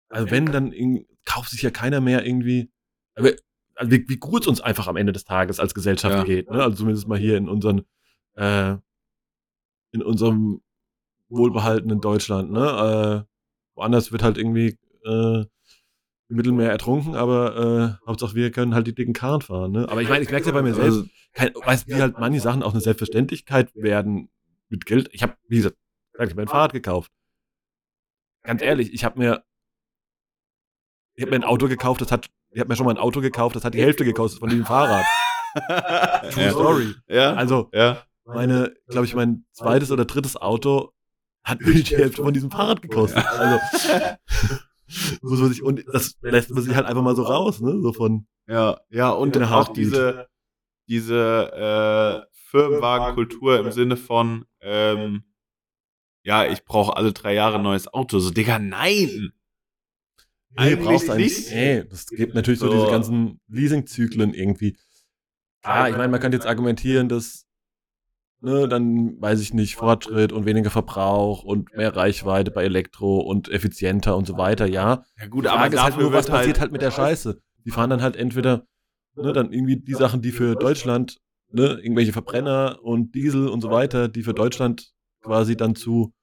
also 0.09 0.31
wenn, 0.31 0.45
dann 0.45 0.71
in, 0.71 1.05
kauft 1.25 1.49
sich 1.51 1.61
ja 1.61 1.71
keiner 1.71 1.99
mehr 1.99 2.25
irgendwie, 2.25 2.71
aber, 3.15 3.33
also 3.77 3.91
wie, 3.91 4.07
wie 4.09 4.17
gut 4.17 4.41
es 4.41 4.47
uns 4.47 4.61
einfach 4.61 4.87
am 4.87 4.97
Ende 4.97 5.13
des 5.13 5.23
Tages 5.23 5.59
als 5.59 5.73
Gesellschaft 5.73 6.15
Ja. 6.15 6.23
geht. 6.23 6.49
Ne? 6.49 6.61
Also 6.63 6.77
zumindest 6.77 7.07
mal 7.07 7.17
hier 7.17 7.37
in 7.37 7.47
unseren, 7.47 7.83
äh, 8.35 8.75
in 9.91 10.03
unserem 10.03 10.61
wohlbehaltenen 11.29 12.01
Deutschland. 12.01 12.51
Ne? 12.51 13.25
Äh, 13.25 13.31
woanders 13.75 14.11
wird 14.11 14.23
halt 14.23 14.37
irgendwie, 14.37 14.77
äh, 15.05 15.45
im 16.29 16.35
Mittelmeer 16.35 16.69
ertrunken, 16.71 17.15
aber 17.15 17.99
äh, 18.03 18.05
Hauptsache 18.07 18.35
wir 18.35 18.51
können 18.51 18.73
halt 18.75 18.85
die 18.87 18.93
dicken 18.93 19.13
Karren 19.13 19.41
fahren. 19.41 19.71
Ne? 19.71 19.87
Aber 19.87 20.01
ich 20.01 20.09
meine, 20.09 20.23
ich 20.23 20.29
merke 20.29 20.47
ja 20.47 20.51
bei 20.51 20.61
mir 20.61 20.73
selbst, 20.73 20.97
Also, 20.97 21.09
kein, 21.33 21.53
weißt, 21.55 21.87
wie 21.87 22.01
halt 22.01 22.19
manche 22.19 22.41
Sachen 22.41 22.63
auch 22.63 22.71
eine 22.73 22.81
Selbstverständlichkeit 22.81 23.73
werden 23.75 24.29
mit 24.67 24.85
Geld. 24.85 25.09
Ich 25.13 25.23
habe, 25.23 25.37
wie 25.47 25.57
gesagt, 25.57 25.77
ich 26.13 26.19
habe 26.19 26.35
mir 26.35 26.41
ein 26.41 26.47
Fahrrad 26.49 26.73
gekauft. 26.73 27.11
Ganz 28.43 28.61
ehrlich, 28.61 28.93
ich 28.93 29.05
habe 29.05 29.19
mir, 29.19 29.43
ich 31.15 31.23
habe 31.23 31.31
mir 31.31 31.37
ein 31.37 31.43
Auto 31.43 31.67
gekauft, 31.67 32.01
das 32.01 32.11
hat, 32.11 32.27
ich 32.57 32.59
habe 32.59 32.69
mir 32.69 32.75
schon 32.75 32.87
mal 32.87 32.93
ein 32.93 32.97
Auto 32.97 33.21
gekauft, 33.21 33.55
das 33.55 33.63
hat 33.63 33.75
die 33.75 33.81
Hälfte 33.83 34.03
gekostet 34.03 34.39
von 34.39 34.49
diesem 34.49 34.65
Fahrrad. 34.65 35.05
True 36.31 36.43
ja. 36.43 36.49
Story. 36.49 36.95
ja, 37.07 37.33
Also 37.35 37.69
ja. 37.71 38.01
meine, 38.25 38.73
glaube 38.87 39.05
ich, 39.05 39.13
mein 39.13 39.45
zweites 39.51 39.91
oder 39.91 40.05
drittes 40.05 40.37
Auto 40.37 40.91
hat 41.43 41.61
mir 41.61 41.75
die 41.75 41.95
Hälfte 41.95 42.23
von 42.23 42.33
diesem 42.33 42.49
Fahrrad 42.49 42.81
gekostet. 42.81 43.23
Also 43.27 43.59
muss 45.21 45.39
man 45.39 45.49
sich, 45.49 45.61
und 45.61 45.85
das 45.93 46.17
lässt 46.21 46.49
man 46.49 46.63
sich 46.63 46.75
halt 46.75 46.87
einfach 46.87 47.03
mal 47.03 47.15
so 47.15 47.21
raus, 47.21 47.61
ne? 47.61 47.79
So 47.79 47.93
von 47.93 48.25
Ja, 48.47 48.79
ja, 48.89 49.11
und 49.11 49.37
auch 49.39 49.67
diese, 49.67 50.27
diese 50.87 52.25
äh, 52.25 52.37
Firmenwagenkultur 52.49 53.59
im 53.59 53.71
Sinne 53.71 53.97
von, 53.97 54.45
ähm, 54.61 55.25
ja, 56.23 56.43
ich 56.43 56.65
brauche 56.65 56.97
alle 56.97 57.13
drei 57.13 57.35
Jahre 57.35 57.57
ein 57.57 57.63
neues 57.63 57.87
Auto. 57.87 58.17
So, 58.17 58.31
Digga, 58.31 58.57
nein! 58.57 59.31
Nee, 60.57 60.63
Eigentlich 60.73 60.85
brauchst 60.85 61.07
du 61.07 61.11
eigentlich 61.11 61.37
nicht. 61.37 61.53
Nee, 61.53 61.83
das 61.89 62.07
gibt 62.07 62.33
natürlich 62.33 62.59
so, 62.59 62.67
So. 62.67 62.73
diese 62.73 62.87
ganzen 62.87 63.39
Leasingzyklen 63.47 64.33
irgendwie. 64.33 64.75
Klar, 65.61 65.89
ich 65.89 65.97
meine, 65.97 66.09
man 66.09 66.19
könnte 66.19 66.37
jetzt 66.37 66.47
argumentieren, 66.47 67.09
dass, 67.09 67.45
ne, 68.41 68.67
dann 68.67 69.21
weiß 69.21 69.39
ich 69.41 69.53
nicht, 69.53 69.75
Fortschritt 69.75 70.31
und 70.31 70.45
weniger 70.45 70.69
Verbrauch 70.69 71.43
und 71.43 71.75
mehr 71.75 71.95
Reichweite 71.95 72.51
bei 72.51 72.63
Elektro 72.63 73.19
und 73.19 73.49
effizienter 73.49 74.15
und 74.17 74.25
so 74.25 74.37
weiter, 74.37 74.65
ja. 74.65 75.03
Ja, 75.19 75.27
gut, 75.27 75.45
Die 75.45 75.49
aber 75.49 75.71
ist 75.71 75.81
halt 75.81 75.97
nur, 75.97 76.11
was 76.11 76.27
wird 76.27 76.35
passiert 76.37 76.59
halt 76.59 76.71
mit 76.71 76.81
der 76.81 76.91
Scheiße. 76.91 77.39
Die 77.65 77.71
fahren 77.71 77.89
dann 77.89 78.01
halt 78.01 78.15
entweder, 78.15 78.65
ne, 79.15 79.33
dann 79.33 79.51
irgendwie 79.51 79.77
die 79.77 79.93
Sachen, 79.93 80.21
die 80.21 80.31
für 80.31 80.55
Deutschland, 80.55 81.17
ne, 81.51 81.79
irgendwelche 81.81 82.13
Verbrenner 82.13 82.79
und 82.81 83.13
Diesel 83.13 83.47
und 83.47 83.61
so 83.61 83.69
weiter, 83.69 84.07
die 84.07 84.23
für 84.23 84.33
Deutschland 84.33 84.91
quasi 85.21 85.55
dann 85.57 85.75
zu, 85.75 86.13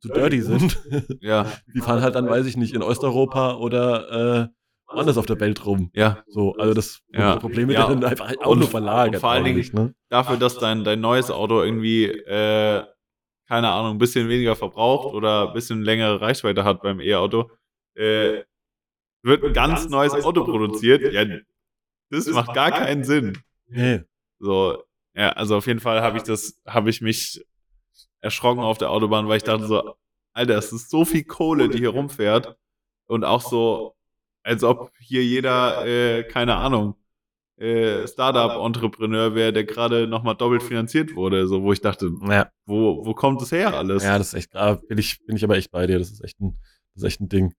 zu 0.00 0.08
dirty 0.08 0.40
sind. 0.42 0.78
Ja, 1.20 1.50
Die 1.74 1.80
fahren 1.80 2.02
halt 2.02 2.14
dann, 2.14 2.28
weiß 2.28 2.46
ich 2.46 2.56
nicht, 2.56 2.74
in 2.74 2.82
Osteuropa 2.82 3.54
oder 3.56 4.44
äh, 4.44 4.48
woanders 4.94 5.18
auf 5.18 5.26
der 5.26 5.38
Welt 5.40 5.64
rum. 5.66 5.90
ja. 5.94 6.22
So, 6.28 6.54
also 6.54 6.72
das 6.74 7.00
Ja. 7.12 7.36
Problem 7.36 7.68
Ja. 7.70 7.88
wird 7.88 8.02
dann 8.02 8.10
einfach 8.10 8.32
auch 8.40 8.52
Und- 8.52 8.60
nur 8.60 8.68
verlagert. 8.68 9.16
und 9.16 9.20
vor 9.20 9.30
allen 9.30 9.44
eigentlich, 9.44 9.72
ne? 9.72 9.94
Dafür, 10.08 10.36
dass 10.36 10.58
dein, 10.58 10.84
dein 10.84 11.00
neues 11.00 11.30
Auto 11.30 11.62
irgendwie, 11.62 12.04
äh, 12.06 12.84
keine 13.48 13.68
Ahnung, 13.70 13.92
ein 13.96 13.98
bisschen 13.98 14.28
weniger 14.28 14.56
verbraucht 14.56 15.14
oder 15.14 15.48
ein 15.48 15.54
bisschen 15.54 15.82
längere 15.82 16.20
Reichweite 16.20 16.64
hat 16.64 16.82
beim 16.82 17.00
E-Auto, 17.00 17.50
äh, 17.96 18.42
wird 19.22 19.42
ein 19.44 19.52
ganz 19.52 19.88
neues 19.88 20.12
Auto 20.14 20.44
produziert. 20.44 21.12
Ja, 21.12 21.24
das 22.10 22.26
macht 22.28 22.54
gar 22.54 22.70
keinen 22.70 23.04
Sinn. 23.04 23.36
Nee. 23.66 24.02
So, 24.38 24.82
ja, 25.14 25.30
also 25.30 25.56
auf 25.56 25.66
jeden 25.66 25.80
Fall 25.80 26.00
habe 26.02 26.16
ich 26.18 26.22
das, 26.22 26.60
habe 26.66 26.88
ich 26.90 27.00
mich 27.00 27.44
erschrocken 28.20 28.60
auf 28.60 28.78
der 28.78 28.90
Autobahn, 28.90 29.28
weil 29.28 29.36
ich 29.38 29.42
dachte 29.44 29.66
so, 29.66 29.94
Alter, 30.32 30.56
es 30.58 30.72
ist 30.72 30.90
so 30.90 31.04
viel 31.04 31.24
Kohle, 31.24 31.68
die 31.68 31.78
hier 31.78 31.90
rumfährt 31.90 32.56
und 33.06 33.24
auch 33.24 33.40
so, 33.42 33.96
als 34.42 34.62
ob 34.64 34.92
hier 35.00 35.24
jeder, 35.24 35.84
äh, 35.86 36.24
keine 36.24 36.56
Ahnung, 36.56 36.94
äh, 37.56 38.06
Startup-Entrepreneur 38.06 39.34
wäre, 39.34 39.52
der 39.52 39.64
gerade 39.64 40.06
nochmal 40.06 40.36
doppelt 40.36 40.62
finanziert 40.62 41.14
wurde, 41.16 41.46
so, 41.48 41.62
wo 41.62 41.72
ich 41.72 41.80
dachte, 41.80 42.10
Ja, 42.28 42.50
wo, 42.66 43.04
wo 43.04 43.14
kommt 43.14 43.40
das 43.42 43.50
her 43.52 43.74
alles? 43.74 44.04
ja, 44.04 44.16
das 44.18 44.28
ist 44.28 44.34
echt, 44.34 44.54
ah, 44.56 44.74
bin 44.88 44.98
ich, 44.98 45.24
bin 45.26 45.36
ich 45.36 45.42
aber 45.44 45.56
echt 45.56 45.70
bei 45.72 45.86
dir. 45.86 45.98
Das 45.98 46.10
ist 46.10 46.22
echt 46.22 46.38
ein, 46.40 46.56
das 46.94 47.02
ist 47.02 47.08
echt 47.08 47.20
ein 47.20 47.28
Ding. 47.28 47.54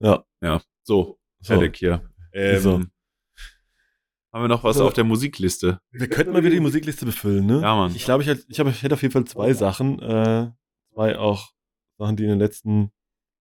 Ja. 0.00 0.24
So, 0.84 1.18
So. 1.40 1.54
fertig 1.54 1.76
hier. 1.76 2.08
Ähm, 2.32 2.60
So. 2.60 2.82
Haben 4.32 4.44
wir 4.44 4.48
noch 4.48 4.62
was 4.64 4.76
So. 4.76 4.86
auf 4.86 4.92
der 4.92 5.04
Musikliste? 5.04 5.80
Wir 5.90 6.08
könnten 6.08 6.32
mal 6.32 6.42
wieder 6.42 6.54
die 6.54 6.60
Musikliste 6.60 7.06
befüllen, 7.06 7.46
ne? 7.46 7.60
Ja, 7.62 7.74
Mann. 7.74 7.94
Ich 7.94 8.04
glaube, 8.04 8.22
ich, 8.22 8.28
hätte- 8.28 8.44
ich, 8.48 8.58
ich 8.58 8.82
hätte 8.82 8.94
auf 8.94 9.02
jeden 9.02 9.12
Fall 9.12 9.24
zwei 9.24 9.52
Sachen. 9.54 10.00
Äh, 10.00 10.50
zwei 10.92 11.18
auch 11.18 11.50
Sachen, 11.98 12.16
die 12.16 12.24
in 12.24 12.30
den 12.30 12.38
letzten 12.38 12.90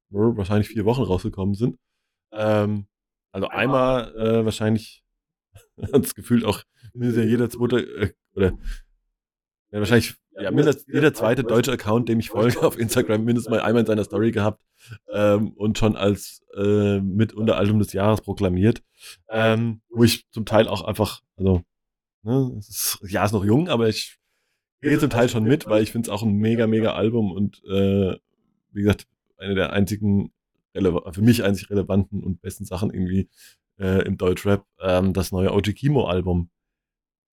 wahrscheinlich 0.09 0.69
vier 0.69 0.85
Wochen 0.85 1.01
rausgekommen 1.03 1.55
sind. 1.55 1.77
Ähm, 2.31 2.87
also 3.33 3.49
einmal 3.49 4.15
äh, 4.15 4.45
wahrscheinlich 4.45 5.03
hat 5.93 6.05
es 6.05 6.15
gefühlt 6.15 6.45
auch 6.45 6.63
mindestens 6.93 7.25
jeder 7.29 7.49
zweite 7.49 7.79
äh, 7.81 8.13
oder 8.33 8.51
ja, 9.71 9.79
wahrscheinlich 9.79 10.15
ja, 10.39 10.51
mindestens 10.51 10.85
jeder 10.91 11.13
zweite 11.13 11.43
deutsche 11.43 11.71
Account, 11.71 12.09
dem 12.09 12.19
ich 12.19 12.29
folge 12.29 12.61
auf 12.65 12.77
Instagram, 12.77 13.23
mindestens 13.23 13.51
mal 13.51 13.61
einmal 13.61 13.81
in 13.81 13.87
seiner 13.87 14.03
Story 14.03 14.31
gehabt 14.31 14.63
ähm, 15.11 15.51
und 15.51 15.77
schon 15.77 15.95
als 15.95 16.41
äh, 16.55 16.99
mit 16.99 17.33
Unteralbum 17.33 17.79
des 17.79 17.93
Jahres 17.93 18.21
proklamiert. 18.21 18.83
Ähm, 19.29 19.81
wo 19.89 20.03
ich 20.03 20.29
zum 20.31 20.45
Teil 20.45 20.67
auch 20.67 20.83
einfach, 20.83 21.21
also, 21.35 21.63
ne, 22.23 22.55
es 22.57 22.69
ist, 22.69 22.99
ja, 23.09 23.25
ist 23.25 23.31
noch 23.31 23.45
jung, 23.45 23.69
aber 23.69 23.87
ich 23.89 24.17
gehe 24.81 24.99
zum 24.99 25.09
Teil 25.09 25.29
schon 25.29 25.43
mit, 25.43 25.67
weil 25.67 25.83
ich 25.83 25.91
finde 25.91 26.07
es 26.07 26.13
auch 26.13 26.23
ein 26.23 26.33
mega, 26.33 26.67
mega 26.67 26.93
Album 26.93 27.31
und 27.31 27.63
äh, 27.65 28.17
wie 28.71 28.81
gesagt, 28.81 29.07
eine 29.37 29.55
der 29.55 29.73
einzigen 29.73 30.31
für 31.11 31.21
mich 31.21 31.43
einzig 31.43 31.71
relevanten 31.71 32.23
und 32.23 32.41
besten 32.41 32.65
Sachen 32.65 32.91
irgendwie 32.91 33.29
äh, 33.79 34.05
im 34.05 34.17
Deutschrap, 34.17 34.65
ähm, 34.79 35.13
das 35.13 35.31
neue 35.31 35.51
OG 35.51 35.73
Kimo-Album. 35.73 36.51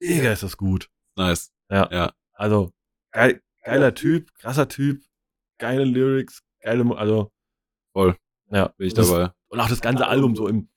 Mega 0.01 0.33
ist 0.33 0.43
das 0.43 0.57
gut. 0.57 0.91
Nice. 1.17 1.53
Also, 2.33 2.71
geil, 3.15 3.41
geiler 3.63 3.95
Typ, 3.95 4.33
krasser 4.35 4.69
Typ, 4.69 5.03
geile 5.59 5.85
Lyrics, 5.85 6.43
geile, 6.61 6.85
also, 6.97 7.31
Voll. 7.93 8.17
ja. 8.51 8.69
Bin 8.77 8.87
ich 8.89 8.95
das, 8.95 9.09
dabei. 9.11 9.33
Und 9.49 9.61
auch 9.61 9.69
das 9.69 9.81
ganze 9.81 10.07
Album 10.07 10.37
so 10.37 10.49
im, 10.49 10.69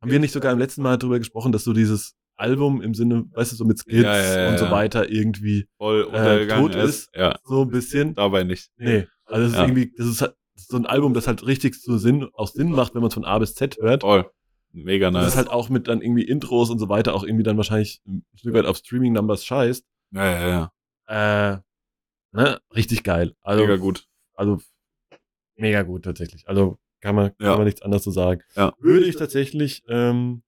haben 0.00 0.10
wir 0.10 0.20
nicht 0.20 0.32
sogar 0.32 0.52
im 0.52 0.58
letzten 0.58 0.82
Mal 0.82 0.98
drüber 0.98 1.18
gesprochen, 1.18 1.52
dass 1.52 1.64
so 1.64 1.72
dieses 1.72 2.14
Album 2.36 2.82
im 2.82 2.94
Sinne, 2.94 3.24
weißt 3.32 3.52
du, 3.52 3.56
so 3.56 3.64
mit 3.64 3.78
Skits 3.78 4.02
Ja, 4.02 4.16
ja, 4.16 4.40
ja, 4.44 4.48
und 4.50 4.58
so 4.58 4.70
weiter 4.70 5.08
irgendwie 5.10 5.68
Voll 5.78 6.02
untergegangen 6.02 6.72
tot 6.72 6.74
ist. 6.82 7.10
Ja, 7.14 7.38
so 7.44 7.62
ein 7.62 7.68
bisschen. 7.68 8.14
dabei 8.14 8.44
nicht. 8.44 8.70
Nee, 8.76 9.06
also 9.24 9.42
das 9.44 9.52
ist 9.52 9.58
irgendwie, 9.58 9.92
das 9.96 10.06
ist, 10.06 10.22
halt- 10.22 10.34
das 10.54 10.66
so 10.66 10.76
ein 10.76 10.86
Album, 10.86 11.14
das 11.14 11.26
halt 11.28 11.46
richtig 11.46 11.74
so 11.76 11.96
Sinn, 11.98 12.28
auch 12.34 12.48
Sinn 12.48 12.72
macht, 12.72 12.94
wenn 12.94 13.00
man 13.00 13.08
es 13.08 13.14
von 13.14 13.24
A 13.24 13.38
bis 13.38 13.54
Z 13.54 13.78
hört. 13.80 14.02
Voll. 14.02 14.30
Mega 14.72 15.10
Das 15.10 15.22
nice. 15.22 15.28
ist 15.32 15.36
halt 15.36 15.48
auch 15.50 15.68
mit 15.68 15.86
dann 15.88 16.00
irgendwie 16.02 16.24
Intros 16.24 16.70
und 16.70 16.78
so 16.78 16.88
weiter 16.88 17.14
auch 17.14 17.24
irgendwie 17.24 17.42
dann 17.42 17.56
wahrscheinlich 17.58 18.00
ein 18.06 18.24
Stück 18.34 18.54
weit 18.54 18.64
auf 18.66 18.76
Streaming-Numbers 18.78 19.44
scheißt. 19.44 19.84
ja, 20.12 20.24
ja, 20.30 20.48
ja. 20.48 20.72
Äh, 21.12 21.58
ne, 22.32 22.60
richtig 22.74 23.02
geil. 23.04 23.34
Also, 23.42 23.64
Mega 23.64 23.76
gut. 23.76 24.08
also 24.34 24.60
mega 25.56 25.82
gut 25.82 26.04
tatsächlich. 26.04 26.48
Also 26.48 26.78
kann 27.00 27.14
man, 27.14 27.36
kann 27.36 27.46
Ja. 27.48 27.56
man 27.56 27.64
nichts 27.66 27.82
anderes 27.82 28.02
zu 28.02 28.10
sagen. 28.10 28.42
Ja. 28.56 28.72
Würde 28.78 29.04
ich 29.06 29.16
tatsächlich, 29.16 29.82
ähm, 29.88 30.42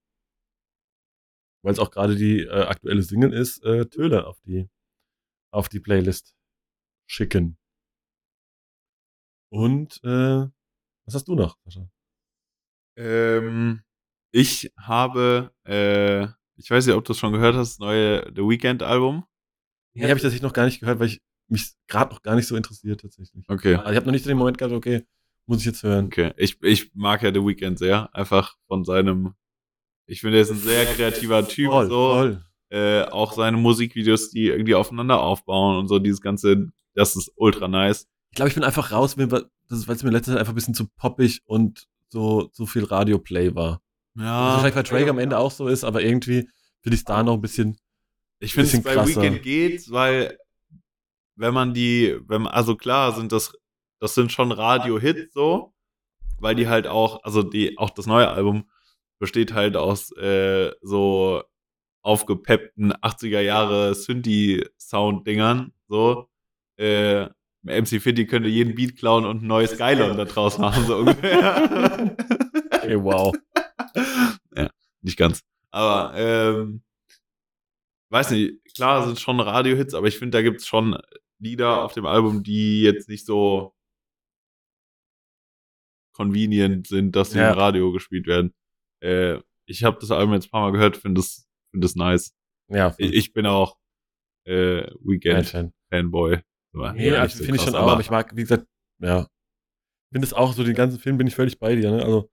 weil 1.63 1.73
es 1.73 1.79
auch 1.79 1.91
gerade 1.91 2.17
die 2.17 2.41
äh, 2.41 2.63
aktuelle 2.65 3.03
Single 3.03 3.33
ist, 3.35 3.63
äh, 3.65 3.87
Töle 3.87 4.27
auf 4.27 4.41
die, 4.43 4.69
auf 5.53 5.69
die 5.69 5.81
Playlist 5.81 6.35
schicken. 7.07 7.59
Und 9.51 10.01
äh, 10.03 10.49
was 11.07 11.15
hast 11.15 11.29
du 11.29 11.35
noch, 11.35 11.59
Sascha? 11.65 11.89
Ähm, 12.97 13.83
ich 14.33 14.73
habe, 14.79 15.53
äh, 15.67 16.25
ich 16.57 16.71
weiß 16.71 16.87
nicht, 16.87 16.95
ob 16.97 17.05
du 17.05 17.13
es 17.13 17.19
schon 17.19 17.33
gehört 17.33 17.55
hast, 17.55 17.73
das 17.75 17.79
neue 17.79 18.25
The 18.35 18.43
Weeknd 18.43 18.83
Album. 19.95 20.07
Nee, 20.07 20.11
habe 20.11 20.19
ich 20.19 20.23
tatsächlich 20.23 20.43
noch 20.43 20.53
gar 20.53 20.65
nicht 20.65 20.81
gehört, 20.81 20.99
weil 20.99 21.09
ich 21.09 21.21
mich 21.49 21.73
gerade 21.89 22.13
noch 22.13 22.23
gar 22.23 22.35
nicht 22.35 22.47
so 22.47 22.57
interessiert 22.57 23.01
tatsächlich. 23.01 23.45
Okay. 23.49 23.75
Also 23.77 23.91
ich 23.91 23.97
habe 23.97 24.07
noch 24.07 24.13
nicht 24.13 24.27
den 24.27 24.37
Moment 24.37 24.59
gehabt, 24.59 24.75
okay, 24.75 25.05
muss 25.47 25.61
ich 25.61 25.67
jetzt 25.67 25.83
hören. 25.83 26.07
Okay. 26.07 26.33
Ich, 26.37 26.63
ich 26.63 26.95
mag 26.95 27.23
ja 27.23 27.33
The 27.33 27.45
Weeknd 27.45 27.79
sehr. 27.79 28.15
Einfach 28.15 28.57
von 28.67 28.85
seinem, 28.85 29.35
ich 30.07 30.21
finde, 30.21 30.39
er 30.39 30.43
ist 30.43 30.51
ein 30.51 30.59
sehr 30.59 30.87
kreativer 30.87 31.47
Typ. 31.47 31.71
Voll, 31.71 31.89
so. 31.89 32.13
voll. 32.13 32.45
Äh, 32.71 33.03
auch 33.05 33.35
seine 33.35 33.57
Musikvideos, 33.57 34.31
die 34.31 34.47
irgendwie 34.47 34.75
aufeinander 34.75 35.21
aufbauen 35.21 35.77
und 35.77 35.89
so, 35.89 35.99
dieses 35.99 36.21
ganze, 36.21 36.73
das 36.95 37.15
ist 37.15 37.31
ultra 37.37 37.69
nice. 37.69 38.09
Ich 38.31 38.37
glaube, 38.37 38.49
ich 38.49 38.55
bin 38.55 38.65
einfach 38.65 38.91
raus, 38.91 39.17
weil 39.17 39.45
es 39.69 40.03
mir 40.03 40.11
letzte 40.11 40.33
Zeit 40.33 40.41
einfach 40.41 40.53
ein 40.53 40.57
bisschen 40.57 40.75
zu 40.75 40.89
poppig 40.97 41.43
und 41.45 41.87
so, 42.09 42.49
so 42.53 42.67
viel 42.67 42.85
Radioplay 42.85 43.55
war. 43.55 43.81
Ja. 44.17 44.25
Was 44.25 44.55
wahrscheinlich 44.55 44.75
bei 44.75 44.83
Drake 44.83 45.11
am 45.11 45.19
Ende 45.19 45.39
auch 45.39 45.51
so 45.51 45.69
ist, 45.69 45.85
aber 45.85 46.03
irgendwie 46.03 46.49
finde 46.81 46.95
ich 46.95 47.01
es 47.01 47.05
da 47.05 47.23
noch 47.23 47.35
ein 47.35 47.41
bisschen. 47.41 47.77
Ich 48.45 48.55
finde 48.55 48.71
es 48.71 48.83
bei 48.83 48.95
krasser. 48.95 49.23
Weekend 49.23 49.43
geht, 49.43 49.91
weil 49.91 50.39
wenn 51.37 51.55
man 51.55 51.75
die, 51.75 52.17
wenn 52.27 52.43
man, 52.43 52.53
also 52.53 52.77
klar 52.77 53.13
sind 53.13 53.33
das, 53.33 53.57
das 54.01 54.15
sind 54.15 54.33
schon 54.33 54.53
Radio-Hits 54.53 55.33
so, 55.33 55.73
weil 56.39 56.55
die 56.55 56.69
halt 56.69 56.87
auch, 56.87 57.25
also 57.25 57.43
die, 57.43 57.79
auch 57.79 57.91
das 57.91 58.07
neue 58.07 58.29
Album 58.29 58.69
besteht 59.19 59.55
halt 59.55 59.77
aus 59.77 60.13
äh, 60.17 60.73
so 60.83 61.43
aufgepeppten 62.03 62.93
80er 62.93 63.41
Jahre 63.41 63.95
Synthi-Sound-Dingern, 63.95 65.73
so. 65.89 66.29
Äh, 66.77 67.29
MC 67.63 68.03
Fitty 68.03 68.27
könnte 68.27 68.51
jeden 68.51 68.75
Beat 68.75 68.97
klauen 68.97 69.25
und 69.25 69.43
ein 69.43 69.47
neues 69.47 69.71
Skylon 69.71 70.19
da 70.19 70.27
draus 70.27 70.59
machen, 70.59 70.85
so 70.85 70.99
ungefähr. 70.99 72.15
Ey, 72.83 73.03
wow. 73.03 73.35
ja, 74.55 74.69
nicht 75.01 75.17
ganz. 75.17 75.41
Aber, 75.71 76.13
ähm, 76.15 76.83
weiß 78.11 78.31
nicht, 78.33 78.63
klar 78.75 79.07
sind 79.07 79.19
schon 79.21 79.41
Radio-Hits, 79.41 79.95
aber 79.95 80.07
ich 80.09 80.19
finde, 80.19 80.39
da 80.39 80.43
gibt's 80.43 80.67
schon 80.67 80.97
Lieder 81.39 81.83
auf 81.85 81.93
dem 81.93 82.07
Album, 82.07 82.43
die 82.43 82.83
jetzt 82.83 83.09
nicht 83.09 83.27
so 83.27 83.75
convenient 86.15 86.87
sind, 86.87 87.17
dass 87.17 87.33
sie 87.33 87.39
Ja. 87.39 87.53
im 87.53 87.59
Radio 87.59 87.93
gespielt 87.93 88.27
werden. 88.27 88.55
Äh, 89.03 89.39
ich 89.67 89.83
habe 89.85 89.99
das 90.01 90.11
Album 90.11 90.35
jetzt 90.35 90.47
ein 90.47 90.51
paar 90.51 90.63
Mal 90.63 90.73
gehört, 90.73 90.97
finde 90.97 91.21
das, 91.21 91.47
finde 91.71 91.85
das 91.87 91.97
nice. 91.97 92.35
Ja, 92.69 92.95
Ich, 92.99 93.13
ich 93.13 93.33
bin 93.33 93.47
auch 93.47 93.77
äh, 94.47 94.83
kein 94.83 94.95
Weekend 95.01 95.47
Fan. 95.47 95.73
Fanboy. 95.91 96.39
Aber 96.75 96.93
Nee, 96.93 97.09
ja, 97.11 97.21
also 97.23 97.39
so 97.39 97.45
finde 97.45 97.57
ich 97.59 97.63
schon 97.65 97.75
auch, 97.75 97.89
aber 97.89 98.01
ich 98.01 98.11
mag, 98.11 98.35
wie 98.37 98.43
gesagt, 98.43 98.67
ja. 99.01 99.27
Finde 100.13 100.27
es 100.27 100.33
auch 100.33 100.53
so, 100.53 100.63
den 100.63 100.75
ganzen 100.75 101.01
Film 101.01 101.19
bin 101.19 101.27
ich 101.27 101.35
völlig 101.35 101.59
bei 101.59 101.75
dir, 101.75 101.91
ne? 101.91 102.03
Also 102.05 102.31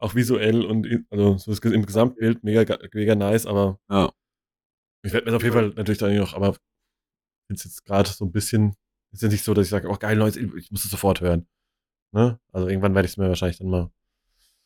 auch 0.00 0.14
visuell 0.14 0.64
und 0.64 0.86
also 1.10 1.36
so 1.36 1.50
das, 1.50 1.60
im 1.72 1.84
Gesamtbild 1.84 2.42
mega, 2.44 2.78
mega 2.94 3.14
nice, 3.14 3.44
aber 3.46 3.78
Ja. 3.90 4.12
Ich 5.02 5.12
werde 5.12 5.30
mir 5.30 5.36
auf 5.36 5.42
jeden 5.42 5.54
Fall 5.54 5.68
natürlich 5.70 5.98
dann 5.98 6.14
noch, 6.16 6.34
aber 6.34 6.54
finde 7.46 7.54
es 7.58 7.64
jetzt 7.64 7.84
gerade 7.84 8.08
so 8.10 8.24
ein 8.24 8.32
bisschen, 8.32 8.74
ist 9.12 9.22
ja 9.22 9.28
nicht 9.28 9.44
so, 9.44 9.54
dass 9.54 9.66
ich 9.66 9.70
sage, 9.70 9.88
oh 9.88 9.96
geil, 9.96 10.16
neues, 10.16 10.36
ich 10.36 10.70
muss 10.70 10.84
es 10.84 10.90
sofort 10.90 11.20
hören. 11.20 11.46
Ne? 12.12 12.38
Also 12.52 12.68
irgendwann 12.68 12.94
werde 12.94 13.06
ich 13.06 13.12
es 13.12 13.16
mir 13.16 13.28
wahrscheinlich 13.28 13.58
dann 13.58 13.70
mal, 13.70 13.90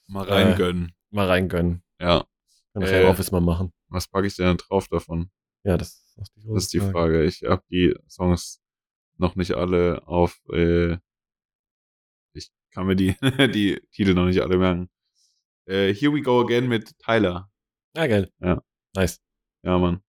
mal 0.08 0.28
Äh, 0.28 0.32
reingönnen. 0.32 0.92
mal 1.10 1.26
reingönnen. 1.28 1.82
Ja. 2.00 2.24
Kann 2.72 2.82
ich 2.82 2.88
Äh. 2.90 3.02
im 3.02 3.08
Office 3.08 3.30
mal 3.32 3.40
machen. 3.40 3.72
Was 3.88 4.08
packe 4.08 4.26
ich 4.26 4.36
denn 4.36 4.56
drauf 4.56 4.88
davon? 4.88 5.30
Ja, 5.64 5.76
das 5.76 5.90
ist 6.04 6.18
auch 6.18 6.26
die, 6.34 6.48
Das 6.54 6.62
ist 6.64 6.72
die 6.72 6.80
Frage. 6.80 7.24
Ich 7.24 7.42
habe 7.42 7.62
die 7.70 7.94
Songs 8.08 8.60
noch 9.18 9.36
nicht 9.36 9.52
alle 9.52 10.06
auf. 10.08 10.40
Äh, 10.52 10.96
ich 12.34 12.50
kann 12.70 12.86
mir 12.86 12.96
die, 12.96 13.14
die 13.54 13.80
Titel 13.92 14.14
noch 14.14 14.26
nicht 14.26 14.40
alle 14.40 14.56
merken. 14.56 14.88
Äh, 15.66 15.92
Here 15.94 16.12
We 16.12 16.22
Go 16.22 16.40
Again 16.42 16.68
mit 16.68 16.98
Tyler. 16.98 17.50
Ja, 17.96 18.06
geil. 18.06 18.32
Ja. 18.40 18.62
Nice. 18.94 19.20
Ja, 19.62 19.78
Mann. 19.78 20.02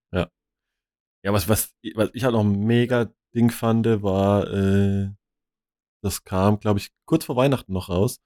Ja, 1.24 1.32
was, 1.32 1.48
was, 1.48 1.74
was 1.94 2.10
ich 2.12 2.22
halt 2.24 2.34
noch 2.34 2.44
ein 2.44 2.60
mega 2.60 3.10
Ding 3.34 3.50
fand, 3.50 3.86
war, 4.02 4.46
äh, 4.52 5.10
das 6.02 6.22
kam, 6.24 6.60
glaube 6.60 6.78
ich, 6.78 6.90
kurz 7.06 7.24
vor 7.24 7.36
Weihnachten 7.36 7.72
noch 7.72 7.88
raus. 7.88 8.20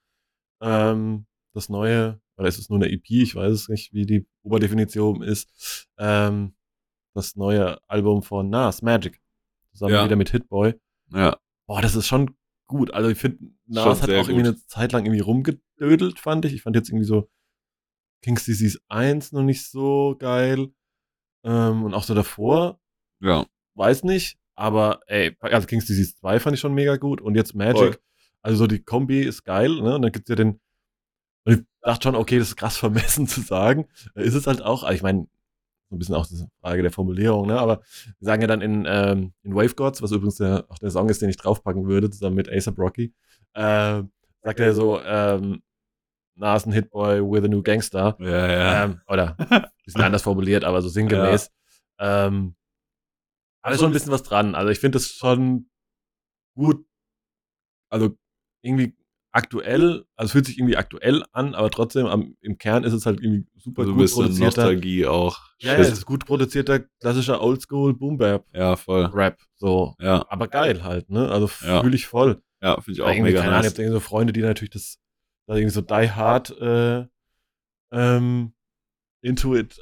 Ähm, 0.60 1.26
das 1.54 1.68
neue, 1.68 2.20
oder 2.36 2.48
ist 2.48 2.58
es 2.58 2.68
nur 2.68 2.78
eine 2.78 2.90
EP? 2.90 3.08
Ich 3.10 3.34
weiß 3.36 3.52
es 3.52 3.68
nicht, 3.68 3.92
wie 3.92 4.04
die 4.04 4.26
Oberdefinition 4.42 5.22
ist. 5.22 5.86
Ähm, 5.96 6.54
das 7.14 7.36
neue 7.36 7.78
Album 7.88 8.22
von 8.22 8.50
Nas, 8.50 8.82
Magic. 8.82 9.20
Zusammen 9.72 9.94
Ja. 9.94 10.04
wieder 10.04 10.16
mit 10.16 10.30
Hitboy. 10.30 10.74
Ja. 11.12 11.38
Boah, 11.66 11.80
das 11.80 11.94
ist 11.94 12.06
schon 12.08 12.36
gut. 12.66 12.92
Also 12.92 13.08
ich 13.10 13.18
finde, 13.18 13.38
Nas 13.66 14.02
hat 14.02 14.10
auch 14.10 14.28
irgendwie 14.28 14.34
gut. 14.42 14.46
eine 14.46 14.56
Zeit 14.66 14.92
lang 14.92 15.04
irgendwie 15.04 15.20
rumgedödelt, 15.20 16.18
fand 16.18 16.44
ich. 16.44 16.52
Ich 16.54 16.62
fand 16.62 16.74
jetzt 16.76 16.88
irgendwie 16.88 17.06
so 17.06 17.30
King's 18.22 18.44
Disease 18.44 18.78
1 18.88 19.32
noch 19.32 19.42
nicht 19.44 19.64
so 19.66 20.16
geil. 20.18 20.72
Ähm, 21.44 21.84
und 21.84 21.94
auch 21.94 22.02
so 22.02 22.14
davor, 22.14 22.80
Ja. 23.20 23.46
weiß 23.74 24.04
nicht. 24.04 24.38
Aber 24.54 25.00
ey, 25.06 25.36
also 25.40 25.66
King's 25.66 25.86
Disease 25.86 26.14
2 26.16 26.40
fand 26.40 26.54
ich 26.54 26.60
schon 26.60 26.74
mega 26.74 26.96
gut. 26.96 27.20
Und 27.20 27.36
jetzt 27.36 27.54
Magic. 27.54 27.76
Voll. 27.76 27.98
Also 28.42 28.58
so 28.58 28.66
die 28.66 28.82
Kombi 28.82 29.22
ist 29.22 29.44
geil, 29.44 29.70
ne? 29.80 29.94
Und 29.96 30.02
dann 30.02 30.12
gibt's 30.12 30.28
ja 30.28 30.36
den. 30.36 30.60
Ich 31.44 31.58
dachte 31.80 32.02
schon, 32.02 32.16
okay, 32.16 32.38
das 32.38 32.48
ist 32.48 32.56
krass 32.56 32.76
vermessen 32.78 33.26
zu 33.26 33.40
sagen. 33.40 33.86
Ist 34.14 34.34
es 34.34 34.46
halt 34.46 34.62
auch, 34.62 34.88
ich 34.90 35.02
meine, 35.02 35.26
so 35.90 35.96
ein 35.96 35.98
bisschen 35.98 36.14
auch 36.14 36.26
diese 36.26 36.48
Frage 36.60 36.82
der 36.82 36.90
Formulierung, 36.90 37.46
ne? 37.46 37.58
Aber 37.58 37.80
wir 38.18 38.26
sagen 38.26 38.42
ja 38.42 38.48
dann 38.48 38.60
in, 38.60 38.84
ähm, 38.86 39.32
in 39.42 39.54
Wave 39.54 39.74
Gods, 39.74 40.02
was 40.02 40.12
übrigens 40.12 40.36
der, 40.36 40.66
auch 40.68 40.78
der 40.78 40.90
Song 40.90 41.08
ist, 41.08 41.22
den 41.22 41.30
ich 41.30 41.36
draufpacken 41.36 41.86
würde, 41.86 42.10
zusammen 42.10 42.36
mit 42.36 42.50
ASAP 42.50 42.78
Rocky, 42.78 43.14
äh, 43.54 44.02
sagt 44.42 44.60
er 44.60 44.74
so, 44.74 45.00
ähm, 45.00 45.62
Nas 46.34 46.66
ein 46.66 46.72
Hitboy 46.72 47.20
with 47.20 47.44
a 47.44 47.48
new 47.48 47.62
Gangster. 47.62 48.16
Ja, 48.20 48.46
ja. 48.50 48.84
Ähm, 48.84 49.00
oder 49.08 49.36
ein 49.38 49.66
bisschen 49.84 50.02
anders 50.02 50.22
formuliert, 50.22 50.64
aber 50.64 50.82
so 50.82 50.88
sinngemäß. 50.88 51.50
Ähm, 52.00 52.54
aber 53.68 53.74
ist 53.74 53.80
schon 53.80 53.90
ein 53.90 53.94
bisschen 53.94 54.12
was 54.12 54.22
dran. 54.22 54.54
Also 54.54 54.70
ich 54.70 54.78
finde 54.80 54.98
es 54.98 55.12
schon 55.12 55.68
gut, 56.54 56.84
also 57.90 58.16
irgendwie 58.62 58.94
aktuell, 59.30 60.04
also 60.16 60.32
fühlt 60.32 60.46
sich 60.46 60.58
irgendwie 60.58 60.76
aktuell 60.76 61.22
an, 61.32 61.54
aber 61.54 61.70
trotzdem 61.70 62.06
am, 62.06 62.36
im 62.40 62.58
Kern 62.58 62.82
ist 62.84 62.92
es 62.92 63.06
halt 63.06 63.20
irgendwie 63.20 63.46
super 63.56 63.84
so 63.84 63.90
ein 63.90 63.94
gut 63.94 64.02
bisschen 64.04 64.22
produzierter. 64.22 64.62
Nostalgie 64.64 65.06
auch. 65.06 65.38
Ja, 65.60 65.74
ja, 65.74 65.78
es 65.80 65.92
ist 65.92 66.06
gut 66.06 66.24
produzierter, 66.26 66.80
klassischer 67.00 67.40
Oldschool 67.42 67.94
Boom 67.94 68.16
Bap 68.16 68.46
ja, 68.52 68.76
voll. 68.76 69.06
Rap, 69.06 69.38
so. 69.56 69.94
Ja, 70.00 70.24
Aber 70.28 70.48
geil 70.48 70.82
halt, 70.82 71.10
ne? 71.10 71.30
Also 71.30 71.48
Ja. 71.64 71.80
fühle 71.82 71.94
ich 71.96 72.06
voll. 72.06 72.42
ja, 72.62 72.80
finde 72.80 72.92
ich 72.92 73.02
auch 73.02 73.08
irgendwie, 73.08 73.22
mega 73.24 73.40
keine 73.40 73.52
Ahnung, 73.52 73.60
ich 73.60 73.64
nice. 73.66 73.72
hab 73.74 73.78
irgendwie 73.78 73.94
so 73.94 74.00
Freunde, 74.00 74.32
die 74.32 74.40
natürlich 74.40 74.70
das, 74.70 74.98
da 75.46 75.54
irgendwie 75.54 75.74
so 75.74 75.80
die 75.82 76.10
hard 76.10 76.50
äh, 76.60 77.06
ähm, 77.92 78.54
into 79.22 79.54
it 79.56 79.80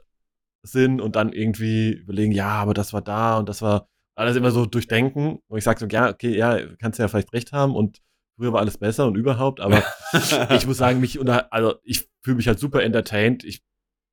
sind 0.67 1.01
und 1.01 1.17
dann 1.17 1.33
irgendwie 1.33 1.93
überlegen, 1.93 2.33
ja, 2.33 2.49
aber 2.49 2.75
das 2.75 2.93
war 2.93 3.03
da 3.03 3.39
und 3.39 3.49
das 3.49 3.62
war 3.62 3.89
alles 4.14 4.37
immer 4.37 4.51
so 4.51 4.67
durchdenken. 4.67 5.39
Und 5.47 5.59
ich 5.59 5.64
sage 5.64 5.81
so, 5.81 5.87
ja, 5.87 6.09
okay, 6.11 6.37
ja, 6.37 6.59
kannst 6.77 6.99
ja 6.99 7.09
vielleicht 7.09 7.33
recht 7.33 7.53
haben 7.53 7.75
und 7.75 8.01
früher 8.37 8.53
war 8.53 8.61
alles 8.61 8.79
besser 8.79 9.07
und 9.07 9.17
überhaupt, 9.17 9.61
aber 9.61 9.83
ich 10.55 10.67
muss 10.67 10.77
sagen, 10.79 11.01
mich 11.01 11.19
unter, 11.19 11.53
also 11.53 11.75
ich 11.83 12.09
fühle 12.23 12.37
mich 12.37 12.49
halt 12.49 12.59
super 12.59 12.83
entertained. 12.83 13.45
Ich 13.45 13.62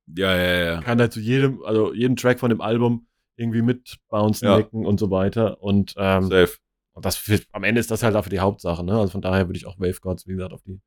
ja, 0.06 0.36
ja, 0.36 0.64
ja. 0.64 0.80
kann 0.82 1.00
halt 1.00 1.12
zu 1.12 1.20
jedem, 1.20 1.62
also 1.64 1.94
jeden 1.94 2.16
Track 2.16 2.38
von 2.38 2.50
dem 2.50 2.60
Album 2.60 3.06
irgendwie 3.36 3.62
mit 3.62 3.98
bouncen, 4.08 4.46
Ja. 4.46 4.58
nicken 4.58 4.86
und 4.86 5.00
so 5.00 5.10
weiter. 5.10 5.60
Und 5.62 5.94
ähm, 5.96 6.24
Safe. 6.24 6.52
und 6.92 7.04
das 7.04 7.16
für, 7.16 7.40
am 7.52 7.64
Ende 7.64 7.80
ist 7.80 7.90
das 7.90 8.02
halt 8.02 8.14
dafür 8.14 8.30
die 8.30 8.40
Hauptsache, 8.40 8.84
ne? 8.84 8.98
Also 8.98 9.12
von 9.12 9.22
daher 9.22 9.48
würde 9.48 9.56
ich 9.56 9.66
auch 9.66 9.78
Wave 9.78 10.00
Gods, 10.00 10.26
wie 10.26 10.32
gesagt, 10.34 10.52
auf 10.52 10.62
die, 10.62 10.80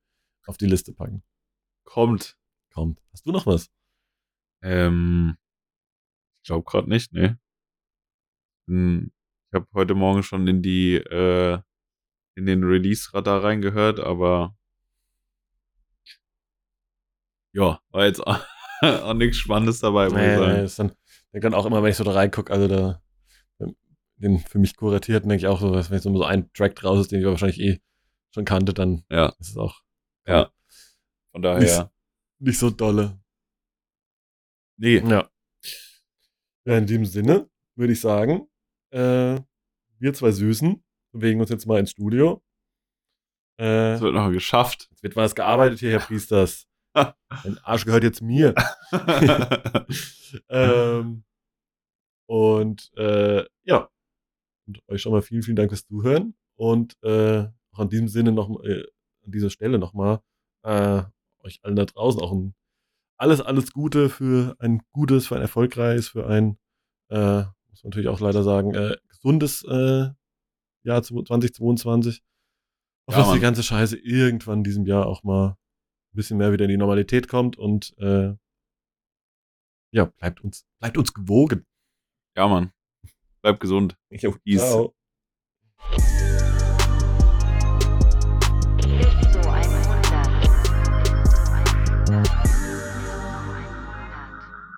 auf 0.45 0.57
die 0.57 0.68
Liste 0.68 0.93
packen. 0.93 1.24
Kommt. 1.84 2.38
Kommt. 2.74 3.01
Hast 3.11 3.26
du 3.26 3.32
noch 3.32 3.45
was? 3.47 3.70
Ähm, 4.61 5.36
glaube 6.48 6.64
gerade 6.70 6.89
nicht, 6.89 7.14
ne. 7.14 7.39
Hm, 8.68 9.12
Ich 9.50 9.56
habe 9.56 9.68
heute 9.74 9.95
Morgen 9.95 10.24
schon 10.24 10.48
in 10.48 10.62
die 10.62 10.95
äh, 10.95 11.60
in 12.36 12.45
den 12.45 12.64
Release-Radar 12.64 13.43
reingehört, 13.43 14.00
aber 14.00 14.56
ja, 17.54 17.80
war 17.91 18.06
jetzt 18.06 18.20
auch, 18.28 18.39
auch 18.82 19.14
nichts 19.14 19.38
Spannendes 19.38 19.80
dabei, 19.80 20.10
muss 20.10 20.14
ich 20.20 20.26
Nee, 20.26 20.36
nee, 20.36 20.38
sagen. 20.38 20.66
ist 20.66 20.80
dann, 20.80 20.91
dann 21.34 21.54
auch 21.54 21.66
immer, 21.66 21.82
wenn 21.84 21.91
ich 21.91 21.98
so 21.98 22.04
da 22.04 22.12
reingucke, 22.12 22.52
also 22.54 22.68
da, 22.68 23.02
den 24.18 24.39
für 24.39 24.58
mich 24.60 24.76
kuratierten, 24.76 25.30
denke 25.30 25.41
ich 25.45 25.48
auch 25.48 25.60
so, 25.60 25.72
dass 25.74 25.89
wenn 25.89 25.98
jetzt 25.98 26.06
nur 26.06 26.18
so 26.18 26.24
ein 26.26 26.52
Track 26.54 26.76
draus 26.76 27.00
ist, 27.00 27.12
den 27.12 27.20
ich 27.20 27.26
wahrscheinlich 27.26 27.60
eh 27.60 27.80
schon 28.34 28.45
kannte, 28.45 28.74
dann 28.74 29.04
Ja, 29.10 29.28
ist 29.39 29.50
es 29.52 29.58
auch 29.58 29.82
ja. 30.26 30.52
Von 31.32 31.41
daher. 31.41 31.91
nicht 32.39 32.58
so 32.60 32.70
dolle. 32.70 33.20
Nee, 34.78 34.98
Ja. 35.00 35.30
Ja, 36.68 36.78
in 36.78 36.86
diesem 36.86 37.05
Sinne 37.05 37.49
würde 37.78 37.93
ich 37.93 38.01
sagen, 38.01 38.49
äh, 38.91 39.39
wir 39.99 40.13
zwei 40.13 40.32
Süßen 40.32 40.84
bewegen 41.13 41.39
uns 41.39 41.49
jetzt 41.49 41.65
mal 41.65 41.80
ins 41.80 41.91
Studio. 41.91 42.43
Äh, 43.57 43.93
es 43.93 44.01
wird 44.01 44.13
noch 44.13 44.30
geschafft. 44.32 44.89
jetzt 44.91 45.01
wird 45.01 45.15
was 45.15 45.34
gearbeitet 45.34 45.80
hier, 45.80 45.91
Herr 45.91 46.01
Priesters. 46.01 46.68
Mein 46.93 47.57
Arsch 47.63 47.86
gehört 47.86 48.03
jetzt 48.03 48.22
mir. 48.22 48.53
ähm, 50.49 51.23
und 52.26 52.91
äh, 52.98 53.45
ja, 53.64 53.89
und 54.68 54.81
euch 54.89 55.02
schon 55.02 55.14
mal 55.14 55.22
vielen, 55.22 55.44
vielen 55.44 55.56
Dank 55.56 55.72
fürs 55.72 55.88
Zuhören. 55.88 56.35
Und 56.57 57.02
äh, 57.02 57.48
auch 57.72 57.80
an 57.80 57.89
diesem 57.89 58.10
Sinne 58.10 58.34
noch 58.34 58.49
äh, 58.65 58.84
an 59.23 59.31
dieser 59.31 59.52
Stelle 59.52 59.80
nochmal 59.80 60.19
äh, 60.64 61.03
euch 61.44 61.64
allen 61.64 61.77
da 61.77 61.85
draußen 61.85 62.19
auch 62.19 62.34
ein 62.34 62.56
alles, 63.18 63.41
alles 63.41 63.72
Gute 63.73 64.10
für 64.10 64.56
ein 64.60 64.81
gutes, 64.91 65.27
für 65.27 65.35
ein 65.35 65.41
erfolgreiches, 65.41 66.10
für 66.10 66.27
ein, 66.27 66.57
äh, 67.10 67.44
muss 67.69 67.84
man 67.84 67.89
natürlich 67.89 68.07
auch 68.07 68.19
leider 68.19 68.44
sagen, 68.44 68.73
äh, 68.73 68.95
gesundes 69.10 69.64
äh, 69.64 70.10
Jahr 70.84 71.03
2022. 71.03 72.23
Auch 73.07 73.14
ja, 73.14 73.19
dass 73.19 73.34
die 73.34 73.39
ganze 73.39 73.64
Scheiße 73.64 73.98
irgendwann 73.98 74.60
in 74.60 74.64
diesem 74.64 74.85
Jahr 74.85 75.06
auch 75.06 75.23
mal 75.23 75.49
ein 75.49 76.15
bisschen 76.15 76.38
mehr 76.38 76.52
wieder 76.52 76.65
in 76.65 76.72
die 76.72 76.77
Normalität 76.77 77.27
kommt 77.27 77.57
und 77.57 77.98
äh, 77.98 78.34
ja, 79.91 80.06
bleibt 80.06 80.44
uns, 80.44 80.65
bleibt 80.80 80.98
uns 80.98 81.14
gewogen. 81.14 81.65
Ja, 82.35 82.48
Mann. 82.48 82.72
Bleibt 83.41 83.60
gesund. 83.60 83.98
Ich 84.10 84.27
auch. 84.27 84.38
Ciao. 84.45 84.94
Ist 92.10 92.36